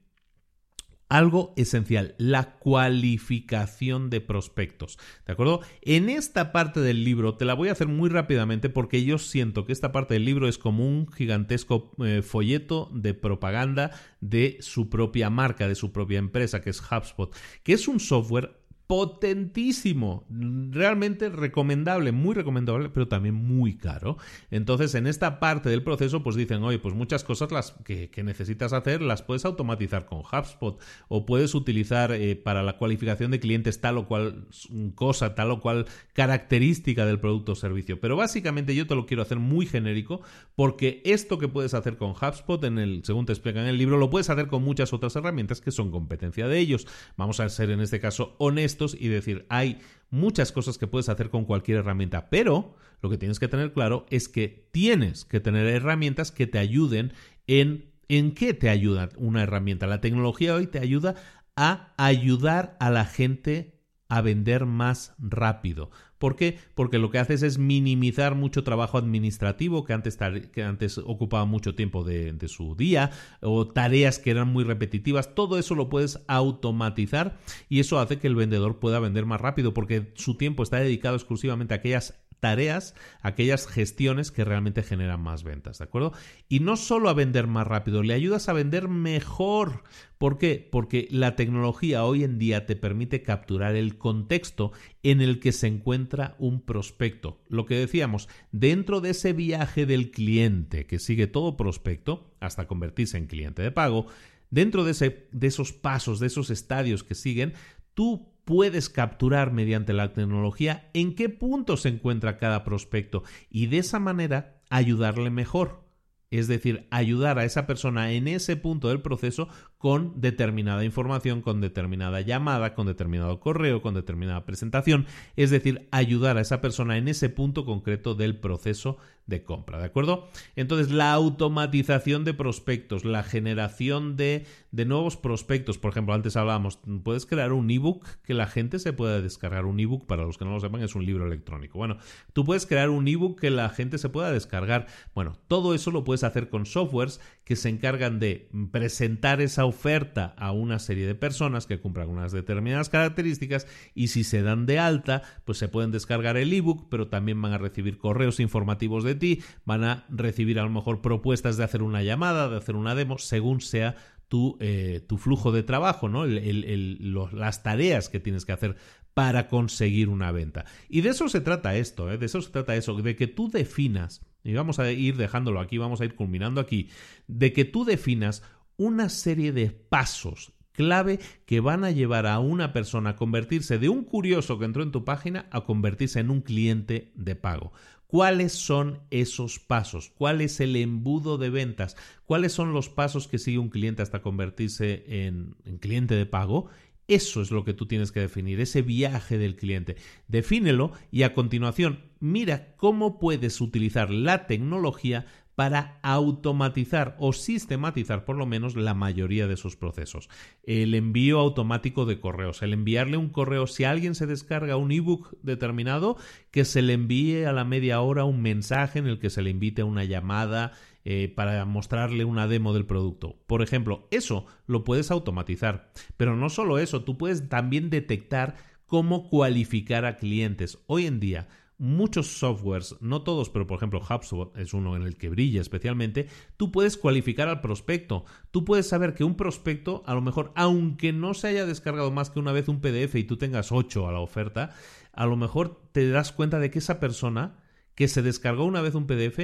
algo 1.09 1.53
esencial, 1.55 2.15
la 2.17 2.57
cualificación 2.57 4.09
de 4.09 4.21
prospectos. 4.21 4.97
¿De 5.25 5.33
acuerdo? 5.33 5.61
En 5.81 6.09
esta 6.09 6.51
parte 6.51 6.79
del 6.81 7.03
libro 7.03 7.35
te 7.35 7.45
la 7.45 7.53
voy 7.53 7.69
a 7.69 7.71
hacer 7.71 7.87
muy 7.87 8.09
rápidamente 8.09 8.69
porque 8.69 9.03
yo 9.03 9.17
siento 9.17 9.65
que 9.65 9.73
esta 9.73 9.91
parte 9.91 10.15
del 10.15 10.25
libro 10.25 10.47
es 10.47 10.57
como 10.57 10.87
un 10.87 11.07
gigantesco 11.11 11.91
eh, 12.03 12.21
folleto 12.21 12.89
de 12.93 13.13
propaganda 13.13 13.91
de 14.21 14.57
su 14.59 14.89
propia 14.89 15.29
marca, 15.29 15.67
de 15.67 15.75
su 15.75 15.91
propia 15.91 16.19
empresa, 16.19 16.61
que 16.61 16.71
es 16.71 16.81
HubSpot, 16.81 17.35
que 17.63 17.73
es 17.73 17.87
un 17.87 17.99
software 17.99 18.56
potentísimo, 18.87 20.25
realmente 20.29 21.27
recomendable, 21.27 22.13
muy 22.13 22.33
recomendable, 22.33 22.87
pero 22.87 23.09
también 23.09 23.35
muy 23.35 23.75
caro. 23.75 24.17
Entonces, 24.49 24.95
en 24.95 25.07
esta 25.07 25.41
parte 25.41 25.69
del 25.69 25.83
proceso, 25.83 26.23
pues 26.23 26.37
dicen, 26.37 26.63
oye, 26.63 26.79
pues 26.79 26.95
muchas 26.95 27.25
cosas 27.25 27.51
las 27.51 27.73
que, 27.83 28.09
necesitas 28.23 28.73
hacer 28.73 29.01
las 29.01 29.21
puedes 29.21 29.45
automatizar 29.45 30.05
con 30.05 30.19
HubSpot 30.19 30.81
o 31.07 31.25
puedes 31.25 31.53
utilizar 31.53 32.11
eh, 32.13 32.35
para 32.35 32.63
la 32.63 32.77
cualificación 32.77 33.29
de 33.29 33.39
clientes 33.39 33.79
tal 33.79 33.97
o 33.97 34.07
cual 34.07 34.47
cosa, 34.95 35.35
tal 35.35 35.51
o 35.51 35.59
cual 35.59 35.85
característica 36.13 37.05
del 37.05 37.19
producto 37.19 37.51
o 37.51 37.55
servicio. 37.55 37.99
Pero 37.99 38.15
básicamente 38.15 38.73
yo 38.73 38.87
te 38.87 38.95
lo 38.95 39.05
quiero 39.05 39.21
hacer 39.21 39.37
muy 39.37 39.65
genérico 39.65 40.21
porque 40.55 41.01
esto 41.05 41.37
que 41.37 41.47
puedes 41.47 41.73
hacer 41.73 41.97
con 41.97 42.11
HubSpot, 42.11 42.63
en 42.63 42.79
el, 42.79 43.03
según 43.03 43.25
te 43.25 43.33
explica 43.33 43.61
en 43.61 43.67
el 43.67 43.77
libro, 43.77 43.97
lo 43.97 44.09
puedes 44.09 44.29
hacer 44.29 44.47
con 44.47 44.63
muchas 44.63 44.93
otras 44.93 45.15
herramientas 45.15 45.61
que 45.61 45.71
son 45.71 45.91
competencia 45.91 46.47
de 46.47 46.57
ellos. 46.57 46.87
Vamos 47.17 47.41
a 47.41 47.49
ser 47.49 47.69
en 47.69 47.81
este 47.81 47.99
caso 47.99 48.35
honestos 48.39 48.76
y 48.97 49.07
decir, 49.07 49.45
hay 49.49 49.79
muchas 50.09 50.51
cosas 50.51 50.77
que 50.77 50.87
puedes 50.87 51.09
hacer 51.09 51.29
con 51.29 51.45
cualquier 51.45 51.79
herramienta, 51.79 52.29
pero 52.29 52.75
lo 53.01 53.09
que 53.09 53.17
tienes 53.17 53.39
que 53.39 53.47
tener 53.47 53.73
claro 53.73 54.05
es 54.09 54.27
que 54.29 54.69
tienes 54.71 55.25
que 55.25 55.39
tener 55.39 55.67
herramientas 55.67 56.31
que 56.31 56.47
te 56.47 56.59
ayuden 56.59 57.13
en 57.47 57.97
¿En 58.09 58.33
qué 58.33 58.53
te 58.53 58.69
ayuda 58.69 59.09
una 59.17 59.43
herramienta? 59.43 59.85
La 59.85 59.99
tecnología 59.99 60.55
hoy 60.55 60.67
te 60.67 60.79
ayuda 60.79 61.15
a 61.55 61.93
ayudar 61.97 62.77
a 62.79 62.89
la 62.89 63.05
gente 63.05 63.81
a 64.07 64.21
vender 64.21 64.65
más 64.65 65.13
rápido. 65.19 65.91
¿Por 66.17 66.35
qué? 66.35 66.57
Porque 66.73 66.97
lo 66.97 67.11
que 67.11 67.19
haces 67.19 67.43
es 67.43 67.57
minimizar 67.57 68.35
mucho 68.35 68.63
trabajo 68.63 68.97
administrativo 68.97 69.83
que 69.83 69.93
antes, 69.93 70.17
que 70.51 70.63
antes 70.63 70.97
ocupaba 70.97 71.45
mucho 71.45 71.75
tiempo 71.75 72.03
de, 72.03 72.33
de, 72.33 72.47
su 72.47 72.75
día 72.75 73.11
o 73.41 73.67
tareas 73.67 74.19
que 74.19 74.31
eran 74.31 74.47
muy 74.47 74.63
repetitivas. 74.63 75.35
Todo 75.35 75.57
eso 75.57 75.75
lo 75.75 75.89
puedes 75.89 76.23
automatizar 76.27 77.37
y 77.69 77.79
eso 77.79 77.99
hace 77.99 78.17
que 78.17 78.27
el 78.27 78.35
vendedor 78.35 78.79
pueda 78.79 78.99
vender 78.99 79.25
más 79.25 79.41
rápido 79.41 79.73
porque 79.73 80.11
su 80.15 80.35
tiempo 80.35 80.63
está 80.63 80.77
dedicado 80.77 81.15
exclusivamente 81.15 81.73
a 81.73 81.77
aquellas 81.77 82.15
tareas, 82.39 82.93
aquellas 83.21 83.67
gestiones 83.67 84.31
que 84.31 84.45
realmente 84.45 84.83
generan 84.83 85.21
más 85.21 85.43
ventas, 85.43 85.79
¿de 85.79 85.85
acuerdo? 85.85 86.13
Y 86.47 86.59
no 86.59 86.77
solo 86.77 87.09
a 87.09 87.13
vender 87.13 87.47
más 87.47 87.67
rápido, 87.67 88.03
le 88.03 88.13
ayudas 88.13 88.47
a 88.47 88.53
vender 88.53 88.87
mejor. 88.87 89.83
¿Por 90.17 90.37
qué? 90.37 90.67
Porque 90.71 91.07
la 91.11 91.35
tecnología 91.35 92.03
hoy 92.03 92.23
en 92.23 92.37
día 92.37 92.65
te 92.65 92.75
permite 92.75 93.21
capturar 93.21 93.75
el 93.75 93.97
contexto 93.97 94.71
en 95.03 95.21
el 95.21 95.39
que 95.39 95.51
se 95.51 95.67
encuentra 95.67 96.06
un 96.39 96.61
prospecto. 96.61 97.41
Lo 97.49 97.65
que 97.65 97.75
decíamos, 97.75 98.29
dentro 98.51 99.01
de 99.01 99.11
ese 99.11 99.33
viaje 99.33 99.85
del 99.85 100.11
cliente 100.11 100.85
que 100.85 100.99
sigue 100.99 101.27
todo 101.27 101.57
prospecto 101.57 102.35
hasta 102.39 102.67
convertirse 102.67 103.17
en 103.17 103.27
cliente 103.27 103.61
de 103.61 103.71
pago, 103.71 104.07
dentro 104.49 104.83
de, 104.83 104.91
ese, 104.91 105.27
de 105.31 105.47
esos 105.47 105.73
pasos, 105.73 106.19
de 106.19 106.27
esos 106.27 106.49
estadios 106.49 107.03
que 107.03 107.15
siguen, 107.15 107.53
tú 107.93 108.33
puedes 108.45 108.89
capturar 108.89 109.51
mediante 109.51 109.91
la 109.91 110.13
tecnología 110.13 110.89
en 110.93 111.15
qué 111.15 111.27
punto 111.27 111.75
se 111.75 111.89
encuentra 111.89 112.37
cada 112.37 112.63
prospecto 112.63 113.23
y 113.49 113.67
de 113.67 113.79
esa 113.79 113.99
manera 113.99 114.61
ayudarle 114.69 115.29
mejor. 115.29 115.85
Es 116.29 116.47
decir, 116.47 116.87
ayudar 116.91 117.39
a 117.39 117.45
esa 117.45 117.67
persona 117.67 118.11
en 118.11 118.27
ese 118.27 118.57
punto 118.57 118.89
del 118.89 119.01
proceso 119.01 119.47
con 119.77 120.19
determinada 120.19 120.83
información, 120.83 121.41
con 121.41 121.61
determinada 121.61 122.21
llamada, 122.21 122.73
con 122.73 122.87
determinado 122.87 123.39
correo, 123.39 123.81
con 123.81 123.93
determinada 123.93 124.45
presentación. 124.45 125.05
Es 125.35 125.51
decir, 125.51 125.87
ayudar 125.91 126.37
a 126.37 126.41
esa 126.41 126.61
persona 126.61 126.97
en 126.97 127.07
ese 127.07 127.29
punto 127.29 127.65
concreto 127.65 128.15
del 128.15 128.39
proceso 128.39 128.97
de 129.27 129.43
compra, 129.43 129.77
¿de 129.77 129.85
acuerdo? 129.85 130.29
Entonces, 130.55 130.89
la 130.89 131.11
automatización 131.11 132.23
de 132.23 132.33
prospectos, 132.33 133.03
la 133.03 133.23
generación 133.23 134.15
de, 134.15 134.45
de 134.71 134.85
nuevos 134.85 135.17
prospectos, 135.17 135.77
por 135.77 135.91
ejemplo, 135.91 136.13
antes 136.13 136.37
hablábamos, 136.37 136.79
puedes 137.03 137.25
crear 137.25 137.51
un 137.51 137.69
ebook 137.69 138.07
que 138.23 138.33
la 138.33 138.47
gente 138.47 138.79
se 138.79 138.93
pueda 138.93 139.21
descargar. 139.21 139.65
Un 139.65 139.81
ebook, 139.81 140.07
para 140.07 140.23
los 140.23 140.37
que 140.37 140.45
no 140.45 140.51
lo 140.51 140.61
sepan, 140.61 140.81
es 140.81 140.95
un 140.95 141.05
libro 141.05 141.27
electrónico. 141.27 141.77
Bueno, 141.77 141.97
tú 142.31 142.45
puedes 142.45 142.65
crear 142.65 142.89
un 142.89 143.05
ebook 143.07 143.39
que 143.39 143.51
la 143.51 143.67
gente 143.67 143.97
se 143.97 144.07
pueda 144.07 144.31
descargar. 144.31 144.87
Bueno, 145.13 145.37
todo 145.49 145.75
eso 145.75 145.91
lo 145.91 146.05
puedes 146.05 146.23
hacer 146.23 146.49
con 146.49 146.65
softwares 146.65 147.19
que 147.47 147.55
se 147.55 147.69
encargan 147.69 148.19
de 148.19 148.49
presentar 148.73 149.39
esa 149.39 149.63
oferta 149.63 150.35
a 150.37 150.51
una 150.51 150.79
serie 150.79 151.07
de 151.07 151.15
personas 151.15 151.65
que 151.65 151.79
cumplan 151.79 152.09
unas 152.09 152.33
determinadas 152.33 152.89
características 152.89 153.67
y 153.95 154.09
si 154.09 154.25
se 154.25 154.41
dan 154.41 154.65
de 154.65 154.79
alta, 154.79 155.21
pues 155.45 155.57
se 155.57 155.69
pueden 155.69 155.91
descargar 155.91 156.35
el 156.35 156.51
ebook, 156.51 156.89
pero 156.89 157.07
también 157.07 157.41
van 157.41 157.53
a 157.53 157.57
recibir 157.57 157.99
correos 157.99 158.41
informativos 158.41 159.05
de 159.05 159.15
ti, 159.15 159.43
van 159.63 159.85
a 159.85 160.05
recibir 160.09 160.59
a 160.59 160.63
lo 160.63 160.69
mejor 160.71 160.99
propuestas 160.99 161.55
de 161.55 161.63
hacer 161.63 161.83
una 161.83 162.03
llamada, 162.03 162.49
de 162.49 162.57
hacer 162.57 162.75
una 162.75 162.95
demo, 162.95 163.17
según 163.17 163.61
sea 163.61 163.95
tu, 164.27 164.57
eh, 164.59 165.05
tu, 165.07 165.17
flujo 165.17 165.53
de 165.53 165.63
trabajo, 165.63 166.09
¿no? 166.09 166.25
las 166.25 167.63
tareas 167.63 168.09
que 168.09 168.19
tienes 168.19 168.43
que 168.43 168.51
hacer 168.51 168.75
para 169.13 169.47
conseguir 169.47 170.09
una 170.09 170.33
venta. 170.33 170.65
Y 170.89 170.99
de 170.99 171.11
eso 171.11 171.29
se 171.29 171.39
trata 171.39 171.77
esto, 171.77 172.11
¿eh? 172.11 172.17
de 172.17 172.25
eso 172.25 172.41
se 172.41 172.51
trata 172.51 172.75
eso, 172.75 172.93
de 172.95 173.15
que 173.15 173.27
tú 173.27 173.49
definas 173.49 174.21
y 174.47 174.53
vamos 174.53 174.79
a 174.79 174.91
ir 174.91 175.17
dejándolo 175.17 175.59
aquí, 175.59 175.77
vamos 175.77 176.01
a 176.01 176.05
ir 176.05 176.15
culminando 176.15 176.61
aquí, 176.61 176.89
de 177.27 177.51
que 177.53 177.65
tú 177.65 177.83
definas 177.83 178.43
una 178.77 179.09
serie 179.09 179.51
de 179.51 179.69
pasos 179.69 180.53
clave 180.71 181.19
que 181.45 181.59
van 181.59 181.83
a 181.83 181.91
llevar 181.91 182.27
a 182.27 182.39
una 182.39 182.71
persona 182.71 183.09
a 183.09 183.15
convertirse 183.15 183.79
de 183.79 183.89
un 183.89 184.03
curioso 184.03 184.59
que 184.59 184.65
entró 184.65 184.83
en 184.83 184.91
tu 184.91 185.03
página 185.03 185.47
a 185.51 185.61
convertirse 185.61 186.19
en 186.19 186.29
un 186.29 186.41
cliente 186.41 187.11
de 187.15 187.35
pago. 187.35 187.73
¿Cuáles 188.05 188.53
son 188.53 189.01
esos 189.09 189.59
pasos? 189.59 190.13
¿Cuál 190.17 190.39
es 190.39 190.61
el 190.61 190.77
embudo 190.77 191.37
de 191.37 191.49
ventas? 191.49 191.97
¿Cuáles 192.23 192.53
son 192.53 192.71
los 192.71 192.87
pasos 192.87 193.27
que 193.27 193.39
sigue 193.39 193.57
un 193.57 193.69
cliente 193.69 194.01
hasta 194.01 194.21
convertirse 194.21 195.03
en, 195.25 195.55
en 195.65 195.77
cliente 195.77 196.15
de 196.15 196.25
pago? 196.25 196.69
Eso 197.07 197.41
es 197.41 197.51
lo 197.51 197.63
que 197.63 197.73
tú 197.73 197.85
tienes 197.85 198.11
que 198.11 198.19
definir, 198.19 198.59
ese 198.59 198.81
viaje 198.81 199.37
del 199.37 199.55
cliente. 199.55 199.95
Defínelo 200.27 200.91
y 201.09 201.23
a 201.23 201.33
continuación 201.33 201.99
mira 202.19 202.75
cómo 202.75 203.19
puedes 203.19 203.61
utilizar 203.61 204.09
la 204.09 204.47
tecnología 204.47 205.25
para 205.57 205.97
automatizar 206.03 207.15
o 207.17 207.33
sistematizar 207.33 208.25
por 208.25 208.37
lo 208.37 208.45
menos 208.45 208.75
la 208.75 208.93
mayoría 208.93 209.47
de 209.47 209.55
esos 209.55 209.75
procesos. 209.75 210.29
El 210.61 210.93
envío 210.93 211.39
automático 211.39 212.05
de 212.05 212.19
correos, 212.19 212.61
el 212.61 212.73
enviarle 212.73 213.17
un 213.17 213.29
correo, 213.29 213.65
si 213.65 213.83
alguien 213.83 214.13
se 214.13 214.27
descarga 214.27 214.77
un 214.77 214.91
ebook 214.91 215.35
determinado, 215.41 216.15
que 216.51 216.63
se 216.63 216.83
le 216.83 216.93
envíe 216.93 217.45
a 217.45 217.53
la 217.53 217.65
media 217.65 218.01
hora 218.01 218.23
un 218.23 218.43
mensaje 218.43 218.99
en 218.99 219.07
el 219.07 219.17
que 219.17 219.31
se 219.31 219.41
le 219.41 219.49
invite 219.49 219.81
a 219.81 219.85
una 219.85 220.03
llamada 220.03 220.73
eh, 221.09 221.31
para 221.33 221.63
mostrarle 221.63 222.25
una 222.25 222.49
demo 222.49 222.73
del 222.73 222.85
producto. 222.85 223.37
Por 223.47 223.61
ejemplo, 223.61 224.09
eso 224.11 224.45
lo 224.65 224.83
puedes 224.83 225.09
automatizar. 225.09 225.89
Pero 226.17 226.35
no 226.35 226.49
solo 226.49 226.79
eso, 226.79 227.05
tú 227.05 227.17
puedes 227.17 227.47
también 227.47 227.89
detectar 227.89 228.57
cómo 228.87 229.29
cualificar 229.29 230.03
a 230.03 230.17
clientes. 230.17 230.79
Hoy 230.85 231.05
en 231.05 231.21
día, 231.21 231.47
muchos 231.77 232.27
softwares, 232.27 232.97
no 232.99 233.21
todos, 233.21 233.49
pero 233.49 233.65
por 233.65 233.77
ejemplo 233.77 234.01
HubSpot 234.01 234.57
es 234.57 234.73
uno 234.73 234.97
en 234.97 235.03
el 235.03 235.15
que 235.15 235.29
brilla 235.29 235.61
especialmente, 235.61 236.27
tú 236.57 236.73
puedes 236.73 236.97
cualificar 236.97 237.47
al 237.47 237.61
prospecto. 237.61 238.25
Tú 238.51 238.65
puedes 238.65 238.89
saber 238.89 239.13
que 239.13 239.23
un 239.23 239.37
prospecto, 239.37 240.03
a 240.07 240.13
lo 240.13 240.19
mejor, 240.19 240.51
aunque 240.57 241.13
no 241.13 241.33
se 241.33 241.47
haya 241.47 241.65
descargado 241.65 242.11
más 242.11 242.31
que 242.31 242.39
una 242.39 242.51
vez 242.51 242.67
un 242.67 242.81
PDF 242.81 243.15
y 243.15 243.23
tú 243.23 243.37
tengas 243.37 243.71
8 243.71 244.09
a 244.09 244.11
la 244.11 244.19
oferta, 244.19 244.71
a 245.13 245.25
lo 245.25 245.37
mejor 245.37 245.79
te 245.93 246.09
das 246.09 246.33
cuenta 246.33 246.59
de 246.59 246.69
que 246.69 246.79
esa 246.79 246.99
persona 246.99 247.55
que 247.95 248.09
se 248.09 248.21
descargó 248.21 248.65
una 248.65 248.81
vez 248.81 248.93
un 248.93 249.07
PDF 249.07 249.39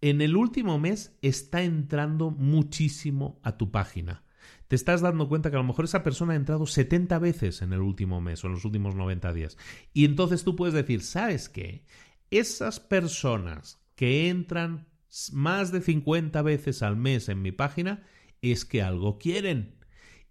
en 0.00 0.20
el 0.20 0.36
último 0.36 0.78
mes 0.78 1.16
está 1.22 1.62
entrando 1.62 2.30
muchísimo 2.30 3.40
a 3.42 3.56
tu 3.56 3.70
página. 3.70 4.24
Te 4.68 4.76
estás 4.76 5.00
dando 5.00 5.28
cuenta 5.28 5.50
que 5.50 5.56
a 5.56 5.60
lo 5.60 5.66
mejor 5.66 5.84
esa 5.84 6.02
persona 6.02 6.32
ha 6.32 6.36
entrado 6.36 6.66
70 6.66 7.18
veces 7.18 7.60
en 7.60 7.72
el 7.72 7.80
último 7.80 8.20
mes 8.20 8.42
o 8.42 8.46
en 8.46 8.54
los 8.54 8.64
últimos 8.64 8.94
90 8.94 9.32
días. 9.32 9.58
Y 9.92 10.04
entonces 10.04 10.44
tú 10.44 10.56
puedes 10.56 10.74
decir, 10.74 11.02
¿sabes 11.02 11.48
qué? 11.48 11.84
Esas 12.30 12.78
personas 12.78 13.82
que 13.96 14.28
entran 14.28 14.86
más 15.32 15.72
de 15.72 15.80
50 15.80 16.40
veces 16.42 16.82
al 16.82 16.96
mes 16.96 17.28
en 17.28 17.42
mi 17.42 17.52
página 17.52 18.04
es 18.42 18.64
que 18.64 18.82
algo 18.82 19.18
quieren 19.18 19.79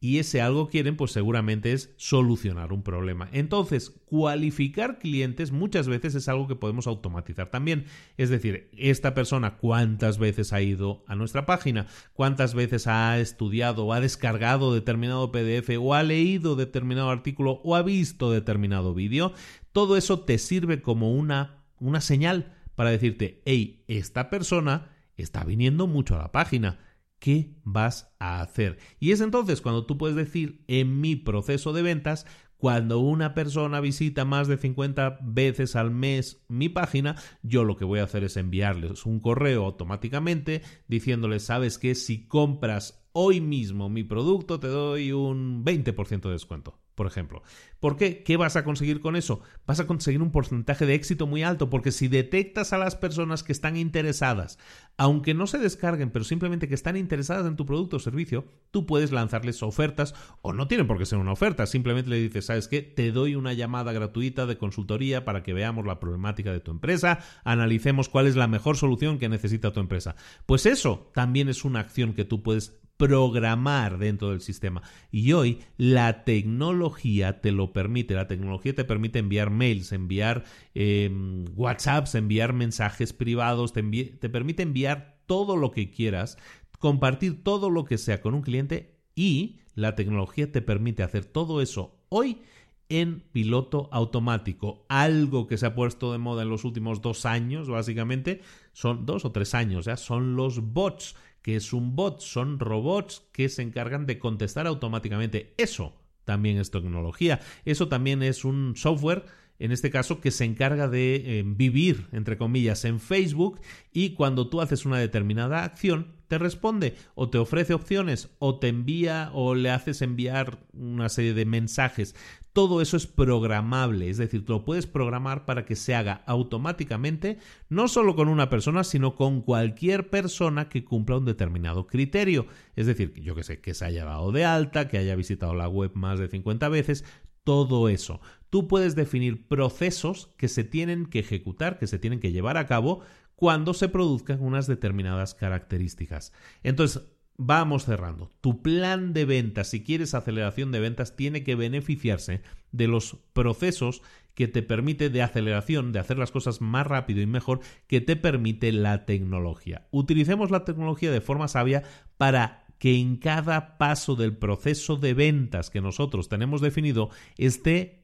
y 0.01 0.19
ese 0.19 0.41
algo 0.41 0.69
quieren 0.69 0.95
pues 0.95 1.11
seguramente 1.11 1.73
es 1.73 1.93
solucionar 1.97 2.71
un 2.71 2.83
problema. 2.83 3.29
Entonces, 3.33 3.89
cualificar 4.05 4.97
clientes 4.97 5.51
muchas 5.51 5.87
veces 5.87 6.15
es 6.15 6.29
algo 6.29 6.47
que 6.47 6.55
podemos 6.55 6.87
automatizar 6.87 7.49
también. 7.49 7.85
Es 8.17 8.29
decir, 8.29 8.69
esta 8.77 9.13
persona 9.13 9.57
cuántas 9.57 10.17
veces 10.17 10.53
ha 10.53 10.61
ido 10.61 11.03
a 11.07 11.15
nuestra 11.15 11.45
página, 11.45 11.87
cuántas 12.13 12.53
veces 12.53 12.87
ha 12.87 13.19
estudiado 13.19 13.85
o 13.85 13.93
ha 13.93 13.99
descargado 13.99 14.73
determinado 14.73 15.31
PDF 15.31 15.69
o 15.79 15.93
ha 15.93 16.03
leído 16.03 16.55
determinado 16.55 17.09
artículo 17.09 17.59
o 17.63 17.75
ha 17.75 17.81
visto 17.81 18.31
determinado 18.31 18.93
vídeo, 18.93 19.33
todo 19.73 19.97
eso 19.97 20.21
te 20.21 20.37
sirve 20.37 20.81
como 20.81 21.11
una, 21.11 21.65
una 21.77 21.99
señal 21.99 22.55
para 22.75 22.91
decirte, 22.91 23.41
hey, 23.45 23.83
esta 23.87 24.29
persona 24.29 24.91
está 25.17 25.43
viniendo 25.43 25.87
mucho 25.87 26.15
a 26.15 26.19
la 26.19 26.31
página 26.31 26.79
¿Qué 27.19 27.55
vas 27.63 28.15
a 28.19 28.41
hacer? 28.41 28.77
Y 28.99 29.11
es 29.11 29.21
entonces 29.21 29.61
cuando 29.61 29.85
tú 29.85 29.97
puedes 29.97 30.15
decir 30.15 30.63
en 30.67 31.01
mi 31.01 31.15
proceso 31.15 31.73
de 31.73 31.81
ventas, 31.81 32.25
cuando 32.59 32.99
una 32.99 33.33
persona 33.33 33.79
visita 33.79 34.25
más 34.25 34.49
de 34.49 34.57
50 34.57 35.19
veces 35.21 35.77
al 35.77 35.91
mes 35.91 36.43
mi 36.49 36.67
página, 36.67 37.15
yo 37.41 37.63
lo 37.63 37.77
que 37.77 37.85
voy 37.85 37.99
a 37.99 38.03
hacer 38.03 38.25
es 38.25 38.35
enviarles 38.35 39.05
un 39.05 39.21
correo 39.21 39.65
automáticamente 39.65 40.61
diciéndoles, 40.87 41.43
sabes 41.43 41.77
que 41.77 41.95
si 41.95 42.27
compras 42.27 43.08
hoy 43.21 43.41
mismo 43.41 43.89
mi 43.89 44.05
producto, 44.05 44.61
te 44.61 44.67
doy 44.67 45.11
un 45.11 45.65
20% 45.65 46.21
de 46.21 46.31
descuento 46.31 46.79
por 46.99 47.07
ejemplo. 47.07 47.43
¿Por 47.79 47.95
qué? 47.95 48.23
¿Qué 48.23 48.35
vas 48.35 48.57
a 48.57 48.65
conseguir 48.65 48.99
con 48.99 49.15
eso? 49.15 49.39
Vas 49.65 49.79
a 49.79 49.87
conseguir 49.87 50.21
un 50.21 50.31
porcentaje 50.31 50.85
de 50.85 50.95
éxito 50.95 51.27
muy 51.27 51.43
alto, 51.43 51.69
porque 51.69 51.93
si 51.93 52.09
detectas 52.09 52.73
a 52.73 52.77
las 52.77 52.97
personas 52.97 53.41
que 53.41 53.53
están 53.53 53.77
interesadas, 53.77 54.59
aunque 54.97 55.33
no 55.33 55.47
se 55.47 55.59
descarguen, 55.59 56.11
pero 56.11 56.25
simplemente 56.25 56.67
que 56.67 56.75
están 56.75 56.97
interesadas 56.97 57.45
en 57.45 57.55
tu 57.55 57.65
producto 57.65 57.95
o 57.95 57.99
servicio, 58.01 58.43
tú 58.71 58.85
puedes 58.85 59.13
lanzarles 59.13 59.63
ofertas, 59.63 60.13
o 60.41 60.51
no 60.51 60.67
tienen 60.67 60.87
por 60.87 60.97
qué 60.97 61.05
ser 61.05 61.19
una 61.19 61.31
oferta, 61.31 61.67
simplemente 61.67 62.09
le 62.09 62.17
dices, 62.17 62.47
¿sabes 62.47 62.67
qué? 62.67 62.81
Te 62.81 63.13
doy 63.13 63.35
una 63.35 63.53
llamada 63.53 63.93
gratuita 63.93 64.45
de 64.45 64.57
consultoría 64.57 65.23
para 65.23 65.41
que 65.41 65.53
veamos 65.53 65.85
la 65.85 66.01
problemática 66.01 66.51
de 66.51 66.59
tu 66.59 66.71
empresa, 66.71 67.19
analicemos 67.45 68.09
cuál 68.09 68.27
es 68.27 68.35
la 68.35 68.49
mejor 68.49 68.75
solución 68.75 69.19
que 69.19 69.29
necesita 69.29 69.71
tu 69.71 69.79
empresa. 69.79 70.17
Pues 70.45 70.65
eso 70.65 71.09
también 71.13 71.47
es 71.47 71.63
una 71.63 71.79
acción 71.79 72.11
que 72.11 72.25
tú 72.25 72.43
puedes 72.43 72.78
programar 72.99 73.97
dentro 73.97 74.31
del 74.31 74.41
sistema. 74.41 74.83
Y 75.09 75.31
hoy 75.31 75.59
la 75.77 76.25
tecnología 76.25 77.39
te 77.39 77.53
lo 77.53 77.71
permite. 77.71 78.13
La 78.13 78.27
tecnología 78.27 78.75
te 78.75 78.83
permite 78.83 79.19
enviar 79.19 79.51
mails, 79.51 79.93
enviar 79.93 80.43
em, 80.75 81.45
WhatsApps, 81.55 82.15
enviar 82.15 82.51
mensajes 82.51 83.13
privados, 83.13 83.71
te, 83.71 83.81
te 83.83 84.29
permite 84.29 84.63
enviar 84.63 85.17
todo 85.27 85.55
lo 85.55 85.71
que 85.71 85.91
quieras, 85.91 86.37
compartir 86.77 87.41
todo 87.41 87.69
lo 87.69 87.85
que 87.85 87.97
sea 87.97 88.19
con 88.19 88.33
un 88.33 88.41
cliente 88.41 88.99
y 89.15 89.59
la 89.75 89.95
tecnología 89.95 90.51
te 90.51 90.61
permite 90.61 91.01
hacer 91.01 91.23
todo 91.23 91.61
eso 91.61 92.03
hoy 92.09 92.41
en 92.89 93.21
piloto 93.31 93.87
automático. 93.93 94.85
Algo 94.89 95.47
que 95.47 95.57
se 95.57 95.67
ha 95.67 95.75
puesto 95.75 96.11
de 96.11 96.17
moda 96.17 96.41
en 96.41 96.49
los 96.49 96.65
últimos 96.65 97.01
dos 97.01 97.25
años, 97.25 97.69
básicamente, 97.69 98.41
son 98.73 99.05
dos 99.05 99.23
o 99.23 99.31
tres 99.31 99.53
años, 99.53 99.85
ya 99.85 99.95
son 99.95 100.35
los 100.35 100.73
bots 100.73 101.15
que 101.49 101.55
es 101.55 101.73
un 101.73 101.95
bot, 101.95 102.21
son 102.21 102.59
robots 102.59 103.23
que 103.31 103.49
se 103.49 103.63
encargan 103.63 104.05
de 104.05 104.19
contestar 104.19 104.67
automáticamente. 104.67 105.55
Eso 105.57 105.95
también 106.23 106.59
es 106.59 106.69
tecnología, 106.69 107.39
eso 107.65 107.87
también 107.87 108.21
es 108.21 108.45
un 108.45 108.75
software 108.75 109.25
en 109.57 109.73
este 109.73 109.91
caso, 109.91 110.21
que 110.21 110.31
se 110.31 110.45
encarga 110.45 110.87
de 110.87 111.15
eh, 111.15 111.43
vivir, 111.45 112.07
entre 112.13 112.37
comillas, 112.37 112.85
en 112.85 113.01
Facebook 113.01 113.59
y 113.91 114.11
cuando 114.11 114.47
tú 114.47 114.61
haces 114.61 114.85
una 114.85 114.99
determinada 114.99 115.65
acción, 115.65 116.13
te 116.29 116.37
responde 116.37 116.95
o 117.13 117.29
te 117.29 117.39
ofrece 117.39 117.73
opciones 117.73 118.29
o 118.39 118.57
te 118.57 118.69
envía 118.69 119.31
o 119.33 119.55
le 119.55 119.69
haces 119.71 120.01
enviar 120.01 120.59
una 120.71 121.09
serie 121.09 121.33
de 121.33 121.45
mensajes 121.45 122.15
todo 122.53 122.81
eso 122.81 122.97
es 122.97 123.05
programable, 123.07 124.09
es 124.09 124.17
decir, 124.17 124.43
lo 124.47 124.65
puedes 124.65 124.87
programar 124.87 125.45
para 125.45 125.65
que 125.65 125.75
se 125.75 125.93
haga 125.93 126.23
automáticamente, 126.25 127.37
no 127.69 127.87
solo 127.87 128.15
con 128.15 128.27
una 128.27 128.49
persona, 128.49 128.83
sino 128.83 129.15
con 129.15 129.41
cualquier 129.41 130.09
persona 130.09 130.67
que 130.67 130.83
cumpla 130.83 131.17
un 131.17 131.25
determinado 131.25 131.87
criterio. 131.87 132.47
Es 132.75 132.87
decir, 132.87 133.13
yo 133.21 133.35
que 133.35 133.43
sé, 133.43 133.61
que 133.61 133.73
se 133.73 133.85
haya 133.85 134.05
dado 134.05 134.31
de 134.31 134.45
alta, 134.45 134.87
que 134.87 134.97
haya 134.97 135.15
visitado 135.15 135.53
la 135.53 135.67
web 135.67 135.91
más 135.93 136.19
de 136.19 136.27
50 136.27 136.69
veces, 136.69 137.05
todo 137.43 137.89
eso. 137.89 138.19
Tú 138.49 138.67
puedes 138.67 138.95
definir 138.95 139.47
procesos 139.47 140.29
que 140.37 140.47
se 140.47 140.63
tienen 140.63 141.05
que 141.05 141.19
ejecutar, 141.19 141.77
que 141.77 141.87
se 141.87 141.99
tienen 141.99 142.19
que 142.19 142.31
llevar 142.31 142.57
a 142.57 142.65
cabo 142.65 143.01
cuando 143.35 143.73
se 143.73 143.89
produzcan 143.89 144.41
unas 144.41 144.67
determinadas 144.67 145.33
características. 145.33 146.33
Entonces, 146.61 147.03
Vamos 147.41 147.85
cerrando. 147.85 148.29
Tu 148.41 148.61
plan 148.61 149.13
de 149.13 149.23
ventas, 149.23 149.69
si 149.69 149.81
quieres 149.81 150.13
aceleración 150.13 150.73
de 150.73 150.81
ventas, 150.81 151.15
tiene 151.15 151.41
que 151.41 151.55
beneficiarse 151.55 152.41
de 152.73 152.89
los 152.89 153.15
procesos 153.31 154.01
que 154.33 154.49
te 154.49 154.61
permite 154.61 155.09
de 155.09 155.21
aceleración, 155.21 155.93
de 155.93 155.99
hacer 155.99 156.17
las 156.17 156.31
cosas 156.31 156.59
más 156.59 156.85
rápido 156.85 157.21
y 157.21 157.27
mejor, 157.27 157.61
que 157.87 158.01
te 158.01 158.17
permite 158.17 158.73
la 158.73 159.05
tecnología. 159.05 159.87
Utilicemos 159.91 160.51
la 160.51 160.65
tecnología 160.65 161.11
de 161.13 161.21
forma 161.21 161.47
sabia 161.47 161.83
para 162.17 162.65
que 162.77 162.99
en 162.99 163.15
cada 163.15 163.77
paso 163.77 164.17
del 164.17 164.35
proceso 164.35 164.97
de 164.97 165.13
ventas 165.13 165.69
que 165.69 165.79
nosotros 165.79 166.27
tenemos 166.27 166.59
definido 166.59 167.09
esté 167.37 168.03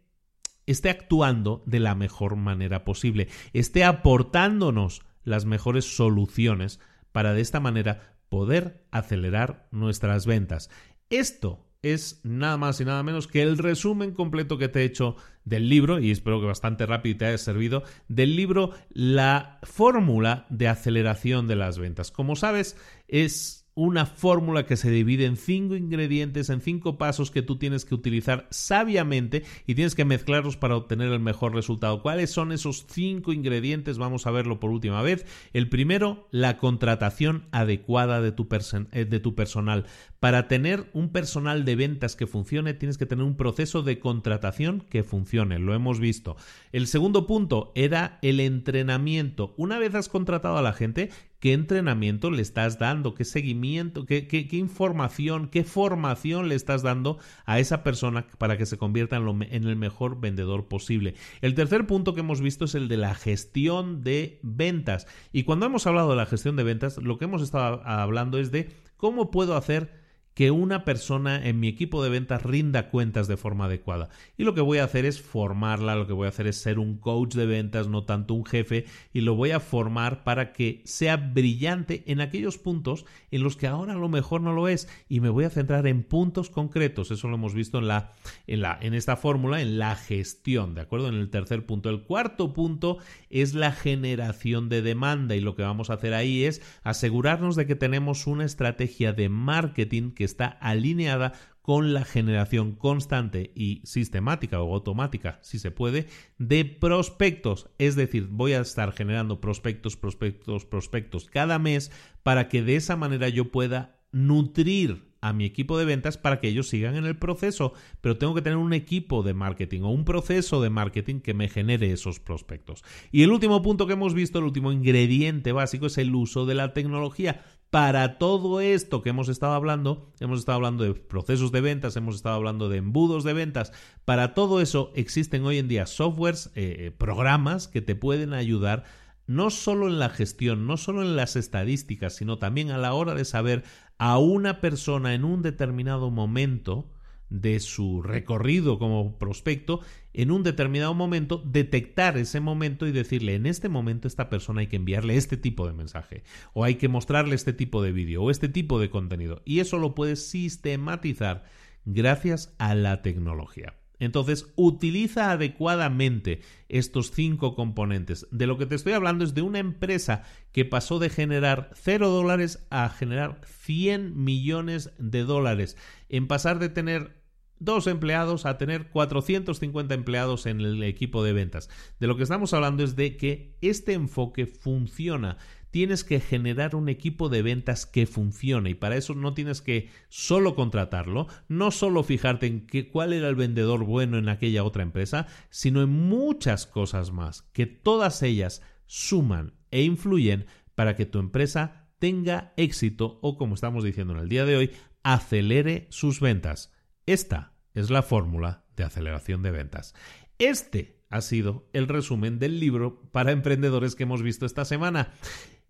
esté 0.65 0.89
actuando 0.89 1.61
de 1.65 1.81
la 1.81 1.93
mejor 1.93 2.37
manera 2.37 2.85
posible, 2.85 3.27
esté 3.51 3.83
aportándonos 3.83 5.01
las 5.25 5.43
mejores 5.43 5.93
soluciones 5.97 6.79
para 7.11 7.33
de 7.33 7.41
esta 7.41 7.59
manera 7.59 8.14
poder 8.29 8.85
acelerar 8.91 9.67
nuestras 9.71 10.25
ventas. 10.25 10.69
Esto 11.09 11.65
es 11.81 12.19
nada 12.23 12.57
más 12.57 12.81
y 12.81 12.85
nada 12.85 13.03
menos 13.03 13.27
que 13.27 13.43
el 13.43 13.59
resumen 13.59 14.11
completo 14.11 14.57
que 14.57 14.69
te 14.69 14.81
he 14.81 14.85
hecho 14.85 15.15
del 15.43 15.69
libro, 15.69 15.99
y 15.99 16.09
espero 16.09 16.39
que 16.39 16.47
bastante 16.47 16.87
rápido 16.87 17.17
te 17.17 17.25
haya 17.25 17.37
servido, 17.37 17.83
del 18.07 18.35
libro 18.35 18.71
La 18.89 19.59
fórmula 19.61 20.47
de 20.49 20.67
aceleración 20.67 21.47
de 21.47 21.55
las 21.55 21.77
ventas. 21.77 22.11
Como 22.11 22.35
sabes, 22.35 22.75
es 23.07 23.64
una 23.75 24.05
fórmula 24.05 24.65
que 24.65 24.77
se 24.77 24.89
divide 24.89 25.25
en 25.25 25.35
cinco 25.35 25.75
ingredientes, 25.75 26.49
en 26.49 26.61
cinco 26.61 26.97
pasos 26.97 27.29
que 27.29 27.41
tú 27.41 27.57
tienes 27.57 27.83
que 27.83 27.93
utilizar 27.93 28.47
sabiamente 28.49 29.43
y 29.67 29.75
tienes 29.75 29.95
que 29.95 30.05
mezclarlos 30.05 30.55
para 30.55 30.77
obtener 30.77 31.11
el 31.11 31.19
mejor 31.19 31.53
resultado. 31.53 32.01
¿Cuáles 32.01 32.31
son 32.31 32.53
esos 32.53 32.85
cinco 32.89 33.33
ingredientes? 33.33 33.97
Vamos 33.97 34.27
a 34.27 34.31
verlo 34.31 34.61
por 34.61 34.71
última 34.71 35.01
vez. 35.01 35.25
El 35.51 35.67
primero, 35.67 36.29
la 36.31 36.57
contratación 36.57 37.47
adecuada 37.51 38.21
de 38.21 38.31
tu, 38.31 38.47
eh, 38.93 39.03
de 39.03 39.19
tu 39.19 39.35
personal. 39.35 39.85
Para 40.21 40.47
tener 40.47 40.89
un 40.93 41.09
personal 41.09 41.65
de 41.65 41.75
ventas 41.75 42.15
que 42.15 42.27
funcione, 42.27 42.73
tienes 42.73 42.97
que 42.97 43.05
tener 43.05 43.25
un 43.25 43.35
proceso 43.35 43.83
de 43.83 43.99
contratación 43.99 44.85
que 44.89 45.03
funcione. 45.03 45.59
Lo 45.59 45.75
hemos 45.75 45.99
visto. 45.99 46.37
El 46.71 46.87
segundo 46.87 47.27
punto 47.27 47.73
era 47.75 48.19
el 48.21 48.39
entrenamiento. 48.39 49.53
Una 49.57 49.77
vez 49.77 49.93
has 49.93 50.09
contratado 50.09 50.57
a 50.57 50.61
la 50.61 50.73
gente, 50.73 51.11
qué 51.39 51.53
entrenamiento 51.53 52.31
le 52.31 52.41
estás 52.41 52.79
dando, 52.79 53.13
qué 53.13 53.25
seguimiento, 53.25 54.05
qué, 54.05 54.27
qué, 54.27 54.47
información, 54.57 55.47
qué 55.47 55.63
formación 55.63 56.49
le 56.49 56.55
estás 56.55 56.81
dando 56.81 57.19
a 57.45 57.59
esa 57.59 57.83
persona 57.83 58.27
para 58.37 58.57
que 58.57 58.65
se 58.65 58.77
convierta 58.77 59.17
en, 59.17 59.43
en, 59.43 59.63
el 59.65 59.75
mejor 59.75 60.19
vendedor 60.19 60.67
posible. 60.67 61.15
El 61.41 61.53
tercer 61.55 61.87
punto 61.87 62.13
que 62.13 62.21
hemos 62.21 62.41
visto 62.41 62.65
es 62.65 62.75
el 62.75 62.87
de 62.87 62.97
la 62.97 63.15
gestión 63.15 64.03
de 64.03 64.39
ventas. 64.43 65.07
Y 65.31 65.43
cuando 65.43 65.65
hemos 65.65 65.87
hablado 65.87 66.09
de 66.09 66.15
la 66.17 66.25
gestión 66.25 66.55
de 66.55 66.63
ventas, 66.63 66.97
lo 66.97 67.17
que 67.17 67.25
hemos 67.25 67.41
estado 67.41 67.81
hablando 67.85 68.39
es 68.39 68.51
de 68.51 68.69
cómo 68.97 69.31
puedo 69.31 69.55
hacer 69.55 70.04
que 70.35 70.51
una 70.51 70.83
persona 70.83 71.47
en 71.47 71.61
mi 71.61 71.69
equipo 71.69 72.03
de 72.03 72.09
ventas 72.09 72.43
rinda 72.43 72.89
cuentas 72.89 73.29
de 73.29 73.37
forma 73.37 73.65
adecuada. 73.65 74.09
Y 74.37 74.43
lo 74.43 74.53
que 74.53 74.59
voy 74.59 74.79
a 74.79 74.83
hacer 74.83 75.05
es 75.05 75.21
formarla, 75.21 75.95
lo 75.95 76.07
que 76.07 76.13
voy 76.13 76.25
a 76.25 76.29
hacer 76.29 76.45
es 76.45 76.57
ser 76.57 76.77
un 76.77 76.97
coach 76.97 77.35
de 77.35 77.45
ventas, 77.45 77.87
no 77.87 78.03
tanto 78.03 78.33
un 78.33 78.45
jefe, 78.45 78.85
y 79.13 79.21
lo 79.21 79.35
voy 79.35 79.51
a 79.51 79.61
formar 79.61 80.25
para 80.25 80.51
que 80.51 80.81
sea 80.83 81.15
brillante 81.15 82.03
en 82.07 82.19
aquellos 82.19 82.57
puntos 82.57 83.05
en 83.31 83.43
los 83.43 83.55
que 83.55 83.67
ahora 83.67 83.93
a 83.93 83.97
lo 83.97 84.09
mejor 84.09 84.41
no 84.41 84.51
lo 84.51 84.67
es. 84.67 84.89
Y 85.07 85.21
me 85.21 85.29
voy 85.29 85.45
a 85.45 85.49
centrar 85.49 85.87
en 85.87 86.03
puntos 86.03 86.49
concretos. 86.49 87.11
Eso 87.11 87.29
lo 87.29 87.35
hemos 87.35 87.53
visto 87.53 87.77
en 87.77 87.87
la, 87.87 88.11
en 88.45 88.59
la, 88.59 88.77
en 88.81 88.93
esta 88.93 89.15
fórmula, 89.15 89.61
en 89.61 89.79
la 89.79 89.95
gestión, 89.95 90.75
¿de 90.75 90.81
acuerdo? 90.81 91.07
En 91.07 91.15
el 91.15 91.29
tercer 91.29 91.65
punto. 91.65 91.89
El 91.89 92.03
cuarto 92.03 92.51
punto 92.51 92.97
es 93.29 93.53
la 93.53 93.71
generación 93.71 94.67
de 94.67 94.81
demanda. 94.81 95.35
Y 95.35 95.39
lo 95.39 95.55
que 95.55 95.63
vamos 95.63 95.89
a 95.89 95.93
hacer 95.93 96.13
ahí 96.13 96.43
es 96.43 96.61
asegurarnos 96.83 97.55
de 97.55 97.65
que 97.65 97.75
tenemos 97.75 98.27
una 98.27 98.43
estrategia 98.43 99.13
de 99.13 99.29
marketing 99.29 100.11
que 100.11 100.24
está 100.25 100.45
alineada 100.47 101.33
con 101.61 101.93
la 101.93 102.05
generación 102.05 102.73
constante 102.73 103.51
y 103.55 103.81
sistemática 103.85 104.61
o 104.61 104.73
automática, 104.75 105.39
si 105.41 105.57
se 105.57 105.71
puede, 105.71 106.05
de 106.37 106.63
prospectos. 106.63 107.71
Es 107.79 107.95
decir, 107.95 108.27
voy 108.29 108.53
a 108.53 108.61
estar 108.61 108.91
generando 108.91 109.41
prospectos, 109.41 109.97
prospectos, 109.97 110.65
prospectos 110.65 111.25
cada 111.25 111.57
mes 111.57 111.91
para 112.21 112.49
que 112.49 112.61
de 112.61 112.75
esa 112.75 112.95
manera 112.95 113.29
yo 113.29 113.51
pueda 113.51 113.97
nutrir 114.11 115.15
a 115.21 115.33
mi 115.33 115.43
equipo 115.43 115.79
de 115.79 115.85
ventas 115.85 116.19
para 116.19 116.39
que 116.39 116.47
ellos 116.47 116.69
sigan 116.69 116.95
en 116.95 117.05
el 117.05 117.17
proceso, 117.17 117.73
pero 117.99 118.15
tengo 118.15 118.35
que 118.35 118.43
tener 118.43 118.57
un 118.57 118.73
equipo 118.73 119.23
de 119.23 119.33
marketing 119.33 119.81
o 119.81 119.89
un 119.89 120.05
proceso 120.05 120.61
de 120.61 120.69
marketing 120.69 121.19
que 121.19 121.33
me 121.33 121.49
genere 121.49 121.91
esos 121.91 122.19
prospectos. 122.19 122.83
Y 123.11 123.23
el 123.23 123.31
último 123.31 123.63
punto 123.63 123.87
que 123.87 123.93
hemos 123.93 124.13
visto, 124.13 124.37
el 124.37 124.45
último 124.45 124.71
ingrediente 124.71 125.51
básico 125.51 125.87
es 125.87 125.97
el 125.97 126.13
uso 126.13 126.45
de 126.45 126.53
la 126.53 126.73
tecnología. 126.73 127.43
Para 127.75 128.19
todo 128.19 128.61
esto 128.61 129.01
que 129.01 129.09
hemos 129.09 129.27
estado 129.27 129.51
hablando, 129.51 130.09
hemos 130.21 130.39
estado 130.39 130.55
hablando 130.55 130.85
de 130.85 130.93
procesos 130.93 131.51
de 131.51 131.59
ventas, 131.59 131.97
hemos 131.97 132.15
estado 132.15 132.35
hablando 132.35 132.69
de 132.69 132.77
embudos 132.77 133.25
de 133.25 133.33
ventas. 133.33 133.73
Para 134.05 134.33
todo 134.33 134.61
eso 134.61 134.93
existen 134.95 135.43
hoy 135.43 135.57
en 135.57 135.67
día 135.67 135.85
softwares, 135.85 136.53
eh, 136.55 136.77
eh, 136.79 136.91
programas 136.91 137.67
que 137.67 137.81
te 137.81 137.93
pueden 137.93 138.31
ayudar 138.31 138.85
no 139.27 139.49
solo 139.49 139.89
en 139.89 139.99
la 139.99 140.07
gestión, 140.07 140.67
no 140.67 140.77
solo 140.77 141.01
en 141.01 141.17
las 141.17 141.35
estadísticas, 141.35 142.15
sino 142.15 142.37
también 142.39 142.71
a 142.71 142.77
la 142.77 142.93
hora 142.93 143.13
de 143.13 143.25
saber 143.25 143.65
a 143.97 144.19
una 144.19 144.61
persona 144.61 145.13
en 145.13 145.25
un 145.25 145.41
determinado 145.41 146.11
momento 146.11 146.93
de 147.29 147.59
su 147.59 148.01
recorrido 148.01 148.79
como 148.79 149.17
prospecto, 149.17 149.81
en 150.15 150.31
un 150.31 150.43
determinado 150.43 150.93
momento 150.93 151.41
detectar 151.45 152.17
ese 152.17 152.39
momento 152.39 152.87
y 152.87 152.91
decirle 152.91 153.35
en 153.35 153.45
este 153.45 153.69
momento 153.69 154.07
esta 154.07 154.29
persona 154.29 154.61
hay 154.61 154.67
que 154.67 154.77
enviarle 154.77 155.17
este 155.17 155.37
tipo 155.37 155.67
de 155.67 155.73
mensaje 155.73 156.23
o 156.53 156.63
hay 156.63 156.75
que 156.75 156.87
mostrarle 156.87 157.35
este 157.35 157.53
tipo 157.53 157.83
de 157.83 157.91
vídeo 157.91 158.23
o 158.23 158.31
este 158.31 158.49
tipo 158.49 158.79
de 158.79 158.89
contenido 158.89 159.41
y 159.45 159.59
eso 159.59 159.77
lo 159.77 159.93
puedes 159.93 160.27
sistematizar 160.27 161.43
gracias 161.85 162.55
a 162.57 162.75
la 162.75 163.01
tecnología. 163.01 163.75
Entonces, 163.99 164.51
utiliza 164.55 165.31
adecuadamente 165.31 166.41
estos 166.67 167.11
cinco 167.11 167.55
componentes. 167.55 168.27
De 168.31 168.47
lo 168.47 168.57
que 168.57 168.65
te 168.65 168.75
estoy 168.75 168.93
hablando 168.93 169.23
es 169.23 169.33
de 169.33 169.41
una 169.41 169.59
empresa 169.59 170.23
que 170.51 170.65
pasó 170.65 170.99
de 170.99 171.09
generar 171.09 171.69
0 171.75 172.09
dólares 172.09 172.65
a 172.69 172.89
generar 172.89 173.39
100 173.45 174.21
millones 174.21 174.91
de 174.97 175.23
dólares. 175.23 175.77
En 176.09 176.27
pasar 176.27 176.59
de 176.59 176.69
tener 176.69 177.24
dos 177.59 177.87
empleados 177.87 178.45
a 178.45 178.57
tener 178.57 178.89
450 178.89 179.93
empleados 179.93 180.45
en 180.45 180.61
el 180.61 180.83
equipo 180.83 181.23
de 181.23 181.33
ventas. 181.33 181.69
De 181.99 182.07
lo 182.07 182.17
que 182.17 182.23
estamos 182.23 182.53
hablando 182.53 182.83
es 182.83 182.95
de 182.95 183.17
que 183.17 183.57
este 183.61 183.93
enfoque 183.93 184.45
funciona 184.45 185.37
tienes 185.75 186.05
que 186.05 186.21
generar 186.21 186.73
un 186.73 186.87
equipo 186.87 187.27
de 187.27 187.41
ventas 187.41 187.85
que 187.85 188.05
funcione 188.05 188.69
y 188.69 188.75
para 188.75 188.95
eso 188.95 189.13
no 189.13 189.33
tienes 189.33 189.61
que 189.61 189.89
solo 190.07 190.55
contratarlo, 190.55 191.27
no 191.49 191.69
solo 191.69 192.01
fijarte 192.01 192.47
en 192.47 192.65
cuál 192.93 193.11
era 193.11 193.27
el 193.27 193.35
vendedor 193.35 193.83
bueno 193.83 194.17
en 194.17 194.29
aquella 194.29 194.63
otra 194.63 194.83
empresa, 194.83 195.27
sino 195.49 195.81
en 195.81 195.89
muchas 195.89 196.65
cosas 196.65 197.11
más, 197.11 197.41
que 197.51 197.65
todas 197.65 198.23
ellas 198.23 198.61
suman 198.85 199.53
e 199.69 199.83
influyen 199.83 200.45
para 200.75 200.95
que 200.95 201.05
tu 201.05 201.19
empresa 201.19 201.89
tenga 201.99 202.53
éxito 202.55 203.19
o, 203.21 203.37
como 203.37 203.55
estamos 203.55 203.83
diciendo 203.83 204.13
en 204.13 204.19
el 204.19 204.29
día 204.29 204.45
de 204.45 204.55
hoy, 204.55 204.71
acelere 205.03 205.87
sus 205.89 206.21
ventas. 206.21 206.71
Esta 207.05 207.53
es 207.73 207.89
la 207.89 208.01
fórmula 208.01 208.65
de 208.75 208.83
aceleración 208.83 209.43
de 209.43 209.51
ventas. 209.51 209.93
Este 210.39 211.03
ha 211.09 211.21
sido 211.21 211.69
el 211.71 211.87
resumen 211.87 212.39
del 212.39 212.59
libro 212.59 213.01
para 213.11 213.31
emprendedores 213.31 213.95
que 213.95 214.03
hemos 214.03 214.23
visto 214.23 214.45
esta 214.45 214.65
semana. 214.65 215.13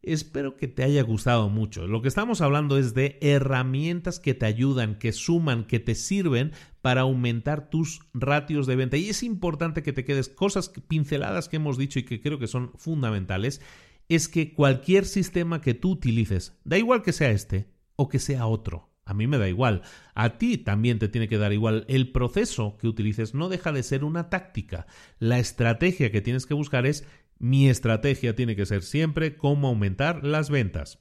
Espero 0.02 0.56
que 0.56 0.68
te 0.68 0.84
haya 0.84 1.02
gustado 1.02 1.50
mucho. 1.50 1.88
Lo 1.88 2.02
que 2.02 2.08
estamos 2.08 2.40
hablando 2.40 2.78
es 2.78 2.94
de 2.94 3.18
herramientas 3.22 4.20
que 4.20 4.34
te 4.34 4.46
ayudan, 4.46 4.98
que 4.98 5.12
suman, 5.12 5.66
que 5.66 5.80
te 5.80 5.96
sirven 5.96 6.54
para 6.82 7.02
aumentar 7.02 7.70
tus 7.70 8.02
ratios 8.14 8.68
de 8.68 8.76
venta. 8.76 8.98
Y 8.98 9.10
es 9.10 9.24
importante 9.24 9.84
que 9.84 9.94
te 9.94 10.06
quedes 10.06 10.30
cosas 10.30 10.72
pinceladas 10.88 11.50
que 11.50 11.58
hemos 11.58 11.78
dicho 11.78 12.00
y 12.00 12.04
que 12.04 12.22
creo 12.22 12.40
que 12.40 12.48
son 12.48 12.72
fundamentales. 12.78 13.62
Es 14.08 14.30
que 14.30 14.54
cualquier 14.54 15.06
sistema 15.06 15.60
que 15.60 15.74
tú 15.74 15.92
utilices, 15.92 16.58
da 16.64 16.78
igual 16.78 17.02
que 17.02 17.12
sea 17.12 17.32
este 17.32 17.68
o 17.96 18.08
que 18.08 18.20
sea 18.20 18.46
otro, 18.46 18.95
a 19.06 19.14
mí 19.14 19.28
me 19.28 19.38
da 19.38 19.48
igual. 19.48 19.84
A 20.16 20.38
ti 20.38 20.58
también 20.58 20.98
te 21.00 21.08
tiene 21.08 21.28
que 21.28 21.38
dar 21.38 21.54
igual. 21.54 21.86
El 21.88 22.12
proceso 22.12 22.76
que 22.78 22.88
utilices 22.88 23.36
no 23.36 23.50
deja 23.50 23.72
de 23.72 23.84
ser 23.84 24.04
una 24.04 24.30
táctica. 24.30 24.88
La 25.20 25.38
estrategia 25.38 26.12
que 26.12 26.22
tienes 26.22 26.46
que 26.46 26.56
buscar 26.56 26.86
es 26.88 27.08
mi 27.38 27.70
estrategia 27.70 28.36
tiene 28.36 28.56
que 28.56 28.66
ser 28.66 28.82
siempre 28.82 29.38
cómo 29.38 29.68
aumentar 29.68 30.24
las 30.24 30.50
ventas. 30.50 31.00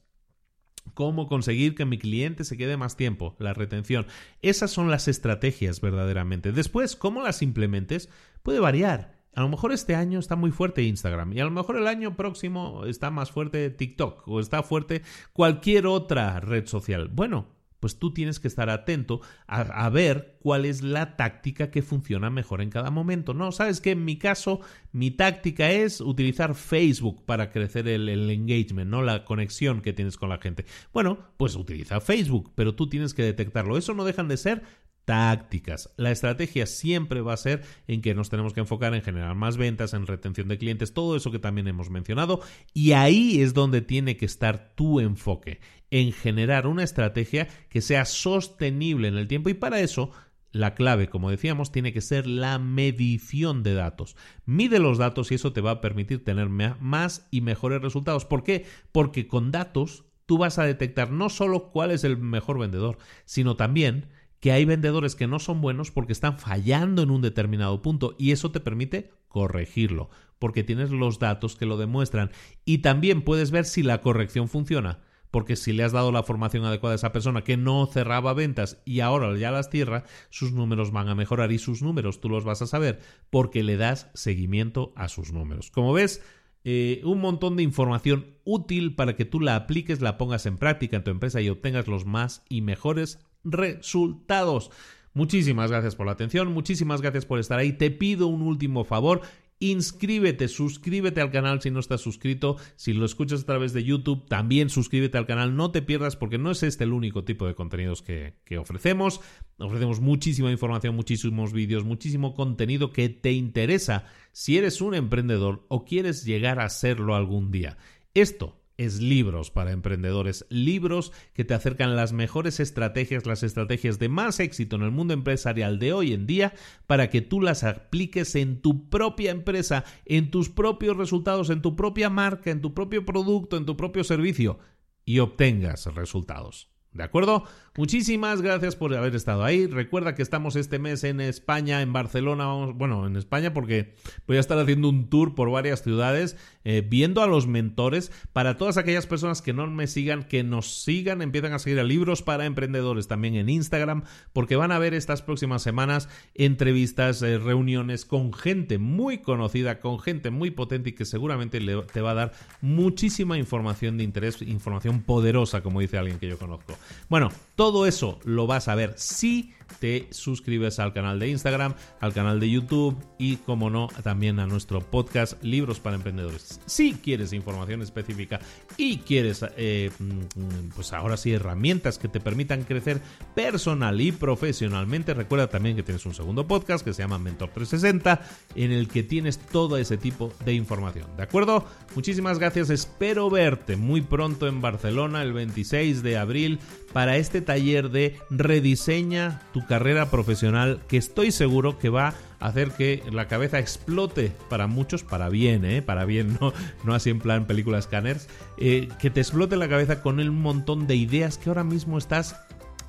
Cómo 0.93 1.29
conseguir 1.29 1.75
que 1.75 1.87
mi 1.87 1.99
cliente 1.99 2.45
se 2.45 2.59
quede 2.59 2.77
más 2.77 2.97
tiempo, 2.97 3.37
la 3.39 3.55
retención. 3.55 4.07
Esas 4.43 4.71
son 4.71 4.91
las 4.91 5.09
estrategias 5.09 5.81
verdaderamente. 5.81 6.53
Después, 6.53 6.97
cómo 6.97 7.23
las 7.23 7.41
implementes 7.41 8.11
puede 8.43 8.61
variar. 8.61 9.15
A 9.35 9.41
lo 9.41 9.49
mejor 9.49 9.73
este 9.73 9.95
año 9.95 10.19
está 10.19 10.37
muy 10.37 10.51
fuerte 10.51 10.83
Instagram 10.83 11.33
y 11.33 11.41
a 11.41 11.45
lo 11.45 11.51
mejor 11.51 11.77
el 11.77 11.89
año 11.89 12.17
próximo 12.17 12.85
está 12.85 13.11
más 13.11 13.33
fuerte 13.33 13.71
TikTok 13.71 14.29
o 14.29 14.39
está 14.39 14.63
fuerte 14.63 15.03
cualquier 15.33 15.87
otra 15.87 16.39
red 16.39 16.67
social. 16.67 17.09
Bueno, 17.09 17.49
pues 17.85 17.99
tú 17.99 18.15
tienes 18.15 18.41
que 18.41 18.49
estar 18.49 18.71
atento 18.71 19.21
a, 19.47 19.91
ver 19.91 20.39
cuál 20.41 20.65
es 20.65 20.83
la 20.83 21.19
táctica 21.19 21.71
que 21.71 21.83
funciona 21.83 22.31
mejor 22.31 22.63
en 22.63 22.71
cada 22.71 22.91
momento. 22.91 23.35
No, 23.35 23.53
sabes 23.53 23.83
que 23.83 23.91
en 23.91 24.07
mi 24.07 24.17
caso 24.17 24.63
mi 24.93 25.11
táctica 25.11 25.71
es 25.71 26.01
utilizar 26.01 26.55
Facebook 26.55 27.27
para 27.27 27.51
crecer 27.51 27.87
el, 27.89 28.09
el, 28.09 28.31
engagement, 28.31 28.91
no 28.91 29.03
la 29.03 29.27
conexión 29.27 29.83
que 29.83 29.93
tienes 29.93 30.17
con 30.17 30.31
la 30.31 30.39
gente. 30.39 30.65
Bueno, 30.95 31.19
pues 31.37 31.57
utiliza 31.57 32.01
Facebook, 32.01 32.53
pero 32.55 32.75
tú 32.75 32.89
tienes 32.89 33.13
que 33.13 33.23
detectarlo. 33.23 33.77
Eso 33.77 33.93
no 33.93 34.07
dejan 34.07 34.29
de 34.29 34.39
ser 34.39 34.63
tácticas. 35.05 35.93
La 35.97 36.11
estrategia 36.11 36.67
siempre 36.67 37.21
va 37.21 37.35
a 37.35 37.39
ser 37.39 37.63
en 37.87 38.01
que 38.01 38.15
nos 38.15 38.31
tenemos 38.31 38.53
que 38.53 38.61
enfocar 38.61 38.95
en 38.95 39.03
generar 39.03 39.35
más 39.35 39.57
ventas, 39.57 39.95
en 39.95 40.07
retención 40.07 40.49
de 40.49 40.59
clientes, 40.59 40.95
todo 40.95 41.17
eso 41.17 41.31
que 41.31 41.39
también 41.39 41.69
hemos 41.69 41.91
mencionado. 41.91 42.41
Y 42.73 42.93
ahí 42.93 43.41
es 43.41 43.55
donde 43.55 43.83
tiene 43.83 44.17
que 44.17 44.25
estar 44.25 44.75
tu 44.75 45.01
enfoque, 45.01 45.61
en 45.95 46.11
generar 46.11 46.67
una 46.67 46.83
estrategia 46.83 47.47
que 47.69 47.81
sea 47.81 48.05
sostenible 48.05 49.07
en 49.07 49.17
el 49.17 49.29
tiempo 49.29 49.49
y 49.49 49.55
para 49.55 49.79
eso 49.79 50.11
la 50.51 50.75
clave, 50.75 51.09
como 51.09 51.31
decíamos, 51.31 51.71
tiene 51.71 51.93
que 51.93 52.01
ser 52.01 52.27
la 52.27 52.59
medición 52.59 53.63
de 53.63 53.75
datos. 53.75 54.17
Mide 54.45 54.81
los 54.81 54.99
datos 54.99 55.31
y 55.31 55.37
eso 55.37 55.53
te 55.53 55.61
va 55.61 55.71
a 55.71 55.81
permitir 55.81 56.25
tener 56.25 56.49
más 56.49 57.29
y 57.31 57.43
mejores 57.43 57.81
resultados. 57.81 58.25
¿Por 58.25 58.43
qué? 58.43 58.67
Porque 58.91 59.29
con 59.29 59.53
datos 59.53 60.05
tú 60.27 60.37
vas 60.37 60.59
a 60.59 60.65
detectar 60.65 61.13
no 61.13 61.29
solo 61.29 61.71
cuál 61.71 61.93
es 61.93 62.03
el 62.03 62.19
mejor 62.19 62.59
vendedor, 62.59 62.99
sino 63.25 63.55
también 63.55 64.09
que 64.41 64.51
hay 64.51 64.65
vendedores 64.65 65.15
que 65.15 65.29
no 65.29 65.39
son 65.39 65.61
buenos 65.61 65.93
porque 65.93 66.13
están 66.13 66.39
fallando 66.39 67.03
en 67.03 67.13
un 67.13 67.23
determinado 67.23 67.83
punto 67.83 68.17
y 68.19 68.33
eso 68.33 68.51
te 68.51 68.59
permite 68.59 69.13
corregirlo, 69.29 70.11
porque 70.41 70.65
tienes 70.65 70.91
los 70.91 71.21
datos 71.21 71.55
que 71.55 71.67
lo 71.67 71.77
demuestran 71.77 72.33
y 72.65 72.79
también 72.79 73.23
puedes 73.23 73.53
ver 73.53 73.65
si 73.65 73.85
la 73.85 74.01
corrección 74.01 74.49
funciona. 74.49 75.04
Porque 75.35 75.57
si 75.57 75.73
le 75.73 75.83
has 75.83 75.91
dado 75.91 76.13
la 76.13 76.23
formación 76.23 76.65
adecuada 76.65 76.93
a 76.93 76.95
esa 76.95 77.11
persona 77.11 77.43
que 77.43 77.57
no 77.57 77.87
cerraba 77.87 78.35
ventas 78.35 78.81
y 78.85 79.01
ahora 79.01 79.37
ya 79.37 79.51
las 79.51 79.69
cierra, 79.69 80.05
sus 80.31 80.53
números 80.53 80.93
van 80.93 81.09
a 81.09 81.17
mejorar 81.17 81.51
y 81.51 81.59
sus 81.59 81.83
números 81.83 82.21
tú 82.21 82.29
los 82.29 82.45
vas 82.45 82.63
a 82.63 82.69
saber 82.69 83.01
porque 83.31 83.65
le 83.65 83.77
das 83.77 84.13
seguimiento 84.15 84.93
a 84.95 85.09
sus 85.09 85.33
números. 85.33 85.73
Como 85.73 85.93
ves, 85.93 86.23
eh, 86.63 87.01
un 87.03 87.21
montón 87.21 87.57
de 87.57 87.65
información 87.65 88.37
útil 88.45 88.95
para 88.95 89.17
que 89.17 89.25
tú 89.25 89.41
la 89.41 89.57
apliques, 89.57 90.01
la 90.01 90.19
pongas 90.19 90.47
en 90.47 90.57
práctica 90.57 90.99
en 90.99 91.03
tu 91.03 91.11
empresa 91.11 91.41
y 91.41 91.49
obtengas 91.49 91.89
los 91.89 92.07
más 92.07 92.45
y 92.49 92.61
mejores 92.61 93.19
resultados. 93.43 94.71
Muchísimas 95.15 95.69
gracias 95.69 95.97
por 95.97 96.07
la 96.07 96.13
atención, 96.13 96.53
muchísimas 96.53 97.01
gracias 97.01 97.27
por 97.27 97.41
estar 97.41 97.59
ahí. 97.59 97.73
Te 97.73 97.91
pido 97.91 98.29
un 98.29 98.43
último 98.43 98.85
favor 98.85 99.23
inscríbete, 99.71 100.49
suscríbete 100.49 101.21
al 101.21 101.31
canal 101.31 101.61
si 101.61 101.71
no 101.71 101.81
estás 101.81 102.01
suscrito. 102.01 102.57
Si 102.77 102.93
lo 102.93 103.05
escuchas 103.05 103.43
a 103.43 103.47
través 103.47 103.73
de 103.73 103.85
YouTube, 103.85 104.27
también 104.27 104.71
suscríbete 104.71 105.19
al 105.19 105.27
canal. 105.27 105.57
No 105.57 105.71
te 105.71 105.83
pierdas 105.83 106.17
porque 106.17 106.39
no 106.39 106.51
es 106.51 106.63
este 106.63 106.85
el 106.85 106.93
único 106.93 107.25
tipo 107.25 107.47
de 107.47 107.55
contenidos 107.55 108.03
que, 108.03 108.35
ofrecemos. 108.59 109.21
Ofrecemos 109.59 110.01
muchísima 110.01 110.51
información, 110.51 110.95
muchísimos 110.95 111.53
vídeos, 111.53 111.85
muchísimo 111.85 112.35
contenido 112.35 112.93
que 112.93 113.09
te 113.09 113.33
interesa 113.33 114.07
si 114.33 114.59
eres 114.59 114.81
un 114.81 114.95
emprendedor 114.95 115.65
o 115.69 115.85
quieres 115.85 116.25
llegar 116.25 116.61
a 116.61 116.69
serlo 116.69 117.15
algún 117.15 117.51
día. 117.51 117.77
Esto 118.15 118.64
es 118.77 119.01
libros 119.01 119.51
para 119.51 119.73
emprendedores, 119.73 120.47
libros 120.49 121.13
que 121.33 121.45
te 121.45 121.55
acercan 121.55 121.97
las 121.97 122.13
mejores 122.13 122.61
estrategias, 122.61 123.27
las 123.27 123.43
estrategias 123.43 123.99
de 123.99 124.09
más 124.09 124.41
éxito 124.41 124.77
en 124.77 124.83
el 124.83 124.91
mundo 124.91 125.15
empresarial 125.15 125.79
de 125.79 125.93
hoy 125.93 126.13
en 126.13 126.27
día 126.27 126.55
para 126.87 127.11
que 127.11 127.21
tú 127.21 127.41
las 127.41 127.65
apliques 127.65 128.35
en 128.35 128.61
tu 128.61 128.89
propia 128.89 129.31
empresa, 129.31 129.85
en 130.05 130.31
tus 130.31 130.51
propios 130.51 130.97
resultados, 130.97 131.51
en 131.51 131.63
tu 131.63 131.77
propia 131.77 132.11
marca, 132.11 132.51
en 132.51 132.61
tu 132.61 132.75
propio 132.75 133.05
producto, 133.05 133.57
en 133.57 133.67
tu 133.67 133.77
propio 133.77 134.05
servicio 134.05 134.59
y 135.05 135.21
obtengas 135.21 135.87
resultados. 135.95 136.71
¿De 136.93 137.03
acuerdo? 137.03 137.45
Muchísimas 137.77 138.41
gracias 138.41 138.77
por 138.77 138.95
haber 138.95 139.17
estado 139.17 139.43
ahí. 139.43 139.67
Recuerda 139.67 140.15
que 140.15 140.23
estamos 140.23 140.55
este 140.55 140.79
mes 140.79 141.03
en 141.03 141.21
España, 141.21 141.83
en 141.83 141.93
Barcelona, 141.93 142.47
bueno, 142.73 143.05
en 143.05 143.17
España 143.17 143.53
porque 143.53 143.97
voy 144.29 144.37
a 144.37 144.41
estar 144.41 144.57
haciendo 144.61 144.89
un 144.89 145.11
tour 145.11 145.35
por 145.35 145.51
varias 145.51 145.83
ciudades, 145.83 146.37
eh, 146.63 146.87
viendo 146.89 147.21
a 147.21 147.27
los 147.27 147.49
mentores 147.49 148.13
para 148.33 148.57
todas 148.59 148.77
aquellas 148.77 149.09
personas 149.09 149.43
que 149.43 149.53
no 149.53 149.67
me 149.67 149.89
sigan, 149.89 150.23
que 150.23 150.45
nos 150.45 150.85
sigan, 150.85 151.21
empiezan 151.21 151.53
a 151.53 151.59
seguir 151.59 151.81
a 151.81 151.83
Libros 151.83 152.23
para 152.23 152.47
Emprendedores 152.47 153.09
también 153.09 153.35
en 153.35 153.49
Instagram, 153.49 154.05
porque 154.33 154.55
van 154.55 154.71
a 154.71 154.79
ver 154.79 154.95
estas 154.95 155.23
próximas 155.23 155.61
semanas 155.63 156.09
entrevistas, 156.37 157.23
eh, 157.23 157.39
reuniones 157.39 158.05
con 158.05 158.33
gente 158.33 158.79
muy 158.79 159.19
conocida, 159.19 159.81
con 159.81 159.99
gente 159.99 160.31
muy 160.31 160.53
potente 160.53 160.91
y 160.91 160.93
que 160.93 161.05
seguramente 161.05 161.59
te 161.93 162.01
va 162.01 162.13
a 162.13 162.15
dar 162.15 162.33
muchísima 162.61 163.37
información 163.37 163.99
de 163.99 164.05
interés, 164.05 164.43
información 164.43 165.03
poderosa, 165.03 165.61
como 165.61 165.81
dice 165.81 165.99
alguien 165.99 166.21
que 166.21 166.29
yo 166.29 166.39
conozco. 166.39 166.79
Bueno, 167.09 167.31
todo 167.57 167.64
eso 167.87 168.19
lo 168.25 168.47
vas 168.47 168.69
a 168.69 168.75
ver. 168.75 168.95
Si 168.97 169.53
te 169.81 170.09
suscribes 170.11 170.79
al 170.79 170.93
canal 170.93 171.19
de 171.19 171.29
Instagram, 171.29 171.75
al 172.01 172.13
canal 172.13 172.41
de 172.41 172.51
YouTube 172.51 172.97
y, 173.19 173.37
como 173.37 173.71
no, 173.71 173.89
también 174.03 174.39
a 174.39 174.47
nuestro 174.47 174.81
podcast 174.81 175.43
Libros 175.43 175.81
para 175.81 175.97
Emprendedores. 175.97 176.61
Si 176.67 176.95
quieres 176.95 177.33
información 177.33 177.83
específica 177.83 178.41
y 178.77 178.99
quieres, 178.99 179.45
eh, 179.57 179.91
mm, 179.99 180.69
pues 180.75 180.93
ahora 180.93 181.17
sí, 181.17 181.33
herramientas 181.33 181.99
que 181.99 182.09
te 182.09 182.21
permitan 182.21 182.65
crecer 182.65 183.01
personal 183.35 184.01
y 184.01 184.13
profesionalmente, 184.13 185.15
recuerda 185.15 185.49
también 185.49 185.77
que 185.77 185.83
tienes 185.83 186.07
un 186.07 186.15
segundo 186.15 186.47
podcast 186.47 186.85
que 186.85 186.93
se 186.93 187.03
llama 187.03 187.19
Mentor 187.19 187.51
360, 187.51 188.23
en 188.55 188.73
el 188.73 188.89
que 188.89 189.03
tienes 189.03 189.39
todo 189.39 189.77
ese 189.77 189.97
tipo 189.97 190.33
de 190.45 190.55
información. 190.55 191.07
¿De 191.17 191.23
acuerdo? 191.23 191.67
Muchísimas 191.95 192.39
gracias. 192.39 192.71
Espero 192.71 193.31
verte 193.31 193.77
muy 193.77 194.01
pronto 194.01 194.47
en 194.47 194.61
Barcelona 194.61 195.23
el 195.23 195.33
26 195.33 196.03
de 196.03 196.17
abril 196.17 196.59
para 196.93 197.17
este 197.17 197.41
taller 197.41 197.91
de 197.91 198.19
rediseña 198.31 199.43
tu 199.55 199.65
carrera 199.65 200.11
profesional 200.11 200.81
que 200.89 200.97
estoy 200.97 201.31
seguro 201.31 201.79
que 201.79 201.89
va 201.89 202.15
a 202.41 202.49
hacer 202.49 202.73
que 202.73 203.05
la 203.13 203.29
cabeza 203.29 203.61
explote 203.61 204.33
para 204.51 204.67
muchos, 204.67 205.05
para 205.05 205.29
bien, 205.29 205.65
¿eh? 205.65 205.81
para 205.81 206.05
bien, 206.05 206.37
no, 206.41 206.53
no 206.83 206.93
así 206.93 207.11
en 207.11 207.21
plan 207.21 207.47
películas 207.47 207.85
scanners, 207.85 208.29
eh, 208.59 208.89
que 209.01 209.11
te 209.11 209.21
explote 209.21 209.57
la 209.57 209.69
cabeza 209.69 210.03
con 210.03 210.19
un 210.19 210.43
montón 210.43 210.89
de 210.89 210.97
ideas 210.97 211.39
que 211.39 211.51
ahora 211.51 211.63
mismo 211.63 211.99
estás 211.99 212.35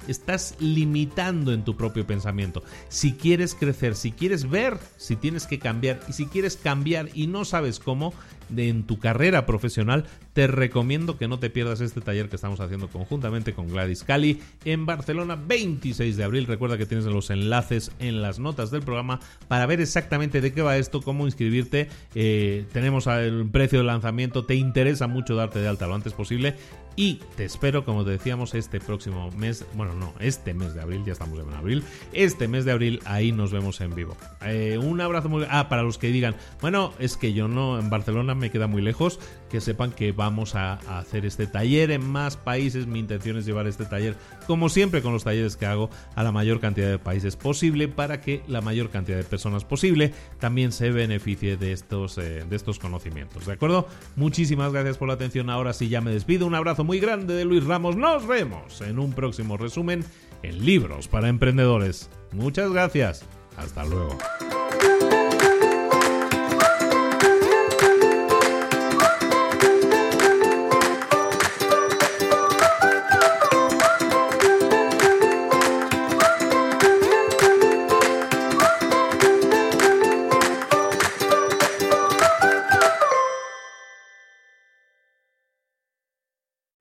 estás 0.08 0.56
limitando 0.60 1.54
en 1.54 1.64
tu 1.64 1.76
propio 1.76 2.06
pensamiento. 2.06 2.64
Si 2.90 3.14
quieres 3.14 3.56
crecer, 3.56 3.96
si 3.96 4.12
quieres 4.12 4.50
ver 4.50 4.78
si 4.98 5.16
tienes 5.16 5.48
que 5.48 5.60
cambiar 5.60 6.00
y 6.08 6.14
si 6.14 6.26
quieres 6.28 6.58
cambiar 6.58 7.10
y 7.14 7.28
no 7.28 7.46
sabes 7.46 7.80
cómo, 7.80 8.14
en 8.56 8.84
tu 8.84 9.00
carrera 9.00 9.46
profesional, 9.46 10.06
te 10.34 10.48
recomiendo 10.48 11.18
que 11.18 11.28
no 11.28 11.40
te 11.40 11.50
pierdas 11.50 11.82
este 11.82 12.02
taller 12.02 12.30
que 12.30 12.36
estamos 12.36 12.60
haciendo 12.60 12.90
conjuntamente 12.90 13.54
con 13.54 13.70
Gladys 13.70 14.04
Cali 14.04 14.42
en 14.66 14.86
Barcelona 14.86 15.36
26 15.36 16.18
de 16.18 16.24
abril. 16.24 16.46
Recuerda 16.46 16.78
que 16.78 16.86
tienes 16.86 17.06
los 17.06 17.30
enlaces 17.30 17.92
en 18.00 18.22
las 18.22 18.40
notas 18.40 18.72
del 18.72 18.82
programa 18.82 19.20
para 19.48 19.66
ver 19.66 19.82
exactamente 19.82 20.42
de 20.42 20.54
qué 20.54 20.62
va 20.62 20.78
esto, 20.78 21.02
cómo 21.02 21.26
inscribirte. 21.26 21.88
Eh, 22.14 22.66
tenemos 22.74 23.08
el 23.08 23.50
precio 23.50 23.80
de 23.80 23.86
lanzamiento, 23.86 24.46
te 24.46 24.56
interesa 24.56 25.08
mucho 25.08 25.36
darte 25.36 25.60
de 25.60 25.68
alta 25.68 25.88
lo 25.88 25.96
antes 25.96 26.14
posible 26.14 26.56
y 26.96 27.16
te 27.36 27.46
espero, 27.46 27.84
como 27.84 28.06
te 28.06 28.12
decíamos, 28.12 28.54
este 28.54 28.80
próximo 28.80 29.30
mes, 29.32 29.66
bueno, 29.74 29.94
no, 29.94 30.14
este 30.20 30.54
mes 30.54 30.74
de 30.74 30.82
abril, 30.82 31.04
ya 31.06 31.14
estamos 31.14 31.40
en 31.40 31.54
abril, 31.54 31.84
este 32.14 32.48
mes 32.48 32.66
de 32.66 32.72
abril, 32.72 33.00
ahí 33.06 33.32
nos 33.32 33.52
vemos 33.52 33.82
en 33.82 33.94
vivo. 33.96 34.16
Eh, 34.42 34.78
un 34.82 35.02
abrazo 35.02 35.30
muy... 35.30 35.46
Ah, 35.50 35.68
para 35.70 35.84
los 35.84 35.98
que 35.98 36.08
digan, 36.08 36.36
bueno, 36.62 36.94
es 37.00 37.18
que 37.18 37.34
yo 37.34 37.48
no, 37.48 37.80
en 37.80 37.90
Barcelona 37.90 38.36
me 38.36 38.50
queda 38.50 38.68
muy 38.68 38.82
lejos, 38.82 39.20
que 39.56 39.62
sepan 39.62 39.94
que 39.94 40.12
vamos 40.12 40.54
a, 40.54 40.74
hacer 41.00 41.26
este 41.26 41.48
taller 41.48 41.90
en 41.92 42.06
más 42.06 42.36
países, 42.36 42.88
mi 42.88 43.00
intención 43.00 43.38
es 43.38 43.46
llevar 43.46 43.68
este 43.68 43.86
taller, 43.86 44.18
como 44.48 44.68
siempre 44.68 45.02
con 45.02 45.14
los 45.14 45.24
talleres 45.24 45.56
que 45.56 45.66
hago, 45.66 45.90
a 46.14 46.24
la 46.24 46.34
mayor 46.34 46.60
cantidad 46.60 46.90
de 46.90 47.00
países 47.00 47.38
posible, 47.38 47.88
para 47.88 48.20
que 48.20 48.44
la 48.50 48.60
mayor 48.60 48.90
cantidad 48.90 49.16
de 49.16 49.24
personas 49.24 49.64
posible 49.64 50.12
también 50.42 50.74
se 50.74 50.92
beneficie 50.92 51.56
de 51.56 51.72
estos, 51.72 52.18
eh, 52.18 52.44
de 52.44 52.54
estos 52.54 52.80
conocimientos, 52.80 53.46
¿de 53.46 53.54
acuerdo? 53.54 53.88
Muchísimas 54.18 54.74
gracias 54.74 54.98
por 54.98 55.08
la 55.08 55.14
atención, 55.14 55.50
ahora 55.50 55.72
sí 55.72 55.88
ya 55.88 56.02
me 56.02 56.12
despido, 56.12 56.46
un 56.48 56.56
abrazo 56.56 56.84
muy 56.84 57.00
grande 57.00 57.34
de 57.34 57.46
Luis 57.46 57.64
Ramos. 57.64 57.96
Nos 57.96 58.28
vemos 58.28 58.82
en 58.82 59.00
un 59.00 59.14
próximo 59.14 59.56
resumen 59.56 60.04
en 60.44 60.66
Libros 60.66 61.08
para 61.08 61.30
Emprendedores. 61.30 62.10
Muchas 62.34 62.74
gracias. 62.74 63.24
Hasta 63.56 63.86
luego. 63.86 64.18